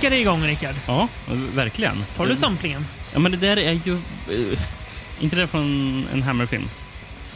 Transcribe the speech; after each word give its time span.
det 0.00 0.20
igång, 0.20 0.42
Rickard. 0.46 0.74
Ja, 0.86 1.08
verkligen. 1.54 2.04
Tar 2.16 2.26
du 2.26 2.36
samplingen? 2.36 2.86
Ja, 3.12 3.18
men 3.18 3.32
det 3.32 3.38
där 3.38 3.56
är 3.56 3.72
ju... 3.72 3.94
eh, 4.52 4.58
inte 5.20 5.36
det 5.36 5.46
från 5.46 6.04
en 6.12 6.22
Hammer-film? 6.22 6.68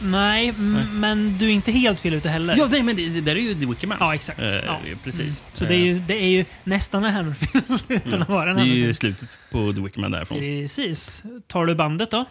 Nej, 0.01 0.49
m- 0.49 0.79
men 0.93 1.37
du 1.37 1.45
är 1.45 1.49
inte 1.49 1.71
helt 1.71 1.99
fel 1.99 2.13
ute 2.13 2.29
heller. 2.29 2.55
Ja, 2.57 2.67
nej, 2.71 2.83
men 2.83 2.95
det, 2.95 3.09
det 3.09 3.21
där 3.21 3.35
är 3.35 3.39
ju 3.39 3.53
The 3.53 3.65
Wicker 3.65 3.87
Man. 3.87 3.97
Ja, 3.99 4.15
exakt. 4.15 4.41
Eh, 4.43 4.53
Ja. 4.65 4.79
Precis. 5.03 5.19
Mm. 5.21 5.33
Så 5.53 5.65
det 5.65 5.73
är, 5.75 5.79
ju, 5.79 5.99
det 5.99 6.13
är 6.23 6.29
ju 6.29 6.45
nästan 6.63 7.05
en 7.05 7.13
Hammer-film 7.13 7.77
utan 7.87 8.21
att 8.21 8.29
vara 8.29 8.49
en 8.49 8.55
Det 8.55 8.61
är 8.61 8.65
ju 8.65 8.93
slutet 8.93 9.37
på 9.51 9.73
The 9.73 9.81
Wicker 9.81 9.99
Man 9.99 10.11
därifrån. 10.11 10.37
Precis. 10.39 11.23
Tar 11.47 11.65
du 11.65 11.75
bandet 11.75 12.11
då? 12.11 12.25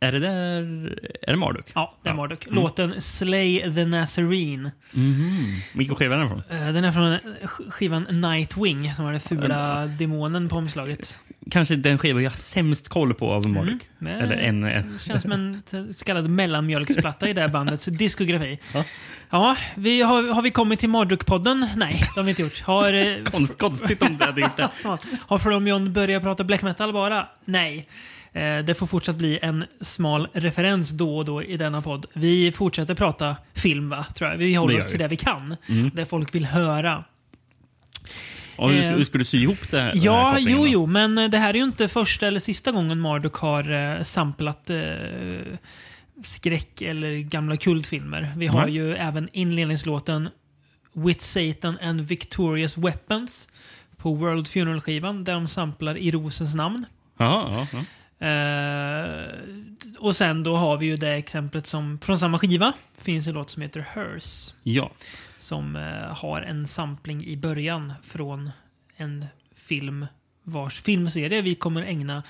Är 0.00 0.12
det 0.12 0.18
där... 0.18 0.62
Är 1.22 1.30
det 1.32 1.36
Marduk? 1.36 1.66
Ja, 1.74 1.94
det 2.02 2.10
är. 2.10 2.14
Marduk. 2.14 2.46
Låten 2.50 3.00
Slay 3.00 3.74
the 3.74 3.84
Nazarene. 3.84 4.70
Vilken 5.74 5.96
skiva 5.96 6.14
är 6.14 6.18
den 6.18 6.28
från? 6.28 6.42
Eh, 6.50 6.72
Den 6.72 6.84
är 6.84 6.92
från 6.92 7.12
eh, 7.12 7.18
sk- 7.42 7.70
skivan 7.70 8.02
Nightwing 8.10 8.94
som 8.94 9.04
var 9.04 9.12
den 9.12 9.20
fula 9.20 9.86
demonen 9.86 10.48
på 10.48 10.56
omslaget. 10.56 11.18
Kanske 11.50 11.76
den 11.76 11.98
skiva 11.98 12.20
jag 12.22 12.30
har 12.30 12.36
sämst 12.36 12.88
koll 12.88 13.14
på 13.14 13.32
av 13.32 13.48
Marduk. 13.48 13.82
Det 13.98 14.10
Eller 14.10 14.36
en... 14.36 14.64
en. 14.64 14.98
känns 15.06 15.22
som 15.22 15.32
en 15.32 15.62
så 15.92 16.04
kallad 16.04 16.30
mellanmjölksplatta 16.30 17.28
i 17.28 17.32
det 17.32 17.48
bandets 17.48 17.84
diskografi. 17.98 18.58
Ja. 18.74 18.84
Ja, 19.30 19.56
vi 19.74 20.02
har, 20.02 20.34
har 20.34 20.42
vi 20.42 20.50
kommit 20.50 20.80
till 20.80 20.88
Marduk-podden? 20.88 21.66
Nej, 21.76 22.00
det 22.14 22.20
har 22.20 22.24
vi 22.24 22.30
inte 22.30 22.42
gjort. 22.42 22.60
Har, 22.62 22.92
eh, 22.92 23.16
Konst, 23.24 23.58
konstigt 23.58 24.02
om 24.02 24.16
det 24.18 24.24
hade 24.24 24.40
gjort 24.40 24.56
det. 24.56 24.68
Har 25.26 25.38
From 25.38 25.66
John 25.68 25.92
börjat 25.92 26.22
prata 26.22 26.44
black 26.44 26.62
metal 26.62 26.92
bara? 26.92 27.26
Nej. 27.44 27.88
Eh, 28.38 28.64
Det 28.64 28.74
får 28.74 28.86
fortsatt 28.86 29.16
bli 29.16 29.38
en 29.42 29.64
smal 29.80 30.28
referens 30.32 30.90
då 30.90 31.16
och 31.18 31.24
då 31.24 31.42
i 31.42 31.56
denna 31.56 31.82
podd. 31.82 32.06
Vi 32.12 32.52
fortsätter 32.52 32.94
prata 32.94 33.36
film, 33.54 33.88
va? 33.88 34.04
Tror 34.14 34.30
jag. 34.30 34.36
Vi 34.38 34.54
håller 34.54 34.74
Det 34.74 34.84
oss 34.84 34.90
till 34.90 34.98
det 34.98 35.08
vi 35.08 35.16
kan. 35.16 35.56
Mm. 35.68 35.90
Det 35.94 36.06
folk 36.06 36.34
vill 36.34 36.44
höra. 36.44 37.04
Och 38.56 38.70
hur, 38.70 38.82
Eh, 38.84 38.90
hur 38.96 39.04
ska 39.04 39.18
du 39.18 39.24
sy 39.24 39.38
ihop 39.42 39.70
det 39.70 39.80
här? 39.80 39.86
här 39.86 39.92
Ja, 39.94 40.30
kopplingen 40.30 40.58
jo, 40.58 40.66
jo, 40.68 40.86
men 40.86 41.14
det 41.30 41.38
här 41.38 41.50
är 41.50 41.54
ju 41.54 41.64
inte 41.64 41.88
första 41.88 42.26
eller 42.26 42.40
sista 42.40 42.72
gången 42.72 43.00
Marduk 43.00 43.34
har 43.34 43.70
eh, 43.96 44.02
samplat 44.02 44.70
eh, 44.70 44.78
skräck 46.24 46.82
eller 46.82 47.16
gamla 47.18 47.56
kultfilmer. 47.56 48.32
Vi 48.36 48.46
har 48.46 48.64
Nej. 48.66 48.74
ju 48.74 48.94
även 48.96 49.28
inledningslåten 49.32 50.28
With 50.92 51.20
Satan 51.20 51.78
and 51.82 52.00
Victorious 52.00 52.78
Weapons 52.78 53.48
på 53.96 54.14
World 54.14 54.48
Funeral-skivan 54.48 55.24
där 55.24 55.32
de 55.34 55.48
samplar 55.48 55.98
I 55.98 56.10
Rosens 56.10 56.54
namn. 56.54 56.86
Ja, 57.18 57.66
ja, 57.72 57.78
Eh, 58.18 59.24
och 59.98 60.16
sen 60.16 60.42
då 60.42 60.56
har 60.56 60.76
vi 60.78 60.86
ju 60.86 60.96
det 60.96 61.12
exemplet 61.14 61.66
som 61.66 61.98
från 61.98 62.18
samma 62.18 62.38
skiva 62.38 62.72
finns 63.00 63.26
en 63.26 63.34
låt 63.34 63.50
som 63.50 63.62
heter 63.62 63.80
Hers 63.94 64.54
ja. 64.62 64.90
som 65.38 65.76
eh, 65.76 66.16
har 66.16 66.40
en 66.42 66.66
sampling 66.66 67.24
i 67.24 67.36
början 67.36 67.92
från 68.02 68.50
en 68.96 69.26
film 69.56 70.06
vars 70.42 70.80
filmserie 70.80 71.42
vi 71.42 71.54
kommer 71.54 71.82
ägna 71.82 72.22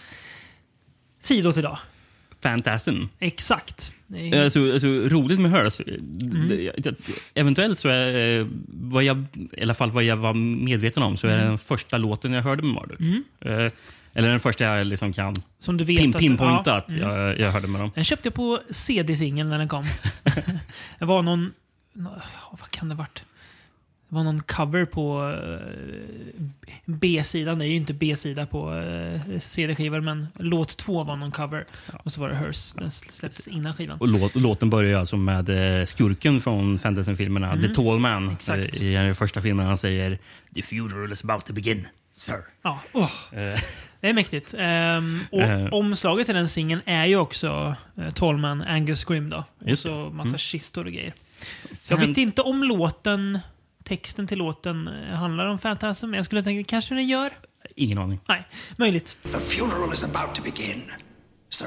tid 1.23 1.47
åt 1.47 1.57
idag. 1.57 1.79
Fantasm. 2.41 3.03
Exakt. 3.19 3.93
Är- 4.17 4.45
Alltså, 4.45 4.73
alltså, 4.73 4.87
roligt 4.89 5.41
med 5.41 5.51
Hers. 5.51 5.81
Mm. 5.81 6.69
Eventuellt 7.35 7.79
så 7.79 7.89
är, 7.89 8.41
eh, 8.41 8.47
vad 8.69 9.05
jag, 9.05 9.25
i 9.53 9.63
alla 9.63 9.75
fall 9.75 9.91
vad 9.91 10.05
jag 10.05 10.17
var 10.17 10.35
medveten 10.35 11.03
om, 11.03 11.17
så 11.17 11.27
är 11.27 11.35
Mm. 11.35 11.47
den 11.49 11.59
första 11.59 11.99
låten 11.99 12.33
jag 12.33 12.43
hörde 12.43 12.63
med 12.63 12.75
Marduk. 12.75 13.01
Eh, 13.41 13.73
Eller 14.19 14.31
den 14.31 14.41
första 14.41 14.65
jag 14.65 14.87
liksom 14.87 15.13
kan 15.13 15.35
Som 15.59 15.77
du 15.77 15.85
vet 15.85 15.99
pin, 15.99 16.11
att- 16.11 16.21
pinpointa 16.21 16.71
ja, 16.71 16.77
att 16.77 16.91
mm. 16.91 17.03
jag, 17.09 17.39
jag 17.39 17.51
hörde 17.53 17.67
med 17.69 17.81
dem. 17.81 17.91
Den 17.95 18.05
köpte 18.05 18.27
jag 18.27 18.35
på 18.35 18.61
CD-singeln 18.71 19.51
när 19.51 19.59
den 19.59 19.69
kom. 19.69 19.85
det 20.99 21.05
var 21.05 21.23
någon... 21.23 21.53
nå- 21.93 22.21
Vad 22.51 22.71
kan 22.71 22.89
det 22.89 22.95
varit? 22.95 23.25
Det 24.09 24.15
var 24.15 24.25
någon 24.25 24.43
cover 24.43 24.85
på 24.85 25.31
eh, 25.31 26.43
B-sidan. 26.85 27.59
Det 27.59 27.65
är 27.65 27.69
ju 27.69 27.75
inte 27.77 27.95
B-sida 27.95 28.47
på 28.47 28.75
eh, 28.75 29.39
CD-skivor, 29.41 30.01
men 30.01 30.27
låt 30.39 30.77
två 30.77 31.05
var 31.05 31.17
någon 31.17 31.31
cover. 31.33 31.65
Och 32.05 32.13
så 32.13 32.21
var 32.21 32.29
det 32.29 32.35
Hers. 32.35 32.73
Den 32.73 32.91
släpptes 32.91 33.47
innan 33.47 33.75
skivan. 33.75 33.99
Och 33.99 34.09
låt, 34.09 34.35
låten 34.37 34.71
börjar 34.71 34.91
ju 34.91 34.97
alltså 34.97 35.17
med 35.17 35.79
eh, 35.81 35.85
skurken 35.87 36.41
från 36.41 36.79
fantasyfilmerna, 36.79 37.57
The 37.61 37.69
Tall 37.69 37.99
Man. 37.99 38.23
Mm. 38.23 38.35
Exakt. 38.35 38.81
I 38.81 38.93
den 38.93 39.15
första 39.15 39.41
filmen 39.41 39.67
han 39.67 39.79
säger 39.79 40.19
“The 40.55 40.63
funeral 40.63 41.13
is 41.13 41.25
about 41.25 41.47
to 41.47 41.53
begin, 41.53 41.87
sir”. 42.13 42.37
Ja, 42.63 42.81
åh. 42.93 43.11
Det 44.01 44.09
är 44.09 44.15
mäktigt. 44.15 44.55
Ehm, 44.59 45.21
och 45.33 45.41
Eh. 45.43 45.67
omslaget 45.73 46.27
till 46.27 46.35
den 46.35 46.49
singeln 46.49 46.81
är 46.87 47.07
ju 47.07 47.17
också 47.17 47.75
uh, 47.99 48.11
Tallman 48.11 48.63
Angus 48.63 49.05
Scrim. 49.05 49.31
Då. 49.31 49.45
Och 49.73 49.79
så 49.79 50.11
massa 50.11 50.29
Mm. 50.29 50.39
kistor 50.39 50.85
och 50.87 50.93
grejer. 50.93 51.15
Så 51.83 51.93
jag 51.93 51.99
vet 51.99 52.19
inte 52.19 52.43
om 52.43 52.63
låten, 52.65 53.39
texten 53.85 54.27
till 54.27 54.39
låten 54.39 54.89
eh, 54.89 55.15
handlar 55.17 55.47
om 55.47 55.59
Fantasm. 55.59 56.11
men 56.11 56.17
Jag 56.17 56.25
skulle 56.25 56.43
tänka 56.43 56.69
kanske 56.71 56.95
den 56.95 57.07
gör. 57.07 57.31
Ingen 57.77 57.99
aning. 57.99 58.21
Nej, 58.29 58.47
möjligt. 58.77 59.17
The 59.23 59.41
funeral 59.41 59.93
is 59.95 60.05
about 60.05 60.35
to 60.35 60.43
begin, 60.43 60.83
sir. 61.51 61.67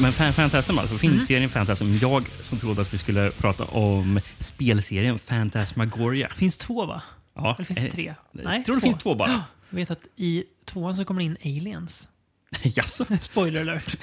Men 0.00 0.12
fan, 0.12 0.32
Fantasm 0.32 0.78
alltså, 0.78 0.94
Mm. 0.94 0.98
filmserien 0.98 1.50
Fantasm. 1.50 1.84
Jag 2.02 2.24
som 2.42 2.58
trodde 2.58 2.82
att 2.82 2.94
vi 2.94 2.98
skulle 2.98 3.30
prata 3.30 3.64
om 3.64 4.20
spelserien 4.38 5.18
Fantasmagoria. 5.18 6.28
finns 6.36 6.56
två 6.56 6.86
va? 6.86 7.02
Ja. 7.36 7.54
Eller 7.54 7.64
finns 7.64 7.80
det 7.80 7.86
eh, 7.86 7.92
tre? 7.92 8.14
Jag 8.32 8.64
tror 8.64 8.74
det 8.74 8.80
finns 8.80 8.98
två 8.98 9.14
bara. 9.14 9.28
Jag 9.70 9.76
vet 9.76 9.90
att 9.90 10.06
i 10.16 10.44
tvåan 10.64 10.96
så 10.96 11.04
kommer 11.04 11.20
det 11.20 11.24
in 11.24 11.36
aliens. 11.60 12.08
Jaså? 12.62 13.06
Spoiler 13.20 13.60
alert. 13.60 13.96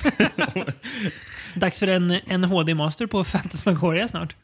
Dags 1.56 1.80
för 1.80 1.88
en, 1.88 2.12
en 2.12 2.44
HD-master 2.44 3.06
på 3.08 3.24
Fantasmagoria 3.24 4.08
snart. 4.08 4.36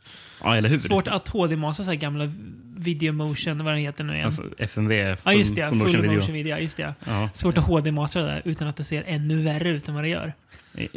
Ja, 0.44 0.56
eller 0.56 0.70
hur? 0.70 0.80
Svårt 0.80 1.08
att 1.08 1.28
HD-mastera 1.28 1.86
så 1.86 1.92
här 1.92 1.98
gamla 1.98 2.32
video 2.78 3.14
motion, 3.14 3.66
vad 3.66 3.74
det 3.74 3.80
heter 3.80 4.04
nu 4.04 4.16
igen. 4.16 4.54
FMV. 4.58 5.16
Ja, 5.24 5.34
just 5.34 5.56
det. 5.56 5.70
full 5.70 5.80
Full 5.80 5.88
motion 5.88 6.16
motion 6.16 6.16
video. 6.16 6.32
video. 6.34 6.50
Ja, 6.50 6.60
just 6.60 6.78
det. 6.78 6.94
Ja. 7.06 7.30
Svårt 7.34 7.58
att 7.58 7.64
HD-mastera 7.64 8.24
det 8.24 8.30
där 8.30 8.42
utan 8.46 8.68
att 8.68 8.76
det 8.76 8.84
ser 8.84 9.04
ännu 9.08 9.44
värre 9.44 9.70
ut 9.70 9.88
än 9.88 9.96
vad 9.96 10.04
det 10.04 10.10
gör. 10.10 10.34
Eh, 10.74 10.88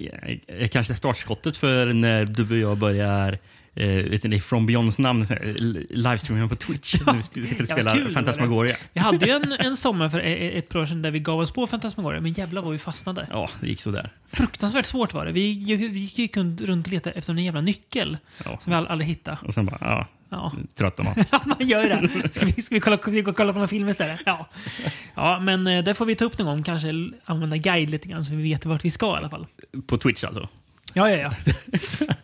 eh, 0.47 0.69
Kanske 0.69 0.94
startskottet 0.94 1.56
för 1.56 1.86
när 1.86 2.24
du 2.24 2.42
och 2.42 2.70
jag 2.70 2.78
börjar 2.78 3.38
eh, 3.75 3.87
vet 3.88 4.25
ni, 4.25 4.41
From 4.41 4.66
Beyonds 4.66 4.99
namn, 4.99 5.22
eh, 5.22 5.55
livestreamen 5.91 6.49
på 6.49 6.56
Twitch. 6.56 6.94
vi 7.00 7.00
sp- 7.00 7.47
sitter 7.47 7.65
och 7.65 7.71
Ja, 7.71 7.75
spelar 7.75 8.10
Fantasmagoria. 8.10 8.77
Vi 8.93 9.00
hade 9.00 9.27
ju 9.27 9.33
en, 9.33 9.53
en 9.53 9.77
sommar 9.77 10.09
för 10.09 10.21
e- 10.21 10.59
ett 10.59 10.69
par 10.69 10.78
år 10.81 10.87
sedan 10.87 11.03
där 11.03 11.10
vi 11.10 11.19
gav 11.19 11.38
oss 11.41 11.53
på 11.53 11.66
Fantasmagoria, 11.66 12.21
men 12.21 12.33
jävlar 12.33 12.62
vad 12.62 12.72
vi 12.72 12.78
fastnade. 12.78 13.27
Ja, 13.31 13.50
det 13.60 13.66
gick 13.66 13.81
sådär. 13.81 14.10
Fruktansvärt 14.28 14.87
svårt 14.87 15.15
var 15.15 15.27
det. 15.27 15.33
Vi 15.33 15.41
gick, 15.50 16.19
gick 16.19 16.37
runt 16.37 16.60
och 16.60 16.88
letade 16.88 17.16
efter 17.19 17.33
en 17.33 17.44
jävla 17.44 17.60
nyckel 17.60 18.16
Ja. 18.44 18.59
som 18.62 18.71
vi 18.71 18.77
aldrig 18.77 19.09
hittade. 19.09 19.38
Och 19.47 19.55
sen 19.55 19.66
bara, 19.66 19.78
ja, 19.81 20.06
Ja. 20.31 20.53
trötta 20.77 21.03
man. 21.03 21.15
Ja, 21.33 21.41
man 21.47 21.69
gör 21.69 21.89
det. 21.89 22.33
Ska 22.34 22.47
vi, 22.47 22.53
ska 22.63 22.74
vi, 22.74 22.80
kolla, 22.80 22.97
och 23.27 23.36
kolla 23.36 23.53
på 23.53 23.59
någon 23.59 23.69
film 23.69 23.89
istället? 23.89 24.21
Ja. 24.27 24.48
Ja, 25.15 25.39
men 25.41 25.66
eh, 25.66 25.84
det 25.84 25.95
får 25.95 26.07
vi 26.07 26.15
ta 26.16 26.24
upp 26.24 26.39
någon 26.39 26.47
gång. 26.47 26.63
Kanske 26.63 26.89
använda 27.24 27.57
guide 27.57 27.91
lite 27.91 28.09
grann 28.09 28.24
så 28.24 28.34
vi 28.34 28.42
vet 28.42 28.66
vart 28.66 28.84
vi 28.84 28.91
ska 28.91 29.07
i 29.15 29.16
alla 29.16 29.30
fall. 29.30 29.47
På 29.86 29.98
Twitch 29.98 30.24
alltså. 30.24 30.48
Ja, 30.95 31.10
ja, 31.10 31.16
ja. 31.16 31.33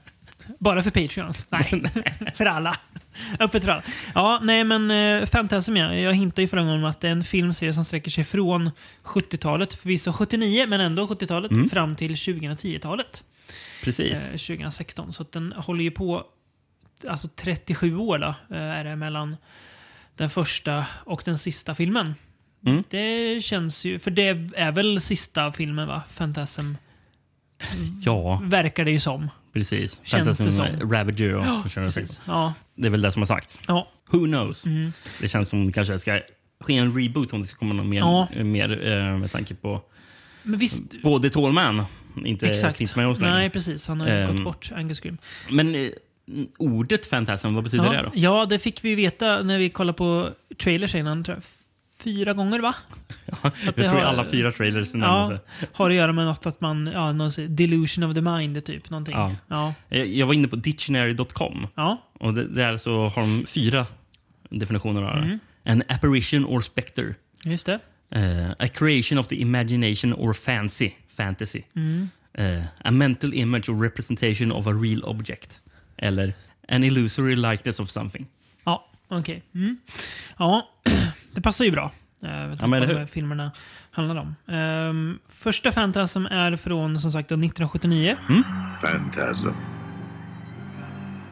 Bara 0.59 0.83
för 0.83 0.91
Patreons? 0.91 1.47
Nej, 1.51 1.83
för 2.35 2.47
alla. 2.47 2.75
Öppet 3.41 3.65
för 3.65 3.73
alla. 3.73 3.83
Ja, 4.15 4.41
nej 4.43 4.65
men 4.65 4.91
uh, 4.91 5.27
Fantasm 5.27 5.77
ja. 5.77 5.95
Jag 5.95 6.15
hintade 6.15 6.43
ju 6.43 6.49
förra 6.49 6.61
gången 6.61 6.77
om 6.77 6.85
att 6.85 7.01
det 7.01 7.09
är 7.09 7.13
en 7.13 7.25
filmserie 7.25 7.75
som 7.75 7.85
sträcker 7.85 8.11
sig 8.11 8.25
från 8.25 8.71
70-talet, 9.05 9.75
förvisso 9.75 10.13
79 10.13 10.67
men 10.69 10.81
ändå 10.81 11.07
70-talet, 11.07 11.71
fram 11.71 11.97
till 11.97 12.15
2010-talet. 12.15 13.25
Precis. 13.85 14.19
Eh, 14.25 14.31
2016. 14.31 15.13
Så 15.13 15.25
den 15.31 15.53
håller 15.57 15.85
ju 15.85 15.91
på, 15.91 16.25
alltså 17.09 17.29
37 17.29 17.97
år 17.97 18.19
då, 18.19 18.35
eh, 18.57 18.63
är 18.63 18.85
det 18.85 18.97
mellan 18.97 19.37
den 20.17 20.31
första 20.31 20.87
och 21.05 21.23
den 21.25 21.39
sista 21.39 21.75
filmen. 21.75 22.15
Mm. 22.67 22.85
Det 22.91 23.45
känns 23.45 23.85
ju, 23.85 23.99
för 23.99 24.11
det 24.11 24.29
är 24.57 24.73
väl 24.73 25.01
sista 25.01 25.53
filmen 25.53 25.89
va? 25.89 26.03
Fantasm. 26.11 26.75
Ja, 28.05 28.41
Verkar 28.43 28.85
det 28.85 28.91
ju 28.91 29.01
som. 29.01 29.31
Precis. 29.53 30.01
Känns 30.05 30.39
det 30.39 30.45
Fantasm 30.45 30.51
som. 30.81 30.91
Ravager 30.91 31.35
och 31.35 31.45
ja, 31.47 31.63
precis. 31.75 32.21
Ja. 32.27 32.55
Det 32.75 32.87
är 32.87 32.91
väl 32.91 33.01
det 33.03 33.13
som 33.13 33.23
har 33.23 33.27
sagts. 33.27 33.63
Ja. 33.69 33.89
Who 34.11 34.19
knows? 34.27 34.67
Mm. 34.67 34.93
Det 35.21 35.29
känns 35.29 35.49
som 35.49 35.67
det 35.67 35.73
kanske 35.73 35.99
ska 35.99 36.21
ske 36.61 36.77
en 36.77 36.99
reboot 37.01 37.33
om 37.33 37.41
det 37.41 37.47
ska 37.49 37.57
komma 37.57 37.75
något 37.75 37.87
mer, 37.87 37.99
Ja. 37.99 38.29
mer 38.35 38.87
eh, 38.89 39.19
med 39.19 39.33
tanke 39.33 39.55
på 39.55 39.83
Men 40.43 40.59
visst, 40.59 41.03
både 41.03 41.31
Tallman 41.31 41.85
inte 42.25 42.51
exakt. 42.51 42.79
finns 42.79 42.97
med 42.97 43.09
oss 43.09 43.19
längre. 43.21 43.35
Nej, 43.35 43.51
precis. 43.51 43.89
Han 43.89 44.01
har 44.01 44.09
Ehm. 44.09 44.35
gått 44.37 44.45
bort, 44.45 44.71
Angus 44.75 45.01
Grim. 45.01 45.19
Men 45.51 45.75
eh, 45.75 45.91
ordet 46.59 47.07
Fantasm, 47.07 47.55
vad 47.55 47.65
betyder 47.65 47.91
det 47.91 47.95
Ja, 47.95 48.03
då? 48.03 48.11
ja, 48.15 48.47
det 48.47 48.59
fick 48.59 48.85
vi 48.85 48.95
veta 48.95 49.43
när 49.43 49.59
vi 49.59 49.71
kollade 49.71 49.97
på 49.99 50.31
trailers 50.63 50.95
innan. 50.95 51.25
Fyra 52.01 52.33
gånger 52.33 52.61
va? 52.61 52.75
jag 53.43 53.53
det 53.65 53.73
tror 53.73 53.87
har- 53.87 54.01
alla 54.01 54.25
fyra 54.25 54.53
trailers 54.53 54.95
Ja, 54.95 55.39
har 55.73 55.91
att 55.91 55.97
göra 55.97 56.13
med 56.13 56.25
något 56.27 56.47
att 56.47 56.61
man, 56.61 56.91
ja, 56.95 57.13
någon 57.13 57.31
delusion 57.49 58.05
of 58.05 58.15
the 58.15 58.21
mind 58.21 58.65
typ. 58.65 58.91
Någonting. 58.91 59.15
Ja. 59.15 59.35
Ja. 59.49 59.75
Jag 60.05 60.27
var 60.27 60.35
inne 60.35 60.49
på 60.49 60.57
dictionary.com 60.57 61.67
Ja. 61.75 62.03
och 62.21 62.35
det- 62.35 62.49
där 62.49 62.79
så 62.79 63.09
har 63.09 63.23
de 63.23 63.47
fyra 63.47 63.87
definitioner 64.51 65.03
av 65.03 65.17
det. 65.17 65.23
Mm. 65.23 65.39
En 65.65 65.83
apparition 65.89 66.45
or 66.45 66.61
specter. 66.61 67.15
Just 67.45 67.67
det. 67.67 67.79
Eh, 68.11 68.51
a 68.59 68.69
creation 68.69 69.19
of 69.19 69.27
the 69.29 69.37
imagination 69.41 70.13
or 70.15 70.33
fancy. 70.33 70.91
Fantasy. 71.17 71.63
Mm. 71.77 72.09
Eh, 72.35 72.63
a 72.85 72.91
mental 72.91 73.35
image 73.35 73.69
or 73.69 73.83
representation 73.83 74.53
of 74.53 74.67
a 74.67 74.73
real 74.73 75.05
object. 75.05 75.61
Eller 75.97 76.35
An 76.71 76.85
illusory 76.85 77.37
likeness 77.37 77.81
of 77.81 77.91
something. 77.91 78.27
Ja, 78.65 78.87
okej. 79.09 79.43
Mm. 79.55 79.77
Ja, 80.39 80.69
det 81.35 81.41
passar 81.41 81.65
ju 81.65 81.71
bra. 81.71 81.91
eh, 82.23 82.31
Ja, 82.61 82.67
men 82.67 82.83
eller 82.83 82.99
hur? 82.99 83.07
filmerna 83.07 83.53
handlar 83.91 84.17
om. 84.21 84.35
Ehm, 84.49 85.19
första 85.29 85.73
Phantasm 85.73 86.27
är 86.27 86.57
från 86.57 87.01
som 87.01 87.13
sagt 87.13 87.27
1979. 87.33 88.17
Phantasm. 88.81 89.49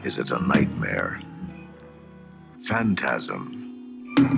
Is 0.03 0.19
it 0.19 0.31
a 0.31 0.39
nightmare? 0.55 1.19
Phantasm. 2.69 3.41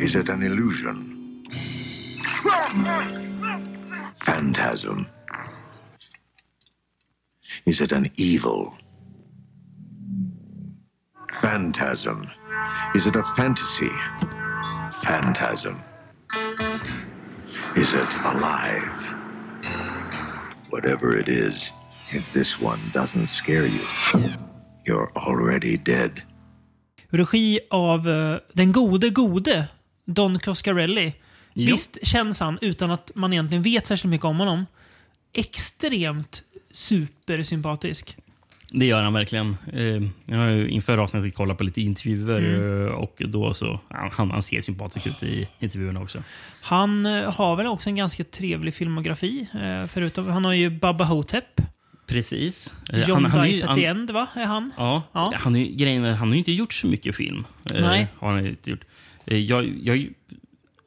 Is 0.02 0.16
it 0.16 0.30
an 0.30 0.44
illusion? 0.44 1.16
Phantasm. 4.26 5.06
Is 7.66 7.82
it 7.82 7.92
an 7.92 8.08
evil? 8.18 8.74
Phantasm. 11.42 12.28
Is 12.96 13.08
it 13.08 13.16
a 13.16 13.24
fantasy? 13.38 13.92
Phantasm. 15.04 15.76
Is 17.76 17.94
it 17.94 18.16
alive? 18.24 19.08
Whatever 20.70 21.20
it 21.20 21.28
is, 21.28 21.72
if 22.12 22.34
this 22.34 22.62
one 22.62 22.80
doesn't 22.94 23.28
scare 23.28 23.66
you, 23.66 23.86
you're 24.86 25.12
already 25.16 25.78
dead. 25.78 26.22
Regi 27.10 27.60
av 27.70 28.08
eh, 28.08 28.40
den 28.54 28.72
gode, 28.72 29.10
gode 29.10 29.68
Don 30.06 30.40
Coscarelli. 30.40 31.14
Jo. 31.54 31.72
Visst 31.72 31.98
känns 32.04 32.40
han, 32.40 32.58
utan 32.62 32.92
att 32.92 33.12
man 33.16 33.34
egentligen 33.34 33.64
vet 33.64 33.88
särskilt 33.88 34.12
mycket 34.12 34.26
om 34.26 34.40
honom, 34.40 34.66
extremt 35.34 36.44
supersympatisk. 36.72 38.18
Det 38.72 38.86
gör 38.86 39.04
han 39.04 39.14
verkligen. 39.14 39.58
Eh, 39.74 39.84
Jag 40.26 40.38
har 40.38 40.48
ju 40.50 40.70
inför 40.70 40.98
avsnittet 40.98 41.36
kollat 41.36 41.58
på 41.58 41.64
lite 41.64 41.82
intervjuer 41.82 42.40
Mm. 42.40 42.88
eh, 42.88 42.94
och 42.94 43.22
då 43.26 43.54
så 43.54 43.80
han, 43.90 44.32
han 44.32 44.44
ser 44.44 44.62
sympatisk 44.62 45.08
ut 45.08 45.24
i 45.24 45.48
intervjuerna 45.60 46.02
också. 46.02 46.24
Han 46.62 47.06
eh, 47.06 47.34
har 47.34 47.56
väl 47.56 47.68
också 47.68 47.90
en 47.90 47.96
ganska 47.96 48.24
trevlig 48.24 48.74
filmografi. 48.74 49.48
Förutom, 49.88 50.28
han 50.28 50.46
har 50.46 50.54
ju 50.54 50.70
Baba 50.70 51.04
Hotep. 51.06 51.62
Precis. 52.08 52.74
John 53.08 53.24
han, 53.24 53.32
han 53.32 53.48
Dice 53.48 53.64
at 53.64 53.68
han- 53.70 53.76
the 53.78 53.86
End, 53.86 54.12
va? 54.12 54.28
Är 54.36 54.46
han? 54.46 54.72
Ja, 54.78 55.04
Ja. 55.14 55.34
Han, 55.36 55.56
är, 55.56 55.66
grejen 55.66 56.04
är, 56.06 56.12
han 56.12 56.28
har 56.28 56.36
ju 56.36 56.40
inte 56.40 56.52
gjort 56.52 56.74
så 56.74 56.88
mycket 56.88 57.16
film. 57.16 57.46
Nej. 57.74 58.08
Har 58.20 58.34
han 58.34 58.46
inte 58.48 58.70
gjort. 58.72 58.86
Jag, 59.26 59.40
jag, 59.40 59.66
jag 59.98 60.08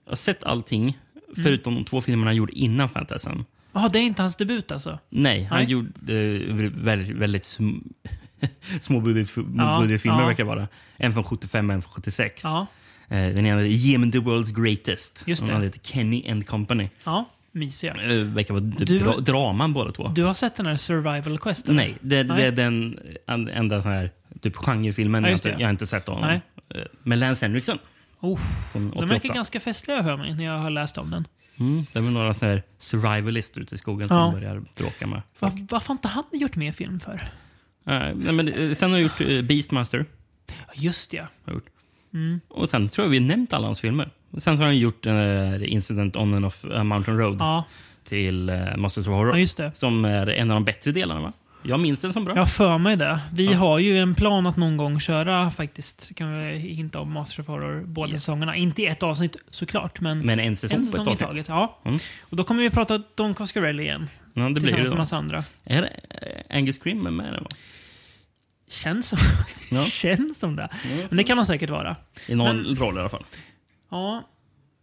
har 0.09 0.17
sett 0.17 0.45
allting 0.45 0.99
Mm. 1.37 1.45
förutom 1.45 1.75
de 1.75 1.85
två 1.85 2.01
filmerna 2.01 2.29
han 2.29 2.37
gjorde 2.37 2.53
innan 2.59 2.89
Fantasm. 2.89 3.31
Jaha, 3.73 3.89
det 3.89 3.99
är 3.99 4.03
inte 4.03 4.23
hans 4.23 4.37
debut 4.37 4.73
alltså? 4.73 4.99
Nej, 5.11 5.45
han 5.45 5.59
Nej. 5.59 5.67
gjorde 5.69 6.15
eh, 6.15 6.71
väldigt, 6.75 7.17
väldigt 7.17 7.45
sm 7.45 7.71
småbudgetfilmer 8.81 9.65
Ja, 9.65 9.97
ja. 10.05 10.27
verkar 10.27 10.45
det 10.45 10.49
vara. 10.49 10.69
En 10.97 11.13
från 11.13 11.25
75 11.25 11.71
en 11.71 11.83
från 11.83 11.93
76. 11.93 12.41
Ja, 12.45 12.67
Eh, 13.09 13.35
Den 13.35 13.47
ena 13.47 13.61
är 13.61 13.65
Yemen 13.65 14.13
the 14.13 14.19
World's 14.19 14.63
Greatest. 14.65 15.23
Just 15.27 15.41
Den 15.43 15.49
det. 15.49 15.55
andra 15.55 15.67
heter 15.67 15.81
Kenny 15.81 16.31
and 16.31 16.47
Company. 16.47 16.89
ja 17.05 17.29
mysiga. 17.53 17.95
Eh, 17.95 18.17
verkar 18.23 18.55
vara 18.55 18.65
typ 18.79 18.89
Du- 18.89 18.99
dra 18.99 19.17
draman 19.21 19.73
båda 19.73 19.93
två. 19.93 20.09
Du 20.09 20.25
har 20.25 20.35
sett 20.35 20.55
den 20.57 20.67
här 20.67 20.77
Survival 20.77 21.39
Quest? 21.39 21.65
eller? 21.69 21.77
Nej, 21.77 21.95
det, 22.01 22.23
det 22.23 22.35
Nej. 22.35 22.47
är 22.47 22.53
den 22.53 22.99
en- 23.27 23.49
enda 23.49 23.83
sån 23.83 23.91
här, 23.93 24.11
typ 24.41 24.57
genrefilmen 24.57 25.23
Ja, 25.25 25.29
jag, 25.31 25.37
inte, 25.37 25.49
det. 25.49 25.57
jag 25.61 25.67
har 25.67 25.71
inte 25.71 25.87
sett 25.87 26.09
av 26.09 26.15
honom. 26.15 26.31
Nej. 26.31 26.41
Eh, 26.81 26.87
Med 27.03 27.19
Lance 27.19 27.47
Henriksen 27.47 27.79
Oh, 28.21 28.41
den 28.75 28.89
88. 28.89 29.07
verkar 29.07 29.35
ganska 29.35 29.61
festlig 29.61 29.95
hör 29.95 30.17
mig 30.17 30.35
när 30.35 30.45
jag 30.45 30.59
har 30.59 30.71
läst 30.71 30.99
om 30.99 31.11
den. 31.11 31.27
Mm, 31.63 31.87
det 31.93 31.99
är 31.99 32.03
väl 32.03 32.13
några 32.13 32.35
såna 32.35 32.51
här 32.53 32.63
survivalister 32.79 33.61
ute 33.61 33.75
i 33.75 33.79
skogen 33.79 34.09
Ja. 34.11 34.15
som 34.15 34.33
börjar 34.41 34.63
bråka 34.79 35.07
med 35.07 35.23
folk. 35.35 35.55
Va, 35.55 35.67
varför 35.71 35.89
har 35.89 35.95
inte 35.95 36.09
han 36.09 36.25
gjort 36.33 36.57
mer 36.57 36.73
film 36.73 37.01
för? 37.01 37.15
Eh, 37.87 38.15
nej, 38.15 38.33
men, 38.33 38.49
eh, 38.49 38.73
sen 38.75 38.91
har 38.91 38.99
jag 38.99 39.03
gjort 39.03 39.21
eh, 39.21 39.43
Beastmaster. 39.43 40.07
Just 40.75 41.11
det, 41.11 41.17
ja. 41.17 41.27
Har 41.45 41.53
gjort. 41.53 41.67
Mm. 42.15 42.41
Och 42.49 42.69
sen 42.69 42.89
tror 42.89 43.05
jag 43.05 43.11
vi 43.11 43.21
nämnt 43.21 43.53
alla 43.53 43.67
hans 43.67 43.81
filmer. 43.81 44.11
Och 44.31 44.43
sen 44.43 44.57
så 44.57 44.63
har 44.63 44.67
han 44.67 44.79
gjort 44.79 45.07
uh, 45.07 45.73
Incident 45.73 46.17
on 46.17 46.35
and 46.35 46.45
off 46.47 46.65
a 46.65 46.85
Mountain 46.85 47.19
Road 47.19 47.37
Ja, 47.41 47.65
till 48.05 48.51
uh, 48.51 48.77
Masters 48.77 49.07
of 49.07 49.13
Horror. 49.15 49.47
ja. 49.59 49.71
Som 49.75 50.05
är 50.05 50.27
en 50.27 50.51
av 50.51 50.55
de 50.55 50.65
bättre 50.65 50.93
delarna 50.93 51.21
va? 51.21 51.33
Jag 51.63 51.81
minns 51.81 52.01
den 52.01 52.13
som 52.13 52.25
bra. 52.25 52.37
Jag 52.37 52.51
för 52.51 52.79
mig 52.79 52.97
det. 52.97 53.21
Vi 53.33 53.45
Ja. 53.45 53.59
har 53.59 53.79
ju 53.79 53.99
en 53.99 54.15
plan 54.15 54.47
att 54.47 54.57
någon 54.57 54.77
gång 54.77 55.01
köra 55.01 55.51
faktiskt, 55.51 56.15
kan 56.17 56.39
vi 56.49 56.55
hinta 56.57 57.01
om, 57.01 57.13
Master 57.13 57.41
of 57.43 57.47
Horror 57.49 57.85
båda 57.87 58.09
Ja. 58.13 58.17
säsongerna. 58.19 58.57
Inte 58.57 58.83
i 58.83 58.87
ett 58.87 59.03
avsnitt 59.03 59.37
såklart, 59.51 60.01
men, 60.01 60.19
Men 60.27 60.41
en 60.41 60.57
säsong, 60.57 60.79
en 60.79 60.85
säsong 60.85 61.13
i 61.13 61.17
taget. 61.17 61.49
Ja. 61.49 61.81
Mm. 61.85 61.99
Och 62.23 62.37
då 62.37 62.45
kommer 62.45 62.63
vi 62.63 62.71
prata 62.71 63.03
Don 63.15 63.35
Coscarelli 63.35 63.83
igen. 63.83 64.09
Ja, 64.35 64.43
det 64.49 64.61
blir 64.61 64.77
det 64.77 64.83
med 64.89 64.97
massa 64.99 65.17
andra. 65.17 65.45
Är 65.65 65.83
eh, 65.83 66.57
Angus 66.57 66.79
Scrim 66.79 66.99
med 67.03 67.33
va? 67.41 67.47
Känns 68.71 69.09
som, 69.09 69.19
Ja. 69.71 69.81
Känns 69.85 70.39
som 70.39 70.57
det. 70.57 70.69
Men 71.09 71.17
det 71.17 71.25
kan 71.25 71.37
man 71.37 71.47
säkert 71.47 71.71
vara. 71.71 71.97
I 72.29 72.35
någon 72.35 72.77
roll 72.77 72.97
i 72.97 73.01
alla 73.01 73.09
fall. 73.09 73.25
Ja, 73.91 74.29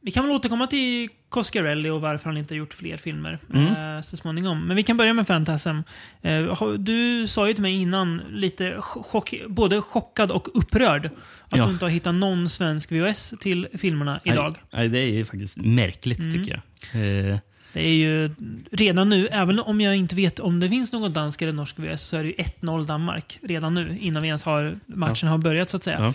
vi 0.02 0.12
kan 0.12 0.24
väl 0.24 0.32
återkomma 0.36 0.68
till 0.68 1.10
Coscarelli 1.30 1.90
och 1.90 2.02
varför 2.02 2.26
han 2.30 2.38
inte 2.38 2.54
har 2.54 2.58
gjort 2.58 2.74
fler 2.74 2.98
filmer 2.98 3.40
Mm. 3.54 3.96
eh, 3.96 4.02
så 4.02 4.18
småningom. 4.18 4.68
Men 4.68 4.76
vi 4.76 4.84
kan 4.84 4.98
börja 4.98 5.14
med 5.14 5.28
Phantasm. 5.28 5.78
Eh, 6.22 6.74
du 6.78 7.28
sa 7.28 7.48
ju 7.48 7.54
till 7.54 7.62
mig 7.62 7.74
innan, 7.82 8.22
lite 8.32 8.76
chock, 8.82 9.34
både 9.48 9.82
chockad 9.82 10.32
och 10.32 10.48
upprörd, 10.58 11.06
att 11.06 11.58
Ja. 11.58 11.66
du 11.66 11.72
inte 11.72 11.86
har 11.86 11.90
hittat 11.90 12.16
någon 12.16 12.50
svensk 12.50 12.92
VHS 12.92 13.34
till 13.40 13.68
filmerna 13.78 14.20
idag. 14.24 14.56
Nej, 14.74 14.90
det 14.90 15.00
är 15.00 15.06
ju 15.12 15.26
faktiskt 15.26 15.58
märkligt 15.58 16.20
Mm. 16.20 16.32
tycker 16.32 16.52
jag. 16.94 17.32
Eh, 17.34 17.38
Det 17.74 17.88
är 17.88 17.94
ju 17.94 18.30
redan 18.72 19.10
nu, 19.10 19.28
även 19.28 19.60
om 19.60 19.82
jag 19.82 19.96
inte 19.96 20.16
vet 20.16 20.40
om 20.40 20.60
det 20.60 20.70
finns 20.70 20.94
någon 20.94 21.14
dansk 21.14 21.42
eller 21.42 21.54
norsk 21.54 21.80
VHS, 21.80 22.02
så 22.02 22.18
är 22.18 22.24
det 22.24 22.30
ju 22.30 22.36
1-0 22.36 22.86
Danmark 22.86 23.40
redan 23.42 23.74
nu, 23.74 23.98
innan 24.00 24.22
vi 24.22 24.28
ens 24.28 24.44
har, 24.44 24.80
matchen 24.86 25.30
har 25.30 25.38
börjat 25.38 25.70
så 25.70 25.78
att 25.78 25.84
säga. 25.84 25.98
Ja. 26.00 26.14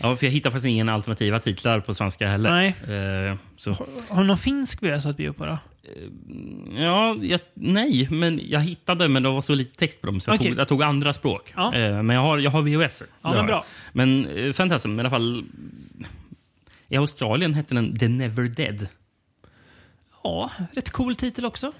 ja, 0.00 0.16
för 0.16 0.26
jag 0.26 0.32
hittar 0.32 0.50
faktiskt 0.50 0.66
inga 0.66 0.92
alternativa 0.92 1.38
titlar 1.38 1.80
på 1.80 1.94
svenska 1.94 2.28
heller. 2.28 2.50
Nej. 2.50 2.68
Eh, 2.68 3.36
så, 3.56 3.86
Har 4.08 4.20
du 4.20 4.26
någon 4.26 4.38
finsk 4.38 4.82
VHS 4.82 5.06
att 5.06 5.16
bjuda 5.16 5.32
på 5.32 5.46
då? 5.46 5.58
ja, 6.76 7.16
jag, 7.22 7.40
nej, 7.54 8.08
men 8.10 8.40
jag 8.44 8.60
hittade 8.60 9.08
men 9.08 9.22
det 9.22 9.28
var 9.28 9.40
så 9.40 9.54
lite 9.54 9.76
text 9.76 10.00
på 10.00 10.06
dem 10.06 10.20
så 10.20 10.30
jag, 10.30 10.34
Okej. 10.34 10.48
tog, 10.48 10.58
jag 10.58 10.68
tog 10.68 10.82
andra 10.82 11.12
språk. 11.12 11.52
Ja. 11.56 11.74
Eh, 11.74 12.02
men 12.02 12.16
jag 12.16 12.22
har, 12.22 12.38
jag 12.38 12.50
har 12.50 12.62
VHS. 12.62 13.02
Ja, 13.22 13.32
men 13.34 13.46
bra. 13.46 13.64
Men 13.92 14.26
eh, 14.26 14.52
Phantasm 14.52 14.96
i 14.96 15.00
alla 15.00 15.10
fall. 15.10 15.44
I 16.88 16.96
Australien 16.96 17.54
hette 17.54 17.74
den 17.74 17.98
The 17.98 18.08
Never 18.08 18.42
Dead. 18.42 18.88
Ja, 20.22 20.50
rätt 20.72 20.90
cool 20.90 21.16
titel 21.16 21.44
också. 21.44 21.72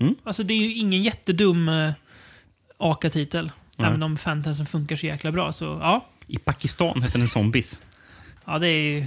Mm. 0.00 0.14
Alltså 0.24 0.42
det 0.42 0.54
är 0.54 0.58
ju 0.58 0.74
ingen 0.74 1.02
jättedum 1.02 1.68
uh, 1.68 1.92
AKA-titel. 2.76 3.50
Nej. 3.78 3.88
Även 3.88 4.02
om 4.02 4.16
fantasen 4.16 4.66
funkar 4.66 4.96
så 4.96 5.06
jäkla 5.06 5.32
bra. 5.32 5.52
Så 5.52 5.64
ja, 5.64 6.06
I 6.26 6.38
Pakistan 6.38 7.02
hette 7.02 7.18
den 7.18 7.28
Zombies. 7.28 7.78
ja 8.44 8.58
det 8.58 8.68
är 8.68 8.82
ju... 8.82 9.06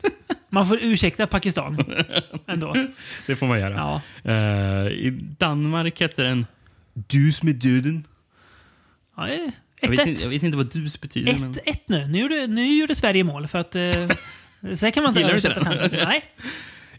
Man 0.48 0.68
får 0.68 0.78
ursäkta 0.82 1.26
Pakistan 1.26 1.78
ändå. 2.46 2.74
Det 3.26 3.36
får 3.36 3.46
man 3.46 3.60
göra. 3.60 3.74
Ja. 4.24 4.30
Eh, 4.32 4.86
I 4.86 5.10
Danmark 5.38 6.00
hette 6.00 6.22
den 6.22 6.46
Dus 6.92 7.42
med 7.42 7.54
döden. 7.54 8.06
Ja, 9.16 9.26
det 9.26 9.34
är 9.34 9.52
Jag 9.80 9.88
vet, 9.88 10.06
inte, 10.06 10.20
1-1. 10.20 10.22
jag 10.24 10.30
vet 10.30 10.42
inte 10.42 10.56
vad 10.56 10.72
dus 10.72 11.00
betyder. 11.00 11.38
men- 11.38 11.54
1-1 11.54 11.78
nu. 11.86 12.06
Nu 12.06 12.18
gjorde, 12.20 12.46
nu 12.46 12.78
gjorde 12.78 12.94
Sverige 12.94 13.24
mål. 13.24 13.46
För 13.46 13.58
att, 13.58 13.76
uh, 13.76 13.92
så 14.74 14.86
här 14.86 14.90
kan 14.90 15.02
man 15.02 15.16
inte 15.16 15.30
översätta 15.30 15.64
fantasy. 15.64 15.96
Nej. 15.96 16.24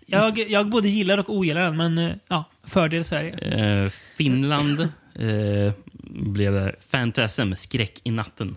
Jag, 0.10 0.40
jag 0.50 0.70
både 0.70 0.90
gillar 0.90 1.18
och 1.18 1.30
ogillar 1.30 1.62
den, 1.62 1.78
men 1.78 1.98
eh, 1.98 2.12
ja, 2.28 2.44
fördel 2.64 3.04
Sverige. 3.04 3.34
Eh, 3.84 3.90
Finland 4.16 4.80
eh, 5.16 5.72
blev 6.10 6.54
det 6.54 6.76
Phantasm, 6.92 7.54
skräck 7.56 8.02
i 8.04 8.12
natten. 8.12 8.56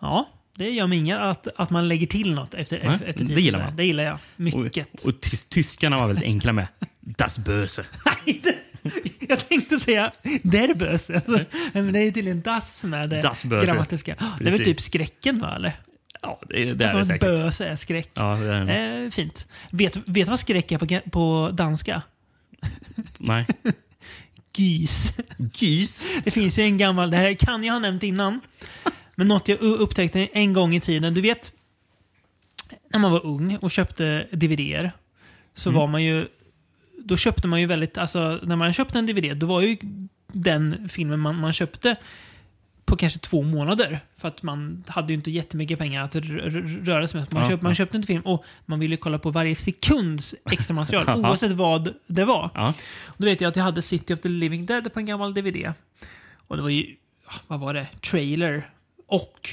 Ja, 0.00 0.28
det 0.56 0.70
gör 0.70 0.86
mig 0.86 0.98
inga 0.98 1.18
att, 1.20 1.48
att 1.56 1.70
man 1.70 1.88
lägger 1.88 2.06
till 2.06 2.34
något 2.34 2.54
efter, 2.54 2.76
Nej, 2.84 2.94
efter 2.94 3.06
det 3.06 3.12
titeln. 3.12 3.38
gillar 3.40 3.64
man. 3.64 3.76
Det 3.76 3.84
gillar 3.84 4.04
jag. 4.04 4.18
Mycket. 4.36 5.02
Och, 5.04 5.08
och 5.08 5.20
tys 5.20 5.44
tyskarna 5.44 5.96
var 5.98 6.06
väldigt 6.06 6.24
enkla 6.24 6.52
med. 6.52 6.66
Das 7.00 7.38
Böse. 7.38 7.84
Nej, 8.26 8.40
det- 8.44 8.54
Jag 9.28 9.48
tänkte 9.48 9.80
säga 9.80 10.12
der 10.42 10.74
Böse. 10.74 11.22
Men 11.72 11.92
det 11.92 11.98
är 12.00 12.10
tydligen 12.10 12.40
das 12.40 12.78
som 12.78 12.94
är 12.94 13.08
det 13.08 13.22
Das 13.22 13.44
Böse. 13.44 13.66
grammatiska. 13.66 14.14
Det 14.40 14.46
är 14.46 14.50
väl 14.50 14.64
typ 14.64 14.80
skräcken, 14.80 15.40
va? 15.40 15.52
Eller? 15.56 15.72
Ja, 16.20 16.40
det, 16.48 16.74
det 16.74 16.84
är 16.84 16.94
det 16.98 17.06
säkert. 17.06 17.20
böse 17.20 17.66
är 17.68 17.76
skräck. 17.76 18.10
Ja, 18.14 18.36
det 18.36 18.54
är 18.54 18.64
det. 18.64 19.04
Eh, 19.04 19.10
fint. 19.10 19.48
Vet 19.70 19.98
du 20.06 20.24
vad 20.24 20.40
skräck 20.40 20.72
är 20.72 20.78
på, 20.78 21.10
på 21.10 21.50
danska? 21.52 22.02
Nej. 23.18 23.46
Gys. 24.56 25.14
Gys. 25.54 26.06
Det 26.24 26.30
finns 26.30 26.58
ju 26.58 26.62
en 26.62 26.78
gammal, 26.78 27.10
det 27.10 27.16
här 27.16 27.34
kan 27.34 27.64
jag 27.64 27.72
ha 27.72 27.80
nämnt 27.80 28.02
innan, 28.02 28.40
men 29.14 29.28
något 29.28 29.48
jag 29.48 29.60
upptäckte 29.60 30.28
en 30.32 30.52
gång 30.52 30.74
i 30.74 30.80
tiden. 30.80 31.14
Du 31.14 31.20
vet, 31.20 31.52
när 32.92 32.98
man 32.98 33.12
var 33.12 33.26
ung 33.26 33.56
och 33.56 33.70
köpte 33.70 34.26
DVDer 34.32 34.92
så 35.54 35.68
Mm. 35.68 35.80
var 35.80 35.86
man 35.86 36.04
ju, 36.04 36.26
då 37.04 37.16
köpte 37.16 37.48
man 37.48 37.60
ju 37.60 37.66
väldigt, 37.66 37.98
alltså 37.98 38.40
när 38.42 38.56
man 38.56 38.72
köpte 38.72 38.98
en 38.98 39.06
DVD, 39.06 39.36
då 39.36 39.46
var 39.46 39.60
ju 39.60 39.76
den 40.32 40.88
filmen 40.88 41.20
man, 41.20 41.36
man 41.40 41.52
köpte 41.52 41.96
på 42.88 42.96
kanske 42.96 43.18
två 43.18 43.42
månader. 43.42 44.00
För 44.16 44.28
att 44.28 44.42
man 44.42 44.84
hade 44.86 45.12
ju 45.12 45.14
inte 45.14 45.30
jättemycket 45.30 45.78
pengar 45.78 46.02
att 46.02 46.16
röra 46.16 47.08
sig 47.08 47.20
med. 47.20 47.32
Man, 47.32 47.42
Ja, 47.42 47.48
köpte, 47.48 47.64
man 47.64 47.74
köpte 47.74 47.96
inte 47.96 48.06
film 48.06 48.22
och 48.22 48.44
man 48.66 48.78
ville 48.80 48.96
kolla 48.96 49.18
på 49.18 49.30
varje 49.30 49.56
sekunds 49.56 50.34
extra 50.50 50.74
material, 50.74 51.08
oavsett 51.24 51.52
vad 51.52 51.94
det 52.06 52.24
var. 52.24 52.50
Ja. 52.54 52.74
Då 53.16 53.24
vet 53.26 53.40
jag 53.40 53.48
att 53.48 53.56
jag 53.56 53.64
hade 53.64 53.82
City 53.82 54.14
of 54.14 54.20
the 54.20 54.28
Living 54.28 54.66
Dead 54.66 54.92
på 54.92 55.00
en 55.00 55.06
gammal 55.06 55.34
DVD. 55.34 55.72
Och 56.36 56.56
det 56.56 56.62
var 56.62 56.68
ju, 56.68 56.96
vad 57.46 57.60
var 57.60 57.74
det? 57.74 57.86
Trailer 58.10 58.70
och 59.06 59.48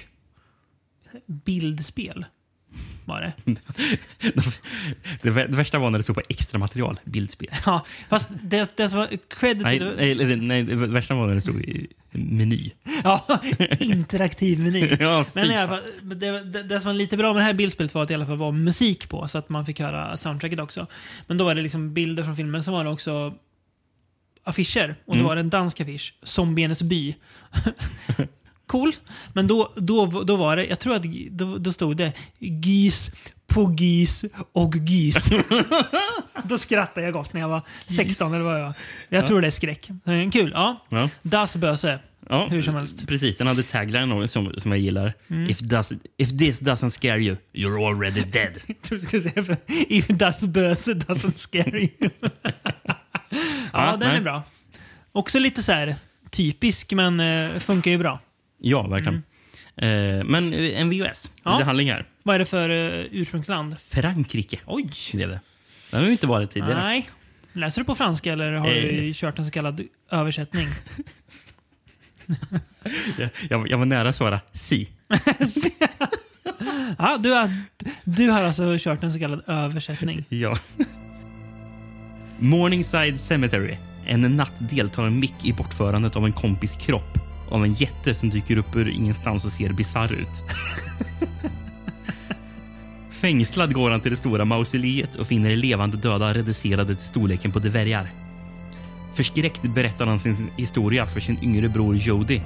bildspel. 1.25 2.25
Var 3.06 3.22
det. 3.22 3.34
det, 5.22 5.30
vä- 5.32 5.48
det 5.48 5.58
värsta 5.58 5.80
var 5.80 5.90
när 5.90 5.98
det 6.00 6.04
stod 6.04 6.16
på 6.16 6.22
extra 6.30 6.58
material, 6.60 7.00
bildspel. 7.04 7.48
Ja, 7.66 7.86
fast 8.10 8.30
det, 8.44 8.78
det 8.78 8.90
som 8.90 9.00
var 9.00 9.08
credit 9.28 9.64
Nej, 9.64 9.80
nej, 10.16 10.36
nej, 10.36 10.64
det 10.64 10.76
värsta 10.76 11.14
var 11.16 11.28
när 11.28 11.36
det 11.36 11.42
stod 11.42 11.62
i 11.62 11.88
meny. 12.12 12.72
Ja, 13.04 13.42
interaktiv 13.80 14.60
meny. 14.60 14.90
Ja, 15.00 15.26
Men 15.34 15.52
i 15.52 15.58
alla 15.58 15.68
fall, 15.68 15.84
det, 16.02 16.44
det, 16.44 16.64
det 16.64 16.82
som 16.82 16.88
var 16.90 16.94
lite 16.94 17.18
bra 17.18 17.34
med 17.34 17.42
det 17.42 17.46
här 17.46 17.54
bildspelet 17.54 17.94
var 17.94 18.02
att 18.02 18.08
det 18.08 18.12
i 18.12 18.16
alla 18.16 18.26
fall 18.26 18.38
var 18.38 18.52
musik 18.52 19.10
på, 19.10 19.28
så 19.28 19.38
att 19.38 19.50
man 19.50 19.66
fick 19.66 19.80
höra 19.80 20.18
soundtracket 20.18 20.60
också. 20.60 20.88
Men 21.28 21.38
då 21.38 21.46
var 21.46 21.56
det 21.56 21.62
liksom 21.62 21.94
bilder 21.94 22.24
från 22.24 22.36
filmen, 22.36 22.64
så 22.64 22.72
var 22.72 22.84
det 22.84 22.90
också 22.90 23.34
affischer. 24.44 24.96
Och 25.06 25.14
då 25.16 25.20
Mm. 25.20 25.26
var 25.26 25.36
det 25.36 25.40
en 25.42 25.50
dansk 25.50 25.82
affisch, 25.82 26.14
Zombienes 26.24 26.84
by. 26.84 27.16
cool. 28.68 28.92
Men 29.34 29.48
då, 29.48 29.72
då, 29.76 30.06
då 30.24 30.36
var 30.36 30.56
det, 30.56 30.66
jag 30.66 30.80
tror 30.80 30.96
att 30.96 31.04
då, 31.32 31.58
då 31.58 31.72
stod 31.72 31.98
det 31.98 32.14
gis 32.40 33.12
på 33.48 33.74
gis 33.78 34.26
och 34.52 34.76
gis. 34.76 35.30
då 36.44 36.58
skrattade 36.58 37.06
jag 37.06 37.14
gott 37.14 37.34
när 37.34 37.42
jag 37.42 37.50
var 37.50 37.62
16 37.88 38.34
eller 38.34 38.44
vad 38.44 38.60
jag 38.60 38.66
var. 38.66 38.74
Jag 39.10 39.28
tror 39.28 39.42
det 39.42 39.48
är 39.48 39.52
skräck. 39.52 39.90
Kul. 40.34 40.52
Ja. 40.56 40.86
Ja. 40.90 41.10
Das 41.22 41.58
Böse. 41.58 42.00
Ja, 42.30 42.48
Hur 42.48 42.62
som 42.62 42.76
helst. 42.76 43.08
Precis, 43.08 43.38
den 43.38 43.48
hade 43.48 43.64
tagline 43.64 44.28
som, 44.28 44.54
som 44.58 44.72
jag 44.72 44.80
gillar. 44.80 45.14
Mm. 45.28 45.50
If, 45.50 45.60
does, 45.60 45.92
if 46.18 46.30
this 46.30 46.62
doesn't 46.62 46.90
scare 46.90 47.20
you, 47.20 47.38
you're 47.54 47.88
already 47.88 48.22
dead. 48.24 48.54
Jag 48.68 48.82
tror 48.82 49.00
du 49.00 49.06
skulle 49.06 49.22
säga 49.22 49.58
If 49.68 50.08
das 50.08 50.42
Böse 50.42 50.94
doesn't 50.94 51.38
scare 51.38 51.80
you. 51.80 51.90
ja, 52.22 52.94
Ja, 53.74 53.92
den 53.92 54.00
nej. 54.10 54.18
är 54.18 54.22
bra. 54.22 54.44
Också 55.12 55.40
lite 55.40 55.64
så 55.64 55.72
här 55.72 55.96
typisk, 56.30 56.94
men 56.94 57.20
eh, 57.20 57.60
funkar 57.60 57.92
ju 57.92 57.98
bra. 57.98 58.20
Ja, 58.70 58.88
verkligen. 58.88 59.24
Eh, 59.78 60.24
men 60.26 60.54
eh, 60.54 60.80
en 60.80 60.90
VHS, 60.90 61.32
Ja. 61.44 61.54
lite 61.54 61.66
handling 61.66 61.92
här. 61.92 62.06
Vad 62.24 62.36
är 62.36 62.40
det 62.40 62.46
för 62.46 62.70
uh, 62.70 63.06
ursprungsland? 63.12 63.80
Frankrike. 63.80 64.60
Oj! 64.66 64.90
Blev 65.14 65.30
det. 65.30 65.40
Det 65.92 65.98
har 65.98 66.04
vi 66.04 66.12
inte 66.12 66.28
varit 66.28 66.52
tidigare. 66.52 66.84
Nej. 66.84 67.10
Läser 67.54 67.82
du 67.82 67.86
på 67.86 67.96
franska 67.96 68.34
eller 68.34 68.52
har 68.52 68.68
Eh. 68.68 68.74
du 68.84 69.12
kört 69.14 69.40
en 69.40 69.46
så 69.46 69.52
kallad 69.52 69.82
översättning? 70.12 70.68
Jag, 73.18 73.30
jag, 73.50 73.70
jag 73.70 73.78
var 73.78 73.86
nära 73.86 74.10
att 74.10 74.16
svara 74.16 74.40
si. 74.52 74.90
ja, 76.98 77.18
du, 77.20 77.32
har, 77.32 77.52
du 78.04 78.30
har 78.30 78.44
alltså 78.44 78.76
kört 78.80 79.04
en 79.04 79.12
så 79.14 79.20
kallad 79.20 79.44
översättning. 79.48 80.26
Ja. 80.30 80.56
Morningside 82.40 83.20
Cemetery. 83.20 83.78
En 84.06 84.22
natt 84.38 84.70
deltar 84.70 85.10
Mick 85.10 85.46
i 85.46 85.54
bortförandet 85.54 86.16
av 86.16 86.26
en 86.26 86.34
kompis 86.34 86.76
kropp 86.76 87.18
av 87.50 87.64
en 87.64 87.74
jätte 87.74 88.16
som 88.16 88.30
dyker 88.30 88.58
upp 88.58 88.75
ur 88.75 88.90
ingenstans 88.90 89.46
och 89.46 89.52
ser 89.52 89.74
bizarr 89.74 90.14
ut. 90.14 90.44
Fängslad 93.12 93.74
går 93.74 93.92
han 93.92 94.02
till 94.02 94.12
det 94.12 94.18
stora 94.18 94.46
mausoleet 94.46 95.16
och 95.16 95.28
finner 95.28 95.56
levande 95.56 95.98
döda 95.98 96.34
reducerade 96.34 96.96
till 96.96 97.06
storleken 97.06 97.52
på 97.52 97.60
dvärgar. 97.60 98.12
Förskräckt 99.16 99.62
berättar 99.75 100.06
han 100.06 100.20
sin 100.20 100.50
historia 100.58 101.06
för 101.06 101.20
sin 101.20 101.44
yngre 101.44 101.70
bror 101.70 101.96
Jody. 101.96 102.42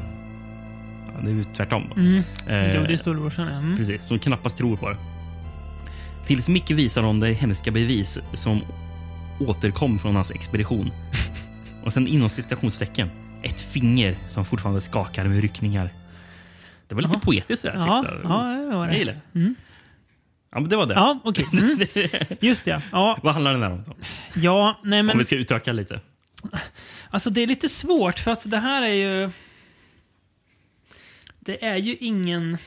Ja, 1.14 1.22
det 1.24 1.30
är 1.30 1.34
ju 1.34 1.44
tvärtom. 1.44 1.84
Mm. 1.96 2.16
Eh, 2.48 2.76
Jo, 2.76 2.84
det 2.88 2.94
är 2.94 2.98
storebrorsan. 2.98 3.48
Mm. 3.48 3.78
Precis, 3.78 4.08
som 4.08 4.20
knappast 4.20 4.58
tror 4.58 4.78
på 4.78 4.90
det. 4.90 4.98
Tills 6.28 6.48
Micke 6.48 6.72
visar 6.72 7.02
honom 7.02 7.20
det 7.20 7.34
hemska 7.34 7.72
bevis 7.72 8.18
som 8.34 8.62
återkom 9.40 10.00
från 10.00 10.16
hans 10.16 10.32
expedition. 10.32 10.92
Och 11.84 11.94
sen 11.94 12.08
inom 12.08 12.30
citationstecken, 12.30 13.10
ett 13.44 13.62
finger 13.62 14.18
som 14.30 14.46
fortfarande 14.46 14.82
skakar 14.82 15.26
med 15.26 15.42
ryckningar. 15.42 15.90
Det 16.88 16.96
var 16.96 17.02
lite 17.02 17.14
Jaha. 17.14 17.22
poetiskt 17.24 17.66
här 17.66 17.74
Ja, 17.78 18.06
ja, 18.06 18.12
det 18.12 18.28
var 18.28 18.86
Jag 18.86 18.88
det. 18.94 18.98
gillar 18.98 19.14
det. 19.14 19.54
Ja, 20.52 20.60
men 20.60 20.70
det 20.70 20.76
var 20.76 20.86
det. 20.86 20.94
Ja, 20.94 21.20
okej. 21.24 21.46
Mm. 21.54 21.80
Just 22.40 22.66
det. 22.66 22.82
Ja, 22.92 23.20
Vad 23.24 23.34
handlar 23.34 23.52
den 23.52 23.62
här 23.64 23.72
om? 23.72 23.84
Ja 24.36 24.80
nej 24.84 25.00
Om 25.00 25.06
men... 25.06 25.18
vi 25.18 25.26
ska 25.26 25.36
utöka 25.36 25.72
lite. 25.74 26.00
Alltså 27.10 27.30
det 27.30 27.42
är 27.42 27.48
lite 27.48 27.70
svårt 27.70 28.20
för 28.20 28.32
att 28.32 28.52
det 28.52 28.58
här 28.58 28.82
är 28.82 28.94
ju... 28.94 29.32
Det 31.40 31.66
är 31.66 31.78
ju 31.78 31.96
ingen 31.96 32.58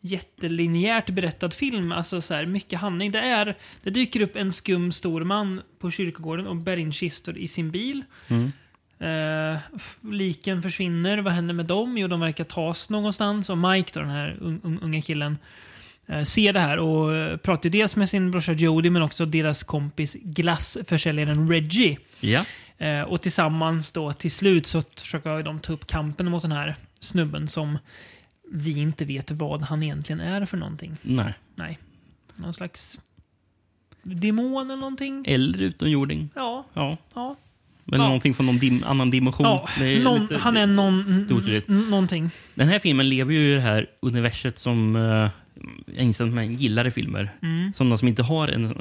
jättelinjärt 0.00 1.10
berättad 1.10 1.50
film. 1.50 1.92
Alltså 1.92 2.20
så 2.20 2.34
här, 2.34 2.46
mycket 2.46 2.78
handling. 2.80 3.10
Det, 3.10 3.20
är, 3.20 3.56
det 3.82 3.90
dyker 3.90 4.20
upp 4.20 4.36
en 4.36 4.52
skum 4.52 4.92
stor 4.92 5.24
man 5.24 5.62
på 5.78 5.90
kyrkogården 5.90 6.46
och 6.46 6.56
bär 6.56 6.76
in 6.76 6.92
kistor 6.92 7.38
i 7.38 7.48
sin 7.48 7.70
bil. 7.70 8.04
Eh, 8.98 9.58
liken 10.00 10.62
försvinner. 10.62 11.18
Vad 11.18 11.32
händer 11.32 11.54
med 11.54 11.66
dem? 11.66 11.98
Jo, 11.98 12.08
de 12.08 12.20
verkar 12.20 12.44
tas 12.44 12.90
någonstans. 12.90 13.50
Och 13.50 13.58
Mike, 13.58 13.90
då, 13.94 14.00
den 14.00 14.10
här 14.10 14.36
un, 14.40 14.60
un, 14.62 14.78
unga 14.82 15.02
killen, 15.02 15.38
eh, 16.06 16.22
ser 16.22 16.52
det 16.52 16.60
här 16.60 16.78
och 16.78 17.14
eh, 17.14 17.36
pratar 17.36 17.70
dels 17.70 17.96
med 17.96 18.08
sin 18.08 18.30
brorsa 18.30 18.52
Jody 18.52 18.90
men 18.90 19.02
också 19.02 19.26
deras 19.26 19.62
kompis 19.62 20.16
glassförsäljaren 20.22 21.50
Reggie. 21.50 21.98
Ja. 22.20 22.44
Eh, 22.78 23.02
och 23.02 23.22
tillsammans 23.22 23.92
då 23.92 24.12
till 24.12 24.30
slut 24.30 24.66
så 24.66 24.82
försöker 24.96 25.42
de 25.42 25.60
ta 25.60 25.72
upp 25.72 25.86
kampen 25.86 26.30
mot 26.30 26.42
den 26.42 26.52
här 26.52 26.76
snubben 27.00 27.48
som 27.48 27.78
vi 28.52 28.78
inte 28.78 29.04
vet 29.04 29.30
vad 29.30 29.62
han 29.62 29.82
egentligen 29.82 30.20
är 30.20 30.46
för 30.46 30.56
någonting. 30.56 30.96
Nej. 31.02 31.34
Nej. 31.54 31.78
Någon 32.36 32.54
slags 32.54 32.98
demon 34.02 34.66
eller 34.70 34.76
någonting? 34.76 35.24
Eller 35.28 35.58
utomjording. 35.62 36.30
Ja. 36.34 36.64
Ja. 36.74 36.96
ja. 37.14 37.36
Eller 37.88 37.98
Ja. 37.98 38.04
någonting 38.04 38.34
från 38.34 38.46
någon 38.46 38.58
dim 38.58 38.84
annan 38.86 39.10
dimension. 39.10 39.46
ja. 39.46 39.68
Är 39.80 40.02
Någon, 40.02 40.20
lite- 40.22 40.36
han 40.38 40.56
är 40.56 40.66
någon, 40.66 41.26
någonting. 41.90 42.30
Den 42.54 42.68
här 42.68 42.78
filmen 42.78 43.08
lever 43.08 43.32
ju 43.34 43.52
i 43.52 43.54
det 43.54 43.60
här 43.60 43.86
universet 44.02 44.58
som 44.58 44.96
uh, 44.96 45.28
jag 45.96 46.04
inser 46.04 46.24
att 46.24 46.32
man 46.32 46.54
gillar 46.54 46.86
i 46.86 46.90
filmer. 46.90 47.30
Mm. 47.42 47.72
Sådana 47.74 47.96
som 47.96 48.08
inte 48.08 48.22
har 48.22 48.48
en 48.48 48.64
uh, 48.64 48.72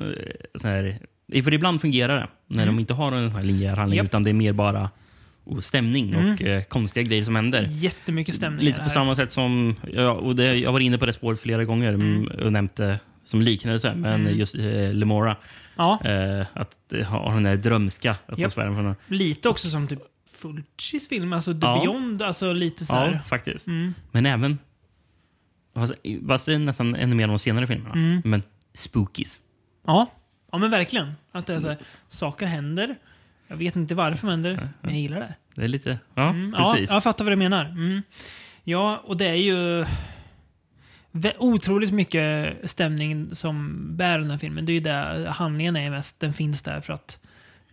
sån 0.55 0.69
här... 0.69 0.97
För 1.43 1.53
ibland 1.53 1.81
fungerar 1.81 2.15
det 2.19 2.27
när 2.55 2.65
de 2.65 2.79
inte 2.79 2.93
har 2.93 3.11
en 3.11 3.29
sån 3.29 3.37
här 3.39 3.45
linjär 3.45 3.75
handling 3.75 3.99
Mm. 3.99 4.05
Japp. 4.05 4.11
utan 4.11 4.23
det 4.23 4.31
är 4.31 4.33
mer 4.33 4.53
bara 4.53 4.89
oh, 5.45 5.59
stämning 5.59 6.15
och 6.15 6.41
eh, 6.41 6.63
konstiga 6.63 7.03
grejer 7.03 7.23
som 7.23 7.35
händer. 7.35 7.67
Jättemycket 7.69 8.35
stämning 8.35 8.65
Lite 8.65 8.81
på 8.81 8.89
samma 8.89 9.15
sätt 9.15 9.31
som... 9.31 9.75
Ja, 9.93 10.11
och 10.11 10.35
det, 10.35 10.55
jag 10.55 10.71
var 10.71 10.79
inne 10.79 10.97
på 10.97 11.05
det 11.05 11.13
spåret 11.13 11.39
flera 11.39 11.65
gånger 11.65 11.93
mm. 11.93 12.25
och 12.25 12.51
nämnt 12.53 12.75
det 12.75 12.99
som 13.23 13.41
liknelse. 13.41 13.93
Men 13.95 14.21
Mm. 14.21 14.37
just 14.37 14.55
eh, 14.55 14.93
Lemora. 14.93 15.35
Ja, 15.75 15.99
Eh, 16.05 16.45
att 16.53 16.77
det 16.89 17.03
har 17.03 17.33
den 17.33 17.43
där 17.43 17.57
drömska 17.57 18.15
atmosfären. 18.27 18.75
från 18.75 18.95
lite 19.07 19.49
också 19.49 19.69
som 19.69 19.87
typ 19.87 19.99
Fulcis 20.41 21.09
film, 21.09 21.33
alltså 21.33 21.53
The 21.53 21.59
Ja. 21.67 21.79
Beyond. 21.81 22.21
Alltså 22.21 22.53
lite 22.53 22.85
så 22.85 22.95
Ja, 22.95 22.99
här. 22.99 23.19
faktiskt. 23.27 23.67
Mm. 23.67 23.93
Men 24.11 24.25
även... 24.25 24.59
Fast 26.27 26.45
det 26.45 26.53
är 26.53 26.59
nästan 26.59 26.95
ännu 26.95 27.15
mer 27.15 27.27
de 27.27 27.39
senare 27.39 27.67
filmerna. 27.67 27.93
Mm. 27.95 28.21
Men 28.25 28.43
spookies. 28.73 29.41
Ja. 29.87 30.07
ja, 30.51 30.57
men 30.57 30.71
verkligen. 30.71 31.11
Att 31.31 31.47
det 31.47 31.53
är 31.55 31.59
så 31.59 31.67
här, 31.67 31.77
saker 32.09 32.45
händer. 32.45 32.95
Jag 33.47 33.57
vet 33.57 33.75
inte 33.75 33.95
varför 33.95 34.27
det 34.27 34.31
händer, 34.33 34.69
men 34.81 34.91
jag 34.93 35.01
gillar 35.01 35.19
det. 35.19 35.35
Det 35.55 35.63
är 35.63 35.67
lite... 35.67 35.99
Ja, 36.15 36.29
Mm, 36.29 36.55
ja, 36.57 36.71
precis. 36.73 36.89
jag 36.89 37.03
fattar 37.03 37.25
vad 37.25 37.31
du 37.31 37.35
menar. 37.35 37.65
Mm. 37.65 38.01
Ja, 38.63 38.97
och 39.05 39.17
det 39.17 39.25
är 39.27 39.33
ju 39.35 39.85
otroligt 41.37 41.91
mycket 41.91 42.57
stämning 42.69 43.35
som 43.35 43.81
bär 43.97 44.19
den 44.19 44.31
här 44.31 44.37
filmen. 44.37 44.65
Det 44.65 44.71
är 44.71 44.73
ju 44.73 44.79
det 44.79 45.29
handlingen 45.29 45.75
är 45.75 45.89
mest. 45.89 46.19
Den 46.19 46.33
finns 46.33 46.63
där 46.63 46.81
för 46.81 46.93
att... 46.93 47.19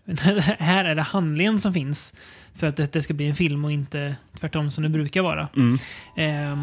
här 0.59 0.85
är 0.85 0.95
det 0.95 1.03
handlingen 1.03 1.61
som 1.61 1.75
finns 1.75 2.15
för 2.55 2.67
att 2.67 2.77
det, 2.77 2.93
det 2.93 3.03
ska 3.03 3.15
bli 3.15 3.29
en 3.29 3.35
film 3.35 3.65
och 3.65 3.73
inte 3.73 4.17
tvärtom 4.41 4.71
som 4.71 4.83
det 4.83 4.89
brukar 4.89 5.23
vara. 5.23 5.49
Mm. 5.57 5.79
Ehm, 6.17 6.59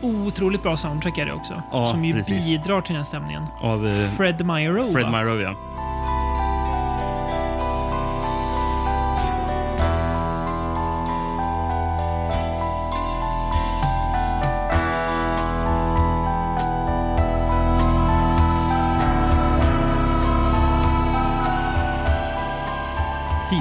otroligt 0.00 0.62
bra 0.62 0.76
soundtrack 0.76 1.18
är 1.18 1.26
det 1.26 1.32
också. 1.32 1.62
Ja, 1.72 1.86
som 1.86 2.04
ju 2.04 2.12
precis. 2.12 2.44
bidrar 2.44 2.80
till 2.80 2.92
den 2.92 2.96
här 2.96 3.04
stämningen. 3.04 3.42
Av 3.60 3.88
eh, 3.88 4.08
Fred 4.16 4.46
Myrow, 4.46 4.92
Fred 4.92 5.04
va? 5.04 5.10
Myrow, 5.10 5.40
ja. 5.40 5.56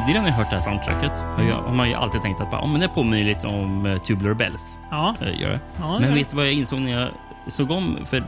Tidigare 0.10 0.24
när 0.24 0.32
jag 0.32 0.38
hört 0.38 0.50
det 0.50 0.56
här 0.56 0.62
soundtracket 0.64 1.18
har, 1.18 1.44
jag, 1.44 1.54
har 1.56 1.74
man 1.74 1.90
ju 1.90 1.96
alltid 1.96 2.22
tänkt 2.22 2.42
att 2.42 2.52
bara, 2.52 2.62
oh, 2.62 2.72
men 2.72 2.82
det 2.82 2.88
påminner 2.88 3.24
lite 3.26 3.48
om 3.48 3.86
uh, 3.86 3.98
Tubular 3.98 4.34
Bells. 4.34 4.80
Ja, 4.92 5.16
eh, 5.22 5.42
gör 5.42 5.50
det. 5.50 5.60
ja, 5.80 6.00
Men 6.00 6.14
vet 6.14 6.30
du 6.30 6.36
vad 6.36 6.46
jag 6.46 6.54
insåg 6.54 6.80
när 6.80 6.92
jag 7.02 7.10
såg 7.48 7.72
om? 7.72 7.98
För 8.06 8.24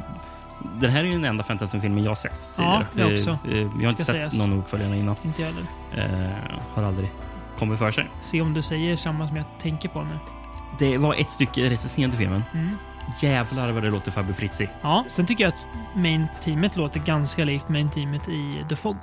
den 0.79 0.91
här 0.91 0.99
är 0.99 1.03
ju 1.03 1.11
den 1.11 1.25
enda 1.25 1.43
fantasyfilmen 1.43 2.03
jag 2.03 2.11
har 2.11 2.15
sett 2.15 2.49
Ja, 2.57 2.83
tidigare. 2.91 3.09
jag 3.09 3.17
också. 3.19 3.29
Eh, 3.51 3.57
eh, 3.57 3.59
Jag 3.59 3.67
har 3.67 3.89
inte 3.89 3.93
Ska 4.03 4.13
sett 4.13 4.15
sägas. 4.15 4.37
någon 4.39 4.59
uppföljare 4.59 4.97
innan. 4.97 5.15
inte 5.23 5.41
jag 5.41 5.49
heller. 5.49 6.25
Eh, 6.25 6.31
har 6.73 6.83
aldrig 6.83 7.09
kommit 7.59 7.79
för 7.79 7.91
sig. 7.91 8.07
Se 8.21 8.41
om 8.41 8.53
du 8.53 8.61
säger 8.61 8.95
samma 8.95 9.27
som 9.27 9.37
jag 9.37 9.45
tänker 9.59 9.89
på 9.89 10.01
nu. 10.03 10.19
Det 10.79 10.97
var 10.97 11.15
ett 11.15 11.29
stycke 11.29 11.69
rätt 11.69 11.81
så 11.81 11.87
sent 11.87 12.13
i 12.13 12.17
filmen. 12.17 12.43
Mm. 12.53 12.77
Jävlar 13.21 13.71
vad 13.71 13.83
det 13.83 13.89
låter 13.89 14.11
Fabio 14.11 14.33
Frizzi. 14.33 14.69
Ja, 14.81 15.03
sen 15.07 15.25
tycker 15.25 15.43
jag 15.43 15.49
att 15.49 15.69
main-teamet 15.93 16.77
låter 16.77 16.99
ganska 16.99 17.43
likt 17.45 17.69
main-teamet 17.69 18.29
i 18.29 18.65
The 18.69 18.75
Fog. 18.75 18.97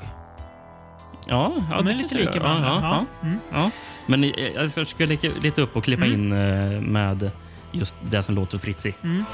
Ja, 1.28 1.52
ja, 1.70 1.82
de 1.82 1.92
lite 1.92 2.14
lika 2.14 2.40
varandra. 2.40 2.68
Ja, 2.68 2.80
ja, 2.82 3.04
ja. 3.20 3.26
Mm. 3.28 3.40
ja. 3.52 3.70
Men 4.06 4.24
eh, 4.24 4.30
jag 4.76 4.86
ska 4.86 5.04
leta 5.42 5.62
upp 5.62 5.76
och 5.76 5.84
klippa 5.84 6.04
mm. 6.04 6.20
in 6.20 6.32
eh, 6.32 6.80
med 6.80 7.30
just 7.72 7.94
det 8.02 8.22
som 8.22 8.34
låter 8.34 8.58
Fritzi. 8.58 8.94
Mm. 9.02 9.24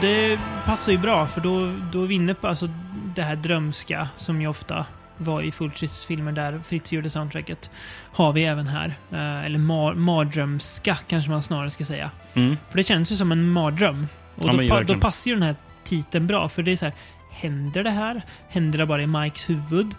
Det 0.00 0.38
passar 0.64 0.92
ju 0.92 0.98
bra 0.98 1.26
för 1.26 1.40
då, 1.40 1.72
då 1.92 2.02
är 2.02 2.06
vi 2.06 2.14
inne 2.14 2.34
på 2.34 2.46
alltså, 2.46 2.68
det 3.14 3.22
här 3.22 3.36
drömska 3.36 4.08
som 4.16 4.40
ju 4.40 4.48
ofta 4.48 4.86
var 5.18 5.42
i 5.42 5.50
Fulcis 5.50 6.04
filmer 6.04 6.32
där 6.32 6.58
Fritz 6.64 6.92
gjorde 6.92 7.10
soundtracket. 7.10 7.70
Har 8.12 8.32
vi 8.32 8.44
även 8.44 8.66
här. 8.66 8.94
Eh, 9.12 9.44
eller 9.46 9.58
mar 9.58 9.94
mardrömska 9.94 10.98
kanske 11.08 11.30
man 11.30 11.42
snarare 11.42 11.70
ska 11.70 11.84
säga. 11.84 12.10
Mm. 12.34 12.56
För 12.70 12.76
det 12.76 12.84
känns 12.84 13.12
ju 13.12 13.16
som 13.16 13.32
en 13.32 13.50
mardröm. 13.50 14.06
Och 14.34 14.48
Ja, 14.48 14.52
då, 14.52 14.68
pa 14.68 14.82
då 14.82 14.94
passar 14.96 15.28
ju 15.30 15.34
den 15.34 15.42
här 15.42 15.56
titeln 15.84 16.26
bra. 16.26 16.48
För 16.48 16.62
det 16.62 16.72
är 16.72 16.76
så 16.76 16.84
här, 16.84 16.94
händer 17.30 17.84
det 17.84 17.90
här? 17.90 18.22
Händer 18.48 18.78
det 18.78 18.86
bara 18.86 19.02
i 19.02 19.06
Mikes 19.06 19.50
huvud? 19.50 19.94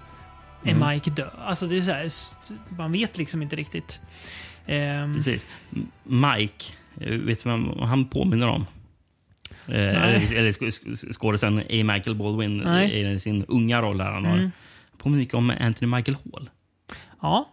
Är 0.63 0.71
Mm. 0.71 0.89
Mike 0.89 1.09
död? 1.09 1.31
Alltså 1.45 1.67
det 1.67 1.77
är 1.77 1.81
så 1.81 1.91
här, 1.91 2.09
man 2.77 2.91
vet 2.91 3.17
liksom 3.17 3.41
inte 3.41 3.55
riktigt. 3.55 3.99
Ehm, 4.65 5.15
Precis. 5.15 5.45
Mike, 6.03 6.65
eh, 7.01 7.09
vet 7.17 7.43
du 7.43 7.49
vem 7.49 7.79
han 7.79 8.05
påminner 8.05 8.47
om? 8.47 8.65
Eh, 9.67 9.75
eller 9.75 10.35
eller 10.35 10.51
sk- 10.51 10.67
sk- 10.71 11.13
skådisen 11.13 11.59
A. 11.59 11.63
Michael 11.69 12.15
Baldwin 12.15 12.57
Nej. 12.57 13.11
i 13.13 13.19
sin 13.19 13.45
unga 13.47 13.81
roll 13.81 14.01
här 14.01 14.11
han 14.11 14.25
har. 14.25 14.37
Mm. 14.37 14.51
Påminner 14.97 15.19
mycket 15.21 15.33
om 15.35 15.53
Anthony 15.59 15.95
Michael 15.95 16.17
Hall, 16.33 16.49
ja, 17.21 17.49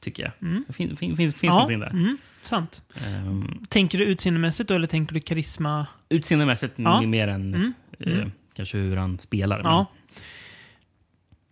tycker 0.00 0.22
jag. 0.22 0.32
Mm. 0.50 0.64
Det 0.66 0.72
fin, 0.72 0.96
fin, 0.96 1.16
finns, 1.16 1.34
finns 1.34 1.42
ja 1.42 1.54
någonting 1.54 1.80
där. 1.80 1.90
mm, 1.90 2.18
sant. 2.42 2.82
Um, 3.26 3.66
Tänker 3.68 3.98
du 3.98 4.04
utseendemässigt 4.04 4.68
då, 4.68 4.74
eller 4.74 4.86
tänker 4.86 5.14
du 5.14 5.20
karisma? 5.20 5.86
utseendemässigt 6.08 6.74
Ja. 6.78 7.00
mer 7.02 7.28
än 7.28 7.54
Mm. 7.54 7.72
eh, 8.00 8.12
Mm. 8.12 8.32
kanske 8.54 8.78
hur 8.78 8.96
han 8.96 9.18
spelar. 9.18 9.60
Ja. 9.64 9.86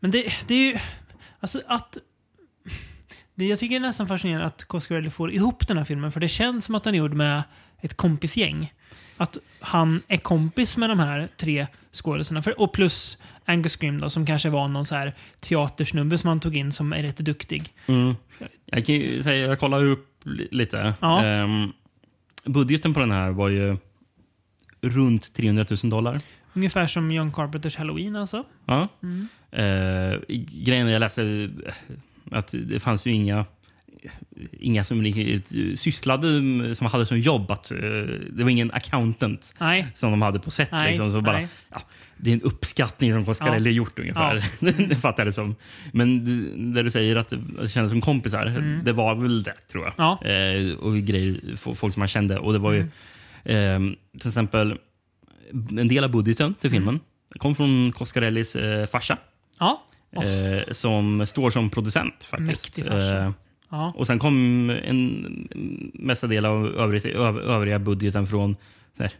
Men 0.01 0.11
det, 0.11 0.33
det 0.47 0.55
är 0.55 0.73
ju... 0.73 0.79
Alltså 1.41 1.61
att... 1.67 1.99
Det, 3.35 3.45
jag 3.47 3.59
tycker 3.59 3.75
det 3.81 3.87
är 3.87 3.89
nästan 3.89 4.09
fascinerande 4.09 4.47
att 4.47 4.65
Coscarelli 4.65 5.11
får 5.11 5.33
ihop 5.33 5.69
den 5.69 5.77
här 5.77 5.85
filmen, 5.85 6.13
för 6.13 6.21
det 6.21 6.29
känns 6.29 6.65
som 6.65 6.75
att 6.75 6.85
han 6.85 6.95
är 6.95 6.99
gjord 6.99 7.15
med 7.15 7.43
ett 7.81 7.97
kompisgäng. 7.97 8.73
Att 9.17 9.39
han 9.61 10.03
är 10.09 10.17
kompis 10.17 10.77
med 10.77 10.91
de 10.91 10.99
här 10.99 11.29
tre 11.37 11.67
skådespelarna. 11.93 12.53
Och 12.57 12.73
plus 12.73 13.19
Angus 13.49 13.77
Scrim 13.77 14.01
då, 14.01 14.11
som 14.11 14.27
kanske 14.27 14.51
var 14.51 14.69
någon 14.69 14.87
så 14.87 14.95
här 14.95 15.15
teatersnubbe 15.41 16.19
som 16.19 16.29
han 16.29 16.41
tog 16.41 16.57
in 16.57 16.73
som 16.73 16.93
är 16.93 17.03
rätt 17.03 17.17
duktig. 17.17 17.73
Mm. 17.87 18.15
Jag 18.67 18.87
kan 18.87 18.95
ju 18.95 19.23
säga, 19.23 19.47
jag 19.47 19.61
kollar 19.61 19.85
upp 19.85 20.21
li- 20.25 20.49
lite. 20.51 20.95
Ja. 21.01 21.25
Ehm, 21.25 21.73
budgeten 22.45 22.95
på 22.95 23.01
den 23.01 23.11
här 23.11 23.31
var 23.31 23.49
ju 23.49 23.77
runt 24.81 25.35
300 25.35 25.67
000 25.83 25.91
dollar. 25.91 26.21
Ungefär 26.55 26.87
som 26.87 27.11
John 27.13 27.33
Carpenters 27.33 27.77
Halloween 27.77 28.17
alltså. 28.17 28.45
Ja. 28.67 28.89
Mm. 29.03 29.29
Eh, 29.51 30.19
grejen 30.65 30.89
jag 30.89 31.01
läste 31.01 31.23
eh, 31.67 31.75
att 32.39 32.55
det 32.67 32.81
fanns 32.81 33.07
ju 33.07 33.11
inga 33.11 33.45
Inga 34.61 34.85
som 34.85 35.03
riktigt 35.03 35.79
sysslade, 35.81 36.27
som 36.75 36.87
hade 36.87 37.07
som 37.07 37.21
jobb 37.21 37.51
att... 37.51 37.71
eh, 37.71 37.77
Det 38.31 38.43
var 38.43 38.49
ingen 38.51 38.71
accountant 38.73 39.55
Nej. 39.61 39.87
som 39.95 40.11
de 40.11 40.23
hade 40.23 40.39
på 40.39 40.51
set. 40.51 40.69
Liksom, 40.87 41.13
så 41.13 41.21
bara, 41.21 41.41
ja, 41.71 41.83
det 42.21 42.31
är 42.31 42.35
en 42.35 42.43
uppskattning 42.43 43.13
som 43.13 43.25
Coscarelli 43.25 43.71
Ja. 43.71 43.77
gjort 43.77 43.99
ungefär. 43.99 44.45
det 44.89 44.95
fattar 44.97 45.21
jag 45.23 45.29
det 45.29 45.33
som. 45.33 45.55
Men 45.93 46.25
det, 46.25 46.75
det 46.75 46.83
du 46.83 46.91
säger 46.91 47.17
att 47.17 47.29
det 47.61 47.69
kändes 47.69 47.91
som 47.91 48.01
kompisar, 48.01 48.47
Mm. 48.47 48.81
det 48.85 48.93
var 48.93 49.15
väl 49.15 49.43
det 49.43 49.55
tror 49.73 49.85
jag. 49.85 49.93
Ja. 49.97 50.27
Eh, 50.31 50.75
och 50.79 50.97
grejer, 50.97 51.57
folk 51.75 51.93
som 51.95 52.01
man 52.01 52.09
kände. 52.09 52.39
Och 52.39 52.53
det 52.53 52.59
var 52.59 52.73
ju 52.73 52.87
Mm. 53.45 53.93
eh, 53.93 54.19
till 54.21 54.29
exempel 54.29 54.79
en 55.79 55.89
del 55.89 56.05
av 56.05 56.11
budgeten 56.11 56.55
till 56.55 56.71
Mm. 56.71 56.81
filmen 56.83 57.01
kom 57.39 57.55
från 57.55 57.93
Coscarellis 57.93 58.57
eh, 58.57 58.87
farsa. 58.87 59.19
Ja. 59.59 59.83
Oh, 60.13 60.25
Eh, 60.27 60.63
som 60.73 61.27
står 61.27 61.51
som 61.51 61.71
producent 61.71 62.25
faktiskt. 62.25 62.79
Eh, 62.79 63.31
ja. 63.71 63.93
och 63.97 64.07
sen 64.07 64.19
kom 64.19 64.71
en 64.71 65.49
mesta 65.95 66.27
del 66.27 66.45
av 66.45 66.67
övrig, 66.67 67.07
öv, 67.07 67.39
övriga 67.39 67.79
budgeten 67.79 68.27
från 68.27 68.57
här, 68.99 69.13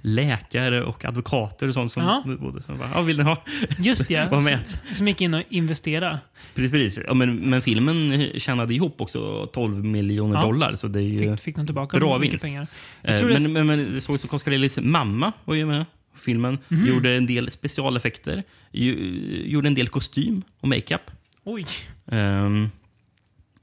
läkare 0.00 0.84
och 0.84 1.04
advokater 1.04 1.68
och 1.68 1.74
sånt 1.74 1.92
som 1.92 2.02
Ja. 2.02 2.22
bodde. 2.40 2.62
Så 2.62 2.72
bara, 2.74 2.90
ja, 2.94 3.02
vill 3.02 3.16
ni 3.18 3.22
ha? 3.24 3.42
Just 3.78 4.10
ja. 4.10 4.28
Var 4.30 4.40
med. 4.40 4.68
Som, 4.68 4.94
som 4.94 5.08
gick 5.08 5.20
in 5.20 5.34
och 5.34 5.42
investerade. 5.48 6.18
Precis, 6.54 6.72
precis. 6.72 7.04
Ja, 7.06 7.14
men, 7.14 7.36
men 7.36 7.62
filmen 7.62 8.30
tjänade 8.36 8.74
ihop 8.74 9.00
också 9.00 9.46
12 9.52 9.84
miljoner 9.84 10.34
Ja. 10.36 10.42
dollar. 10.42 10.74
Så 10.74 10.88
det 10.88 10.98
är 10.98 11.02
ju, 11.02 11.18
Fick, 11.30 11.40
fick 11.40 11.56
de 11.56 11.66
tillbaka 11.66 11.98
Bra 11.98 12.18
vinst. 12.18 12.44
pengar. 12.44 12.66
eh, 13.02 13.16
tror 13.18 13.28
det- 13.28 13.40
men, 13.42 13.52
men, 13.52 13.66
men 13.66 13.94
det 13.94 14.00
såg 14.00 14.14
också 14.14 14.28
Coscarellis 14.28 14.78
mamma 14.82 15.32
var 15.44 15.54
ju 15.54 15.66
med. 15.66 15.84
Filmen 16.16 16.58
Mhm. 16.68 16.86
gjorde 16.86 17.16
en 17.16 17.26
del 17.26 17.50
specialeffekter, 17.50 18.42
gjorde 18.72 19.68
en 19.68 19.74
del 19.74 19.88
kostym 19.88 20.42
och 20.60 20.68
makeup. 20.68 21.10
Oj. 21.44 21.66
Um, 22.04 22.70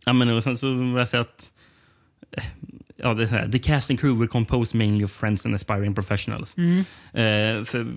ja, 0.06 0.14
men 0.14 0.30
och 0.30 0.44
sen 0.44 0.58
så 0.58 0.74
läste 0.74 1.18
jag 1.18 1.22
att 1.22 1.52
eh, 2.32 2.44
ja, 2.98 3.14
det 3.14 3.26
här, 3.26 3.48
the 3.48 3.60
cast 3.60 3.90
and 3.90 4.00
crew 4.00 4.20
were 4.20 4.28
composed 4.28 4.76
mainly 4.76 5.04
of 5.04 5.12
friends 5.12 5.46
and 5.46 5.56
aspiring 5.56 5.96
professionals. 5.96 6.58
Mm. 6.58 6.80
Eh, 7.14 7.64
för, 7.64 7.88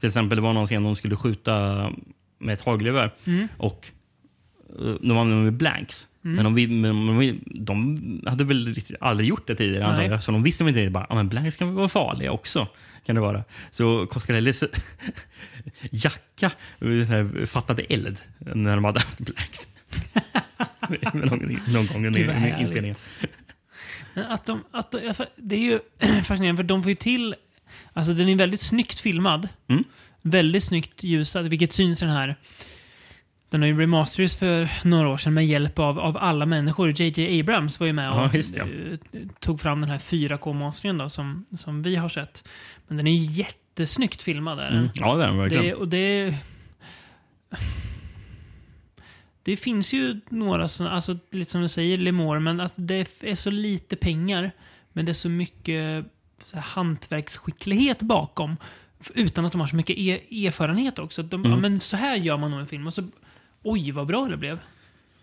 till 0.00 0.06
exempel, 0.06 0.36
det 0.36 0.42
var 0.42 0.52
någon 0.52 0.66
scen 0.66 0.82
de 0.82 0.96
skulle 0.96 1.16
skjuta 1.16 1.52
med 2.38 2.54
ett 2.54 2.60
hagelgevär. 2.60 3.10
Mm. 3.24 3.48
Och 3.56 3.88
eh, 4.78 4.94
de 5.00 5.16
var 5.16 5.24
med 5.24 5.52
blanks. 5.52 6.08
Men, 6.20 6.54
de, 6.54 6.66
men 6.66 7.18
de, 7.18 7.40
de 7.64 8.22
hade 8.26 8.44
väl 8.44 8.74
aldrig 9.00 9.28
gjort 9.28 9.46
det 9.46 9.54
tidigare, 9.54 9.86
antar 9.86 10.02
jag. 10.02 10.22
Så 10.22 10.32
de 10.32 10.42
visste 10.42 10.64
väl 10.64 10.68
inte 10.68 10.80
det. 10.80 10.90
Bara, 10.90 11.14
men 11.14 11.28
blanks 11.28 11.56
kan 11.56 11.74
vara 11.74 11.88
farliga 11.88 12.32
också. 12.32 12.68
Kan 13.06 13.14
det 13.14 13.20
vara. 13.20 13.44
Så 13.70 14.06
Coscarellis 14.06 14.64
jacka 15.90 16.50
eh, 16.80 17.46
fattade 17.46 17.82
eld 17.82 18.20
när 18.38 18.74
de 18.74 18.84
hade 18.84 19.02
blanks. 19.18 19.68
någon, 21.12 21.60
någon 21.68 21.86
gång 21.86 22.06
under 22.06 22.60
inspelningen. 22.60 22.94
Att 24.24 24.44
de, 24.46 24.64
att 24.70 24.90
de, 24.90 25.08
alltså, 25.08 25.26
det 25.36 25.54
är 25.56 25.60
ju 25.60 25.80
fascinerande, 26.24 26.62
för 26.62 26.68
de 26.68 26.82
får 26.82 26.88
ju 26.90 26.94
till... 26.94 27.34
Alltså 27.92 28.12
den 28.12 28.28
är 28.28 28.36
väldigt 28.36 28.60
snyggt 28.60 29.00
filmad. 29.00 29.48
Mm. 29.68 29.84
Väldigt 30.22 30.64
snyggt 30.64 31.02
ljusad, 31.02 31.48
vilket 31.48 31.72
syns 31.72 32.02
i 32.02 32.04
den 32.04 32.14
här. 32.14 32.36
Den 33.50 33.60
har 33.62 33.68
ju 33.68 33.80
remasterats 33.80 34.36
för 34.36 34.68
några 34.84 35.08
år 35.08 35.16
sedan 35.16 35.34
med 35.34 35.46
hjälp 35.46 35.78
av, 35.78 35.98
av 35.98 36.16
alla 36.16 36.46
människor. 36.46 37.00
JJ 37.00 37.40
Abrams 37.40 37.80
var 37.80 37.86
ju 37.86 37.92
med 37.92 38.10
och 38.10 38.16
Ja, 38.34 38.42
det. 38.54 38.58
eh, 38.60 39.26
tog 39.40 39.60
fram 39.60 39.80
den 39.80 39.90
här 39.90 39.98
4K-masteringen 39.98 40.98
då, 40.98 41.08
som, 41.08 41.44
som 41.56 41.82
vi 41.82 41.96
har 41.96 42.08
sett. 42.08 42.48
Men 42.88 42.96
den 42.96 43.06
är 43.06 43.14
jättesnyggt 43.16 44.22
filmad. 44.22 44.58
Är 44.60 44.64
den. 44.64 44.76
Mm. 44.78 44.90
Ja, 44.94 45.14
det 45.14 45.22
är 45.24 45.26
den 45.28 45.38
verkligen. 45.38 45.64
Det, 45.64 45.74
och 45.74 45.88
det... 45.88 46.34
Det 49.42 49.56
finns 49.56 49.92
ju 49.92 50.20
några 50.28 50.68
sådana, 50.68 50.94
alltså 50.94 51.18
lite 51.30 51.50
som 51.50 51.62
du 51.62 51.68
säger, 51.68 51.98
Lemore, 51.98 52.40
men 52.40 52.60
att 52.60 52.74
det 52.76 53.20
är 53.20 53.34
så 53.34 53.50
lite 53.50 53.96
pengar. 53.96 54.50
Men 54.92 55.04
det 55.04 55.12
är 55.12 55.14
så 55.14 55.28
mycket 55.28 56.04
så 56.44 56.56
här, 56.56 56.62
hantverksskicklighet 56.62 58.02
bakom. 58.02 58.56
Utan 59.14 59.44
att 59.44 59.52
de 59.52 59.60
har 59.60 59.66
så 59.68 59.76
mycket 59.76 59.98
er, 59.98 60.46
erfarenhet 60.46 60.98
också. 60.98 61.22
De, 61.22 61.40
Mm. 61.40 61.50
ja, 61.52 61.56
men 61.58 61.80
så 61.80 61.96
här 61.96 62.16
gör 62.16 62.36
man 62.36 62.50
nog 62.50 62.60
en 62.60 62.66
film. 62.66 62.86
Och 62.86 62.94
så, 62.94 63.08
oj, 63.62 63.90
vad 63.90 64.06
bra 64.06 64.26
det 64.30 64.36
blev. 64.36 64.58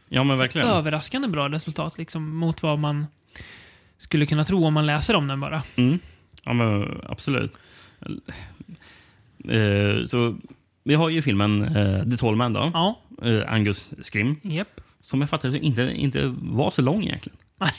Ja, 0.10 0.24
men 0.24 0.38
verkligen. 0.38 0.68
Överraskande 0.68 1.28
bra 1.28 1.50
resultat 1.50 1.98
liksom, 1.98 2.36
mot 2.36 2.64
vad 2.64 2.80
man 2.80 3.06
skulle 3.98 4.26
kunna 4.26 4.44
tro 4.44 4.66
om 4.66 4.74
man 4.74 4.86
läser 4.86 5.16
om 5.16 5.28
den 5.28 5.40
bara. 5.40 5.64
Mm. 5.76 6.00
Ja, 6.44 6.54
men 6.54 7.02
absolut. 7.10 7.58
Eh, 9.50 10.06
så 10.06 10.38
vi 10.84 10.94
har 10.94 11.10
ju 11.10 11.22
filmen 11.22 11.64
eh, 11.76 12.04
The 12.10 12.18
Tall 12.18 12.36
Man 12.36 12.54
då. 12.54 12.72
Ja, 12.74 13.00
Eh, 13.24 13.54
Angus 13.54 13.90
Scrim. 14.04 14.36
japp. 14.44 14.82
Som 15.02 15.22
jag 15.22 15.30
fattar 15.30 15.56
inte, 15.56 15.82
inte 15.82 16.34
var 16.38 16.72
så 16.72 16.82
lång 16.82 17.04
egentligen. 17.04 17.38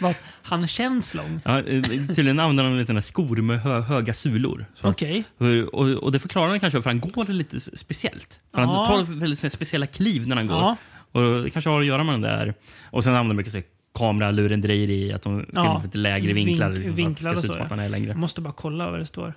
Vad- 0.00 0.14
Han 0.42 0.66
känns 0.66 1.14
lång. 1.14 1.40
Ja, 1.44 1.58
eh, 1.58 1.82
tydligen 1.82 2.40
använder 2.40 2.64
han 2.64 2.78
lite 2.78 3.02
skor 3.02 3.36
med 3.36 3.60
hö, 3.60 3.80
höga 3.80 4.12
sulor. 4.14 4.64
Okej. 4.82 5.24
Hur- 5.38 5.74
Och, 5.74 5.88
och 5.88 6.12
det 6.12 6.18
förklarar 6.18 6.48
han 6.48 6.60
kanske 6.60 6.82
för 6.82 6.90
han 6.90 7.00
går 7.00 7.24
lite 7.32 7.60
speciellt. 7.60 8.40
För. 8.54 8.60
Han 8.60 8.86
tar 8.86 9.02
väldigt 9.02 9.52
speciella 9.52 9.86
kliv 9.86 10.28
när 10.28 10.36
han 10.36 10.46
går. 10.46 10.56
Ja. 10.56 10.76
Och 11.12 11.42
det 11.42 11.50
kanske 11.50 11.70
har 11.70 11.80
att 11.80 11.86
göra 11.86 12.04
med 12.04 12.14
den 12.14 12.20
där. 12.20 12.54
Och 12.90 13.04
sen 13.04 13.12
använder 13.14 13.34
han 13.34 13.36
mycket 13.36 13.66
kameralurendrejeri, 13.94 15.12
att 15.12 15.22
de 15.22 15.44
filmar 15.46 15.64
Ja. 15.64 15.80
lite 15.84 15.98
lägre 15.98 16.32
vinklar. 16.32 16.70
Vink- 16.70 16.74
liksom, 16.74 16.94
vinklar 16.94 17.34
så 17.34 17.42
så, 17.52 17.58
ja. 17.58 17.66
han 17.70 17.78
är 17.78 17.88
längre. 17.88 18.08
Jag 18.08 18.16
måste 18.16 18.40
bara 18.40 18.52
kolla 18.52 18.90
vad 18.90 19.00
det 19.00 19.06
står. 19.06 19.32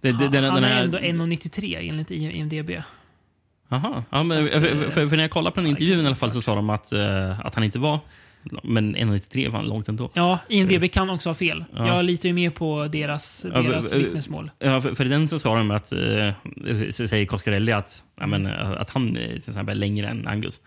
Det, 0.00 0.12
det, 0.12 0.28
den, 0.28 0.44
han 0.44 0.54
den 0.62 0.64
är 0.64 0.84
ändå 0.84 0.98
1,93 0.98 1.88
enligt 1.88 2.10
IMDB. 2.10 2.70
Aha. 3.70 4.04
Ja, 4.10 4.22
men, 4.22 4.38
Fast, 4.42 4.52
för, 4.52 4.82
eh, 4.84 4.90
för, 4.90 5.06
för 5.06 5.16
när 5.16 5.24
jag 5.24 5.30
kollade 5.30 5.54
på 5.54 5.60
den 5.60 5.70
intervjun 5.70 6.00
i 6.00 6.06
alla 6.06 6.14
fall 6.14 6.30
så 6.32 6.40
sa 6.42 6.54
de 6.54 6.70
att, 6.70 6.92
eh, 6.92 7.46
att 7.46 7.54
han 7.54 7.64
inte 7.64 7.78
var... 7.78 7.98
Men 8.62 8.96
1,93 8.96 9.48
var 9.50 9.62
långt 9.62 9.88
ändå. 9.88 10.10
Ja, 10.14 10.38
IMDB 10.48 10.90
kan 10.92 11.10
också 11.10 11.28
ha 11.28 11.34
fel. 11.34 11.64
Ja. 11.76 11.86
Jag 11.96 12.04
litar 12.04 12.26
ju 12.28 12.32
mer 12.32 12.50
på 12.50 12.88
deras, 12.92 13.46
Ja, 13.54 13.60
deras 13.62 13.92
v- 13.92 13.98
vittnesmål. 13.98 14.50
Ja, 14.58 14.80
för, 14.80 14.94
för 14.94 15.04
den 15.04 15.28
så 15.28 15.38
sa 15.38 15.54
de 15.56 15.70
att, 15.70 15.92
eh, 15.92 16.30
så 16.90 17.06
säger 17.06 17.26
Coscarelli 17.26 17.72
att, 17.72 18.04
ja, 18.20 18.26
men, 18.26 18.46
att 18.46 18.90
han 18.90 19.14
till 19.14 19.42
exempel 19.48 19.76
är 19.76 19.80
längre 19.80 20.08
än 20.08 20.26
Angus. 20.28 20.60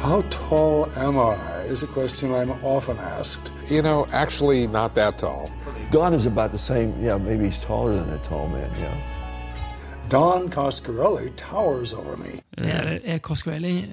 How 0.00 0.22
tall 0.22 0.88
am 1.06 1.16
I 1.16 1.72
is 1.72 1.82
a 1.82 1.86
question 1.94 2.30
I'm 2.30 2.52
often 2.62 2.96
asked. 3.20 3.42
You 3.70 3.82
know, 3.82 4.06
actually, 4.12 4.66
not 4.66 4.94
that 4.94 5.18
tall. 5.18 5.48
Don 5.92 6.14
is 6.14 6.26
about 6.26 6.52
the 6.52 6.58
same. 6.58 6.92
Yeah, 7.02 7.18
maybe 7.22 7.44
he's 7.44 7.66
taller 7.66 7.94
than 7.96 8.08
a 8.14 8.18
tall 8.28 8.48
man. 8.48 8.60
Yeah. 8.80 8.94
Don 10.10 10.50
Coscarelli 10.50 11.30
towers 11.50 11.92
over 11.92 12.16
me. 12.16 12.66
Är, 12.70 13.00
är 13.04 13.18
Coscarelli 13.18 13.84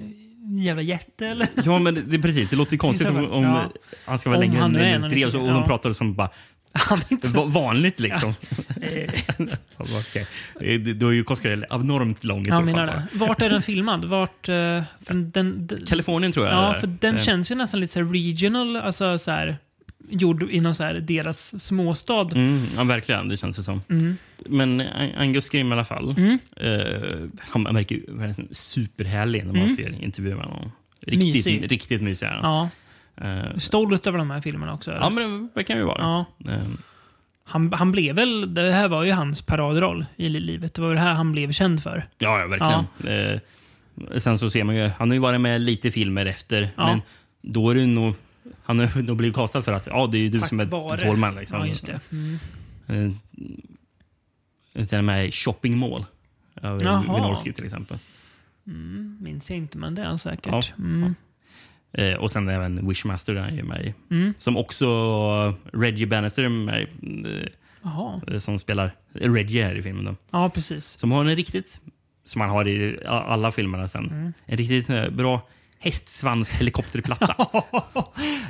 en 0.46 0.58
jävla 0.58 0.82
jätte 0.82 1.26
eller? 1.26 1.48
Ja, 1.64 1.78
men 1.78 2.04
det, 2.10 2.18
precis. 2.18 2.50
Det 2.50 2.56
låter 2.56 2.72
ju 2.72 2.78
konstigt 2.78 3.08
om, 3.08 3.30
om 3.30 3.42
Ja. 3.44 3.70
han 4.06 4.18
ska 4.18 4.30
vara 4.30 4.38
Om 4.38 4.44
längre 4.44 4.64
än 4.64 4.76
är 4.76 4.98
1,93 5.08 5.26
och, 5.26 5.32
så, 5.32 5.40
och 5.40 5.48
ja. 5.48 5.52
de 5.52 5.64
pratar 5.64 5.92
som 5.92 6.14
bara 6.14 6.30
Han 6.72 6.98
är 6.98 7.12
inte 7.12 7.28
så... 7.28 7.34
Va- 7.34 7.44
Vanligt 7.44 8.00
liksom. 8.00 8.34
Okej. 9.76 10.26
Eh, 10.60 10.80
Då 10.80 11.08
är 11.08 11.12
ju 11.12 11.24
Coscarelli 11.24 11.66
abnormt 11.70 12.24
lång 12.24 12.42
i 12.42 12.50
så 12.50 12.66
fall. 12.66 12.90
Vart 13.12 13.42
är 13.42 13.50
den 13.50 13.62
filmad? 13.62 14.04
Vart... 14.04 14.46
för 14.46 15.14
den, 15.14 15.66
den, 15.66 15.86
Kalifornien 15.86 16.32
tror 16.32 16.46
jag. 16.46 16.54
ja, 16.54 16.74
för 16.80 16.86
den 16.86 17.18
känns 17.18 17.50
ju 17.50 17.54
nästan 17.54 17.80
lite 17.80 17.92
så 17.92 18.00
här 18.04 18.06
regional, 18.12 18.76
alltså 18.76 19.18
så 19.18 19.30
här, 19.30 19.56
gjord 20.10 20.50
i 20.50 20.60
någon 20.60 20.74
så 20.74 20.84
här 20.84 20.94
deras 20.94 21.64
småstad. 21.64 22.28
Mm, 22.34 22.62
ja, 22.76 22.84
verkligen. 22.84 23.28
Det 23.28 23.36
känns 23.36 23.56
det 23.56 23.62
som. 23.62 23.82
Mm. 23.90 24.16
Men 24.46 24.80
An- 24.80 25.12
Angus 25.16 25.48
Scrim 25.48 25.70
i 25.70 25.72
alla 25.72 25.84
fall. 25.84 26.14
Eh, 26.56 27.28
han 27.38 27.66
han 27.66 27.74
verkar 27.74 27.96
ju 27.96 28.02
superhärlig 28.50 29.46
när 29.46 29.52
man 29.52 29.72
ser 29.72 30.04
intervjuer 30.04 30.36
med 30.36 30.44
honom. 30.44 30.72
Mm. 31.06 31.18
Mysig. 31.18 31.52
Riktigt, 31.54 31.70
riktigt 31.70 32.02
mysig 32.02 32.26
är 32.26 32.30
han. 32.30 32.68
Ja. 33.16 33.26
Eh, 33.28 33.56
Stolt 33.58 34.06
över 34.06 34.18
de 34.18 34.30
här 34.30 34.40
filmerna 34.40 34.74
också. 34.74 34.90
eller? 34.90 35.00
ja, 35.00 35.10
men 35.10 35.50
det 35.54 35.64
kan 35.64 35.76
ju 35.78 35.84
vara. 35.84 35.98
Ja. 36.00 36.24
Eh, 36.52 36.58
Han, 37.44 37.72
han 37.72 37.92
blev 37.92 38.14
väl, 38.16 38.54
det 38.54 38.72
här 38.72 38.88
var 38.88 39.04
ju 39.04 39.12
hans 39.12 39.42
paradroll 39.42 40.06
i 40.16 40.28
li- 40.28 40.40
livet. 40.40 40.74
Det 40.74 40.82
var 40.82 40.94
det 40.94 41.00
här 41.00 41.14
han 41.14 41.32
blev 41.32 41.52
känd 41.52 41.82
för. 41.82 42.04
Ja, 42.18 42.40
ja 42.40 42.46
verkligen. 42.46 43.32
Eh, 44.12 44.18
sen 44.18 44.38
så 44.38 44.50
ser 44.50 44.64
man 44.64 44.76
ju, 44.76 44.90
han 44.98 45.08
har 45.10 45.14
ju 45.14 45.20
varit 45.20 45.40
med 45.40 45.60
lite 45.60 45.90
filmer 45.90 46.26
efter, 46.26 46.68
Ja. 46.76 46.86
men 46.86 47.02
då 47.42 47.70
är 47.70 47.74
det 47.74 47.86
nog... 47.86 48.14
Han 48.68 48.78
har 48.78 49.02
nog 49.02 49.16
blivit 49.16 49.36
kastad 49.36 49.62
för 49.62 49.72
att 49.72 49.86
ja, 49.86 50.06
det 50.06 50.18
är 50.18 50.30
du 50.30 50.38
Tack 50.38 50.48
som 50.48 50.60
är. 50.60 50.96
Tallman. 50.96 51.34
Liksom. 51.34 51.58
Ja, 51.58 51.66
just 51.66 51.86
det. 51.86 52.00
Mm. 52.12 53.12
Eh, 54.74 54.86
till 54.86 54.98
och 54.98 55.04
med 55.04 55.34
Shopping 55.34 55.78
Mall. 55.78 56.04
Av 56.62 56.82
Jaha. 56.82 57.00
Winolski 57.02 57.52
till 57.52 57.64
exempel. 57.64 57.98
Minns 59.20 59.50
jag 59.50 59.56
inte, 59.56 59.78
men 59.78 59.94
det 59.94 60.02
är 60.02 60.06
han 60.06 60.18
säkert. 60.18 60.46
Ja. 60.46 60.62
Mm. 60.78 61.14
Eh, 61.92 62.14
och 62.14 62.30
sen 62.30 62.48
även 62.48 62.88
Wishmaster 62.88 63.34
där 63.34 63.58
är 63.58 63.62
med 63.62 63.84
i. 63.86 63.94
Mm. 64.14 64.34
Som 64.38 64.56
också 64.56 64.86
Reggie 65.72 66.06
Bannister 66.06 66.42
är 66.42 66.48
med 66.48 66.86
eh, 68.32 68.38
som 68.38 68.58
spelar 68.58 68.90
Reggie 69.12 69.64
här 69.64 69.74
i 69.74 69.82
filmen. 69.82 70.04
Då. 70.04 70.16
Ja, 70.30 70.48
precis. 70.50 70.84
Som 70.98 71.10
har 71.12 71.20
en 71.24 71.36
riktigt, 71.36 71.80
som 72.24 72.40
han 72.40 72.50
har 72.50 72.68
i 72.68 72.98
alla 73.06 73.52
filmerna 73.52 73.88
sen, 73.88 74.06
Mm. 74.10 74.32
en 74.46 74.56
riktigt 74.56 74.90
eh, 74.90 75.08
bra 75.10 75.48
hästsvans 75.78 76.50
helikopterplatta. 76.50 77.34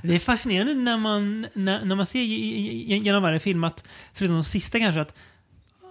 Det 0.02 0.14
är 0.14 0.18
fascinerande 0.18 0.74
när 0.74 0.98
man, 0.98 1.46
när, 1.54 1.84
när 1.84 1.96
man 1.96 2.06
ser 2.06 2.20
ge- 2.20 2.82
ge- 2.86 2.98
genom 2.98 3.22
varje 3.22 3.40
film 3.40 3.64
att, 3.64 3.84
förutom 4.14 4.34
de 4.36 4.44
sista 4.44 4.78
kanske, 4.78 5.00
att 5.00 5.14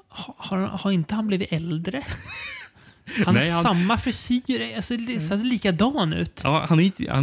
ha- 0.10 0.36
har, 0.38 0.58
har 0.58 0.92
inte 0.92 1.16
han 1.16 1.28
blivit 1.28 1.52
äldre? 1.54 2.04
Han 3.26 3.36
har 3.36 3.52
han- 3.52 3.64
samma 3.64 3.98
frisyr, 3.98 4.76
alltså, 4.76 4.98
det 4.98 5.20
ser 5.20 5.38
likadan 5.38 6.14
ut. 6.14 6.42
ja, 6.44 6.66
han 6.70 6.78
har 6.78 6.82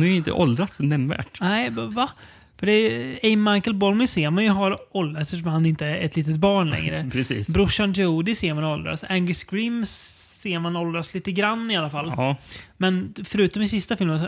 ju 0.09 0.15
inte, 0.17 0.31
han 0.33 0.33
åldrats 0.41 0.81
nämnvärt. 0.81 1.41
Nej, 1.41 1.71
va? 1.71 2.11
För 2.59 2.67
det 2.67 2.73
är, 2.73 3.33
A. 3.33 3.37
Michael 3.53 3.77
Bolmy 3.77 4.07
ser 4.07 4.31
man 4.31 4.45
ju 4.45 4.51
har 4.51 4.79
åldrats 4.93 5.23
eftersom 5.33 5.49
han 5.53 5.67
inte 5.67 5.87
är 5.87 5.97
ett 6.05 6.17
litet 6.17 6.37
barn 6.37 6.71
längre. 6.77 7.09
Precis. 7.13 7.49
Brorsan 7.49 7.93
Jody 7.93 8.35
ser 8.35 8.55
man 8.55 8.65
åldras. 8.65 9.05
Angus 9.09 9.45
Scream 9.45 9.85
ser 10.45 10.59
man 10.59 10.77
åldras 10.77 11.15
lite 11.15 11.33
grann 11.33 11.71
i 11.71 11.77
alla 11.77 11.91
fall. 11.91 12.13
Ja, 12.17 12.37
Men 12.77 13.15
förutom 13.25 13.63
i 13.63 13.69
sista 13.69 13.97
filmen 13.97 14.19
så 14.19 14.27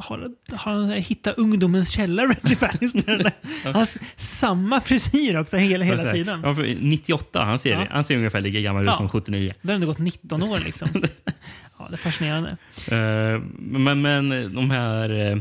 har, 0.00 0.30
har 0.56 0.72
han 0.72 0.90
hittat 0.90 1.38
ungdomens 1.38 1.90
källa, 1.90 2.22
Reggie 2.22 2.56
Bannister. 2.60 3.32
Han 3.64 3.74
har 3.74 3.88
samma 4.16 4.80
frisyr 4.80 5.36
också 5.36 5.56
hela, 5.56 5.84
hela 5.84 6.10
tiden. 6.10 6.40
Ja, 6.44 6.54
för 6.54 6.76
98, 6.80 7.44
han 7.44 7.58
ser, 7.58 7.70
Ja. 7.72 7.86
han 7.90 8.04
ser 8.04 8.16
ungefär 8.16 8.40
lika 8.40 8.60
gammal 8.60 8.82
ut 8.82 8.86
Ja. 8.88 8.96
som 8.96 9.08
79. 9.08 9.54
Det 9.62 9.68
har 9.68 9.74
ändå 9.74 9.86
gått 9.86 9.98
19 9.98 10.42
år 10.42 10.58
liksom. 10.58 10.88
Ja, 11.78 11.86
det 11.88 11.94
är 11.94 11.96
fascinerande. 11.98 12.50
Eh, 12.90 13.40
men, 13.58 14.02
men 14.02 14.54
de 14.54 14.70
här 14.70 15.10
uh, 15.34 15.38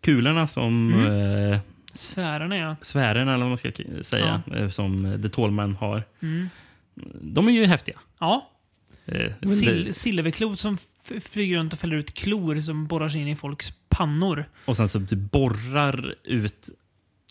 kulorna 0.00 0.46
som 0.48 0.92
Mm. 0.94 1.52
eh, 1.52 1.58
Sfärerna 1.94 2.56
ja. 2.56 2.76
sfären 2.82 3.28
eller 3.28 3.38
vad 3.38 3.48
man 3.48 3.58
ska 3.58 3.70
säga, 4.02 4.42
eh, 4.56 4.68
som 4.70 5.18
The 5.22 5.28
Tallman 5.28 5.74
har. 5.76 6.02
De 7.22 7.48
är 7.48 7.52
ju 7.52 7.66
häftiga. 7.66 7.98
Ja, 8.20 8.49
Eh, 9.10 9.32
sil 9.58 9.84
det- 9.84 9.92
silverklot 9.92 10.58
som 10.58 10.78
flyger 11.20 11.56
runt 11.58 11.72
och 11.72 11.78
fäller 11.78 11.96
ut 11.96 12.14
klor 12.14 12.54
som 12.60 12.86
borrar 12.86 13.08
sig 13.08 13.20
in 13.20 13.28
i 13.28 13.36
folks 13.36 13.72
pannor. 13.88 14.44
och 14.64 14.76
sen 14.76 14.88
så 14.88 15.00
typ 15.00 15.18
borrar 15.18 16.14
ut 16.24 16.68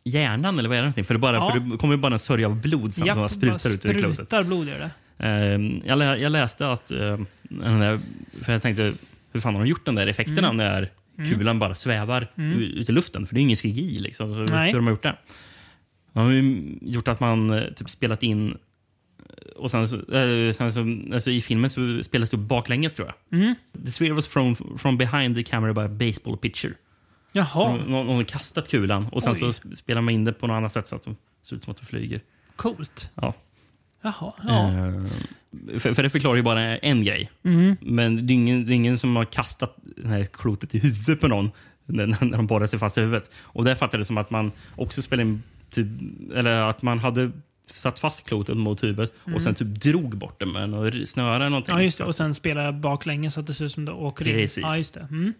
hjärnan 0.03 0.59
eller 0.59 0.69
vad 0.69 0.77
är 0.77 0.81
det 0.81 0.85
någonting? 0.85 1.03
För 1.03 1.13
det, 1.13 1.19
bara, 1.19 1.35
Ja. 1.35 1.51
för 1.53 1.59
det 1.71 1.77
kommer 1.77 1.97
bara 1.97 2.13
en 2.13 2.19
sörja 2.19 2.47
av 2.47 2.61
blod 2.61 2.93
som 2.93 3.07
bara 3.07 3.29
sprutar 3.29 3.69
ut 3.69 3.85
ur 3.85 3.93
klotet. 3.93 4.15
Sprutar 4.15 4.43
blod 4.43 4.67
gör 4.67 4.79
det. 4.79 4.91
Eh, 5.27 5.81
jag, 5.89 5.99
lä, 5.99 6.17
jag 6.17 6.31
läste 6.31 6.71
att, 6.71 6.91
eh, 6.91 7.19
den 7.43 7.79
där, 7.79 7.99
för 8.43 8.53
jag 8.53 8.61
tänkte, 8.61 8.93
hur 9.33 9.39
fan 9.39 9.55
har 9.55 9.61
de 9.63 9.69
gjort 9.69 9.85
den 9.85 9.95
där 9.95 10.07
effekterna 10.07 10.49
Mm. 10.49 10.57
när 10.57 10.89
kulan 11.29 11.59
bara 11.59 11.75
svävar 11.75 12.27
u- 12.35 12.73
ut 12.75 12.89
i 12.89 12.91
luften? 12.91 13.25
För 13.25 13.35
det 13.35 13.39
är 13.39 13.41
ingen 13.41 13.55
CGI. 13.57 13.99
Liksom, 13.99 14.33
så 14.47 14.53
Nej. 14.53 14.67
hur 14.71 14.75
de 14.79 14.85
har 14.85 14.91
gjort 14.91 15.03
det? 15.03 15.15
De 16.13 16.19
har 16.25 16.31
ju 16.31 16.77
gjort 16.81 17.07
att 17.07 17.19
man 17.19 17.49
eh, 17.51 17.63
typ 17.75 17.89
spelat 17.89 18.23
in 18.23 18.57
och 19.55 19.71
sen, 19.71 19.87
så, 19.89 19.95
eh, 19.95 20.53
sen 20.53 20.73
så, 20.73 21.13
alltså 21.13 21.31
I 21.31 21.41
filmen 21.41 21.69
så 21.69 22.03
spelas 22.03 22.29
det 22.29 22.37
baklänges 22.37 22.93
tror 22.93 23.07
jag. 23.07 23.39
Mm. 23.39 23.55
The 23.85 23.91
sphere 23.91 24.13
was 24.13 24.27
thrown 24.29 24.55
from 24.77 24.97
behind 24.97 25.35
the 25.35 25.43
camera 25.43 25.73
by 25.73 25.81
a 25.81 25.87
baseball 25.87 26.37
pitcher. 26.37 26.73
Jaha. 27.31 27.47
Så 27.47 27.69
Någon, 27.69 27.91
någon 27.91 28.15
har 28.15 28.23
kastat 28.23 28.67
kulan 28.69 29.07
och 29.11 29.23
sen 29.23 29.31
Oj. 29.31 29.39
så 29.39 29.51
sp- 29.51 29.75
spelar 29.75 30.01
man 30.01 30.13
in 30.13 30.25
det 30.25 30.33
på 30.33 30.47
något 30.47 30.55
annat 30.55 30.73
sätt 30.73 30.87
så 30.87 30.95
att 30.95 31.03
det 31.03 31.15
ser 31.43 31.55
ut 31.55 31.63
som 31.63 31.71
att 31.71 31.77
det 31.77 31.85
flyger. 31.85 32.21
Coolt. 32.55 33.11
Ja. 33.15 33.33
Jaha. 34.01 34.31
Ja. 34.47 34.69
Eh, 34.69 35.79
för, 35.79 35.93
för 35.93 36.03
det 36.03 36.09
förklarar 36.09 36.35
ju 36.35 36.41
bara 36.43 36.77
en 36.77 37.03
grej. 37.03 37.31
Mm. 37.43 37.75
Men 37.81 38.27
det 38.27 38.33
är, 38.33 38.35
ingen, 38.35 38.65
det 38.65 38.73
är 38.73 38.75
ingen 38.75 38.97
som 38.97 39.15
har 39.15 39.25
kastat 39.25 39.77
det 39.97 40.07
här 40.07 40.25
klotet 40.25 40.75
i 40.75 40.79
huvudet 40.79 41.19
på 41.19 41.27
någon 41.27 41.51
när, 41.85 42.05
när 42.05 42.37
de 42.37 42.47
borrar 42.47 42.67
sig 42.67 42.79
fast 42.79 42.97
i 42.97 43.01
huvudet. 43.01 43.31
Och 43.41 43.63
där 43.65 43.75
fattade 43.75 44.01
det 44.01 44.05
som 44.05 44.17
att 44.17 44.29
man 44.29 44.51
också 44.75 45.01
spelade 45.01 45.29
in, 45.29 45.43
typ, 45.69 45.87
eller 46.35 46.61
att 46.61 46.81
man 46.81 46.99
hade 46.99 47.31
satt 47.71 47.99
fast 47.99 48.25
klotet 48.25 48.57
mot 48.57 48.83
huvudet 48.83 49.13
och 49.35 49.41
sen 49.41 49.55
typ 49.55 49.67
drog 49.67 50.17
bort 50.17 50.39
det 50.39 50.45
med 50.45 50.69
några 50.69 51.05
snöre 51.05 51.35
eller 51.35 51.49
någonting. 51.49 51.71
Mm. 51.71 51.81
Ja, 51.81 51.85
just 51.85 51.97
det. 51.97 52.03
Och 52.03 52.15
sen 52.15 52.33
spela 52.33 52.71
baklänges 52.71 53.33
så 53.33 53.39
att 53.39 53.47
det 53.47 53.53
ser 53.53 53.65
ut 53.65 53.71
som 53.71 53.85
det 53.85 53.91
åker 53.91 54.27
in. 54.27 54.33
Precis. 54.33 54.61
Ja, 54.61 54.77
just 54.77 54.93
det. 54.93 55.07
Mm. 55.11 55.33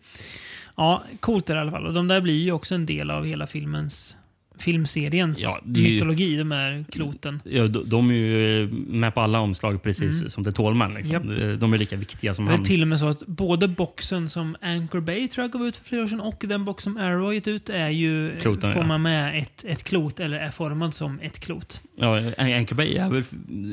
Ja, 0.75 1.03
coolt 1.19 1.49
är 1.49 1.53
det 1.53 1.57
i 1.57 1.61
alla 1.61 1.71
fall. 1.71 1.87
Och 1.87 1.93
de 1.93 2.07
där 2.07 2.21
blir 2.21 2.43
ju 2.43 2.51
också 2.51 2.75
en 2.75 2.85
del 2.85 3.11
av 3.11 3.25
hela 3.25 3.47
filmens 3.47 4.17
filmseriens 4.59 5.41
Ja, 5.43 5.59
det 5.63 5.79
är 5.79 5.83
ju- 5.83 5.93
mytologi, 5.93 6.37
de 6.37 6.51
här 6.51 6.85
kloten. 6.91 7.41
Ja, 7.43 7.67
de, 7.67 7.89
de 7.89 8.09
är 8.09 8.13
ju 8.13 8.67
med 8.71 9.13
på 9.13 9.21
alla 9.21 9.39
omslag 9.39 9.83
precis 9.83 10.33
som 10.33 10.43
det 10.43 10.51
Tålman. 10.51 10.93
Liksom. 10.93 11.15
Mm. 11.15 11.49
Japp. 11.49 11.59
De 11.59 11.73
är 11.73 11.77
lika 11.77 11.95
viktiga 11.95 12.33
som 12.33 12.45
Det 12.45 12.51
är 12.51 12.55
han. 12.55 12.63
till 12.65 12.81
och 12.81 12.87
med 12.87 12.99
så 12.99 13.07
att 13.07 13.27
både 13.27 13.67
boxen 13.67 14.29
som 14.29 14.55
Anchor 14.61 14.99
Bay 15.01 15.27
tror 15.27 15.43
jag 15.43 15.51
gav 15.51 15.67
ut 15.67 15.77
för 15.77 15.85
flera 15.85 16.03
år 16.03 16.07
sedan 16.07 16.19
och 16.21 16.43
den 16.47 16.65
box 16.65 16.83
som 16.83 16.97
Arrow 16.97 17.33
gett 17.33 17.47
ut 17.47 17.69
är 17.69 17.89
ju 17.89 18.35
Kloten, 18.41 18.73
får 18.73 18.81
ja. 18.81 18.87
man 18.87 19.01
med 19.01 19.37
ett, 19.37 19.65
ett 19.67 19.83
klot 19.83 20.19
eller 20.19 20.37
är 20.39 20.49
formad 20.51 20.93
som 20.93 21.19
ett 21.19 21.39
klot. 21.39 21.81
Ja, 21.97 22.17
Anchor 22.37 22.75
Bay 22.75 22.95
är 22.97 23.09
väl 23.09 23.23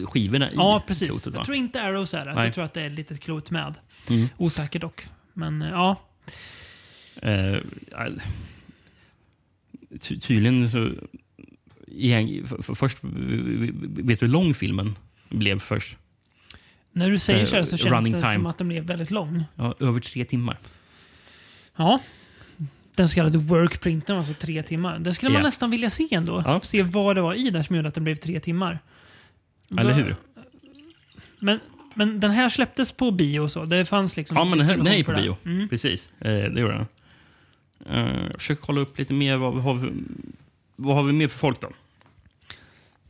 skivorna 0.07 0.51
i 0.51 0.55
Ja, 0.57 0.85
precis. 0.87 1.09
klotet? 1.11 1.35
Jag 1.35 1.44
tror 1.44 1.57
inte 1.57 1.83
Arrows 1.83 2.14
är 2.14 2.27
det. 2.27 2.35
Nej. 2.35 2.44
Jag 2.44 2.55
tror 2.55 2.64
att 2.64 2.75
det 2.75 2.81
är 2.83 2.87
ett 2.87 2.92
litet 2.92 3.20
klot 3.20 3.51
med. 3.51 3.75
Mm. 4.11 4.29
Osäker 4.37 4.79
dock. 4.79 5.07
Men 5.33 5.62
eh, 5.62 5.68
ja. 5.72 5.96
Eh, 7.22 7.57
ja, 7.90 8.09
ty 10.01 10.21
tydligen 10.21 10.71
så... 10.71 10.91
Igen, 11.89 12.47
för, 12.47 12.63
för 12.63 12.75
först, 12.75 12.99
vet 13.03 14.21
du 14.21 14.27
hur 14.27 14.33
lång 14.33 14.55
filmen 14.55 14.95
blev 15.29 15.59
först? 15.59 15.97
När 16.93 17.11
du 17.11 17.19
säger 17.19 17.41
Eh, 17.41 17.47
så 17.47 17.57
här 17.57 17.63
så 17.63 17.77
känns 17.77 17.93
running 17.93 18.13
det 18.13 18.19
time. 18.19 18.35
som 18.35 18.47
att 18.47 18.59
den 18.59 18.69
blev 18.69 18.85
väldigt 18.85 19.11
lång. 19.11 19.45
Ja, 19.55 19.75
över 19.81 20.01
tre 20.01 20.25
timmar. 20.25 20.59
Ja. 21.77 22.01
Den 22.95 23.09
så 23.09 23.15
kallade 23.15 23.39
workprinten, 23.39 24.17
alltså 24.17 24.33
tre 24.33 24.63
timmar. 24.63 24.99
Den 24.99 25.15
skulle 25.15 25.33
man 25.33 25.41
Ja. 25.43 25.47
nästan 25.47 25.71
vilja 25.71 25.91
se 25.91 26.09
ändå. 26.11 26.43
Ja. 26.47 26.61
Se 26.61 26.83
vad 26.83 27.17
det 27.17 27.21
var 27.23 27.35
i 27.35 27.51
den 27.51 27.65
som 27.65 27.77
gjorde 27.77 27.89
att 27.89 27.95
den 27.95 28.05
blev 28.05 28.15
tre 28.17 28.41
timmar. 28.41 28.79
Eller 29.79 29.93
hur? 29.93 30.17
Men, 31.39 31.61
men 31.95 32.21
den 32.21 32.31
här 32.31 32.49
släpptes 32.49 32.93
på 32.93 33.11
bio 33.11 33.41
och 33.41 33.51
så. 33.53 33.65
Det 33.65 33.85
fanns 33.85 34.17
liksom 34.17 34.37
Ja, 34.37 34.45
men 34.45 34.59
den 34.59 34.87
här, 34.87 34.99
är 34.99 35.05
på 35.05 35.13
bio. 35.13 35.37
Mm. 35.45 35.69
Precis, 35.69 36.11
eh, 36.21 36.31
det 36.31 36.61
gjorde 36.61 36.75
den. 36.75 36.87
Jag 37.85 38.35
försöker 38.41 38.62
kolla 38.62 38.81
upp 38.81 38.99
lite 38.99 39.12
mer. 39.15 39.37
Vad, 39.37 39.55
har 39.62 39.75
vi, 39.75 39.91
vad 40.77 40.97
har 40.97 41.03
vi 41.03 41.12
mer 41.12 41.29
för 41.29 41.39
folk 41.39 41.61
då? 41.61 41.69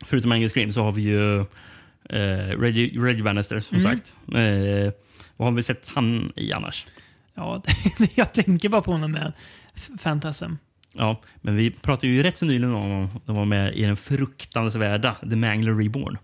Förutom 0.05 0.33
Angus 0.33 0.53
Scream 0.53 0.73
så 0.73 0.83
har 0.83 0.93
vi 0.93 1.03
ju 1.03 1.41
eh, 1.41 2.59
Reggie, 2.59 3.01
Reggie 3.01 3.23
Bannister, 3.23 3.61
som 3.61 3.77
Mm. 3.79 3.97
sagt. 3.97 4.15
Eh, 4.29 4.93
vad 5.37 5.49
har 5.49 5.53
vi 5.57 5.63
sett 5.63 5.89
han 5.89 6.31
i 6.37 6.53
annars? 6.53 6.87
Ja, 7.35 7.63
jag 8.15 8.35
tänker 8.35 8.69
bara 8.69 8.83
på 8.83 8.93
honom 8.93 9.13
med 9.13 9.33
F- 9.75 9.89
Phantasm. 10.03 10.53
Ja, 10.93 11.21
men 11.41 11.57
vi 11.57 11.71
pratade 11.71 12.07
ju 12.09 12.23
rätt 12.23 12.37
så 12.37 12.45
nyligen 12.47 12.75
om. 12.75 13.09
De 13.25 13.37
var 13.37 13.45
med 13.45 13.75
i 13.77 13.83
den 13.83 13.97
fruktansvärda 13.97 15.15
The 15.21 15.37
Mangler 15.37 15.75
Reborn. 15.75 16.19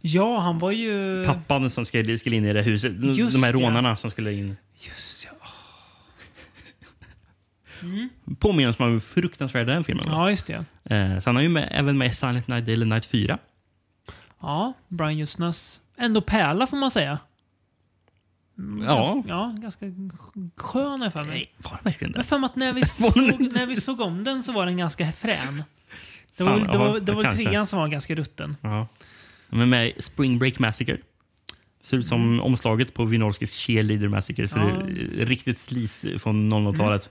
Ja, 0.00 0.38
han 0.38 0.58
var 0.58 0.70
ju... 0.72 1.24
Pappan 1.26 1.70
som 1.70 1.84
skulle, 1.84 2.18
skulle 2.18 2.36
in 2.36 2.44
i 2.44 2.52
det 2.52 2.62
huset. 2.62 2.92
Just 3.16 3.36
de 3.36 3.42
här 3.42 3.54
ja. 3.54 3.60
rånarna 3.60 3.96
som 3.96 4.10
skulle 4.10 4.32
in. 4.32 4.56
Just 4.78 5.24
ja. 5.24 5.41
Påminner 8.38 8.68
oss 8.70 8.80
om 8.80 8.88
hur 8.92 8.98
fruktansvärd 8.98 9.66
den 9.66 9.84
filmen 9.84 10.04
var. 10.08 10.12
Ja, 10.12 10.30
just 10.30 10.46
det. 10.46 10.64
Eh, 10.84 11.18
så 11.18 11.28
han 11.30 11.36
är 11.36 11.40
ju 11.40 11.48
med, 11.48 11.68
även 11.72 11.98
med 11.98 12.16
Silent 12.16 12.48
Night, 12.48 12.66
Daily 12.66 12.84
Night 12.84 13.06
4. 13.06 13.38
Ja, 14.40 14.72
Brian 14.88 15.18
Justnas. 15.18 15.80
Ändå 15.96 16.20
pärla 16.20 16.66
får 16.66 16.76
man 16.76 16.90
säga. 16.90 17.18
Mm, 18.58 18.84
Ja. 18.84 18.94
Ganska, 19.14 19.28
ja, 19.28 19.54
ganska 19.58 19.86
skön 20.56 21.00
har 21.00 21.06
jag 21.06 21.12
för 21.12 21.22
mig. 21.22 21.30
Nej, 21.30 21.52
var 21.58 21.70
det 21.70 21.84
verkligen 21.90 22.12
det? 22.12 22.22
för 22.22 22.38
mig 22.38 22.46
att 22.46 22.56
när 22.56 22.72
vi, 22.72 22.84
såg, 22.86 23.16
när 23.52 23.66
vi 23.66 23.76
såg 23.76 24.00
om 24.00 24.24
den 24.24 24.42
så 24.42 24.52
var 24.52 24.66
den 24.66 24.76
ganska 24.76 25.12
frän. 25.12 25.64
Det 26.36 26.44
var, 26.44 26.50
Fan, 26.50 26.58
väl- 26.60 26.68
det 26.72 26.78
ja, 26.78 26.92
var, 26.92 27.00
det 27.00 27.12
var 27.12 27.22
väl 27.22 27.30
kanske. 27.30 27.44
trean 27.50 27.66
som 27.66 27.78
var 27.78 27.88
ganska 27.88 28.14
rutten. 28.14 28.56
Ja. 28.60 28.86
Är 29.50 29.66
med 29.66 29.92
Spring 29.98 30.38
Break 30.38 30.58
Massacre. 30.58 30.98
Ser 31.82 31.96
ut 31.96 32.06
som 32.06 32.40
omslaget 32.40 32.94
på 32.94 33.04
Wynorskis 33.04 33.52
Cheerleader 33.54 34.08
Massacre. 34.08 34.48
Så 34.48 34.58
Mm. 34.58 34.68
Ja. 34.68 34.80
Mm. 34.80 35.26
riktigt 35.26 35.58
slis 35.58 36.06
från 36.18 36.52
00-talet. 36.52 37.10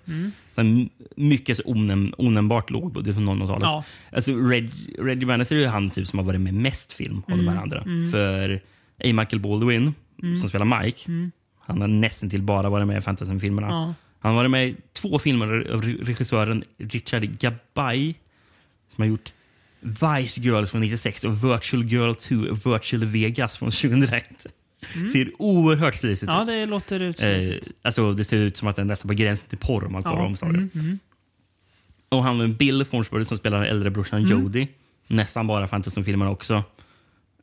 Sen 0.56 0.90
mycket 1.16 1.58
så 1.58 1.64
onäm 1.66 2.14
onämnbart 2.18 2.70
lågbudget 2.70 3.16
från 3.16 3.26
00-talet. 3.30 3.62
Ja. 3.64 3.84
Alltså 4.16 4.36
Reg 4.36 4.70
Reggie 5.00 5.26
Bannister 5.26 5.56
är 5.56 5.60
ju 5.60 5.68
han 5.68 5.90
typ 5.90 6.08
som 6.08 6.20
har 6.20 6.26
varit 6.26 6.42
med 6.42 6.54
mest 6.54 6.94
film 6.94 7.18
av 7.18 7.38
de 7.38 7.40
Mm. 7.40 7.54
här 7.54 7.62
andra. 7.62 7.84
För 8.12 8.56
A. 9.04 9.14
Michael 9.14 9.40
Baldwin, 9.40 9.94
som 10.40 10.50
spelar 10.50 10.82
Mike, 10.84 11.12
han 11.68 11.82
har 11.82 11.88
nästan 11.88 12.30
till 12.30 12.42
bara 12.42 12.70
varit 12.70 12.88
med 12.88 12.98
i 12.98 13.02
fantasyfilmerna. 13.02 13.68
Ja. 13.68 13.94
Han 14.20 14.32
har 14.32 14.36
varit 14.36 14.52
med 14.52 14.68
i 14.68 14.76
två 14.94 15.20
filmer 15.20 15.68
av 15.74 15.84
re- 15.84 16.06
regissören 16.06 16.64
Richard 16.78 17.24
Gabay 17.40 18.14
som 18.96 19.02
har 19.02 19.06
gjort 19.10 19.34
Vice 19.80 20.42
Girls 20.42 20.72
från 20.72 20.82
96 20.82 21.24
och 21.24 21.44
Virtual 21.46 21.84
Girl 21.86 22.14
2 22.14 22.36
Virtual 22.72 23.06
Vegas 23.06 23.58
från 23.58 23.72
2001. 23.72 24.46
Ser 25.14 25.32
oerhört 25.42 25.96
slisigt 25.96 26.32
Ja, 26.32 26.42
ut. 26.42 26.48
det 26.48 26.66
låter 26.66 27.00
Eh, 27.02 27.08
utslisigt. 27.08 27.68
alltså, 27.82 28.14
det 28.14 28.24
ser 28.24 28.38
ut 28.38 28.58
som 28.58 28.68
att 28.68 28.76
den 28.76 28.86
är 28.86 28.88
nästan 28.88 29.08
på 29.08 29.14
gränsen 29.14 29.50
till 29.50 29.58
porr 29.58 29.84
om 29.86 29.92
man 29.94 30.04
kollar 30.04 30.18
Ja, 30.18 30.26
omslaget. 30.26 30.72
Och 32.10 32.24
han 32.24 32.54
Bill 32.54 32.86
Forsberg 32.86 33.26
som 33.26 33.38
spelar 33.38 33.60
den 33.60 33.68
äldre 33.70 33.90
brorsan 33.90 34.22
Jody. 34.24 34.68
Nästan 35.08 35.48
bara 35.48 35.68
fantasyfilmerna 35.68 36.32
också. 36.32 36.54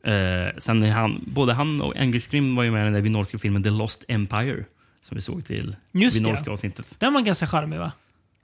Eh, 0.04 0.58
sen 0.58 0.82
är 0.82 0.90
han, 0.90 1.24
både 1.26 1.52
han 1.52 1.80
och 1.80 1.96
Angus 1.96 2.26
Scrim 2.28 2.56
var 2.56 2.62
ju 2.64 2.70
med 2.70 2.80
i 2.80 2.84
den 2.84 2.92
där 2.92 3.00
vinorska 3.00 3.38
filmen 3.38 3.62
The 3.62 3.70
Lost 3.70 4.04
Empire. 4.08 4.64
Som 5.02 5.14
vi 5.14 5.20
såg 5.20 5.44
till 5.44 5.76
vinorska 5.92 6.50
avsnittet. 6.50 6.94
Den 6.98 7.12
var 7.14 7.20
ganska 7.20 7.46
charmig 7.46 7.78
va? 7.78 7.92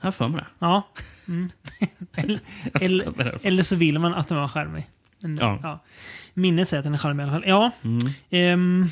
Jag 0.00 0.07
har 0.07 0.12
för 0.12 0.28
mig 0.28 0.40
det. 0.40 0.46
Ja. 0.59 0.88
Mm. 1.28 1.50
eller, 2.16 2.40
eller, 2.80 3.38
eller 3.46 3.62
så 3.62 3.76
vill 3.76 3.98
man 3.98 4.14
att 4.14 4.28
den 4.28 4.38
var 4.38 4.48
charmig. 4.48 4.87
Men, 5.18 5.37
Ja. 5.37 5.59
ja. 5.62 5.85
Minnet 6.35 6.68
säger 6.68 6.79
att 6.79 6.85
den 6.85 6.94
är 6.94 6.99
charmig 6.99 7.23
i 7.23 7.25
alla 7.25 7.33
fall. 7.33 7.44
Ja. 7.47 7.70
Ehm, 8.31 8.88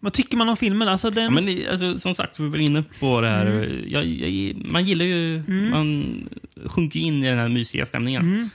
vad 0.00 0.12
tycker 0.12 0.36
man 0.36 0.48
om 0.48 0.56
filmen? 0.56 0.88
Alltså, 0.88 1.10
den, 1.10 1.24
Ja, 1.24 1.30
men 1.30 1.70
alltså, 1.70 1.98
som 1.98 2.14
sagt, 2.14 2.40
vi 2.40 2.48
var 2.48 2.58
inne 2.58 2.82
på 3.00 3.20
det 3.20 3.28
här. 3.28 3.46
Mm. 3.46 3.84
Jag, 3.88 4.04
jag, 4.04 4.56
man 4.70 4.84
gillar 4.84 5.04
ju... 5.04 5.42
Man 5.70 6.28
sjunker 6.66 7.00
in 7.00 7.24
i 7.24 7.28
den 7.28 7.38
här 7.38 7.48
mysiga 7.48 7.86
stämningen. 7.86 8.22
Mm. 8.22 8.50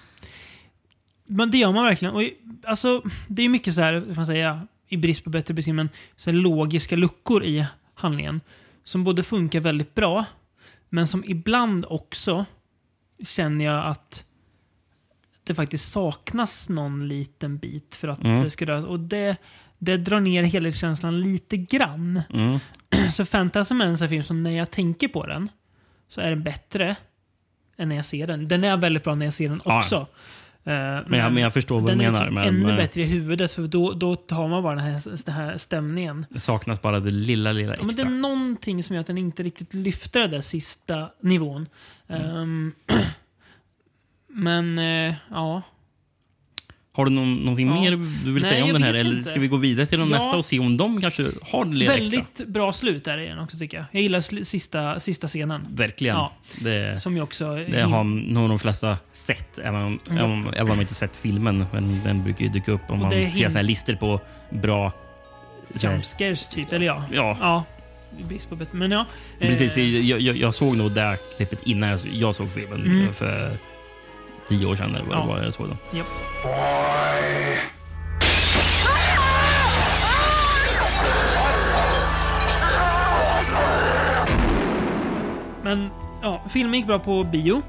Men 1.28 1.52
det 1.52 1.58
gör 1.58 1.72
man 1.72 1.86
verkligen. 1.86 2.14
Och, 2.14 2.24
alltså, 2.64 3.04
det 3.28 3.44
är 3.44 3.50
mycket 3.50 3.74
så 3.74 3.82
här, 3.82 4.04
man 4.16 4.26
säga, 4.26 4.68
i 4.88 4.98
brist 4.98 5.24
på 5.24 5.30
bättre 5.30 5.54
beskrivning, 5.54 5.90
så 6.16 6.32
logiska 6.32 6.96
luckor 6.96 7.44
i 7.44 7.66
handlingen. 7.96 8.42
Som 8.84 9.04
både 9.04 9.24
funkar 9.24 9.60
väldigt 9.60 9.96
bra, 9.96 10.26
men 10.90 11.08
som 11.08 11.24
ibland 11.26 11.86
också 11.90 12.46
känner 13.24 13.66
jag 13.66 13.86
att 13.86 14.24
det 15.44 15.56
faktiskt 15.56 15.92
saknas 15.92 16.70
någon 16.70 17.08
liten 17.08 17.58
bit 17.58 17.96
för 17.96 18.08
att 18.08 18.24
Mm. 18.24 18.44
det 18.44 18.50
ska 18.50 18.66
röra 18.66 18.88
Och 18.88 19.00
det, 19.00 19.36
det 19.78 19.98
drar 19.98 20.20
ner 20.20 20.44
helhetskänslan 20.44 21.22
lite 21.22 21.58
grann. 21.58 22.22
Mm. 22.34 22.60
Så 23.12 23.26
Phantasm 23.26 23.82
är 23.82 23.86
en 23.86 23.98
sån 23.98 24.10
film 24.10 24.24
som 24.24 24.44
när 24.44 24.52
jag 24.58 24.72
tänker 24.72 25.08
på 25.08 25.26
den 25.26 25.50
så 26.10 26.22
är 26.22 26.30
den 26.30 26.44
bättre 26.44 26.96
än 27.78 27.90
när 27.90 27.96
jag 27.96 28.06
ser 28.06 28.28
den. 28.28 28.48
Den 28.48 28.64
är 28.64 28.78
väldigt 28.78 29.04
bra 29.04 29.14
när 29.14 29.26
jag 29.26 29.34
ser 29.34 29.50
den 29.50 29.62
Ja. 29.66 29.78
också. 29.78 29.96
Eh, 30.64 30.74
Men 31.08 31.20
jag, 31.20 31.34
men 31.34 31.44
jag 31.44 31.54
förstår 31.54 31.76
vad 31.82 31.84
du 31.90 31.96
den 31.96 32.02
är 32.02 32.12
menar. 32.12 32.20
liksom 32.26 32.36
Men 32.36 32.48
ännu 32.48 32.70
eh, 32.72 32.78
bättre 32.78 33.02
i 33.02 33.06
huvudet 33.06 33.52
för 33.52 33.68
då, 33.68 33.92
då 33.94 34.16
tar 34.16 34.48
man 34.48 34.64
bara 34.64 34.76
den 34.76 34.84
här, 34.84 35.26
den 35.26 35.36
här 35.36 35.58
stämningen. 35.58 36.26
det 36.30 36.40
saknas 36.40 36.82
bara 36.82 37.00
det 37.00 37.10
lilla, 37.10 37.52
lilla 37.52 37.72
Ja, 37.76 37.78
men 37.78 37.88
det 37.88 37.92
extra. 38.02 38.08
är 38.08 38.20
någonting 38.20 38.84
som 38.84 38.94
gör 38.96 39.00
att 39.02 39.08
den 39.08 39.18
inte 39.18 39.44
riktigt 39.44 39.74
lyfter 39.74 40.20
den 40.20 40.32
där 40.32 40.42
sista 40.42 41.10
nivån. 41.22 41.68
Mm. 42.08 42.36
Ehm, 42.36 42.72
men 44.34 44.80
eh, 44.80 45.14
ja. 45.32 45.62
Har 46.94 47.06
du 47.06 47.12
någon, 47.12 47.36
någonting 47.36 47.68
Ja. 47.68 47.74
mer 47.82 47.92
du 47.92 47.98
vill 48.32 48.34
Nej, 48.34 48.44
säga 48.44 48.64
om 48.64 48.68
jag 48.70 48.76
den 48.76 48.84
här? 48.84 48.94
vet 48.94 49.06
Eller 49.06 49.18
inte. 49.18 49.30
ska 49.30 49.40
vi 49.40 49.48
gå 49.48 49.58
vidare 49.58 49.86
till 49.86 50.00
de 50.00 50.12
Ja. 50.12 50.18
nästa 50.18 50.38
och 50.38 50.46
se 50.46 50.60
om 50.60 50.78
de 50.78 51.02
kanske 51.02 51.24
har 51.42 51.66
det 51.66 51.72
lilla 51.74 51.94
extra? 51.96 52.18
Väldigt 52.18 52.48
bra 52.48 52.72
slut 52.72 53.04
där 53.04 53.18
i 53.18 53.28
den 53.28 53.40
också 53.40 53.58
tycker 53.58 53.78
jag. 53.78 53.86
Jag 53.92 54.02
gillar 54.04 54.20
sl- 54.20 54.44
sista, 54.44 55.00
sista 55.00 55.28
scenen. 55.28 55.68
Verkligen. 55.70 56.16
Ja. 56.16 56.32
Det, 56.60 57.02
Som 57.02 57.16
ju 57.16 57.22
också... 57.22 57.56
det 57.56 57.82
har 57.82 58.04
nog 58.04 58.50
de 58.50 58.60
flesta 58.60 58.98
sett, 59.12 59.60
även 59.60 59.82
om, 59.82 60.00
även 60.10 60.22
om, 60.32 60.48
även 60.48 60.62
om 60.72 60.78
de 60.78 60.82
inte 60.82 60.94
sett 60.96 61.18
filmen. 61.18 61.66
Men 61.74 62.04
den 62.04 62.24
brukar 62.24 62.46
ju 62.46 62.52
dyka 62.52 62.72
upp 62.72 62.82
om 62.90 62.96
Och 62.96 63.02
man 63.02 63.10
det 63.10 63.16
ser 63.32 63.40
hin- 63.40 63.50
såna 63.50 63.60
här 63.60 63.64
listor 63.64 63.96
på 63.96 64.22
bra... 64.50 64.92
Jump 65.80 66.06
scares 66.06 66.48
typ, 66.48 66.72
eller 66.74 66.86
ja. 66.86 67.04
Ja, 67.12 67.38
Ja. 67.42 67.64
i 68.20 68.24
brist 68.24 68.50
på 68.50 68.56
bättre. 68.56 68.78
Men 68.78 68.92
ja. 68.92 69.06
precis. 69.40 69.78
eh, 69.78 69.84
Jag, 70.00 70.22
jag, 70.22 70.38
jag 70.38 70.56
såg 70.56 70.78
nog 70.78 70.92
det 70.92 71.02
här 71.02 71.18
klippet 71.38 71.60
innan 71.68 71.90
jag, 71.90 72.00
jag 72.14 72.36
såg 72.36 72.52
filmen. 72.52 72.86
Mm. 72.86 73.14
För 73.14 73.58
tio 74.48 74.66
år 74.66 74.76
sedan 74.76 74.96
eller 74.96 75.06
vad 75.06 75.18
Ja. 75.18 75.22
det 75.22 75.28
var 75.28 75.44
jag 75.44 75.54
såg 75.54 75.68
den. 75.68 75.78
japp. 76.00 76.08
Men 85.64 85.90
ja, 86.22 86.44
filmen 86.50 86.74
gick 86.74 86.88
bra 86.88 87.00
på 87.00 87.24
bio. 87.24 87.62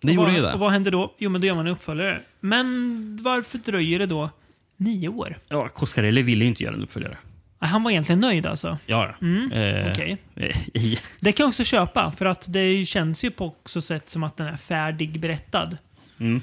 Det 0.00 0.08
och 0.08 0.14
gjorde 0.14 0.26
vad, 0.26 0.34
ju 0.36 0.42
det. 0.42 0.52
Och 0.52 0.60
vad 0.60 0.70
händer 0.72 0.90
då? 0.90 1.14
Jo, 1.18 1.30
men 1.30 1.40
då 1.40 1.46
gör 1.46 1.54
man 1.54 1.66
en 1.66 1.72
uppföljare. 1.72 2.20
Men 2.40 3.18
varför 3.22 3.58
dröjer 3.58 3.98
det 3.98 4.06
då 4.06 4.30
nio 4.76 5.08
år? 5.08 5.36
Ja, 5.48 5.68
Coscarelli 5.68 6.22
ville 6.22 6.44
ju 6.44 6.48
inte 6.48 6.62
göra 6.64 6.74
en 6.74 6.82
uppföljare. 6.82 7.18
Han 7.66 7.82
var 7.82 7.90
egentligen 7.90 8.20
nöjd 8.20 8.46
alltså. 8.46 8.78
Ja, 8.86 9.14
Mm, 9.22 9.52
eh, 9.52 9.90
Okej. 9.92 10.16
i- 10.74 10.98
Det 11.20 11.32
kan 11.32 11.44
jag 11.44 11.48
också 11.48 11.64
köpa, 11.64 12.12
för 12.12 12.26
att 12.26 12.52
det 12.52 12.84
känns 12.84 13.24
ju 13.24 13.30
på 13.30 13.46
också 13.46 13.80
sätt 13.80 14.08
som 14.08 14.22
att 14.22 14.36
den 14.36 14.46
är 14.46 14.56
färdigberättad. 14.56 15.78
Mm. 16.20 16.40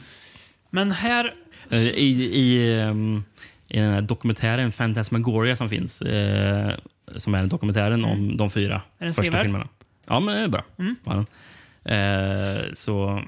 Men 0.69 0.91
här... 0.91 1.33
Eh, 1.69 1.79
I, 1.79 2.23
i, 2.33 2.79
ehm, 2.81 3.23
I 3.67 3.79
den 3.79 3.93
här 3.93 4.01
dokumentären 4.01 4.71
Phantasmagoria 4.71 5.55
som 5.55 5.69
finns, 5.69 6.01
eh, 6.01 6.73
som 7.17 7.33
är 7.35 7.39
en 7.39 7.49
dokumentären 7.49 8.05
om 8.05 8.37
de 8.37 8.49
fyra 8.49 8.81
Mm. 8.99 9.13
Första 9.13 9.37
filmerna. 9.37 9.67
Ja, 10.07 10.19
men 10.19 10.35
den 10.35 10.43
är 10.43 10.47
bra. 10.47 10.63
Mm. 10.79 10.95
Eh, 11.85 12.73
så 12.73 13.23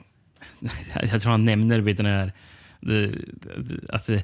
jag 1.11 1.21
tror 1.21 1.31
han 1.31 1.45
nämner 1.45 1.79
vet 1.79 1.97
den 1.97 2.05
här, 2.05 2.31
alltså, 3.93 4.19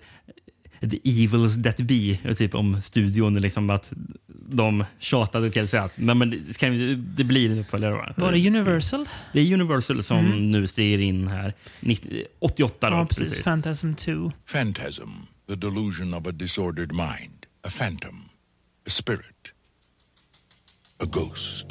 the 0.82 1.00
evils 1.24 1.64
that 1.64 1.78
be, 1.78 2.18
typ 2.36 2.56
om 2.56 2.82
studion. 2.82 3.36
Liksom 3.36 3.70
att 3.70 3.94
de 4.52 4.84
tjatade 5.00 5.50
till 5.50 5.68
sig 5.68 5.80
att 5.80 5.98
men, 5.98 6.18
men 6.18 6.30
det, 6.30 6.54
ska, 6.54 6.70
det 6.98 7.24
blir 7.24 7.52
en 7.52 7.60
uppföljare. 7.60 7.94
va? 7.94 8.14
Var 8.18 8.32
det 8.32 8.48
Universal? 8.48 9.06
Det 9.34 9.40
är 9.40 9.54
Universal 9.54 10.04
som 10.04 10.18
Mm. 10.26 10.52
nu 10.52 10.68
stiger 10.68 11.00
in 11.00 11.28
här. 11.28 11.54
90, 11.80 12.24
88 12.40 12.90
då, 12.90 12.96
Ja, 12.96 13.06
precis. 13.06 13.28
precis. 13.30 13.44
Phantasm 13.44 13.94
2. 13.94 14.32
Phantasm, 14.52 15.10
the 15.48 15.56
delusion 15.56 16.14
of 16.14 16.28
a 16.28 16.32
disordered 16.32 16.92
mind, 16.92 17.46
a 17.64 17.70
phantom, 17.78 18.16
a 18.88 18.90
spirit, 18.90 19.52
a 21.04 21.06
ghost. 21.06 21.66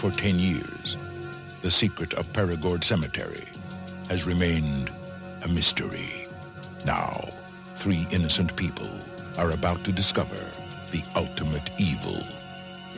For 0.00 0.10
ten 0.10 0.38
years, 0.40 0.96
the 1.62 1.70
secret 1.70 2.12
of 2.12 2.26
Perigord 2.32 2.84
Cemetery 2.84 3.44
has 4.08 4.26
remained 4.26 4.88
a 5.44 5.48
mystery. 5.48 6.26
Now, 6.86 7.28
three 7.82 8.06
innocent 8.10 8.56
people 8.56 8.88
are 9.36 9.52
about 9.52 9.84
to 9.84 9.92
discover 9.92 10.38
the 10.92 11.02
ultimate 11.16 11.70
evil. 11.78 12.18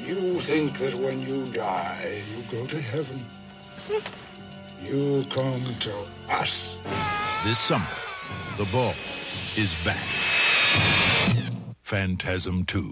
You 0.09 0.41
think 0.41 0.79
that 0.79 0.95
when 0.95 1.21
you 1.29 1.47
die, 1.53 2.23
you 2.31 2.59
go 2.61 2.67
to 2.67 2.79
heaven. 2.79 3.25
You 4.91 5.25
come 5.35 5.77
to 5.81 5.91
us. 6.43 6.77
This 7.45 7.59
summer, 7.69 7.97
the 8.59 8.65
ball 8.73 8.95
is 9.57 9.75
back. 9.85 10.05
Phantasm 11.85 12.65
2. 12.67 12.83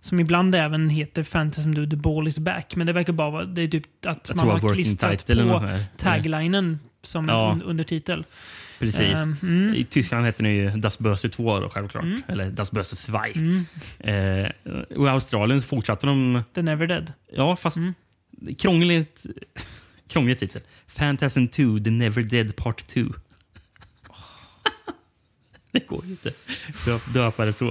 Som 0.00 0.20
ibland 0.20 0.54
även 0.54 0.90
heter 0.90 1.22
Phantasm 1.22 1.74
2 1.74 1.86
The 1.86 1.96
Ball 1.96 2.28
is 2.28 2.38
back. 2.38 2.76
Men 2.76 2.86
det 2.86 2.92
verkar 2.92 3.12
bara 3.12 3.30
vara 3.30 3.44
det 3.44 3.62
är 3.62 3.68
typ 3.68 4.06
att 4.06 4.28
Jag 4.28 4.36
man 4.36 4.42
tror 4.44 4.50
har 4.50 4.56
att 4.56 4.62
working 4.62 4.74
klistrat 4.76 5.18
title 5.26 5.42
på 5.52 5.58
sånt 5.58 5.70
här. 5.70 5.84
taglinen 5.96 6.78
som 7.02 7.28
Ja. 7.28 7.52
un 7.52 7.62
undertitel. 7.62 8.24
Precis. 8.78 9.00
Ehm, 9.18 9.36
mm. 9.42 9.74
I 9.74 9.84
Tyskland 9.84 10.26
heter 10.26 10.42
den 10.42 10.52
ju 10.52 10.70
Das 10.70 10.98
Böse 10.98 11.28
2 11.28 11.60
då, 11.60 11.68
självklart. 11.68 12.04
Eller 12.28 12.50
Das 12.50 12.72
Böse 12.72 12.96
2. 13.12 13.18
Mm. 13.34 13.64
Eh, 13.98 14.50
och 14.96 15.06
I 15.06 15.10
Australien 15.10 15.60
så 15.60 15.66
fortsatte 15.66 16.06
de... 16.06 16.42
The 16.54 16.62
Never 16.62 16.86
Dead. 16.86 17.12
Ja, 17.32 17.56
fast 17.56 17.76
Mm. 17.76 17.94
krångligt, 18.58 19.26
krånglig 20.08 20.38
titel. 20.38 20.62
Phantasm 20.96 21.46
2, 21.46 21.78
The 21.84 21.90
Never 21.90 22.22
Dead 22.22 22.56
Part 22.56 22.86
2. 22.86 23.00
det 25.72 25.86
går 25.86 26.04
ju 26.04 26.10
inte 26.10 26.32
att 26.94 27.14
döpa 27.14 27.44
det 27.44 27.52
så. 27.52 27.70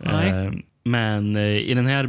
Eh, 0.00 0.52
men 0.84 1.36
eh, 1.36 1.56
i 1.56 1.74
den 1.74 1.86
här... 1.86 2.04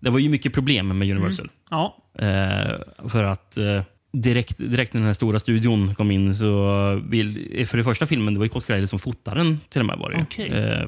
Det 0.00 0.10
var 0.10 0.18
ju 0.18 0.28
mycket 0.28 0.52
problem 0.52 0.98
med 0.98 1.10
Universal. 1.10 1.50
Ja. 1.70 1.96
Eh, 2.18 3.08
för 3.08 3.24
att 3.24 3.56
eh, 3.56 3.82
direkt, 4.22 4.58
direkt 4.58 4.92
när 4.94 5.00
den 5.00 5.06
här 5.06 5.12
stora 5.14 5.38
studion 5.38 5.94
kom 5.94 6.10
in 6.10 6.34
så 6.34 6.94
vill, 7.08 7.64
för 7.66 7.76
det 7.78 7.84
första 7.84 8.06
filmen, 8.06 8.34
det 8.34 8.38
var 8.40 8.44
ju 8.46 8.50
Coscarelli 8.50 8.86
som 8.86 8.98
fotade 8.98 9.40
den 9.40 9.60
till 9.68 9.80
och 9.80 9.86
med. 9.86 9.98
Var 9.98 10.10
det. 10.10 10.22
Okej. 10.22 10.48
eh, 10.50 10.84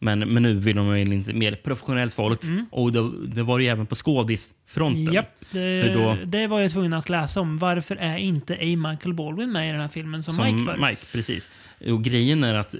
Men, 0.00 0.18
men 0.18 0.42
nu 0.42 0.54
vill 0.54 0.76
de 0.76 0.86
ha 0.86 0.98
in 0.98 1.10
lite 1.10 1.32
mer 1.32 1.54
professionellt 1.64 2.14
folk. 2.14 2.40
Och 2.70 2.92
det, 2.92 3.10
det 3.26 3.42
var 3.42 3.58
ju 3.58 3.66
även 3.66 3.86
på 3.86 3.94
skådisfronten. 3.94 5.14
Japp, 5.14 5.34
det, 5.50 5.82
För 5.84 5.94
då- 5.94 6.16
det 6.24 6.46
var 6.46 6.60
jag 6.60 6.70
tvungen 6.70 6.92
att 6.92 7.08
läsa 7.08 7.40
om. 7.40 7.58
Varför 7.58 7.96
är 7.96 8.16
inte 8.16 8.54
A. 8.54 8.58
Michael 8.90 9.14
Baldwin 9.14 9.52
med 9.52 9.68
i 9.68 9.72
den 9.72 9.80
här 9.80 9.88
filmen 9.88 10.22
som, 10.22 10.34
Som 10.34 10.44
Mike 10.44 10.72
för? 10.72 10.86
Mike, 10.88 11.02
precis. 11.12 11.48
Och 11.90 12.04
grejen 12.04 12.44
är 12.44 12.54
att 12.54 12.74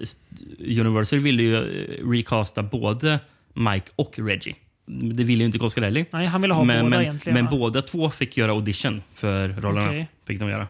Universal 0.58 1.18
ville 1.18 1.42
ju 1.42 1.56
eh, 1.56 2.08
recasta 2.10 2.62
både 2.62 3.18
Mike 3.54 3.86
och 3.96 4.14
Reggie. 4.18 4.54
Det 4.88 5.24
ville 5.24 5.42
ju 5.42 5.46
inte 5.46 5.58
Coscarelli. 5.58 6.04
Nej, 6.12 6.26
han 6.26 6.42
ville 6.42 6.54
ha 6.54 6.64
men, 6.64 6.84
båda 6.84 6.90
men, 6.90 7.02
egentligen. 7.02 7.34
Men 7.34 7.44
va? 7.44 7.50
båda 7.50 7.82
två 7.82 8.10
fick 8.10 8.36
göra 8.36 8.52
audition 8.52 9.02
för 9.14 9.48
rollerna. 9.48 9.92
Mm. 9.92 10.06
Fick 10.26 10.38
de 10.38 10.48
göra. 10.48 10.68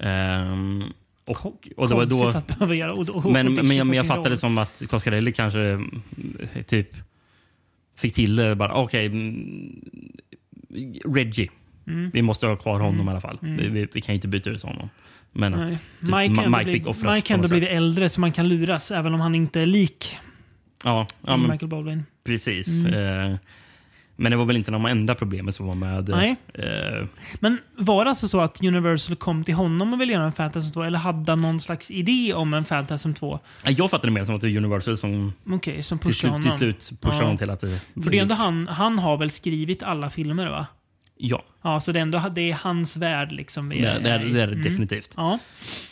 Ehm, 0.00 0.84
och, 1.26 1.46
och 1.76 1.88
det 1.88 1.94
var 1.94 2.06
då... 2.06 2.28
att 2.28 2.46
behöva 2.46 2.74
göra 2.74 2.92
och, 2.92 3.32
Men, 3.32 3.46
audition 3.46 3.68
men, 3.68 3.76
jag, 3.76 3.86
men 3.86 3.96
jag 3.96 4.06
fattade 4.06 4.30
roll. 4.30 4.36
som 4.36 4.58
att 4.58 4.82
Coscarelli 4.90 5.32
kanske 5.32 5.60
mm, 5.60 6.02
typ 6.66 6.96
fick 7.96 8.14
till 8.14 8.36
det. 8.36 8.54
Bara, 8.54 8.74
okej, 8.74 9.06
mm, 9.06 9.80
Reggie. 11.04 11.50
Mm. 11.86 12.10
Vi 12.12 12.22
måste 12.22 12.46
ha 12.46 12.56
kvar 12.56 12.80
honom 12.80 13.08
i 13.08 13.10
alla 13.10 13.20
fall. 13.20 13.38
Vi, 13.40 13.68
vi, 13.68 13.88
vi 13.92 14.00
kan 14.00 14.14
inte 14.14 14.28
byta 14.28 14.50
ut 14.50 14.62
honom. 14.62 14.88
Men 15.32 15.54
att 15.54 15.70
typ, 15.70 15.80
Mike, 16.00 16.48
Mike 16.48 16.64
fick 16.64 16.86
offras 16.86 17.16
Mike 17.16 17.34
ändå 17.34 17.48
blivit 17.48 17.70
äldre 17.70 18.08
så 18.08 18.20
man 18.20 18.32
kan 18.32 18.48
luras 18.48 18.90
även 18.90 19.14
om 19.14 19.20
han 19.20 19.34
inte 19.34 19.60
är 19.60 19.66
lik 19.66 20.18
Ja, 20.84 21.06
ja 21.26 21.36
men, 21.36 21.50
Michael 21.50 21.68
Baldwin. 21.68 22.04
Precis. 22.24 22.68
Mm. 22.68 23.30
Eh, 23.32 23.36
men 24.16 24.30
det 24.30 24.36
var 24.36 24.44
väl 24.44 24.56
inte 24.56 24.70
de 24.70 24.86
enda 24.86 25.14
problemen 25.14 25.52
som 25.52 25.66
var 25.66 25.74
med. 25.74 26.08
Nej. 26.08 26.36
Eh, 26.54 27.06
Men 27.40 27.58
var 27.76 28.04
det 28.04 28.08
alltså 28.10 28.28
så 28.28 28.40
att 28.40 28.62
Universal 28.64 29.16
kom 29.16 29.44
till 29.44 29.54
honom 29.54 29.92
och 29.94 30.00
ville 30.00 30.12
göra 30.12 30.24
en 30.24 30.32
Fantasm 30.32 30.72
2 30.72 30.82
eller 30.82 30.98
hade 30.98 31.32
han 31.32 31.42
någon 31.42 31.60
slags 31.60 31.90
idé 31.90 32.34
om 32.34 32.54
en 32.54 32.64
Fantasm 32.64 33.12
2? 33.14 33.38
jag 33.66 33.90
fattade 33.90 34.06
det 34.06 34.14
mer 34.14 34.24
som 34.24 34.34
att 34.34 34.40
det 34.40 34.46
var 34.50 34.56
Universal 34.56 34.96
som 34.96 35.32
Okej, 35.46 35.82
som 35.82 35.98
till, 35.98 36.14
slut- 36.14 36.30
honom. 36.30 36.42
till 36.42 36.52
slut 36.58 36.92
pushade 37.00 37.16
Ja. 37.16 37.22
honom 37.22 37.36
till 37.36 37.50
att 37.50 37.60
det 37.60 37.80
För 38.02 38.10
det 38.10 38.18
är 38.18 38.22
ändå 38.22 38.34
han, 38.34 38.68
han 38.68 38.98
har 38.98 39.16
väl 39.16 39.30
skrivit 39.30 39.82
alla 39.82 40.10
filmer 40.10 40.46
va? 40.46 40.66
Ja, 41.18 41.42
Ja, 41.62 41.80
så 41.80 41.92
det 41.92 41.98
är 41.98 42.02
ändå 42.02 42.22
det 42.34 42.50
är 42.50 42.54
hans 42.62 42.96
värld 42.96 43.32
liksom. 43.32 43.68
vi 43.68 43.80
det, 43.80 43.98
det, 44.02 44.10
är, 44.10 44.18
det 44.24 44.40
är 44.42 44.48
Mm. 44.48 44.62
definitivt. 44.62 45.10
Ja, 45.16 45.38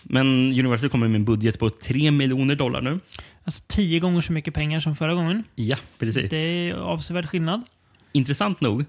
Men 0.03 0.27
Universal 0.53 0.89
kommer 0.91 1.09
med 1.09 1.19
en 1.19 1.25
budget 1.25 1.59
på 1.59 1.71
3 1.71 2.11
miljoner 2.11 2.55
dollar 2.55 2.81
nu. 2.81 3.01
Alltså 3.45 3.65
tio 3.67 4.01
gånger 4.01 4.21
så 4.21 4.33
mycket 4.33 4.55
pengar 4.55 4.81
som 4.81 4.97
förra 4.97 5.15
gången. 5.15 5.45
Ja, 5.55 5.77
precis. 5.99 6.31
Det 6.31 6.37
är 6.37 6.75
avsevärd 6.75 7.29
skillnad. 7.29 7.63
Intressant 8.13 8.61
nog, 8.61 8.85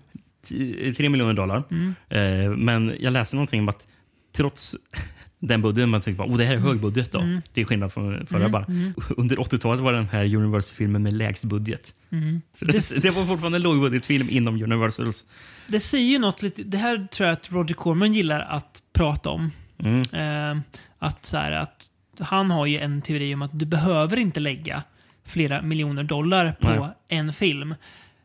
3 0.97 1.09
miljoner 1.09 1.33
dollar. 1.33 1.63
Mm. 1.71 1.95
Eh, 2.09 2.57
men 2.57 2.95
jag 2.99 3.13
läste 3.13 3.35
någonting 3.35 3.59
om 3.59 3.69
att 3.69 3.87
trots 4.35 4.75
den 5.39 5.61
budgeten, 5.61 5.89
man 5.89 6.01
tänkte 6.01 6.17
bara, 6.17 6.33
oh, 6.33 6.37
det 6.37 6.45
här 6.45 6.53
är 6.53 6.59
hög 6.59 6.79
budget 6.79 7.11
då. 7.11 7.19
Mm. 7.19 7.41
Till 7.51 7.65
skillnad 7.65 7.93
från 7.93 8.25
förra 8.25 8.49
bara. 8.49 8.65
Under 9.17 9.35
80-talet 9.35 9.81
var 9.81 9.93
den 9.93 10.07
här 10.07 10.35
Universal-filmen 10.35 11.03
med 11.03 11.13
lägst 11.13 11.43
budget. 11.45 11.95
Mm. 12.09 12.41
Så 12.53 12.65
det, 12.65 12.95
det 13.01 13.09
var 13.09 13.25
fortfarande 13.25 13.57
en 13.57 13.61
lågbudgetfilm 13.61 14.27
inom 14.29 14.63
Universals. 14.63 15.25
Det 15.67 15.79
säger 15.79 16.11
ju 16.11 16.19
något 16.19 16.41
lite, 16.41 16.63
det 16.63 16.77
här 16.77 17.07
tror 17.07 17.27
jag 17.27 17.33
att 17.33 17.51
Roger 17.51 17.75
Corman 17.75 18.13
gillar 18.13 18.39
att 18.39 18.81
prata 18.93 19.29
om. 19.29 19.51
Mm. 19.77 20.01
Eh, 20.01 20.61
att, 20.99 21.25
så 21.25 21.37
här, 21.37 21.51
att 21.51 21.89
Han 22.19 22.51
har 22.51 22.65
ju 22.65 22.79
en 22.79 23.01
teori 23.01 23.33
om 23.33 23.41
att 23.41 23.59
du 23.59 23.65
behöver 23.65 24.17
inte 24.17 24.39
lägga 24.39 24.83
flera 25.25 25.61
miljoner 25.61 26.03
dollar 26.03 26.55
på 26.61 26.69
Nej. 26.69 26.89
en 27.07 27.33
film. 27.33 27.75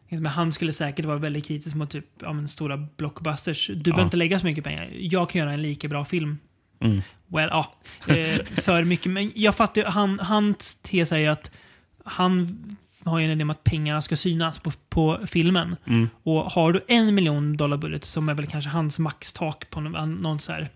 Men 0.09 0.27
han 0.27 0.53
skulle 0.53 0.72
säkert 0.72 1.05
vara 1.05 1.18
väldigt 1.18 1.46
kritisk 1.46 1.77
mot 1.77 1.90
typ, 1.90 2.07
ja, 2.20 2.33
men 2.33 2.48
stora 2.48 2.77
blockbusters. 2.77 3.66
Du 3.66 3.83
behöver 3.83 4.05
inte 4.05 4.16
lägga 4.16 4.38
så 4.38 4.46
mycket 4.46 4.64
pengar. 4.64 4.90
Jag 4.94 5.31
kan 5.31 5.38
göra 5.38 5.53
en 5.53 5.62
lika 5.62 5.88
bra 5.88 6.05
film. 6.05 6.38
Mm. 6.81 7.03
Well, 7.27 7.48
ja. 7.51 7.74
Eh, 8.07 8.44
för 8.62 8.85
mycket. 8.85 9.12
Men 9.12 9.33
jag 9.35 9.55
fattar 9.55 9.85
han, 9.85 10.18
hans 10.18 10.74
tes 10.74 11.12
är 11.12 11.18
ju 11.18 11.27
att 11.27 11.51
han 12.05 12.59
har 13.05 13.18
ju 13.18 13.24
en 13.24 13.31
idé 13.31 13.42
om 13.42 13.51
att 13.51 13.64
pengarna 13.64 14.03
ska 14.03 14.16
synas 14.16 14.59
på, 14.59 14.72
på 14.88 15.18
filmen. 15.27 15.77
Mm. 15.87 16.09
Och 16.22 16.44
har 16.44 16.72
du 16.72 16.85
en 16.88 17.14
miljon 17.14 17.57
dollar 17.57 17.77
budget, 17.77 18.05
som 18.05 18.29
är 18.29 18.35
väl 18.35 18.46
kanske 18.46 18.70
hans 18.70 18.98
maxtak 18.98 19.70
på 19.70 19.81
någon, 19.81 20.14
någon 20.14 20.38
så 20.38 20.53
här, 20.53 20.68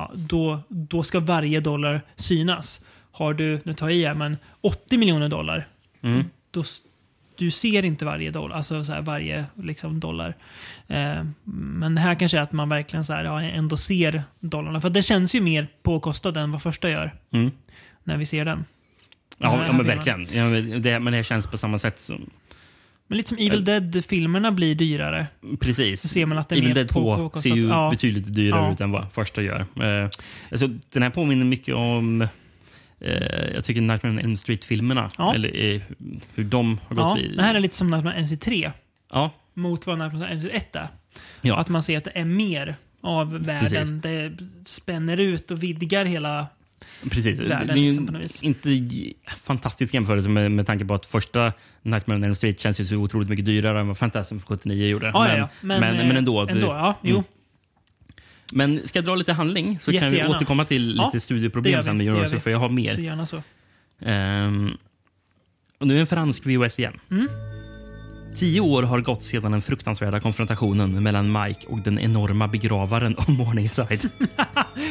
ja, 0.00 0.10
då, 0.14 0.58
då 0.68 1.02
ska 1.02 1.20
varje 1.20 1.60
dollar 1.60 2.00
synas. 2.16 2.80
Har 3.12 3.34
du, 3.34 3.60
nu 3.64 3.74
tar 3.74 3.88
jag 3.88 3.96
i 3.96 4.06
här, 4.06 4.14
men 4.14 4.36
80 4.60 4.98
miljoner 4.98 5.28
dollar, 5.28 5.64
Mm. 6.02 6.24
då, 6.50 6.62
du 7.36 7.50
ser 7.50 7.84
inte 7.84 8.04
varje 8.04 8.30
dollar, 8.30 8.56
alltså 8.56 8.84
så 8.84 8.92
här, 8.92 9.02
varje 9.02 9.44
liksom, 9.54 10.00
dollar. 10.00 10.34
Eh, 10.88 11.24
men 11.44 11.96
här 11.96 12.14
kanske 12.14 12.38
är 12.38 12.42
att 12.42 12.52
man 12.52 12.68
verkligen 12.68 13.04
så 13.04 13.12
här, 13.12 13.24
ja, 13.24 13.42
ändå 13.42 13.76
ser 13.76 14.22
dollarna. 14.40 14.80
För 14.80 14.90
det 14.90 15.02
känns 15.02 15.34
ju 15.34 15.40
mer 15.40 15.66
påkostat 15.82 16.36
än 16.36 16.52
vad 16.52 16.62
första 16.62 16.90
gör. 16.90 17.14
Mm. 17.32 17.50
När 18.04 18.16
vi 18.16 18.26
ser 18.26 18.44
den. 18.44 18.64
Ja, 19.38 19.52
ja 19.52 19.56
men 19.56 19.66
filmen. 19.66 19.86
verkligen. 19.86 20.26
Ja, 20.32 20.44
men 20.48 20.82
det, 20.82 20.98
men 21.00 21.12
det 21.12 21.24
känns 21.24 21.46
på 21.46 21.58
samma 21.58 21.78
sätt 21.78 22.00
som... 22.00 22.30
Men 23.10 23.16
lite 23.16 23.28
som 23.28 23.38
Evil 23.38 23.64
Dead-filmerna 23.64 24.52
blir 24.52 24.74
dyrare. 24.74 25.26
Precis. 25.60 26.00
Så 26.02 26.08
ser 26.08 26.26
man 26.26 26.38
att 26.38 26.52
Evil 26.52 26.74
Dead 26.74 26.88
2 26.88 27.16
påkostat. 27.16 27.42
ser 27.42 27.56
ju 27.56 27.68
Ja. 27.68 27.90
betydligt 27.90 28.34
dyrare 28.34 28.64
Ja. 28.66 28.72
ut 28.72 28.80
än 28.80 28.90
vad 28.90 29.12
första 29.12 29.42
gör. 29.42 29.60
Eh, 29.60 30.08
alltså, 30.50 30.68
den 30.92 31.02
här 31.02 31.10
påminner 31.10 31.44
mycket 31.44 31.74
om... 31.74 32.22
Eh, 33.00 33.54
jag 33.54 33.64
tycker 33.64 33.80
Nightmare 33.80 34.12
on 34.12 34.18
Elm 34.18 34.36
Street-filmerna. 34.36 35.08
Ja. 35.18 35.34
Eller 35.34 35.74
eh, 35.74 35.80
hur 36.34 36.44
de 36.44 36.80
har 36.88 36.96
gått 36.96 37.18
vid. 37.18 37.36
det 37.36 37.42
här 37.42 37.54
är 37.54 37.60
lite 37.60 37.76
som 37.76 37.90
Nightmare 37.90 38.16
on 38.18 38.24
NC3 38.24 38.70
Ja, 39.12 39.30
mot 39.54 39.86
vad 39.86 39.98
Nightmare 39.98 40.32
on 40.34 40.40
NC1 40.40 40.64
är. 40.78 40.88
ja. 41.40 41.58
Att 41.58 41.68
man 41.68 41.82
ser 41.82 41.98
att 41.98 42.04
det 42.04 42.12
är 42.14 42.24
mer 42.24 42.74
av 43.02 43.32
världen. 43.44 44.00
Det 44.00 44.32
spänner 44.64 45.20
ut 45.20 45.50
och 45.50 45.62
vidgar 45.62 46.04
hela... 46.04 46.46
precis. 47.10 47.40
Världen 47.40 47.66
det 47.66 47.72
är 47.72 47.76
liksom 47.76 48.06
på 48.06 48.12
något 48.12 48.22
vis. 48.22 48.42
inte 48.42 48.86
fantastisk 49.36 49.94
jämförelse 49.94 50.28
med, 50.28 50.50
med 50.50 50.66
tanke 50.66 50.84
på 50.84 50.94
att 50.94 51.06
första 51.06 51.52
Nightmare 51.82 52.16
on 52.18 52.24
Elm 52.24 52.34
Street 52.34 52.60
känns 52.60 52.80
ju 52.80 52.84
så 52.84 52.96
otroligt 52.96 53.28
mycket 53.28 53.44
dyrare 53.44 53.80
än 53.80 53.88
vad 53.88 53.98
Fantasm 53.98 54.38
79 54.38 54.86
gjorde. 54.86 55.06
Ja, 55.06 55.20
men, 55.24 55.30
ja, 55.30 55.36
ja. 55.38 55.48
men, 55.60 55.80
men, 55.80 56.10
eh, 56.10 56.16
ändå. 56.16 56.44
det- 56.44 56.52
ändå 56.52 56.66
ja, 56.66 56.98
jo. 57.02 57.14
Mm. 57.14 57.24
Men 58.52 58.88
ska 58.88 58.98
jag 58.98 59.04
dra 59.06 59.14
lite 59.14 59.32
handling 59.32 59.80
så 59.80 59.92
kan 59.92 60.00
vi 60.00 60.04
Jättegärna. 60.04 60.30
återkomma 60.36 60.64
till 60.64 60.94
Ja, 60.96 61.04
lite 61.04 61.16
det 61.16 61.20
studieproblem 61.20 61.82
sen 61.82 61.96
med 61.96 62.08
Universal, 62.08 62.40
för 62.40 62.50
jag 62.50 62.58
har 62.58 62.68
mer. 62.68 62.94
Så 62.94 63.00
gärna 63.00 63.26
så. 63.26 63.42
Ehm, 64.00 64.76
och 65.78 65.86
nu 65.86 66.00
en 66.00 66.06
fransk 66.06 66.46
VHS 66.46 66.78
igen. 66.78 67.00
Mm. 67.10 67.28
Tio 68.34 68.60
år 68.60 68.82
har 68.82 69.00
gått 69.00 69.22
sedan 69.22 69.52
den 69.52 69.62
fruktansvärda 69.62 70.20
konfrontationen 70.20 71.02
mellan 71.02 71.32
Mike 71.32 71.66
och 71.66 71.78
den 71.78 71.98
enorma 71.98 72.48
begravaren 72.48 73.16
av 73.18 73.30
Morningside. 73.30 74.08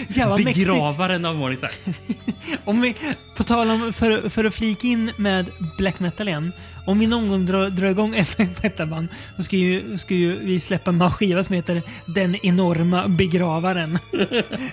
Jävla 0.08 0.38
mäktigt. 0.38 0.56
begravaren 0.58 1.26
av 1.26 1.36
Morningside. 1.36 1.96
Om 2.66 2.82
vi, 2.82 2.96
på 3.36 3.44
tal 3.44 3.70
om, 3.70 3.94
för, 3.94 4.30
för 4.30 4.46
att 4.46 4.54
flika 4.56 4.88
in 4.88 5.12
med 5.18 5.46
black 5.78 6.00
metal 6.00 6.28
igen. 6.28 6.52
Om 6.88 7.00
vi 7.00 7.08
någon 7.08 7.30
gång 7.30 7.46
drar, 7.46 7.70
drar 7.70 7.88
igång 7.88 8.14
ett 8.16 8.38
black 8.38 8.64
metal-band, 8.64 9.08
då 9.38 9.44
ska 9.44 9.56
ju, 9.56 9.98
ska 9.98 10.14
ju 10.14 10.40
vi 10.40 10.60
släppa 10.60 10.92
en 10.92 11.12
skiva 11.12 11.44
som 11.44 11.56
heter 11.56 11.82
Den 12.06 12.36
enorma 12.46 13.08
begravaren. 13.08 14.00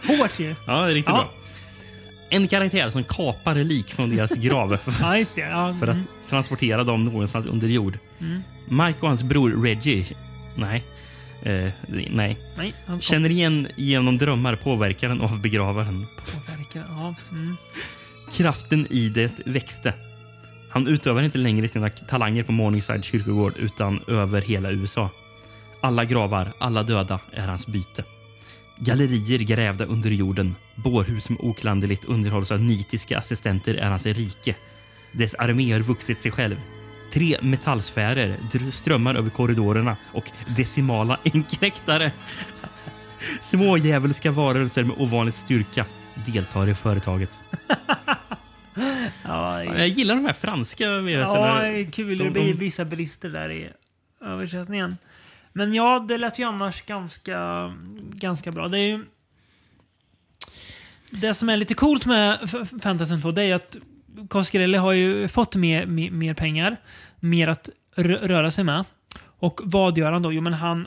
Hårt 0.06 0.40
ju. 0.40 0.54
Ja, 0.66 0.72
det 0.84 0.90
är 0.90 0.94
riktigt 0.94 1.14
Ja. 1.14 1.18
bra. 1.18 1.30
En 2.30 2.48
karaktär 2.48 2.90
som 2.90 3.04
kapar 3.04 3.54
lik 3.54 3.94
från 3.94 4.16
deras 4.16 4.30
grav 4.34 4.78
Ja, 5.00 5.18
just 5.18 5.36
det. 5.36 5.42
Ja, 5.42 5.76
för 5.80 5.86
att 5.86 5.94
mm. 5.94 6.06
Transportera 6.28 6.84
dem 6.84 7.04
någonstans 7.04 7.46
under 7.46 7.68
jord. 7.68 7.98
Mm. 8.20 8.42
Mike 8.68 8.98
och 9.00 9.08
hans 9.08 9.22
bror 9.22 9.62
Reggie, 9.62 10.06
nej, 10.54 10.84
eh, 11.42 11.70
nej, 12.10 12.38
Nej, 12.56 12.74
känner 13.00 13.30
igen 13.30 13.68
genom 13.76 14.18
drömmar 14.18 14.56
påverkaren 14.56 15.20
av 15.20 15.40
begravaren. 15.40 16.06
påverkar. 16.16 16.84
Ja, 16.88 17.14
mm. 17.30 17.56
Kraften 18.32 18.86
i 18.90 19.08
det 19.08 19.32
växte. 19.46 19.94
Han 20.70 20.86
utövar 20.86 21.22
inte 21.22 21.38
längre 21.38 21.68
sina 21.68 21.90
talanger 21.90 22.42
på 22.42 22.52
Morningside 22.52 23.04
kyrkogård 23.04 23.52
utan 23.56 24.00
över 24.06 24.40
hela 24.40 24.70
USA. 24.70 25.10
Alla 25.80 26.04
gravar, 26.04 26.52
alla 26.58 26.82
döda 26.82 27.20
är 27.32 27.46
hans 27.46 27.66
byte. 27.66 28.04
Gallerier 28.78 29.38
grävda 29.38 29.84
under 29.84 30.10
jorden, 30.10 30.54
bårhus 30.74 31.24
som 31.24 31.36
oklanderligt 31.40 32.04
underhålls 32.04 32.50
av 32.50 32.60
nitiska 32.60 33.18
assistenter 33.18 33.74
är 33.74 33.90
hans 33.90 34.06
rike. 34.06 34.54
Dess 35.16 35.34
armé 35.34 35.72
har 35.72 35.80
vuxit 35.80 36.20
sig 36.20 36.30
själv. 36.32 36.60
Tre 37.12 37.38
metallsfärer 37.42 38.36
strömmar 38.70 39.14
över 39.14 39.30
korridorerna 39.30 39.96
och 40.12 40.30
decimala 40.56 41.18
inkräktare. 41.24 42.12
Små 43.42 43.76
djävulska 43.78 44.30
varelser 44.30 44.84
med 44.84 44.96
ovanlig 44.98 45.34
styrka 45.34 45.84
deltar 46.26 46.68
i 46.68 46.74
företaget. 46.74 47.40
ja, 49.24 49.64
Ja, 49.64 49.64
Jag 49.64 49.88
gillar 49.88 50.14
de 50.14 50.24
här 50.24 50.32
franska. 50.32 50.84
Ja, 50.84 51.90
kul. 51.92 52.18
de- 52.18 52.24
Det 52.24 52.30
blir 52.30 52.54
vissa 52.54 52.84
brister 52.84 53.28
där 53.28 53.50
i 53.50 53.68
översättningen. 54.20 54.96
Men 55.52 55.74
ja, 55.74 56.04
det 56.08 56.18
lät 56.18 56.38
ju 56.38 56.44
annars 56.44 56.82
ganska, 56.82 57.72
ganska 58.12 58.52
bra. 58.52 58.68
Det 58.68 58.78
är 58.78 58.88
ju... 58.88 59.04
Det 61.10 61.34
som 61.34 61.48
är 61.48 61.56
lite 61.56 61.74
coolt 61.74 62.06
med 62.06 62.38
Fantasy 62.82 63.20
2 63.20 63.30
det 63.30 63.42
är 63.42 63.54
att 63.54 63.76
Coscarelli 64.28 64.78
har 64.78 64.92
ju 64.92 65.28
fått 65.28 65.56
mer, 65.56 65.86
mer, 65.86 66.10
mer 66.10 66.34
pengar, 66.34 66.76
mer 67.20 67.48
att 67.48 67.68
rö- 67.96 68.26
röra 68.26 68.50
sig 68.50 68.64
med. 68.64 68.84
Och 69.38 69.60
vad 69.64 69.98
gör 69.98 70.12
han 70.12 70.22
då? 70.22 70.32
Jo, 70.32 70.40
men 70.42 70.52
han, 70.54 70.86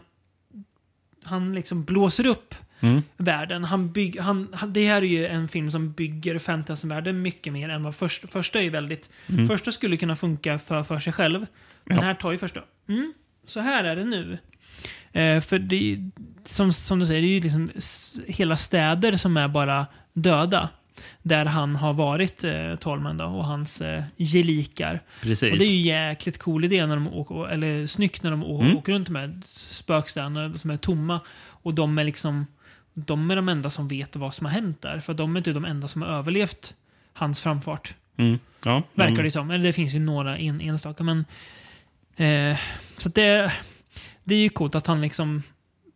han 1.24 1.54
liksom 1.56 1.84
blåser 1.84 2.26
upp 2.26 2.56
världen. 3.18 3.64
Han 3.64 3.92
bygg, 3.92 4.20
han, 4.20 4.48
han, 4.54 4.74
det 4.74 4.88
här 4.88 5.02
är 5.02 5.06
ju 5.08 5.26
en 5.28 5.48
film 5.48 5.72
som 5.72 5.92
bygger 5.92 6.40
fantasyvärlden 6.40 7.22
mycket 7.22 7.54
mer 7.54 7.70
än 7.70 7.84
vad 7.84 7.96
först, 7.96 8.32
första 8.32 8.62
är 8.62 8.70
väldigt... 8.70 9.10
Första 9.48 9.72
skulle 9.72 9.98
kunna 9.98 10.16
funka 10.16 10.60
för, 10.60 10.84
för 10.84 11.00
sig 11.00 11.14
själv. 11.14 11.46
Men 11.86 11.98
Ja. 11.98 12.04
här 12.04 12.14
tar 12.14 12.32
ju 12.32 12.38
första. 12.38 12.62
Mm, 12.88 13.14
så 13.46 13.60
här 13.60 13.84
är 13.84 13.96
det 13.96 14.04
nu. 14.06 14.38
Eh, 15.12 15.42
för 15.42 15.60
det 15.60 16.10
som, 16.46 16.74
som 16.74 17.00
du 17.00 17.06
säger, 17.06 17.22
det 17.22 17.28
är 17.28 17.32
ju 17.32 17.40
liksom 17.42 17.68
hela 18.28 18.58
städer 18.58 19.16
som 19.16 19.38
är 19.38 19.48
bara 19.48 19.86
döda. 20.14 20.70
Där 21.22 21.46
han 21.46 21.76
har 21.76 21.94
varit 21.94 22.44
eh, 22.44 22.76
Tolman 22.76 23.18
då, 23.18 23.26
och 23.26 23.46
hans 23.46 23.82
eh, 23.82 24.04
gelikar. 24.18 25.00
Precis. 25.22 25.52
Och 25.52 25.58
det 25.58 25.66
är 25.66 25.72
ju 25.72 25.82
jäkligt 25.82 26.38
cool 26.38 26.66
idé, 26.66 26.86
när 26.86 26.96
de 26.96 27.08
åker, 27.08 27.48
eller 27.50 27.88
snyggt 27.88 28.24
när 28.24 28.32
de 28.32 28.44
Mm. 28.44 28.78
åker 28.78 28.92
runt 28.94 29.10
med 29.10 29.42
spökstäderna 29.46 30.54
som 30.54 30.72
är 30.72 30.78
tomma. 30.78 31.22
Och 31.64 31.74
de 31.74 31.98
är 31.98 32.04
liksom 32.04 32.46
de 32.94 33.32
är 33.32 33.36
de 33.36 33.50
enda 33.50 33.70
som 33.70 33.88
vet 33.88 34.16
vad 34.16 34.34
som 34.34 34.46
har 34.46 34.54
hänt 34.54 34.82
där. 34.82 35.00
För 35.00 35.14
de 35.14 35.36
är 35.36 35.40
inte 35.40 35.54
de 35.54 35.66
enda 35.66 35.88
som 35.88 36.02
har 36.02 36.10
överlevt 36.10 36.74
hans 37.14 37.42
framfart. 37.42 37.96
Mm. 38.18 38.40
Ja, 38.66 38.84
Verkar 38.94 39.12
mm. 39.12 39.24
det 39.24 39.32
som. 39.32 39.52
Eller 39.52 39.64
det 39.64 39.74
finns 39.74 39.96
ju 39.96 40.00
några 40.00 40.38
en, 40.38 40.62
enstaka. 40.62 41.04
Men, 41.04 41.26
eh, 42.16 42.58
så 42.98 43.10
det, 43.10 43.54
det 44.24 44.36
är 44.36 44.40
ju 44.40 44.50
coolt 44.50 44.76
att 44.76 44.88
han 44.88 45.02
liksom... 45.02 45.44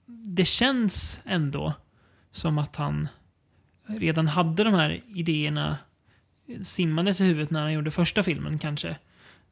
Det 0.05 0.45
känns 0.45 1.19
ändå 1.25 1.73
som 2.31 2.57
att 2.57 2.75
han 2.75 3.07
redan 3.87 4.27
hade 4.27 4.63
de 4.63 4.73
här 4.73 5.01
idéerna 5.15 5.77
simmandes 6.63 7.21
i 7.21 7.23
huvudet 7.23 7.49
när 7.51 7.61
han 7.61 7.73
gjorde 7.73 7.91
första 7.91 8.23
filmen 8.23 8.59
kanske. 8.59 8.89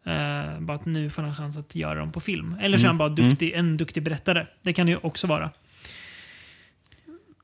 Eh, 0.03 0.59
bara 0.59 0.73
att 0.75 0.86
nu 0.86 1.09
får 1.09 1.21
han 1.23 1.36
chans 1.36 1.57
att 1.57 1.75
göra 1.75 1.99
dem 1.99 2.11
på 2.11 2.19
film. 2.19 2.55
Eller 2.61 2.77
så 2.77 2.84
är 2.84 2.88
han 2.88 2.97
bara 2.97 3.09
duktig, 3.09 3.51
en 3.53 3.77
duktig 3.77 4.03
berättare. 4.03 4.47
Det 4.61 4.73
kan 4.73 4.86
det 4.86 4.91
ju 4.91 4.97
också 5.01 5.27
vara. 5.27 5.49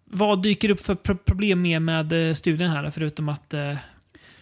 Vad 0.05 0.41
dyker 0.43 0.69
upp 0.69 0.79
för 0.79 0.95
pro- 0.95 1.17
problem 1.17 1.61
med, 1.61 1.81
med 1.81 2.29
eh, 2.29 2.33
studien 2.33 2.71
här? 2.71 2.89
Förutom 2.91 3.29
att 3.29 3.53
eh, 3.53 3.77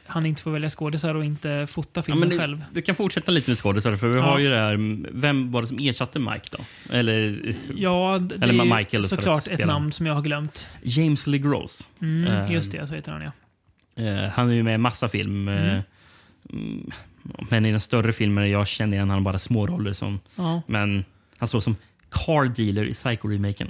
han 0.07 0.25
inte 0.25 0.41
får 0.41 0.51
välja 0.51 0.69
skådisar 0.69 1.15
och 1.15 1.25
inte 1.25 1.67
fota 1.67 1.89
Ja, 1.93 2.01
filmen 2.01 2.19
men 2.19 2.29
det, 2.29 2.37
själv. 2.37 2.65
Du 2.71 2.81
kan 2.81 2.95
fortsätta 2.95 3.31
lite 3.31 3.49
med 3.51 3.57
skådisar, 3.57 3.95
för 3.95 4.07
vi 4.07 4.17
Ja. 4.17 4.23
har 4.23 4.39
ju 4.39 4.49
det 4.49 4.57
här... 4.57 4.77
Vem 5.11 5.51
var 5.51 5.61
det 5.61 5.67
som 5.67 5.79
ersatte 5.79 6.19
Mike 6.19 6.47
då? 6.51 6.57
Eller 6.95 7.41
Ja, 7.75 8.19
det 8.21 8.35
Eller 8.45 8.63
är 8.65 8.77
Michael 8.77 9.03
såklart 9.03 9.47
ett 9.47 9.65
namn 9.67 9.91
som 9.91 10.05
jag 10.05 10.13
har 10.13 10.21
glömt. 10.21 10.67
James 10.83 11.27
Lee 11.27 11.39
Gross. 11.39 11.87
Mm, 12.01 12.27
Eh, 12.27 12.51
just 12.51 12.71
det, 12.71 12.87
så 12.87 12.93
heter 12.93 13.11
han 13.11 13.21
ja. 13.21 13.31
Eh, 14.03 14.29
han 14.29 14.49
är 14.49 14.53
ju 14.53 14.63
med 14.63 14.75
i 14.75 14.77
massa 14.77 15.09
film. 15.09 15.47
eh, 15.47 15.79
mm, 16.53 16.91
Men 17.49 17.65
i 17.65 17.71
den 17.71 17.79
större 17.81 18.13
filmen, 18.13 18.49
jag 18.49 18.67
känner 18.67 18.97
igen 18.97 19.09
han 19.09 19.23
bara 19.23 19.39
små 19.39 19.67
roller. 19.67 19.93
Som, 19.93 20.19
ja. 20.35 20.61
Men 20.67 21.05
han 21.37 21.47
står 21.47 21.59
som 21.61 21.75
car 22.09 22.45
dealer 22.55 22.85
i 22.85 22.91
Psycho-remaken. 22.93 23.67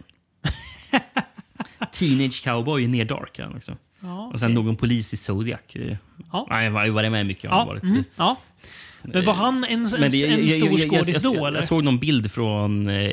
Teenage 1.92 2.44
cowboy 2.44 2.84
i 2.84 2.88
Near 2.88 3.06
Dark. 3.06 3.40
Han 3.40 3.56
också. 3.56 3.78
Ja, 4.00 4.30
Och 4.34 4.40
sen 4.40 4.52
okej. 4.52 4.64
någon 4.66 4.76
polis 4.76 5.14
i 5.14 5.18
Zodiac. 5.18 5.60
Ja. 6.32 6.48
Nej, 6.50 6.66
jag 6.66 6.92
varit 6.92 7.12
med 7.12 7.26
mycket. 7.26 7.44
Ja, 7.44 7.66
varit. 7.66 7.84
mm, 7.84 8.04
ja. 8.16 8.36
Men 9.04 9.26
var 9.26 9.34
han 9.34 9.64
en, 9.64 9.72
en, 9.86 10.12
det- 10.12 10.26
en 10.44 10.50
stor 10.50 10.78
skådis 10.78 11.22
då, 11.24 11.36
jag, 11.36 11.48
eller? 11.48 11.58
jag 11.60 11.68
såg 11.68 11.84
någon 11.84 12.00
bild 12.00 12.32
från 12.32 12.90
eh, 12.90 13.12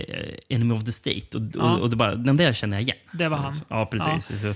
Enemy 0.48 0.74
of 0.74 0.84
the 0.84 0.92
State 0.92 1.36
och, 1.38 1.42
Ja. 1.54 1.76
och, 1.76 1.90
det 1.90 1.96
bara, 1.96 2.14
den 2.14 2.36
där 2.36 2.52
känner 2.52 2.76
jag 2.76 2.82
igen. 2.82 2.96
Det 3.12 3.28
var 3.28 3.36
han. 3.36 3.60
Ja, 3.68 3.86
precis. 3.86 4.26
Så- 4.42 4.54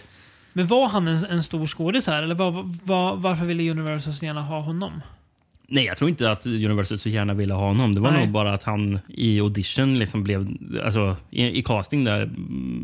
Men 0.53 0.67
var 0.67 0.89
han 0.89 1.09
en, 1.09 1.25
en 1.25 1.43
stor 1.43 1.67
skådis 1.67 2.07
här? 2.07 2.23
Eller 2.23 2.35
var, 2.35 2.51
var, 2.85 3.17
varför 3.17 3.45
ville 3.45 3.71
Universal 3.71 4.13
så 4.15 4.25
gärna 4.25 4.43
ha 4.43 4.61
honom? 4.61 5.03
Nej, 5.69 5.85
jag 5.85 5.97
tror 5.97 6.11
inte 6.11 6.31
att 6.31 6.47
Universal 6.47 6.99
så 6.99 7.09
gärna 7.09 7.35
ville 7.35 7.55
ha 7.55 7.67
honom. 7.67 7.95
Det 7.95 8.01
var 8.01 8.11
Nej. 8.11 8.21
nog 8.21 8.31
bara 8.33 8.55
att 8.55 8.65
han 8.65 8.99
i 9.09 9.41
audition 9.41 9.99
liksom 9.99 10.25
blev... 10.25 10.49
Alltså, 10.85 11.17
i, 11.31 11.59
i 11.59 11.63
casting 11.63 12.05
där 12.05 12.31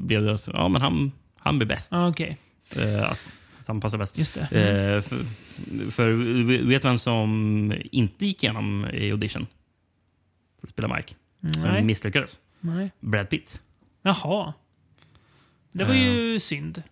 blev 0.06 0.24
det... 0.24 0.38
Ja, 0.46 0.68
men 0.68 0.82
han, 0.82 1.12
han 1.38 1.58
blir 1.58 1.68
bäst. 1.68 1.92
Ah, 1.92 2.06
Eh, 2.18 2.34
att, 2.76 3.28
att 3.60 3.66
han 3.66 3.80
passar 3.80 3.98
bäst. 3.98 4.18
just 4.18 4.34
det. 4.34 4.40
Eh, 4.40 5.02
för, 5.02 5.24
för 5.90 6.12
vet 6.66 6.82
du 6.82 6.88
vem 6.88 6.98
som 6.98 7.74
inte 7.92 8.26
gick 8.26 8.42
igenom 8.44 8.86
i 8.92 9.10
audition? 9.10 9.46
För 10.60 10.66
att 10.66 10.70
spela 10.70 10.96
Mike. 10.96 11.14
Som 11.52 11.62
Nej. 11.62 11.82
misslyckades? 11.84 12.38
Nej. 12.60 12.90
Brad 13.00 13.28
Pitt. 13.30 13.60
Jaha. 14.02 14.52
Det 15.72 15.84
var 15.84 15.94
ju 15.94 16.40
synd. 16.40 16.82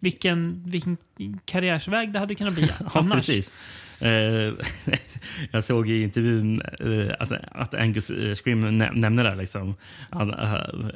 Vilken, 0.00 0.62
vilken 0.66 0.96
karriärsväg 1.44 2.12
det 2.12 2.18
hade 2.18 2.34
kunnat 2.34 2.54
bli 2.54 2.62
Ja, 2.80 2.90
annars. 2.94 3.26
precis. 3.26 3.52
Eh, 4.00 4.52
jag 5.50 5.64
såg 5.64 5.88
i 5.90 6.02
intervjun 6.02 6.62
eh, 6.80 7.14
att, 7.18 7.32
att 7.52 7.74
Angus 7.74 8.10
eh, 8.10 8.34
Scream 8.34 8.78
nä- 8.78 8.90
nämner 8.94 9.24
det. 9.24 9.34
Liksom, 9.34 9.74
att, 10.10 10.30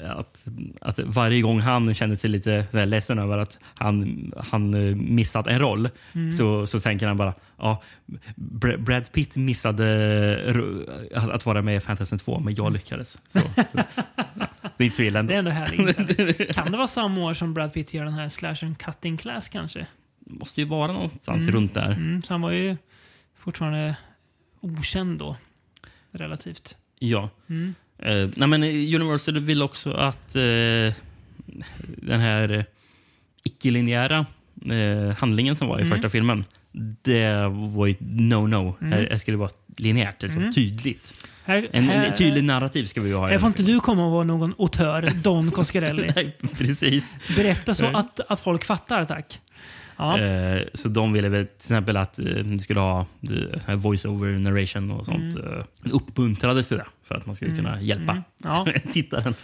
att, 0.04 0.46
att 0.80 0.98
varje 0.98 1.40
gång 1.42 1.60
han 1.60 1.94
känner 1.94 2.16
sig 2.16 2.30
lite 2.30 2.66
så 2.72 2.84
ledsen 2.84 3.18
över 3.18 3.38
att 3.38 3.58
han, 3.74 4.32
han 4.36 4.70
missat 5.14 5.46
en 5.46 5.58
roll 5.58 5.88
Mm. 6.14 6.32
så, 6.32 6.66
så 6.66 6.80
tänker 6.80 7.06
han 7.06 7.16
bara 7.16 7.34
ja, 7.58 7.82
Br- 8.36 8.76
Brad 8.76 9.12
Pitt 9.12 9.36
missade 9.36 9.84
att, 11.14 11.46
vara 11.46 11.62
med 11.62 11.76
i 11.76 11.80
Fantasy 11.80 12.18
2, 12.18 12.38
men 12.38 12.54
jag 12.54 12.72
lyckades. 12.72 13.18
Så, 13.28 13.38
det 14.76 14.84
är 14.84 14.84
inte 14.84 14.96
så 14.96 15.02
illa 15.02 15.18
ändå. 15.20 15.30
Det 15.30 15.34
är 15.34 15.38
ändå 15.38 15.50
härlig 15.50 15.80
inställning. 15.80 16.34
Kan 16.54 16.70
det 16.72 16.76
vara 16.76 16.86
samma 16.88 17.20
år 17.20 17.34
som 17.34 17.54
Brad 17.54 17.72
Pitt 17.72 17.94
gör 17.94 18.04
den 18.04 18.14
här 18.14 18.28
slashen 18.28 18.74
Cutting 18.74 19.16
Class 19.16 19.48
kanske? 19.48 19.86
Måste 20.30 20.60
ju 20.60 20.66
vara 20.66 20.92
någonstans 20.92 21.48
runt 21.48 21.74
där. 21.74 21.90
Mm, 21.92 22.22
så 22.22 22.34
han 22.34 22.40
var 22.40 22.50
ju 22.50 22.76
fortfarande 23.38 23.96
okänd 24.60 25.18
då. 25.18 25.36
Relativt. 26.12 26.76
Ja. 26.98 27.30
Mm. 27.48 27.74
Eh, 27.98 28.28
nej, 28.36 28.48
men 28.48 28.62
Universal 28.62 29.38
vill 29.40 29.62
också 29.62 29.92
att 29.92 30.36
eh, 30.36 30.42
den 31.96 32.20
här 32.20 32.64
icke-linjära 33.44 34.26
eh, 34.70 35.16
handlingen 35.16 35.56
som 35.56 35.68
var 35.68 35.78
i 35.78 35.82
Mm. 35.82 35.90
första 35.96 36.08
filmen, 36.10 36.44
det 37.02 37.32
var 37.74 37.86
ju 37.86 37.94
no-no. 38.00 38.74
Mm. 38.80 39.04
Det 39.04 39.18
skulle 39.18 39.36
vara 39.36 39.50
linjärt, 39.76 40.20
det 40.20 40.28
ska 40.28 40.36
vara 40.36 40.44
Mm. 40.44 40.54
tydligt. 40.54 41.26
Här, 41.44 41.68
En, 41.72 41.84
här, 41.84 42.06
en 42.06 42.14
tydlig 42.14 42.44
narrativ 42.44 42.84
ska 42.84 43.00
vi 43.00 43.12
ha. 43.12 43.28
här 43.28 43.38
får 43.38 43.46
inte 43.46 43.62
du 43.62 43.80
komma 43.80 44.06
och 44.06 44.12
vara 44.12 44.24
någon 44.24 44.54
auteur, 44.58 45.10
Don 45.22 45.50
Coscarelli. 45.50 46.12
Nej, 46.16 46.36
precis. 46.58 47.16
Berätta 47.36 47.74
så 47.74 47.86
att, 47.86 48.20
att 48.28 48.40
folk 48.40 48.64
fattar, 48.64 49.04
tack. 49.04 49.40
Ja. 49.98 50.18
Eh, 50.18 50.62
så 50.74 50.88
de 50.88 51.12
ville 51.12 51.28
väl 51.28 51.46
till 51.46 51.56
exempel 51.56 51.96
att 51.96 52.18
eh, 52.18 52.24
du 52.24 52.58
skulle 52.58 52.80
ha 52.80 53.06
eh, 53.68 53.74
voice-over 53.76 54.38
narration 54.38 54.90
och 54.90 55.06
sånt. 55.06 55.36
Mm. 55.36 55.58
Eh, 55.58 55.64
uppmuntrades 55.92 56.68
till 56.68 56.76
det 56.76 56.86
för 57.02 57.14
att 57.14 57.26
man 57.26 57.34
skulle 57.34 57.56
kunna 57.56 57.80
hjälpa 57.80 58.12
Mm. 58.12 58.22
Ja, 58.44 58.66
tittaren. 58.92 59.34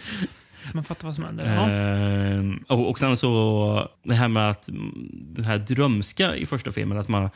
man 0.73 0.83
fattar 0.83 1.05
vad 1.07 1.15
som 1.15 1.23
händer. 1.23 1.45
Ja. 1.55 2.75
Och, 2.75 2.89
och 2.89 2.99
sen 2.99 3.17
så 3.17 3.89
det 4.03 4.15
här 4.15 4.27
med 4.27 4.49
att 4.49 4.69
mm, 4.69 5.09
den 5.11 5.45
här 5.45 5.57
drömska 5.57 6.35
i 6.35 6.45
första 6.45 6.71
filmen, 6.71 6.97
att 6.97 7.07
man 7.07 7.29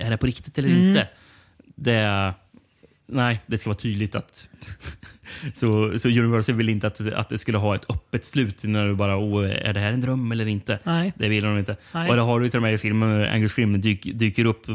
är 0.00 0.10
det 0.10 0.16
på 0.16 0.26
riktigt 0.26 0.58
eller 0.58 0.68
Mm. 0.68 0.88
inte? 0.88 1.08
Det, 1.76 2.34
nej, 3.06 3.40
det 3.46 3.58
ska 3.58 3.70
vara 3.70 3.78
tydligt 3.78 4.14
att... 4.14 4.48
så, 5.54 5.98
så 5.98 6.08
Universal 6.08 6.54
vill 6.54 6.68
inte 6.68 6.86
att, 6.86 7.12
att 7.12 7.28
det 7.28 7.38
skulle 7.38 7.58
ha 7.58 7.74
ett 7.74 7.90
öppet 7.90 8.24
slut 8.24 8.64
när 8.64 8.86
du 8.86 8.94
bara, 8.94 9.18
oh, 9.18 9.50
är 9.50 9.72
det 9.72 9.80
här 9.80 9.92
en 9.92 10.00
dröm 10.00 10.32
eller 10.32 10.48
inte? 10.48 10.78
Nej. 10.84 11.12
Det 11.16 11.28
vill 11.28 11.44
de 11.44 11.58
inte. 11.58 11.76
Nej. 11.92 12.10
Och 12.10 12.16
det 12.16 12.22
har 12.22 12.40
du 12.40 12.48
till 12.48 12.58
och 12.58 12.62
med 12.62 12.74
i 12.74 12.78
filmen 12.78 13.08
när 13.08 13.34
Angus 13.34 13.52
Scream 13.52 13.80
dyk, 13.80 14.08
dyker 14.14 14.44
upp 14.44 14.66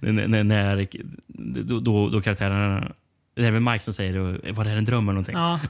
när, 0.00 0.28
när, 0.28 0.44
när 0.44 0.88
då, 1.62 1.78
då, 1.78 2.08
då 2.08 2.20
karaktärerna 2.20 2.92
det 3.40 3.46
är 3.46 3.50
väl 3.50 3.60
Mike 3.62 3.84
som 3.84 3.94
säger 3.94 4.12
det, 4.12 4.52
var 4.52 4.64
det 4.64 4.70
här 4.70 4.76
en 4.76 4.84
dröm 4.84 5.08
eller 5.08 5.12
någonting? 5.12 5.36
Ja. 5.36 5.60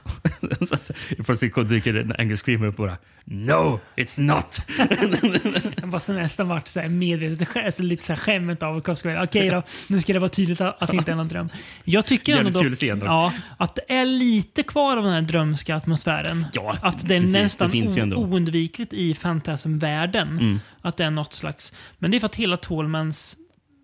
Så- 0.77 0.93
Plötsligt 1.25 1.69
dyker 1.69 2.15
Angus 2.19 2.41
Scream 2.43 2.63
upp 2.63 2.79
och 2.79 2.85
bara 2.87 2.97
No, 3.25 3.79
it's 3.95 4.19
not! 4.19 4.61
Jag 5.81 5.87
var 5.87 6.13
nästan 6.13 6.47
varit 6.47 6.67
så 6.67 6.79
här 6.79 6.89
medvetet 6.89 7.49
alltså 7.65 7.83
lite 7.83 8.05
så 8.05 8.13
här 8.13 8.19
skämmet 8.19 8.63
av 8.63 8.81
Coscarelli. 8.81 9.25
Okej 9.25 9.49
då, 9.49 9.63
nu 9.89 9.99
ska 9.99 10.13
det 10.13 10.19
vara 10.19 10.29
tydligt 10.29 10.61
att, 10.61 10.81
att 10.81 10.91
det 10.91 10.97
inte 10.97 11.11
är 11.11 11.15
någon 11.15 11.27
dröm. 11.27 11.49
Jag 11.83 12.05
tycker 12.05 12.37
ändå 12.37 12.49
dock, 12.49 12.79
dock. 12.79 13.03
ja, 13.03 13.33
att 13.57 13.75
det 13.75 13.93
är 13.93 14.05
lite 14.05 14.63
kvar 14.63 14.97
av 14.97 15.03
den 15.03 15.13
här 15.13 15.21
drömska 15.21 15.75
atmosfären. 15.75 16.45
Ja, 16.53 16.77
att 16.81 17.07
det 17.07 17.15
är 17.15 17.19
precis. 17.19 17.33
nästan 17.33 17.69
Det. 17.71 17.97
Mm. 17.97 18.17
oundvikligt 18.17 18.93
i 18.93 19.13
fantasmvärlden. 19.13 20.59
Att 20.81 20.97
det 20.97 21.03
är 21.03 21.11
något 21.11 21.33
slags... 21.33 21.73
Men 21.99 22.11
det 22.11 22.17
är 22.17 22.19
för 22.19 22.25
att 22.25 22.35
hela 22.35 22.57
Tolmans, 22.57 23.37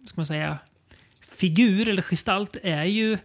ska 0.08 0.14
man 0.16 0.26
säga, 0.26 0.58
figur 1.38 1.90
eller 1.90 2.02
gestalt 2.02 2.58
är 2.64 2.84
ju... 2.84 3.18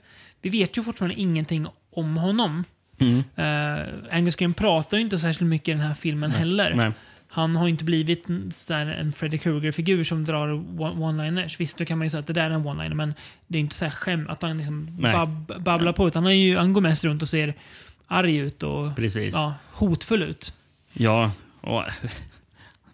Vi 0.43 0.51
vet 0.51 0.78
ju 0.78 0.82
fortfarande 0.82 1.20
ingenting 1.20 1.66
om 1.93 2.16
honom. 2.16 2.64
Mm. 2.99 3.16
Uh, 3.16 3.86
Angus 4.11 4.36
Scream 4.36 4.55
pratar 4.55 4.97
ju 4.97 5.03
inte 5.03 5.18
särskilt 5.18 5.49
mycket 5.51 5.68
i 5.68 5.72
den 5.72 5.80
här 5.80 5.95
filmen 5.95 6.30
heller. 6.30 6.74
Nej. 6.74 6.93
Han 7.28 7.57
har 7.57 7.68
inte 7.68 7.84
blivit 7.84 8.28
en, 8.28 9.12
Freddy 9.12 9.38
Krueger-figur 9.38 10.05
som 10.05 10.24
drar 10.24 10.49
one- 10.49 10.97
one-liners. 10.97 11.59
Visst, 11.59 11.78
då 11.78 11.84
kan 11.84 11.99
man 11.99 12.07
ju 12.07 12.11
säga 12.11 12.20
att 12.20 12.26
det 12.26 12.32
där 12.32 12.51
är 12.51 12.51
en 12.51 12.66
one-liner, 12.66 12.95
men 12.95 13.14
det 13.47 13.59
är 13.59 13.61
inte 13.61 13.74
så 13.74 13.84
här 13.84 13.93
skämt 13.93 14.28
att 14.30 14.43
han 14.43 14.57
liksom 14.59 14.97
Nej. 15.01 15.12
bab, 15.12 15.62
babblar 15.62 15.93
på. 15.93 16.09
Utan 16.09 16.22
han, 16.22 16.32
är 16.32 16.36
ju, 16.36 16.57
han 16.57 16.72
går 16.72 16.80
mest 16.80 17.05
runt 17.05 17.22
och 17.22 17.28
ser 17.28 17.55
arg 18.07 18.36
ut 18.36 18.62
och 18.62 18.97
Precis. 18.97 19.34
ja, 19.34 19.55
hotfull 19.72 20.22
ut. 20.22 20.53
Ja, 20.93 21.30
och 21.61 21.82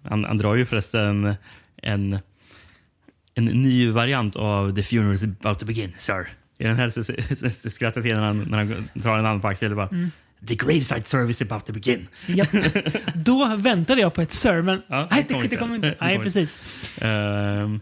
han, 0.03 0.25
han 0.25 0.39
drar 0.39 0.55
ju 0.55 0.67
förresten 0.67 1.35
en, 1.77 2.19
en 3.35 3.45
ny 3.45 3.91
variant 3.91 4.37
av 4.37 4.75
The 4.75 4.83
funeral 4.83 5.15
is 5.15 5.25
about 5.25 5.59
to 5.59 5.67
begin, 5.67 5.93
sir. 5.99 6.29
I 6.59 6.65
den 6.65 6.77
här 6.77 6.91
så, 6.91 7.05
så, 7.05 7.15
så 7.51 7.71
skrattar 7.71 8.03
till 8.03 8.15
när 8.15 8.23
han, 8.23 8.39
när 8.39 8.59
han 8.59 8.89
tar 9.03 9.19
en 9.19 9.27
annan 9.27 9.41
på 9.41 9.49
axeln 9.49 9.73
och 9.73 9.77
bara 9.77 10.11
The 10.47 10.55
graveside 10.55 11.07
service 11.07 11.43
about 11.43 11.67
to 11.67 11.73
begin. 11.73 12.09
Japp. 12.27 12.49
Då 13.15 13.57
väntade 13.57 14.01
jag 14.01 14.15
på 14.15 14.23
ett 14.23 14.33
sir, 14.33 14.63
men 14.63 14.83
Ja, 14.89 15.09
nej, 15.11 15.25
det 15.29 15.35
kom 15.35 15.49
det, 15.49 15.57
kom 15.57 15.75
inte. 15.75 15.91
Kom 15.91 16.07
Nej, 16.07 16.19
precis. 16.19 16.59
Ehm, 17.01 17.81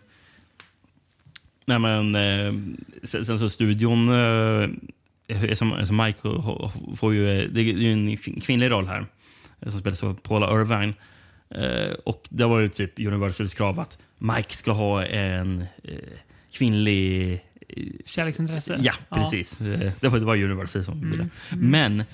nej 1.64 1.79
men, 1.79 2.14
eh, 2.14 2.53
sen, 3.05 3.24
sen 3.24 3.39
så 3.39 3.49
studion, 3.49 4.09
eh, 5.29 5.55
som, 5.55 5.87
som 5.87 5.97
Mike 5.97 6.20
får 6.97 7.14
ju, 7.14 7.41
eh, 7.41 7.49
det 7.49 7.61
är 7.61 7.64
ju 7.64 7.93
en 7.93 8.16
kvinnlig 8.16 8.70
roll 8.70 8.87
här, 8.87 9.07
som 9.62 9.81
spelas 9.81 10.03
av 10.03 10.14
Paula 10.14 10.61
Irvine. 10.61 10.95
Eh, 11.51 11.93
och 12.05 12.22
det 12.31 12.45
var 12.45 12.61
ju 12.61 12.68
typ 12.68 12.99
Universals 12.99 13.55
krav 13.55 13.81
att 13.81 13.99
Mike 14.18 14.55
ska 14.55 14.72
ha 14.72 15.05
en 15.05 15.64
kvinnlig 16.53 17.41
Kärleksintresse. 18.05 18.81
Ja, 18.83 18.93
precis. 19.11 19.61
Eh, 19.61 19.93
Det 20.01 20.09
var, 20.09 20.19
det 20.19 20.25
var 20.25 20.37
Universal 20.37 20.85
som 20.85 20.95
Mm. 20.99 21.11
ville. 21.11 21.29
Men 21.51 22.05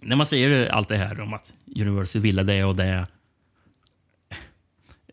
när 0.00 0.16
man 0.16 0.26
säger 0.26 0.66
allt 0.68 0.88
det 0.88 0.96
här 0.96 1.20
om 1.20 1.32
att 1.34 1.52
Universal 1.76 2.22
ville 2.22 2.42
det 2.42 2.64
och 2.64 2.76
det. 2.76 3.06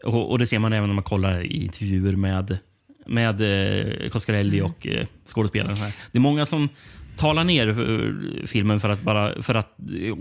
Och, 0.03 0.31
och 0.31 0.39
det 0.39 0.45
ser 0.45 0.59
man 0.59 0.73
även 0.73 0.89
när 0.89 0.93
man 0.95 1.03
kollar 1.03 1.41
i 1.41 1.63
intervjuer 1.63 2.15
med, 2.15 2.57
med 3.05 3.41
eh, 3.41 4.09
Coscarelli 4.09 4.59
Mm. 4.59 4.71
och 4.71 4.87
eh, 4.87 5.07
skådespelaren. 5.25 5.75
Här. 5.77 5.93
Det 6.11 6.17
är 6.17 6.21
många 6.21 6.45
som 6.45 6.69
talar 7.17 7.43
ner 7.43 7.67
eh, 7.67 8.45
filmen 8.47 8.79
för 8.79 8.89
att 8.89 9.01
bara... 9.01 9.41
För 9.41 9.55
att, 9.55 9.77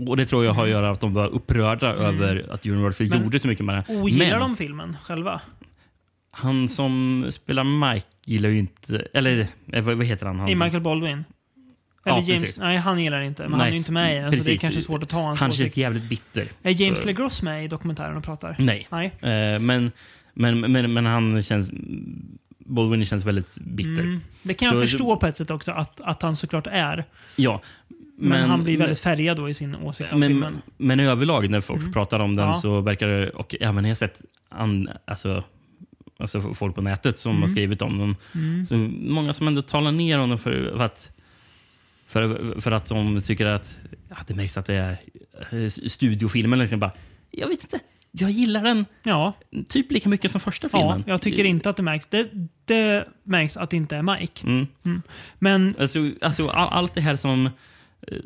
och 0.07 0.17
det 0.17 0.25
tror 0.25 0.45
jag 0.45 0.53
har 0.53 0.63
att 0.63 0.69
göra 0.69 0.91
att 0.91 0.99
de 0.99 1.13
var 1.13 1.27
upprörda 1.27 1.87
över 1.93 2.45
att 2.49 2.65
Universal 2.65 3.07
Mm. 3.07 3.17
Men 3.17 3.25
gjorde 3.25 3.39
så 3.39 3.47
mycket 3.47 3.65
med 3.65 3.75
det. 3.87 3.95
Ogillar 4.01 4.29
Men 4.29 4.39
de 4.39 4.55
filmen 4.55 4.97
själva? 5.03 5.41
han 6.33 6.67
som 6.67 7.25
spelar 7.31 7.93
Mike 7.93 8.07
gillar 8.31 8.49
ju 8.49 8.59
inte... 8.59 9.07
Eller 9.13 9.47
eh, 9.73 9.83
vad, 9.83 10.03
heter 10.05 10.25
han? 10.25 10.39
han 10.39 10.49
I 10.49 10.55
Michael 10.55 10.81
Baldwin? 10.83 11.23
Ja, 12.05 12.11
Eller 12.17 12.27
James? 12.27 12.41
precis. 12.41 12.57
Nej, 12.57 12.77
han 12.77 13.03
gillar 13.03 13.21
inte. 13.21 13.43
Men 13.43 13.53
han 13.59 13.67
är 13.67 13.71
ju 13.71 13.77
inte 13.77 13.91
med 13.91 14.17
i 14.17 14.19
den, 14.19 14.35
så 14.37 14.43
det 14.43 14.51
är 14.53 14.57
kanske 14.57 14.81
svårt 14.81 15.03
att 15.03 15.09
ta 15.09 15.21
hans 15.21 15.39
Han 15.39 15.49
åsikt. 15.49 15.61
känns 15.61 15.77
jävligt 15.77 16.03
bitter. 16.03 16.47
Är 16.63 16.81
James 16.81 16.99
För- 16.99 17.07
LeGros 17.07 17.41
med 17.41 17.65
i 17.65 17.67
dokumentären 17.67 18.17
och 18.17 18.23
pratar? 18.23 18.55
Nej. 18.59 18.87
Nej. 18.91 19.05
Eh, 19.05 19.59
men, 19.59 19.91
men, 20.33 20.59
men, 20.71 20.93
men 20.93 21.05
han 21.05 21.43
känns... 21.43 21.71
Baldwin 22.65 23.05
känns 23.05 23.25
väldigt 23.25 23.57
bitter. 23.61 24.01
Mm. 24.03 24.21
Det 24.43 24.53
kan 24.53 24.65
jag 24.67 24.75
Så- 24.75 24.81
förstå 24.81 25.17
på 25.17 25.27
ett 25.27 25.37
sätt 25.37 25.51
också, 25.51 25.71
att, 25.71 26.01
att 26.01 26.21
han 26.21 26.35
såklart 26.35 26.67
är. 26.71 27.03
Ja. 27.35 27.61
Men, 28.17 28.49
han 28.49 28.63
blir 28.63 28.77
väldigt 28.77 28.99
färgad 28.99 29.37
då 29.37 29.49
i 29.49 29.53
sin 29.53 29.75
åsikt 29.75 30.13
om 30.13 30.19
men, 30.19 30.29
filmen. 30.29 30.61
men 30.77 30.99
överlag 30.99 31.49
när 31.49 31.61
folk 31.61 31.93
pratar 31.93 32.19
om 32.19 32.35
den 32.35 32.47
Ja. 32.47 32.53
så 32.53 32.81
verkar 32.81 33.07
det... 33.07 33.29
Och 33.29 33.55
även 33.59 33.83
jag 33.85 33.89
har 33.89 33.95
sett 33.95 34.21
an, 34.49 34.89
alltså, 35.05 35.43
alltså 36.21 36.53
folk 36.53 36.75
på 36.75 36.81
nätet 36.81 37.19
som 37.19 37.31
Mm. 37.31 37.41
har 37.41 37.47
skrivit 37.47 37.81
om 37.81 37.97
den. 37.97 38.65
Så 38.65 38.75
många 39.13 39.33
som 39.33 39.47
ändå 39.47 39.61
talar 39.61 39.91
ner 39.91 40.19
om 40.19 40.29
den 40.29 40.37
för, 40.37 40.73
för 40.77 40.83
att 40.83 41.11
för, 42.07 42.55
för 42.61 42.71
att 42.71 42.85
de 42.85 43.21
tycker 43.21 43.45
att 43.45 43.77
ja, 44.09 44.15
det 44.27 44.33
märks 44.33 44.57
att 44.57 44.65
det 44.65 44.75
är 44.75 44.97
eh, 45.63 45.67
studiofilmen. 45.69 46.59
Liksom 46.59 46.79
bara, 46.79 46.91
jag 47.31 47.47
vet 47.47 47.63
inte. 47.63 47.79
Jag 48.11 48.31
gillar 48.31 48.63
den 48.63 48.85
Ja, 49.03 49.33
typ 49.67 49.91
lika 49.91 50.09
mycket 50.09 50.31
som 50.31 50.41
första 50.41 50.69
ja, 50.71 50.79
filmen. 50.79 51.03
jag 51.07 51.21
tycker 51.21 51.43
inte 51.43 51.69
att 51.69 51.77
det 51.77 51.83
märks. 51.83 52.07
Det, 52.07 52.29
det 52.65 53.07
märks 53.23 53.57
att 53.57 53.69
det 53.69 53.77
inte 53.77 53.97
är 53.97 54.01
Mike. 54.17 54.47
Mm. 54.47 55.01
Men 55.39 55.75
Alltså, 55.79 56.11
alltså, 56.21 56.47
all, 56.49 56.67
allt 56.71 56.93
det 56.93 57.01
här 57.01 57.15
som, 57.15 57.49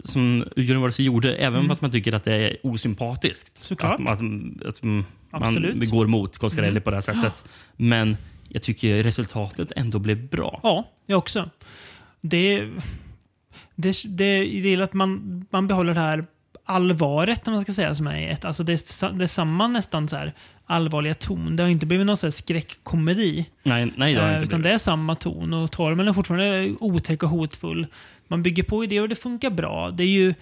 som 0.03 0.43
Universal 0.55 1.05
gjorde, 1.05 1.35
även 1.35 1.67
fast 1.67 1.81
man 1.81 1.91
tycker 1.91 2.13
att 2.13 2.23
det 2.23 2.33
är 2.35 2.57
osympatiskt. 2.63 3.57
Mm. 3.57 3.63
Såklart. 3.63 3.99
Att, 3.99 4.09
att, 4.09 4.67
att 4.67 4.83
man 4.83 5.05
Absolut. 5.31 5.75
Mm. 5.75 5.89
går 5.89 6.05
emot 6.05 6.37
Coscarelli 6.37 6.79
på 6.79 6.89
det 6.89 6.95
här 6.95 7.01
sättet. 7.01 7.43
Men 7.77 8.17
jag 8.49 8.61
tycker 8.63 9.03
resultatet 9.03 9.71
ändå 9.75 9.99
blev 9.99 10.29
bra. 10.29 10.59
ja, 10.63 10.89
jag 11.05 11.17
också. 11.17 11.49
Det, 12.21 12.59
det, 13.75 14.03
det, 14.03 14.03
det 14.07 14.43
gillar 14.45 14.83
att 14.83 14.93
man, 14.93 15.45
man 15.49 15.67
behåller 15.67 15.93
det 15.93 15.99
här 15.99 16.25
allvaret, 16.65 17.47
om 17.47 17.53
man 17.53 17.63
ska 17.63 17.73
säga, 17.73 17.95
som 17.95 18.07
är 18.07 18.29
ett. 18.29 18.45
Alltså 18.45 18.63
det, 18.63 18.73
är, 18.73 19.13
det 19.13 19.23
är 19.23 19.27
samma 19.27 19.67
nästan 19.67 20.07
så 20.07 20.15
här 20.15 20.33
allvarliga 20.65 21.13
ton. 21.13 21.55
Det 21.55 21.63
har 21.63 21.69
inte 21.69 21.85
blivit 21.85 22.05
någon 22.05 22.17
så 22.17 22.25
här 22.25 22.31
skräckkomedi. 22.31 23.45
Nej, 23.63 23.91
nej 23.95 24.13
det 24.13 24.21
har 24.21 24.27
Eh, 24.29 24.33
inte 24.33 24.45
utan 24.45 24.61
blivit. 24.61 24.71
det 24.71 24.75
är 24.75 24.77
samma 24.77 25.15
ton 25.15 25.53
och 25.53 25.71
Tormen 25.71 26.07
är 26.07 26.13
fortfarande 26.13 26.75
otäck 26.79 27.23
och 27.23 27.29
hotfull. 27.29 27.87
Man 28.27 28.43
bygger 28.43 28.63
på 28.63 28.83
idéer 28.83 29.01
och 29.01 29.09
det 29.09 29.15
funkar 29.15 29.49
bra. 29.49 29.91
Det 29.91 30.03
är 30.03 30.07
ju 30.07 30.33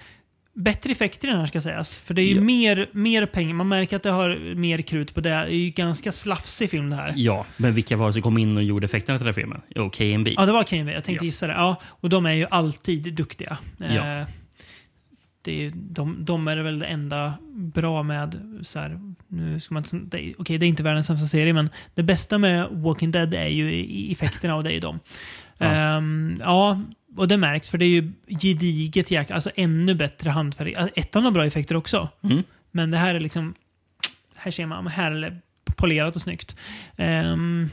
bättre 0.55 0.91
effekter 0.91 1.27
i 1.27 1.31
den 1.31 1.39
här 1.39 1.45
ska 1.47 1.61
sägas. 1.61 1.97
För 1.97 2.13
det 2.13 2.21
är 2.21 2.25
ju 2.25 2.35
Ja. 2.35 2.41
mer, 2.41 2.89
mer 2.91 3.25
pengar. 3.25 3.53
Man 3.53 3.67
märker 3.67 3.95
att 3.95 4.03
det 4.03 4.09
har 4.11 4.55
mer 4.55 4.77
krut 4.77 5.13
på 5.13 5.21
det. 5.21 5.29
Det 5.29 5.35
är 5.35 5.49
ju 5.49 5.69
ganska 5.69 6.11
slafsig 6.11 6.69
film 6.69 6.89
det 6.89 6.95
här. 6.95 7.13
Ja, 7.15 7.45
men 7.57 7.73
vilka 7.73 7.97
var 7.97 8.07
det 8.07 8.13
som 8.13 8.21
kom 8.21 8.37
in 8.37 8.57
och 8.57 8.63
gjorde 8.63 8.85
effekterna 8.85 9.17
till 9.19 9.25
den 9.25 9.33
här 9.33 9.41
filmen? 9.41 9.61
Jo, 9.75 9.89
KMB. 9.89 10.27
Ja, 10.37 10.45
det 10.45 10.51
var 10.51 10.63
KMV. 10.63 10.91
Jag 10.93 11.03
tänkte 11.03 11.25
Ja. 11.25 11.27
gissa 11.27 11.47
det. 11.47 11.53
Ja, 11.53 11.75
och 11.85 12.09
de 12.09 12.25
är 12.25 12.31
ju 12.33 12.45
alltid 12.51 13.13
duktiga. 13.13 13.57
Eh, 13.83 13.95
Ja. 13.95 14.25
Det 15.45 15.65
är, 15.65 15.71
de, 15.75 16.25
de 16.25 16.47
är 16.47 16.57
väl 16.57 16.79
det 16.79 16.85
enda 16.85 17.33
bra 17.55 18.03
med... 18.03 18.59
Så 18.63 18.79
här, 18.79 18.99
nu 19.27 19.59
ska 19.59 19.73
man, 19.73 19.83
det, 19.91 20.33
okej, 20.37 20.57
det 20.57 20.65
är 20.65 20.67
inte 20.67 20.83
världens 20.83 21.07
sämsta 21.07 21.27
serie, 21.27 21.53
men 21.53 21.69
det 21.95 22.03
bästa 22.03 22.37
med 22.37 22.67
Walking 22.71 23.11
Dead 23.11 23.33
är 23.33 23.47
ju 23.47 23.85
effekterna 24.11 24.55
och 24.55 24.63
det 24.63 24.69
är 24.69 24.73
ju 24.73 24.79
de. 24.79 24.99
Ja. 25.57 25.65
Ehm, 25.65 26.37
ja, 26.39 26.81
och 27.15 27.27
det 27.27 27.37
märks 27.37 27.69
för 27.69 27.77
det 27.77 27.85
är 27.85 27.89
ju 27.89 28.11
gediget 28.41 29.11
jäk, 29.11 29.31
alltså 29.31 29.51
ännu 29.55 29.95
bättre 29.95 30.29
handfärg. 30.29 30.75
Alltså, 30.75 30.99
Ettan 30.99 31.23
har 31.23 31.31
bra 31.31 31.45
effekter 31.45 31.75
också. 31.75 32.09
Mm. 32.23 32.43
Men 32.71 32.91
det 32.91 32.97
här 32.97 33.15
är 33.15 33.19
liksom... 33.19 33.53
Här 34.35 34.51
ser 34.51 34.65
man, 34.65 34.87
här 34.87 35.11
är 35.11 35.41
polerat 35.75 36.15
och 36.15 36.21
snyggt. 36.21 36.55
Ehm, 36.97 37.69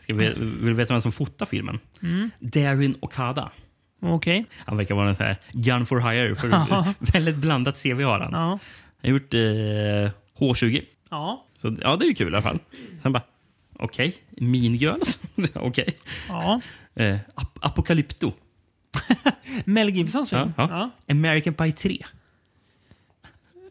Ska 0.00 0.14
vi, 0.14 0.26
vill 0.36 0.66
du 0.66 0.72
veta 0.74 0.94
vem 0.94 1.02
som 1.02 1.12
fotar 1.12 1.46
filmen? 1.46 1.78
Mm. 2.02 2.30
Darin 2.40 2.94
Okada. 3.00 3.50
Okej. 4.02 4.44
Han 4.58 4.76
verkar 4.76 4.94
vara 4.94 5.08
en 5.08 5.14
sån 5.16 5.26
här 5.26 5.36
gun 5.52 5.86
for 5.86 6.00
hire. 6.10 6.36
För 6.36 6.94
väldigt 7.12 7.36
blandat 7.36 7.82
CV 7.82 8.02
har 8.02 8.20
han. 8.20 8.32
Ja. 8.32 8.38
Han 8.38 8.58
har 9.02 9.10
gjort 9.10 9.34
eh, 9.34 10.10
H20. 10.38 10.84
Ja. 11.10 11.46
Så 11.58 11.76
ja, 11.82 11.96
det 11.96 12.04
är 12.04 12.08
ju 12.08 12.14
kul 12.14 12.26
i 12.32 12.36
alla 12.36 12.42
fall. 12.42 12.58
Sen 13.02 13.12
bara, 13.12 13.22
okej, 13.78 14.14
Mean 14.30 14.74
Girls. 14.74 15.18
okej. 15.54 15.88
Ja. 16.28 16.60
Eh, 16.94 17.16
Ap- 17.34 17.58
Apocalypto. 17.60 18.32
Mel 19.64 19.90
Gibsons 19.90 20.30
film. 20.30 20.52
Ja, 20.56 20.68
Ja. 20.70 20.90
ja. 21.08 21.12
American 21.12 21.54
Pie 21.54 21.72
3. 21.72 21.98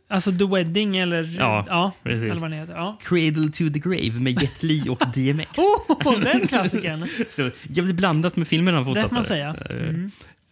Alltså 0.07 0.31
The 0.37 0.45
Wedding 0.45 0.97
eller... 0.97 1.35
Ja, 1.39 1.91
precis. 2.03 2.23
eller 2.23 2.35
vad 2.35 2.51
den 2.51 2.59
heter. 2.59 2.73
Ja. 2.73 2.97
Cradle 3.03 3.51
to 3.51 3.69
the 3.73 3.79
Grave 3.79 4.19
med 4.19 4.41
Jet 4.41 4.63
Li 4.63 4.89
och 4.89 4.99
DMX. 5.15 5.49
Oh, 5.57 6.19
den 6.19 6.47
klassikern! 6.47 7.07
Så 7.29 7.51
jävligt 7.69 7.95
blandat 7.95 8.35
med 8.35 8.47
filmen 8.47 8.73
han 8.73 8.85
fotat. 8.85 9.03
Det 9.03 9.09
får 9.09 9.15
man 9.15 9.23
säga. 9.23 9.55
Eh, 9.69 9.75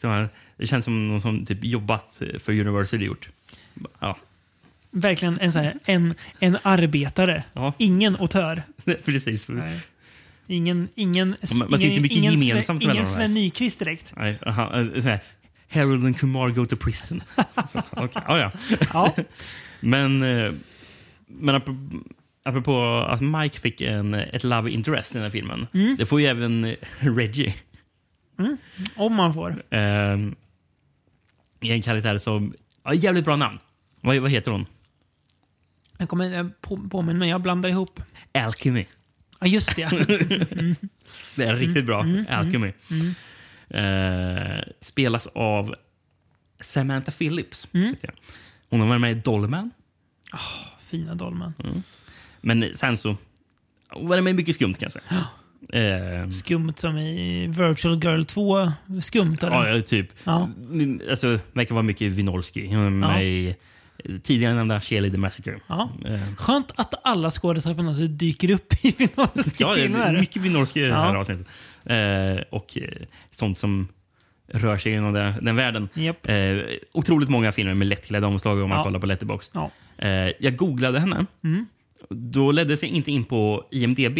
Mm. 0.03 0.30
det 0.57 0.67
känns 0.67 0.86
som 0.86 1.07
någon 1.07 1.22
som 1.22 1.45
typ 1.45 1.63
jobbat 1.63 2.19
för 2.39 2.51
Universal 2.51 3.01
gjort. 3.01 3.30
Ja, 3.99 4.17
Verkligen 4.91 5.39
en, 5.39 5.51
så 5.51 5.59
här, 5.59 5.74
en, 5.86 6.13
en 6.39 6.57
arbetare. 6.63 7.43
Ja. 7.53 7.74
Ingen 7.78 8.15
autör. 8.15 8.63
precis. 9.05 9.47
Nej. 9.47 9.80
Ingen, 10.52 10.89
ingen, 10.95 11.28
man 11.30 11.38
ser 11.80 11.88
ingen, 11.88 12.04
inte 12.04 12.16
ingen, 12.16 12.39
mellan 12.39 12.82
ingen. 12.82 13.06
Sven 13.06 13.34
Nykvist 13.34 13.80
direkt. 13.80 14.14
Nej, 14.18 14.39
aha, 14.45 14.82
eh, 14.82 15.20
Harold 15.70 16.06
and 16.06 16.18
Kumar 16.18 16.49
go 16.49 16.66
to 16.66 16.76
prison. 16.76 17.24
Så, 17.72 17.80
okay, 17.91 18.24
ja, 18.28 18.39
ja. 18.39 18.52
Ja. 18.93 19.16
Men, 19.80 20.24
eh, 20.24 20.52
men 21.28 21.56
apropå, 21.56 21.99
apropå 22.43 23.06
att 23.08 23.22
Mike 23.22 23.60
fick 23.60 23.82
en, 23.82 24.14
ett 24.14 24.43
love 24.43 24.72
interest 24.72 25.12
i 25.12 25.14
den 25.14 25.24
här 25.24 25.30
filmen. 25.30 25.68
Mm. 25.74 25.95
Det 25.97 26.06
får 26.06 26.22
ju 26.22 26.28
även 26.28 26.66
eh, 26.66 26.76
Reggie. 26.99 27.56
Om 28.95 29.16
man 29.16 29.34
får. 29.34 29.64
Eh, 29.70 30.18
en 31.62 31.82
karaktär 31.82 32.18
som... 32.18 32.54
Ja, 32.84 32.93
jävligt 32.93 33.26
bra 33.26 33.36
namn. 33.36 33.60
Vad, 34.02 34.18
vad 34.18 34.32
heter 34.32 34.52
hon? 34.52 34.66
Jag 35.97 36.10
kommer 36.10 36.49
på, 36.62 36.78
påminna 36.78 37.20
mig, 37.20 37.30
jag 37.30 37.41
blandar 37.41 37.70
ihop. 37.70 38.02
Alchemy. 38.34 38.86
Ja, 39.42 39.48
just 39.48 39.76
det. 39.76 39.89
Det 41.36 41.44
är 41.46 41.56
riktigt 41.56 41.86
bra. 41.86 42.02
Mm, 42.02 42.26
Alchemy. 42.30 42.74
Eh, 43.70 44.64
spelas 44.82 45.28
av 45.28 45.76
Samantha 46.60 47.12
Phillips. 47.12 47.68
Mm. 47.74 47.96
Hon 48.70 48.80
har 48.80 48.88
varit 48.88 49.02
med 49.02 49.12
i 49.12 49.16
Dollman. 49.16 49.72
Fina 50.80 51.16
dolmen. 51.16 51.54
Men 52.42 52.74
sen 52.74 52.98
så... 52.98 53.16
Hon 53.89 54.08
var 54.10 54.22
med 54.22 54.32
i 54.32 54.38
mycket 54.38 54.56
skumt 54.56 54.74
kan 54.74 54.89
jag 54.92 54.92
säga. 54.92 55.26
Eh, 56.22 56.30
Skumt 56.30 56.74
som 56.78 56.98
i 56.98 57.48
Virtual 57.48 58.04
Girl 58.04 58.24
2. 58.24 58.72
Skumt 59.02 59.38
eller? 59.42 59.68
ja, 59.76 59.82
typ. 59.82 60.08
Ja. 60.24 60.50
Alltså, 61.10 61.39
verkar 61.54 61.76
vara 61.76 61.84
mycket 61.84 62.12
Winorski. 62.14 62.68
Hon 62.68 62.86
är 62.86 62.89
med 62.89 63.10
Ja. 63.16 63.22
i 63.22 63.56
tidigare 64.24 64.54
nämnda 64.54 64.82
Cheerleader 64.82 65.18
Massacre. 65.18 65.60
Ja. 65.68 65.89
Eh, 66.06 66.36
Skönt 66.38 66.72
att 66.76 66.93
alla 67.04 67.32
skådespelare 67.32 68.08
dyker 68.08 68.52
upp 68.52 68.74
i 68.86 68.95
Ja, 69.60 69.74
det 69.76 69.84
är 69.84 70.20
mycket 70.20 70.41
Winorski 70.41 70.80
i 70.80 70.84
det 70.84 70.93
här 70.95 71.14
Ja. 71.14 71.20
avsnittet. 71.20 71.47
Eh, 71.86 72.43
och 72.49 72.78
eh, 72.78 72.89
sånt 73.32 73.58
som 73.58 73.88
rör 74.47 74.78
sig 74.78 74.91
inom 74.93 75.14
den, 75.14 75.45
den 75.45 75.56
världen. 75.56 75.89
Japp. 75.93 76.28
Eh, 76.30 76.58
otroligt 76.93 77.30
många 77.30 77.52
filmer 77.52 77.74
med 77.74 77.88
lättklädda 77.88 78.28
omslag 78.28 78.62
om 78.62 78.70
man 78.70 78.78
Ja. 78.78 78.84
kollar 78.84 78.99
på 78.99 79.06
Letterboxd. 79.06 79.52
Ja. 79.56 79.72
Eh, 79.97 80.32
jag 80.39 80.56
googlade 80.56 80.99
henne. 80.99 81.26
Mm. 81.43 81.66
Då 82.10 82.52
ledde 82.52 82.78
sig 82.78 82.89
inte 82.89 83.12
in 83.12 83.24
på 83.24 83.68
IMDB. 83.72 84.20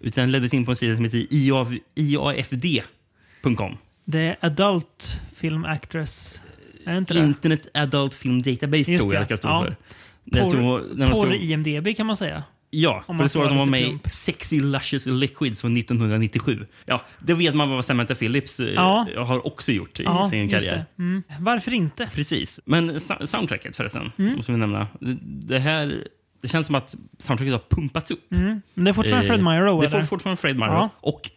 Utan 0.00 0.30
leddes 0.30 0.54
in 0.54 0.64
på 0.64 0.70
en 0.70 0.76
sida 0.76 0.94
som 0.96 1.04
heter 1.04 1.26
IAF, 1.30 1.68
IAFD.com. 1.94 3.76
The 4.12 4.36
Adult 4.40 5.20
Film 5.36 5.64
Actress. 5.64 6.42
Inte 6.88 7.14
det? 7.14 7.20
Internet 7.20 7.68
Adult 7.74 8.14
Film 8.14 8.42
Database 8.42 8.76
Just 8.92 9.00
tror 9.02 9.14
jag 9.14 9.20
det, 9.22 9.24
ska 9.24 9.36
stå 9.36 9.48
ja. 9.48 9.64
för. 9.64 9.76
Det 10.24 10.40
Porr- 10.40 10.48
står, 10.48 10.94
när 10.94 11.06
de 11.06 11.12
Porr 11.12 11.26
står, 11.26 11.34
IMDB 11.34 11.96
kan 11.96 12.06
man 12.06 12.16
säga. 12.16 12.42
ja, 12.70 13.02
om 13.06 13.16
för 13.16 13.22
det 13.24 13.28
står 13.28 13.42
att 13.42 13.48
de 13.50 13.58
var 13.58 13.66
med 13.66 13.82
i. 13.82 13.98
Sexy 14.12 14.60
Luscious 14.60 15.06
Liquids 15.06 15.60
från 15.60 15.76
1997. 15.76 16.66
Ja, 16.86 17.02
det 17.18 17.34
vet 17.34 17.54
man 17.54 17.70
vad 17.70 17.84
Samantha 17.84 18.14
Phillips 18.14 18.60
eh, 18.60 18.66
Ja. 18.74 19.06
har 19.16 19.46
också 19.46 19.72
gjort 19.72 20.00
i 20.00 20.02
Ja, 20.02 20.28
sin 20.30 20.48
karriär. 20.50 20.84
Mm. 20.98 21.22
Varför 21.38 21.72
inte? 21.74 22.10
Precis. 22.14 22.60
Men 22.64 23.00
soundtracket 23.24 23.76
förresten, 23.76 24.12
Mm. 24.18 24.36
måste 24.36 24.52
vi 24.52 24.58
nämna. 24.58 24.86
Det- 25.00 25.58
här... 25.58 26.04
Det 26.42 26.48
känns 26.48 26.66
som 26.66 26.74
att 26.74 26.94
soundtracket 27.18 27.52
har 27.52 27.62
pumpats 27.76 28.10
upp. 28.10 28.32
Mm. 28.32 28.62
Men 28.74 28.84
det 28.84 28.90
är 28.90 28.92
fortfarande 28.92 29.26
Eh, 29.26 29.28
Fred 29.34 29.44
Myrow, 29.44 29.80
Det 29.80 29.96
är 29.96 30.02
fortfarande 30.02 30.40
Fred 30.40 30.56
Myrow. 30.56 30.74
Ja. 30.74 30.88
Och 31.00 31.30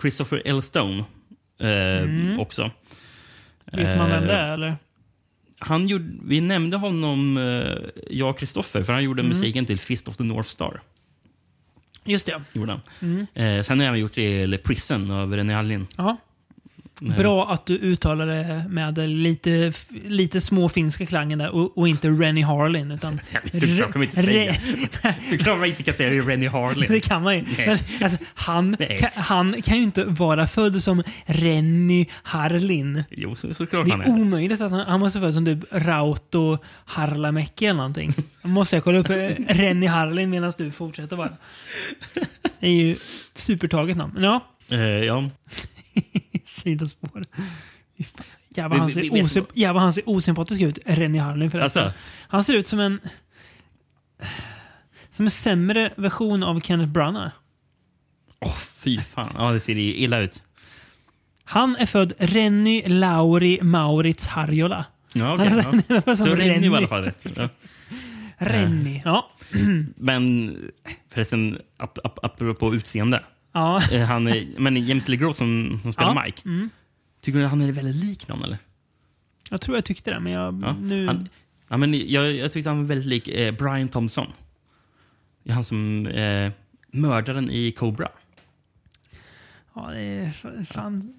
Christopher 0.00 0.42
L. 0.44 0.62
Stone 0.62 1.04
eh, 1.60 1.68
Mm. 2.02 2.40
också. 2.40 2.70
Vet 3.72 3.96
man 3.98 4.10
vem 4.10 4.22
Eh, 4.22 4.28
det 4.28 4.34
är, 4.34 4.52
eller? 4.54 4.76
Han 5.62 5.86
gjorde, 5.88 6.04
vi 6.24 6.40
nämnde 6.40 6.76
honom, 6.76 7.36
eh, 7.36 8.02
jag 8.10 8.30
och 8.30 8.38
Kristoffer, 8.38 8.82
för 8.82 8.92
han 8.92 9.02
gjorde 9.04 9.22
Mm. 9.22 9.28
musiken 9.36 9.66
till 9.66 9.78
Fist 9.78 10.08
of 10.08 10.16
the 10.16 10.24
North 10.24 10.48
Star. 10.48 10.80
Just 12.04 12.26
det. 12.26 12.42
Gjorde 12.52 12.72
han. 12.72 12.80
Mm. 13.00 13.26
Eh, 13.34 13.62
sen 13.62 13.80
har 13.80 13.86
även 13.86 14.00
gjort 14.00 14.12
till 14.12 14.58
Prison 14.58 15.10
av 15.10 15.36
René 15.36 15.52
Hallin. 15.54 15.86
Ja. 15.96 16.16
Eh, 17.02 17.16
Bra 17.16 17.50
att 17.50 17.66
du 17.66 17.74
uttalar 17.74 18.26
det 18.26 18.64
med 18.68 18.98
lite, 19.08 19.72
lite 20.04 20.40
små 20.40 20.68
finska 20.68 21.06
klangen 21.06 21.38
där 21.38 21.50
och, 21.50 21.78
och 21.78 21.88
inte 21.88 22.08
Rennie 22.08 22.42
Harlin. 22.44 22.90
Utan 22.90 23.20
Såklart 23.52 23.92
kan 23.92 24.00
man 24.00 24.02
inte 24.02 24.22
säga. 24.22 24.54
Såklart 25.30 25.58
man 25.58 25.68
inte 25.68 25.82
kan 25.82 25.94
säga 25.94 26.22
Rennie 26.22 26.48
Harlin. 26.48 26.86
Det 26.92 27.00
kan 27.00 27.22
man 27.22 27.36
ju. 27.36 27.44
Nej. 27.58 27.66
Men, 27.66 27.78
alltså, 28.04 28.18
han, 28.34 28.76
Nej. 28.78 28.98
kan, 28.98 29.10
han 29.14 29.62
kan 29.62 29.76
ju 29.76 29.82
inte 29.82 30.04
vara 30.04 30.46
född 30.46 30.82
som 30.82 31.02
Renny 31.26 32.06
Harlin. 32.22 33.04
Jo, 33.10 33.34
så, 33.34 33.54
såklart 33.54 33.84
Det 33.86 33.90
han 33.92 34.00
är 34.00 34.04
är. 34.04 34.10
omöjligt 34.10 34.60
att 34.60 34.70
han, 34.70 34.80
han 34.80 35.00
måste 35.00 35.18
vara 35.18 35.28
född 35.28 35.34
som 35.34 35.44
typ 35.44 35.58
Rauto 35.72 36.58
Harlamäki 36.84 37.66
eller 37.66 37.76
någonting. 37.76 38.14
Måste 38.42 38.76
jag 38.76 38.84
kolla 38.84 38.98
upp 38.98 39.10
eh, 39.10 39.16
Renny 39.48 39.86
Harlin 39.86 40.30
medan 40.30 40.52
du 40.58 40.70
fortsätter 40.70 41.16
bara. 41.16 41.30
Det 42.60 42.66
är 42.66 42.72
ju 42.72 42.96
supertaget 43.34 43.96
namn. 43.96 44.22
Ja, 44.22 44.40
Eh, 44.72 44.78
ja. 44.80 45.30
sidospår. 46.44 47.24
Jävlar, 48.48 48.78
han 48.78 48.90
ser, 48.90 49.00
vi 49.54 49.60
jävlar, 49.60 49.82
han 49.82 49.92
ser 49.92 50.08
osympatisk 50.08 50.60
ut, 50.60 50.78
Renny 50.86 51.18
Harlin 51.18 51.50
förresten. 51.50 51.84
Alltså? 51.84 51.98
Han 52.28 52.44
ser 52.44 52.54
ut 52.54 52.68
som 52.68 52.80
en... 52.80 53.00
Som 55.10 55.26
en 55.26 55.30
sämre 55.30 55.92
version 55.96 56.42
av 56.42 56.60
Kenneth 56.60 56.92
Branagh. 56.92 57.32
Åh, 58.40 58.56
fy 58.56 58.98
fan. 58.98 59.32
Ja, 59.38 59.52
det 59.52 59.60
ser 59.60 59.76
illa 59.78 60.18
ut. 60.18 60.42
Han 61.44 61.76
är 61.76 61.86
född 61.86 62.12
Renny 62.18 62.82
Lauri 62.86 63.58
Maurits 63.62 64.26
Harjola. 64.26 64.84
Ja, 65.12 65.34
okej. 65.34 65.48
Han 65.48 65.82
ja. 65.88 66.02
var 66.06 66.14
som 66.14 66.26
Så 66.26 66.34
Rennie 66.34 66.38
var 66.38 66.54
i 66.54 66.58
Rennie. 66.58 66.76
alla 66.76 66.88
fall 66.88 67.02
rätt. 67.02 67.26
Ja. 67.36 67.48
Renny. 68.38 69.02
Ja. 69.04 69.30
Men 69.96 70.56
förresten, 71.10 71.58
ap 71.76 71.98
ap 72.04 72.18
apropå 72.24 72.74
utseende. 72.74 73.22
Ja. 73.52 73.80
Eh, 73.92 74.00
Han 74.06 74.24
men 74.58 74.86
James 74.86 75.08
Lee 75.08 75.16
Gross 75.16 75.36
som, 75.36 75.78
som 75.82 75.92
spelar 75.92 76.14
Ja, 76.14 76.22
Mike. 76.24 76.42
mm. 76.48 76.70
Tycker 77.20 77.38
du 77.38 77.44
att 77.44 77.50
han 77.50 77.60
är 77.60 77.72
väldigt 77.72 77.96
lik 78.04 78.28
någon 78.28 78.44
eller? 78.44 78.58
Jag 79.50 79.60
tror 79.60 79.76
jag 79.76 79.84
tyckte 79.84 80.10
det, 80.10 80.20
men 80.20 80.32
jag... 80.32 80.60
Ja. 80.64 80.72
Nu... 80.80 81.06
Han, 81.06 81.28
ja, 81.68 81.76
men 81.76 82.10
jag, 82.10 82.32
jag 82.32 82.52
tyckte 82.52 82.70
han 82.70 82.78
var 82.78 82.84
väldigt 82.86 83.06
lik 83.06 83.28
eh, 83.28 83.54
Brian 83.54 83.88
Thompson. 83.88 84.26
Han 85.48 85.64
som 85.64 86.06
eh, 86.06 86.52
mördaren 86.92 87.50
i 87.50 87.72
Cobra. 87.72 88.08
Ja, 89.74 89.90
det 89.90 90.00
är 90.00 90.64
fan... 90.64 91.14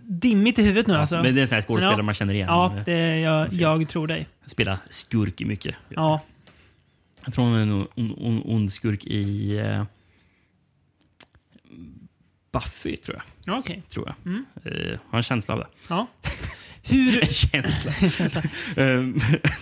Dimmigt 0.00 0.58
i 0.58 0.62
huvudet 0.62 0.86
nu 0.86 0.94
alltså. 0.94 1.14
Men 1.22 1.34
det 1.34 1.40
är 1.40 1.42
en 1.42 1.48
sån 1.48 1.54
här 1.54 1.62
skådespelare 1.62 1.96
Ja. 1.98 2.02
man 2.02 2.14
känner 2.14 2.34
igen. 2.34 2.48
Ja, 2.48 2.74
det, 2.84 3.18
jag, 3.20 3.52
jag 3.52 3.88
tror 3.88 4.06
dig. 4.06 4.26
Spelar 4.46 4.78
skurk 4.90 5.40
mycket. 5.40 5.74
Ja. 5.88 6.20
Jag 7.24 7.34
tror 7.34 7.44
han 7.44 7.54
är 7.54 7.62
en 7.62 7.72
on- 7.72 8.14
on- 8.16 8.42
ond 8.44 8.72
skurk 8.72 9.04
i 9.04 9.56
eh, 9.58 9.84
Buffy, 12.58 12.96
tror 12.96 13.16
jag. 13.16 13.54
Ja, 13.54 13.58
Okej. 13.58 13.82
Tror 13.88 14.06
jag. 14.06 14.32
Mm. 14.32 14.44
Eh, 14.64 14.98
har 15.10 15.16
en 15.18 15.22
känsla 15.22 15.54
av 15.54 15.60
det. 15.60 15.66
Ja. 15.88 16.06
Hur... 16.82 17.20
en 17.22 17.28
känsla. 17.28 17.92
Känsla. 18.10 18.42
Ehm, 18.76 19.20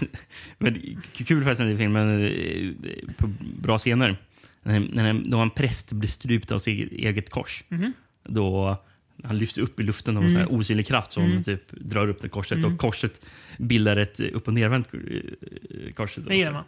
Men 0.59 1.03
kul 1.13 1.45
förresten 1.45 1.69
i 1.69 1.77
filmen, 1.77 2.25
eh, 2.25 3.15
på 3.17 3.27
bra 3.63 3.79
scener. 3.79 4.17
När, 4.63 4.81
när, 4.81 5.43
en 5.43 5.51
präst 5.51 5.93
blir 5.93 6.09
strypt 6.09 6.53
av 6.53 6.59
sitt 6.59 6.93
eget 6.93 7.31
kors. 7.31 7.65
Mhm. 7.69 7.93
Då 8.25 8.77
han 9.25 9.39
lyfts 9.39 9.59
upp 9.59 9.81
i 9.81 9.83
luften 9.83 10.17
av 10.17 10.25
en 10.25 10.37
Mm. 10.37 10.49
osynlig 10.49 10.87
kraft 10.87 11.13
som 11.13 11.25
Mm. 11.25 11.43
typ 11.43 11.71
drar 11.71 12.09
upp 12.09 12.21
det 12.21 12.29
korset. 12.29 12.59
Mm. 12.59 12.73
Och 12.73 12.79
korset 12.81 13.21
bildar 13.59 13.97
ett 13.97 14.21
upp 14.21 14.49
och 14.49 14.55
nervänt 14.55 14.89
eh, 14.95 15.93
kors. 15.95 16.15
Det 16.15 16.37
gillar 16.37 16.53
man. 16.53 16.65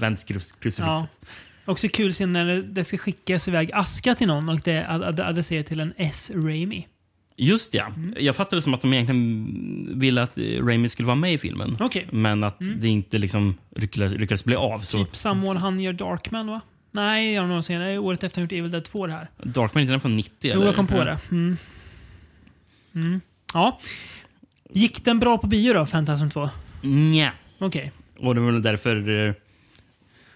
Vänt 0.00 0.18
krus- 0.26 0.52
krucifixet. 0.60 0.78
Ja. 0.86 1.06
Också 1.68 1.88
kul 1.88 2.12
scen 2.12 2.32
när 2.32 2.62
det- 2.62 2.84
ska 2.84 2.98
skickas 2.98 3.48
iväg 3.48 3.70
aska 3.72 4.14
till 4.14 4.26
någon 4.26 4.48
och 4.48 4.60
det 4.64 4.72
är 4.72 4.90
ad- 4.94 5.04
ad- 5.04 5.20
adresserat 5.20 5.66
till 5.66 5.80
en 5.80 5.92
S. 5.96 6.30
Raimi. 6.34 6.86
Just 7.36 7.74
ja. 7.74 7.86
Mm. 7.86 8.14
Jag 8.20 8.36
fattade 8.36 8.56
det 8.56 8.62
som 8.62 8.74
att 8.74 8.82
de 8.82 8.92
egentligen 8.92 10.00
ville 10.00 10.22
att 10.22 10.38
eh, 10.38 10.42
Raimi 10.44 10.88
skulle 10.88 11.06
vara 11.06 11.16
med 11.16 11.32
i 11.34 11.38
filmen. 11.38 11.76
Okej. 11.80 12.06
Men 12.12 12.44
att 12.44 12.60
Mm. 12.62 12.80
det 12.80 12.88
inte 12.88 13.18
liksom 13.18 13.54
lyckades, 13.76 14.12
lyckades 14.12 14.44
bli 14.44 14.54
av. 14.56 14.80
Så 14.80 15.04
Typ 15.04 15.16
samma 15.16 15.50
år 15.50 15.54
han 15.54 15.80
gör 15.80 15.92
Darkman 15.92 16.46
va? 16.46 16.60
Nej, 16.90 17.34
jag 17.34 17.42
har 17.42 17.48
nog 17.48 17.64
senare. 17.64 17.98
Året 17.98 18.24
efter 18.24 18.40
han 18.40 18.44
gjort 18.44 18.52
Evil 18.52 18.70
Dead 18.70 18.84
2 18.84 19.06
det 19.06 19.12
här. 19.12 19.30
Darkman 19.42 19.82
inte 19.82 19.92
den 19.92 20.00
från 20.00 20.16
90? 20.16 20.32
Jo, 20.40 20.52
eller? 20.52 20.66
jag 20.66 20.76
kom 20.76 20.86
på 20.86 21.04
det. 21.04 21.18
Mm. 21.30 21.56
Mm. 22.94 23.20
Ja. 23.54 23.78
Gick 24.70 25.04
den 25.04 25.18
bra 25.18 25.38
på 25.38 25.46
bio 25.46 25.72
då, 25.74 25.86
Phantasm 25.86 26.28
2? 26.30 26.50
Nja. 26.82 27.32
Okej. 27.58 27.92
Och 28.18 28.34
det 28.34 28.40
var 28.40 28.50
väl 28.52 28.62
därför... 28.62 29.34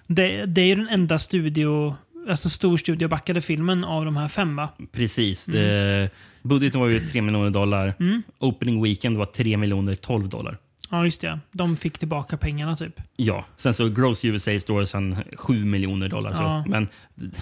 Det, 0.07 0.45
det 0.47 0.61
är 0.61 0.67
ju 0.67 0.75
den 0.75 0.89
enda 0.89 1.19
studio, 1.19 1.97
alltså 2.29 2.51
stor 2.51 2.77
studiobackade 2.77 3.41
filmen 3.41 3.85
av 3.85 4.05
de 4.05 4.17
här 4.17 4.29
fem 4.29 4.57
va? 4.57 4.69
Precis. 4.93 5.49
Mm. 5.49 5.61
Det, 5.61 6.11
budgeten 6.43 6.81
var 6.81 6.89
ju 6.89 7.01
3 7.01 7.23
miljoner 7.23 7.51
dollar. 7.51 7.95
Mm. 8.01 8.23
Opening 8.39 8.83
weekend 8.83 9.17
var 9.17 9.27
3 9.27 9.57
miljoner 9.57 9.95
12 9.95 10.29
dollar. 10.29 10.59
Ja, 10.91 11.05
just 11.05 11.21
det. 11.21 11.39
De 11.53 11.77
fick 11.77 11.99
tillbaka 11.99 12.37
pengarna 12.37 12.77
typ. 12.77 13.01
Ja. 13.17 13.45
Sen 13.57 13.75
så 13.75 13.89
Gross 13.89 14.25
USA 14.25 14.59
står 14.61 14.85
sen 14.85 15.17
7 15.37 15.65
miljoner 15.65 16.09
dollar. 16.09 16.31
Ja. 16.31 16.65
Så, 16.67 16.71
men 16.71 16.89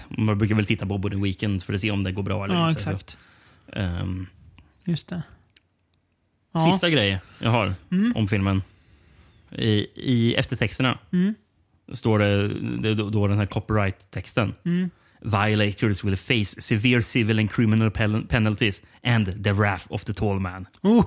man 0.08 0.38
brukar 0.38 0.54
väl 0.54 0.66
titta 0.66 0.86
på 0.86 0.94
opening 0.94 1.22
weekend 1.22 1.62
för 1.62 1.72
att 1.74 1.80
se 1.80 1.90
om 1.90 2.02
det 2.02 2.12
går 2.12 2.22
bra 2.22 2.44
eller 2.44 2.54
Ja, 2.54 2.68
inte. 2.68 2.78
exakt. 2.78 3.10
Så, 3.72 3.78
ehm, 3.78 4.26
Just 4.84 5.08
det. 5.08 5.22
Ja. 6.52 6.72
Sista 6.72 6.90
grejen 6.90 7.18
jag 7.38 7.50
har 7.50 7.72
Mm. 7.90 8.12
om 8.16 8.28
filmen. 8.28 8.62
I, 9.52 9.86
i 9.94 10.34
eftertexterna 10.34 10.98
Mm. 11.12 11.34
Står 11.92 12.18
det, 12.18 12.48
det 12.94 12.94
då, 12.94 13.26
den 13.28 13.38
här 13.38 13.46
copyright-texten. 13.46 14.54
Mm. 14.64 14.90
Violators 15.22 16.04
will 16.04 16.16
face 16.16 16.60
severe 16.62 17.02
civil 17.02 17.38
and 17.38 17.50
criminal 17.52 17.90
pen- 17.90 18.26
penalties 18.26 18.82
and 19.04 19.44
the 19.44 19.52
wrath 19.52 19.86
of 19.88 20.04
the 20.04 20.12
tall 20.12 20.40
man. 20.40 20.66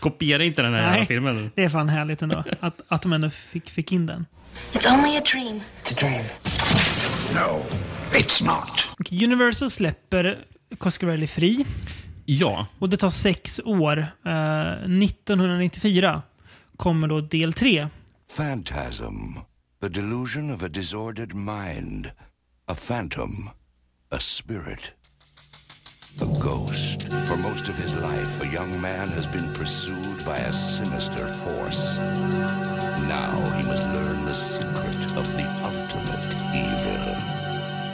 Kopiera 0.00 0.44
inte 0.44 0.62
den 0.62 0.74
här 0.74 0.90
Nej, 0.90 1.06
filmen. 1.06 1.50
det 1.54 1.64
är 1.64 1.68
fan 1.68 1.88
härligt 1.88 2.22
ändå. 2.22 2.44
Att, 2.60 2.80
att 2.88 3.02
de 3.02 3.12
ändå 3.12 3.30
fick, 3.30 3.70
fick 3.70 3.92
in 3.92 4.06
den. 4.06 4.26
It's 4.72 4.94
only 4.98 5.16
a 5.16 5.22
dream. 5.32 5.60
It's 5.84 5.92
a 5.92 5.96
dream. 6.00 6.24
No, 7.34 7.62
it's 8.18 8.44
not. 8.44 8.88
Universal 9.22 9.70
släpper 9.70 10.38
Coscarelli 10.78 11.26
fri. 11.26 11.66
Ja. 12.24 12.66
Och 12.78 12.88
det 12.88 12.96
tar 12.96 13.10
sex 13.10 13.60
år. 13.64 13.98
Eh, 14.24 14.70
1994 14.72 16.22
kommer 16.76 17.08
då 17.08 17.20
del 17.20 17.52
tre. 17.52 17.88
Phantasm, 18.26 19.46
the 19.80 19.88
delusion 19.88 20.50
of 20.50 20.62
a 20.62 20.68
disordered 20.68 21.34
mind, 21.34 22.12
a 22.68 22.74
phantom, 22.74 23.50
a 24.10 24.20
spirit, 24.20 24.92
a 26.20 26.26
ghost. 26.40 27.10
For 27.26 27.36
most 27.36 27.68
of 27.68 27.78
his 27.78 27.96
life, 27.96 28.42
a 28.42 28.48
young 28.48 28.78
man 28.82 29.08
has 29.08 29.26
been 29.26 29.50
pursued 29.54 30.22
by 30.26 30.36
a 30.36 30.52
sinister 30.52 31.26
force. 31.26 31.98
Now 33.08 33.30
he 33.56 33.66
must 33.66 33.86
learn 33.94 34.24
the 34.26 34.34
secret 34.34 35.16
of 35.16 35.26
the 35.36 35.46
ultimate 35.62 36.34
evil. 36.52 37.14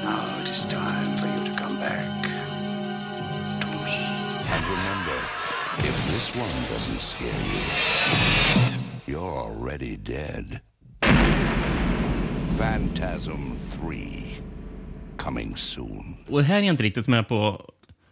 Now 0.02 0.40
it 0.40 0.48
is 0.48 0.64
time 0.64 1.16
for 1.18 1.28
you 1.28 1.52
to 1.52 1.60
come 1.60 1.76
back 1.76 2.22
to 3.60 3.70
me. 3.84 4.00
And 4.50 4.64
remember, 4.66 5.18
if 5.78 6.06
this 6.10 6.34
one 6.34 6.50
doesn't 6.72 7.00
scare 7.00 7.28
you, 7.28 8.81
you're 9.12 9.46
already 9.46 9.96
dead. 9.96 10.58
Phantasm 12.58 13.32
3. 13.88 13.98
Coming 15.16 15.56
soon. 15.56 16.16
Och 16.28 16.44
här 16.44 16.54
är 16.54 16.58
jag 16.60 16.66
inte 16.68 16.82
riktigt 16.82 17.08
med 17.08 17.28
på 17.28 17.60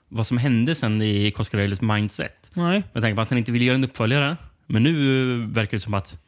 vad 0.08 0.26
som 0.26 0.38
hände 0.38 0.74
sen 0.74 1.02
i 1.02 1.30
Coscarellis 1.30 1.80
mindset. 1.80 2.50
Nej. 2.54 2.82
Med 2.92 3.02
tanke 3.02 3.14
på 3.14 3.20
att 3.20 3.28
han 3.30 3.38
inte 3.38 3.52
ville 3.52 3.64
göra 3.64 3.74
en 3.74 3.84
uppföljare. 3.84 4.36
Men 4.66 4.82
nu 4.82 5.46
verkar 5.46 5.70
det 5.76 5.80
som 5.80 5.94
att 5.94 6.18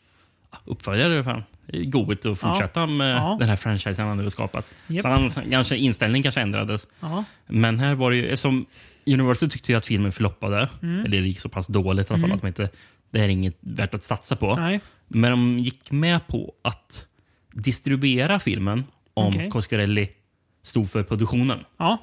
uppföljare, 0.64 1.24
fan. 1.24 1.42
goet 1.72 2.26
att 2.26 2.38
fortsätta 2.40 2.86
med 2.86 3.16
Ja. 3.16 3.36
den 3.40 3.48
här 3.48 3.56
franchisen 3.56 4.08
han 4.08 4.18
hade 4.18 4.30
skapat. 4.30 4.72
Japp. 4.86 5.02
Så 5.02 5.08
hans 5.08 5.38
kanske, 5.50 5.76
inställning 5.76 6.22
kanske 6.22 6.40
ändrades. 6.40 6.86
Ja. 7.00 7.24
Men 7.46 7.78
här 7.78 7.94
var 7.94 8.10
det 8.10 8.16
ju, 8.16 8.24
eftersom 8.26 8.66
Universal 9.06 9.50
tyckte 9.50 9.72
ju 9.72 9.78
att 9.78 9.86
filmen 9.86 10.12
floppade, 10.12 10.68
Mm. 10.82 10.98
eller 11.04 11.20
det 11.20 11.26
gick 11.26 11.40
så 11.40 11.48
pass 11.48 11.66
dåligt 11.66 12.10
i 12.10 12.12
alla 12.12 12.20
fall 12.20 12.24
Mm. 12.30 12.36
att 12.36 12.40
de 12.42 12.46
inte, 12.48 12.68
det 13.12 13.18
här 13.18 13.24
är 13.26 13.28
inget 13.30 13.56
värt 13.60 13.94
att 13.94 14.02
satsa 14.02 14.36
på. 14.36 14.56
Nej. 14.56 14.80
Men 15.08 15.30
de 15.30 15.58
gick 15.58 15.90
med 15.90 16.26
på 16.26 16.54
att 16.62 17.06
distribuera 17.52 18.40
filmen 18.40 18.84
om 19.14 19.28
Okej. 19.34 19.50
Coscarelli 19.50 20.08
stod 20.62 20.90
för 20.90 21.02
produktionen. 21.02 21.58
Ja. 21.76 21.98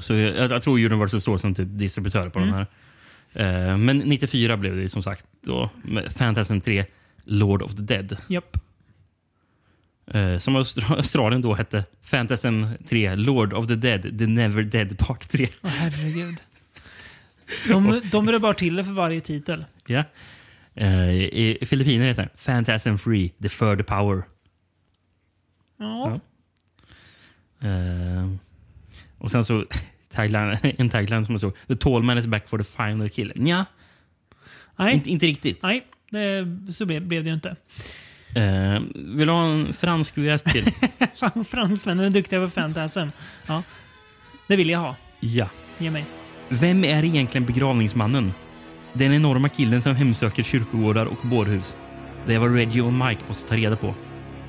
Så 0.00 0.14
jag, 0.14 0.50
jag 0.52 0.62
tror 0.62 0.78
Universal 0.84 1.20
står 1.20 1.36
som 1.38 1.54
typ 1.54 1.68
distributör 1.70 2.28
på 2.28 2.38
Mm. 2.38 2.50
den 2.50 2.58
här. 2.58 2.66
Eh, 3.70 3.76
men 3.76 3.98
94 3.98 4.56
blev 4.56 4.76
det 4.76 4.88
som 4.88 5.02
sagt 5.02 5.26
då 5.40 5.70
med 5.82 6.12
Fantasy 6.12 6.60
3 6.60 6.84
Lord 7.24 7.62
of 7.62 7.74
the 7.74 7.82
Dead. 7.82 8.16
Japp. 8.28 8.56
Eh, 10.06 10.38
som 10.38 10.56
Austra- 10.56 10.96
Australien 10.96 11.42
då 11.42 11.54
hette 11.54 11.84
Fantasy 12.02 12.48
3 12.88 13.14
Lord 13.16 13.52
of 13.52 13.66
the 13.66 13.74
Dead 13.74 14.02
The 14.18 14.26
Never 14.26 14.62
Dead 14.62 14.98
Part 14.98 15.28
3. 15.28 15.48
Åh, 15.62 15.70
herregud. 15.70 16.36
De, 17.68 18.00
de 18.10 18.30
rör 18.30 18.38
bara 18.38 18.54
till 18.54 18.76
det 18.76 18.84
för 18.84 18.92
varje 18.92 19.20
titel. 19.20 19.64
Ja. 19.86 20.04
Eh, 20.74 21.10
I 21.14 21.58
Filippinerna 21.66 22.04
heter 22.08 22.22
den 22.22 22.30
Phantasm 22.44 22.96
Free 22.96 23.28
The 23.42 23.48
Further 23.48 23.84
Power. 23.84 24.22
Ja. 25.78 26.20
Eh, 27.68 28.30
och 29.18 29.30
sen 29.30 29.44
så 29.44 29.64
tagline, 30.12 30.56
en 30.78 30.88
tagline 30.90 31.26
som 31.26 31.38
så 31.38 31.50
The 31.50 31.76
tall 31.76 32.02
man 32.02 32.18
is 32.18 32.26
back 32.26 32.48
for 32.48 32.58
the 32.58 32.64
final 32.64 33.08
kill. 33.08 33.32
Nja, 33.36 33.66
Nej. 34.76 34.94
inte, 34.94 35.10
inte 35.10 35.26
riktigt. 35.26 35.62
Nej, 35.62 35.86
det, 36.10 36.46
så 36.72 36.86
blev, 36.86 37.02
blev 37.06 37.22
det 37.24 37.28
ju 37.28 37.34
inte. 37.34 37.56
Eh, 38.34 38.80
vill 38.94 39.26
du 39.26 39.32
ha 39.32 39.44
en 39.44 39.72
fransk 39.72 40.18
VS 40.18 40.42
till? 40.42 40.64
Fan, 41.16 41.44
Fransmännen 41.44 42.04
är 42.04 42.10
duktiga 42.10 42.40
på 42.40 42.50
fantasm. 42.50 43.08
Ja. 43.46 43.62
Det 44.46 44.56
vill 44.56 44.70
jag 44.70 44.78
ha. 44.78 44.96
ja. 45.20 45.48
Ge 45.78 45.90
mig. 45.90 46.04
Vem 46.52 46.84
är 46.84 47.04
egentligen 47.04 47.46
begravningsmannen? 47.46 48.32
Den 48.92 49.12
enorma 49.12 49.48
killen 49.48 49.82
som 49.82 49.96
hemsöker 49.96 50.42
kyrkogårdar 50.42 51.06
och 51.06 51.18
bårhus. 51.22 51.76
Det 52.26 52.34
är 52.34 52.38
vad 52.38 52.54
Reggie 52.54 52.82
och 52.82 52.92
Mike 52.92 53.20
måste 53.28 53.48
ta 53.48 53.56
reda 53.56 53.76
på. 53.76 53.94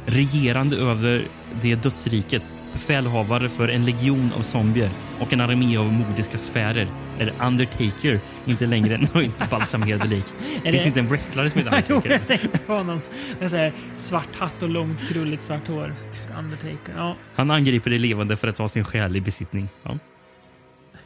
Regerande 0.06 0.78
över 0.78 1.28
det 1.62 1.76
dödsriket, 1.76 2.54
befälhavare 2.74 3.50
för 3.50 3.68
en 3.68 3.86
legion 3.86 4.32
av 4.38 4.42
zombier 4.42 4.90
och 5.20 5.34
en 5.34 5.42
armé 5.42 5.78
av 5.78 5.94
mordiska 5.94 6.38
sfärer 6.38 6.88
är 7.20 7.34
Undertaker 7.48 8.20
inte 8.46 8.66
längre 8.66 8.96
en 8.96 9.08
nöjd 9.14 9.32
balsamerade 9.50 10.08
lik. 10.08 10.26
Det 10.64 10.72
finns 10.72 10.86
inte 10.86 11.00
en 11.00 11.08
wrestlare 11.08 11.50
som 11.50 11.60
heter 11.62 11.76
Undertaker. 11.76 12.12
jag 12.12 12.28
tänkte 12.28 12.60
på 12.60 12.74
honom. 12.74 13.02
Här, 13.42 13.72
svart 13.98 14.36
hatt 14.38 14.64
och 14.64 14.70
långt 14.70 15.08
krulligt 15.08 15.44
svart 15.44 15.68
hår. 15.68 15.96
Undertaker. 16.40 16.94
Ja. 16.98 17.16
Han 17.36 17.52
angriper 17.52 17.90
det 17.90 18.00
levande 18.00 18.36
för 18.36 18.48
att 18.48 18.56
ta 18.56 18.70
sin 18.70 18.84
själ 18.84 19.16
i 19.16 19.22
besittning. 19.22 19.70
Ja. 19.84 19.98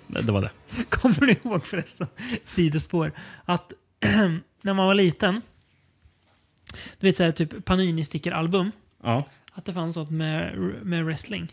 Det, 0.07 0.21
det 0.21 0.31
var 0.31 0.41
det. 0.41 0.51
Kommer 0.89 1.19
du 1.19 1.31
ihåg 1.43 1.65
förresten, 1.65 2.07
sidospår, 2.43 3.11
att 3.45 3.73
när 4.61 4.73
man 4.73 4.85
var 4.87 4.93
liten, 4.93 5.41
du 6.99 7.07
vet 7.07 7.17
såhär 7.17 7.31
typ 7.31 7.65
Panini-sticker-album, 7.65 8.71
Ja. 9.03 9.23
att 9.53 9.65
det 9.65 9.73
fanns 9.73 9.95
något 9.95 10.09
med, 10.09 10.57
med 10.83 11.05
wrestling. 11.05 11.47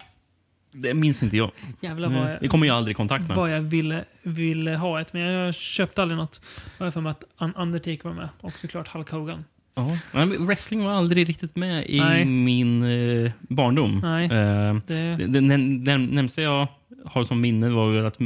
Det 0.75 0.95
minns 0.95 1.23
inte 1.23 1.37
jag. 1.37 1.51
Jävlar 1.81 2.09
vad 2.09 2.27
Det 2.27 2.39
jag, 2.41 2.51
kommer 2.51 2.67
jag 2.67 2.77
aldrig 2.77 2.95
i 2.95 2.97
kontakt 2.97 3.29
med. 3.29 3.37
vad 3.37 3.51
jag 3.51 3.61
ville, 3.61 4.05
ville 4.23 4.77
ha 4.77 5.01
ett, 5.01 5.13
men 5.13 5.23
jag 5.23 5.55
köpte 5.55 6.03
aldrig 6.03 6.19
något. 6.19 6.41
Jag 6.79 6.87
har 6.87 6.91
för 6.91 7.01
mig 7.01 7.11
att 7.11 7.25
Un- 7.39 7.55
Undertaker 7.57 8.05
var 8.05 8.13
med 8.15 8.29
och 8.41 8.59
såklart 8.59 8.89
Hulk 8.89 9.11
Hogan. 9.11 9.45
Ja. 9.75 9.99
Men 10.13 10.47
wrestling 10.47 10.85
var 10.85 10.93
aldrig 10.93 11.29
riktigt 11.29 11.57
med 11.57 11.87
i 11.87 12.01
Nej. 12.01 12.25
min 12.25 12.83
eh, 12.83 13.33
barndom. 13.41 13.99
Nej. 14.03 14.25
Eh, 14.25 14.75
Det, 14.87 15.17
det, 15.17 15.27
den, 15.27 15.85
den 15.85 16.05
närmsta 16.07 16.43
jag 16.43 16.69
har 17.05 17.25
som 17.25 17.41
minne 17.41 17.69
var 17.71 17.95
att 18.05 18.19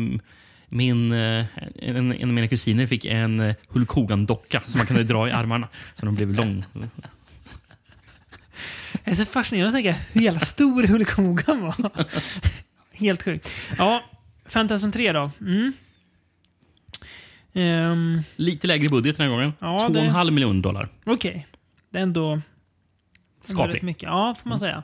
min, 0.69 1.13
eh, 1.13 1.45
en, 1.77 2.13
en 2.13 2.29
av 2.29 2.35
mina 2.35 2.49
kusiner 2.49 2.87
fick 2.87 3.05
en 3.05 3.41
eh, 3.41 3.55
Hulk 3.69 3.89
Hogan-docka 3.91 4.63
som 4.67 4.79
man 4.79 4.87
kunde 4.87 5.05
dra 5.05 5.29
i 5.29 5.33
armarna. 5.33 5.69
Så 6.01 6.07
de 6.07 6.15
blev 6.15 6.35
lång. 6.35 6.65
jag 9.05 9.13
är 9.13 9.15
så 9.15 9.25
fascinerad 9.25 9.69
att 9.69 9.75
tänka 9.75 9.95
hur 10.13 10.21
jävla 10.21 10.41
stor 10.41 10.83
Hulk 10.87 11.11
Hogan 11.11 11.61
var. 11.61 11.75
Helt 12.93 13.23
sjukt. 13.23 13.51
Ja, 13.79 14.05
Fantasm 14.49 14.91
3 14.91 15.13
då. 15.13 15.31
Mm. 15.41 15.73
Ehm, 17.57 18.21
Lite 18.37 18.67
lägre 18.67 18.89
budget 18.89 19.17
den 19.17 19.27
här 19.27 19.33
gången. 19.37 19.53
Ja, 19.59 19.79
Två 19.79 19.85
och 19.85 19.97
en 19.97 20.05
det- 20.05 20.11
halv 20.11 20.33
miljon 20.33 20.63
dollar. 20.63 20.89
Okej. 21.07 21.47
Det 21.93 21.99
är 21.99 22.03
ändå... 22.03 22.41
Skapligt. 23.43 23.83
mycket. 23.83 24.03
Ja, 24.03 24.35
får 24.43 24.49
man 24.51 24.59
säga. 24.59 24.83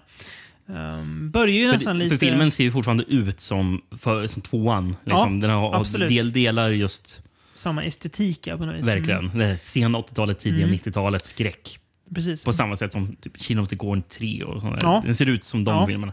Um, 0.67 1.31
börjar 1.31 1.55
ju 1.55 1.67
För, 1.67 1.73
nästan 1.73 1.99
lite... 1.99 2.09
för 2.09 2.27
filmen 2.27 2.51
ser 2.51 2.65
ju 2.65 2.73
fortfarande 2.73 3.05
ut 3.09 3.41
som, 3.41 3.83
för, 3.99 4.27
som 4.27 4.43
tvåan. 4.43 4.97
Liksom. 5.05 5.41
den 5.41 5.51
har 5.51 5.75
absolut. 5.75 6.09
del, 6.09 6.33
delar 6.33 6.71
just 6.71 7.23
Samma 7.55 7.83
estetik 7.85 8.47
ja, 8.47 8.57
på 8.57 8.65
något 8.67 8.77
vis. 8.77 8.87
verkligen. 8.87 9.25
Mm, 9.27 9.39
Det 9.39 9.59
sena 9.59 9.99
80-talet, 9.99 10.39
tidiga 10.39 10.65
Mm. 10.65 10.77
90-talet, 10.77 11.25
skräck. 11.27 11.79
precis. 12.15 12.45
På 12.45 12.53
samma 12.53 12.77
sätt 12.77 12.93
som 12.93 13.17
typ 13.17 13.41
Kino 13.41 13.61
of 13.63 13.69
the 13.69 13.77
Gorn 13.77 14.03
3 14.03 14.45
och 14.45 14.61
sånt. 14.61 14.83
Ja. 14.83 15.03
Den 15.07 15.15
ser 15.15 15.27
ut 15.27 15.45
som 15.45 15.65
de 15.65 15.75
Ja. 15.75 15.87
filmerna. 15.87 16.13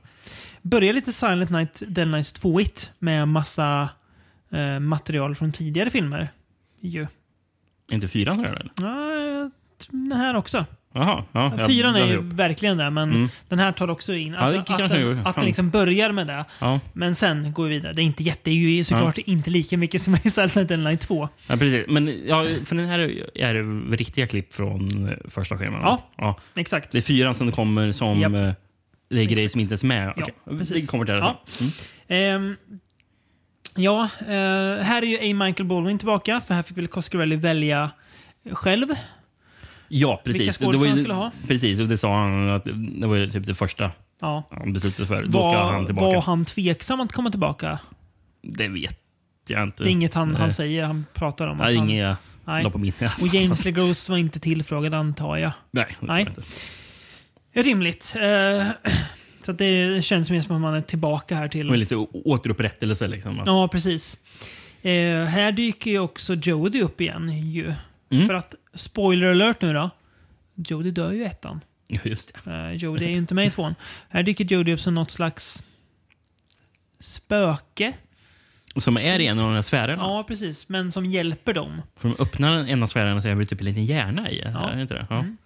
Börjar 0.62 0.94
lite 0.94 1.14
Silent 1.14 1.50
Night, 1.50 1.84
Dead 1.88 2.08
Night 2.08 2.40
2-igt 2.42 2.90
med 3.00 3.28
massa 3.28 3.90
eh, 4.52 4.80
material 4.80 5.36
från 5.36 5.52
tidigare 5.52 5.90
filmer. 5.90 6.28
Ju. 6.82 7.08
Inte 7.92 8.08
fyran 8.08 8.38
så 8.38 8.44
eller? 8.46 8.72
Ja, 8.78 9.50
den 9.92 10.12
här 10.12 10.36
också. 10.36 10.66
Jaha. 10.94 11.24
Ja, 11.32 11.54
jag 11.58 11.68
Fyran 11.68 11.96
är 11.96 12.06
ju 12.06 12.14
ihop. 12.14 12.26
verkligen 12.26 12.78
det, 12.78 12.90
men 12.90 13.10
Mm. 13.12 13.30
den 13.48 13.60
här 13.60 13.72
tar 13.72 13.90
också 13.90 14.14
in... 14.14 14.34
Ja, 14.34 14.40
Alltså, 14.40 14.56
det 14.78 14.84
att 14.84 14.90
den, 14.92 15.02
jag 15.02 15.28
att 15.28 15.36
den 15.36 15.46
liksom 15.46 15.70
börjar 15.70 16.12
med 16.12 16.28
det, 16.28 16.46
Ja. 16.60 16.80
men 16.94 17.16
sen 17.16 17.54
går 17.54 17.64
vi 17.64 17.70
vidare. 17.70 17.94
Det 17.94 18.02
är 18.02 18.04
inte 18.04 18.24
jätte... 18.24 18.40
Det 18.44 18.52
är 18.52 18.56
ju 18.56 18.84
såklart 18.84 19.18
inte 19.18 19.50
lika 19.50 19.78
mycket 19.78 20.02
som 20.02 20.16
i 20.24 20.30
Silent 20.30 20.56
Night, 20.56 20.68
Dead 20.68 20.80
Night 20.80 21.02
2. 21.02 21.30
Ja, 21.48 21.58
precis. 21.58 21.86
Men 21.88 22.28
ja, 22.28 22.48
för 22.66 22.76
den 22.76 22.88
här 22.88 23.00
är 23.36 23.92
riktiga 23.98 24.28
klipp 24.28 24.54
från 24.54 25.10
första 25.28 25.58
filmen. 25.58 25.80
Ja. 25.82 26.10
ja. 26.18 26.36
Exakt. 26.56 26.92
Det 26.92 26.98
är 26.98 27.02
fyran 27.02 27.36
som 27.36 27.52
kommer 27.52 27.92
som... 27.92 28.20
Japp. 28.20 28.34
eh, 28.34 28.52
Det 29.10 29.20
är 29.22 29.26
grejer 29.26 29.48
som 29.48 29.62
inte 29.62 29.72
ens 29.72 29.84
är 29.84 29.88
med. 29.88 30.14
Ja, 30.18 30.24
Okej. 30.24 30.58
precis. 30.60 30.86
Det 30.86 30.92
kommer 30.92 31.06
till 31.06 31.14
det. 31.14 31.20
Ja. 31.20 31.44
Mm. 31.60 31.72
Ehm, 32.48 32.56
ja, 33.76 34.04
eh, 34.20 34.84
här 34.84 35.02
är 35.02 35.06
ju 35.06 35.18
A. 35.18 35.46
Michael 35.46 35.68
Baldwin 35.68 35.98
tillbaka, 35.98 36.42
för 36.42 36.54
här 36.54 36.64
fick 36.64 36.78
väl 36.78 36.88
Coscarelli 36.88 37.36
välja 37.36 37.92
själv. 38.52 38.88
Ja, 39.88 40.22
precis. 40.26 40.42
Vilka 40.42 40.54
skådisar 40.54 40.88
han 40.88 40.98
skulle 40.98 41.14
ha. 41.14 41.32
Precis, 41.48 41.80
och 41.80 41.88
det 41.88 41.98
sa 41.98 42.20
han 42.20 42.50
att 42.50 42.66
det 43.00 43.08
var 43.08 43.28
typ 43.28 43.46
det 43.46 43.56
första 43.56 43.92
Ja. 44.22 44.44
han 44.52 44.74
beslutade 44.74 44.96
sig 44.96 45.06
för. 45.08 45.24
Då 45.24 45.32
ska 45.44 45.52
Var, 45.52 45.72
han 45.72 45.86
tillbaka. 45.86 46.16
var 46.16 46.22
han 46.22 46.46
tveksam 46.46 47.00
att 47.02 47.12
komma 47.12 47.30
tillbaka? 47.30 47.80
Det 48.42 48.68
vet 48.68 49.00
jag 49.48 49.64
inte. 49.64 49.84
Det 49.84 49.90
är 49.90 49.92
inget 49.92 50.14
han, 50.14 50.36
han 50.36 50.54
säger. 50.54 50.86
Han 50.86 51.06
pratar 51.14 51.48
om 51.48 51.58
Nej, 51.58 51.68
att 51.74 51.80
han... 51.80 51.90
inget 51.90 52.02
jag 52.04 52.16
Nej. 52.46 52.64
la 52.64 52.70
på. 52.70 52.78
Och 53.22 53.28
James 53.34 53.66
LeGros 53.66 54.10
var 54.10 54.18
inte 54.18 54.40
tillfrågad 54.40 54.94
antar 54.94 55.38
jag. 55.38 55.52
Nej, 55.72 55.86
det 56.00 56.06
tror 56.06 56.20
jag 56.20 56.28
inte. 56.28 56.42
Rimligt. 57.54 58.16
Eh, 58.16 58.68
så 59.42 59.52
det 59.52 60.06
känns 60.06 60.32
mer 60.32 60.42
som 60.42 60.56
att 60.56 60.62
man 60.62 60.74
är 60.74 60.82
tillbaka 60.82 61.36
här 61.36 61.48
till... 61.48 61.70
Var 61.70 61.78
lite 61.78 61.96
återupprättelse 61.96 63.08
liksom. 63.08 63.40
Att, 63.40 63.48
Ja, 63.48 63.68
precis. 63.68 64.18
Eh, 64.82 65.24
här 65.24 65.52
dyker 65.52 65.92
ju 65.92 66.00
också 66.00 66.34
Jodie 66.34 66.84
upp 66.84 67.02
igen 67.02 67.30
ju. 67.52 67.74
Mm. 68.10 68.28
För 68.28 68.34
att, 68.34 68.56
spoiler 68.74 69.32
alert 69.32 69.62
nu 69.62 69.74
då. 69.74 69.90
Jodie 70.56 70.92
dör 70.92 71.12
ju 71.12 71.22
i 71.22 71.26
ettan. 71.26 71.62
Ja, 71.88 72.00
just 72.04 72.34
det. 72.44 72.52
Uh, 72.52 72.76
Jodie 72.76 73.08
är 73.08 73.12
ju 73.12 73.18
inte 73.18 73.36
med 73.36 73.48
i 73.48 73.50
tvåan. 73.50 73.76
Här 74.10 74.24
dyker 74.24 74.46
Jodie 74.46 74.74
upp 74.74 74.80
som 74.80 74.94
något 74.94 75.12
slags 75.12 75.64
spöke. 77.00 77.94
Som 78.76 78.98
är 78.98 79.20
i 79.20 79.28
en 79.28 79.40
av 79.40 79.46
de 79.46 79.54
här 79.54 79.62
sfärerna. 79.62 80.04
Ja, 80.04 80.24
precis. 80.28 80.70
Men 80.70 80.92
som 80.92 81.06
hjälper 81.06 81.54
dem. 81.54 81.82
För 81.98 82.10
de 82.10 82.24
öppnar 82.24 82.58
en 82.58 82.84
av 82.84 82.88
sfärerna 82.88 83.22
så 83.22 83.28
är 83.28 83.36
det 83.36 83.46
typ 83.46 83.60
en 83.60 83.66
liten 83.66 83.86
hjärna 83.86 84.32
i. 84.32 84.42
Ja. 84.46 84.70
Är 84.70 84.76
det 84.76 84.82
inte 84.82 84.94
det? 84.94 85.08
Ja. 85.10 85.20
Mm. 85.20 85.38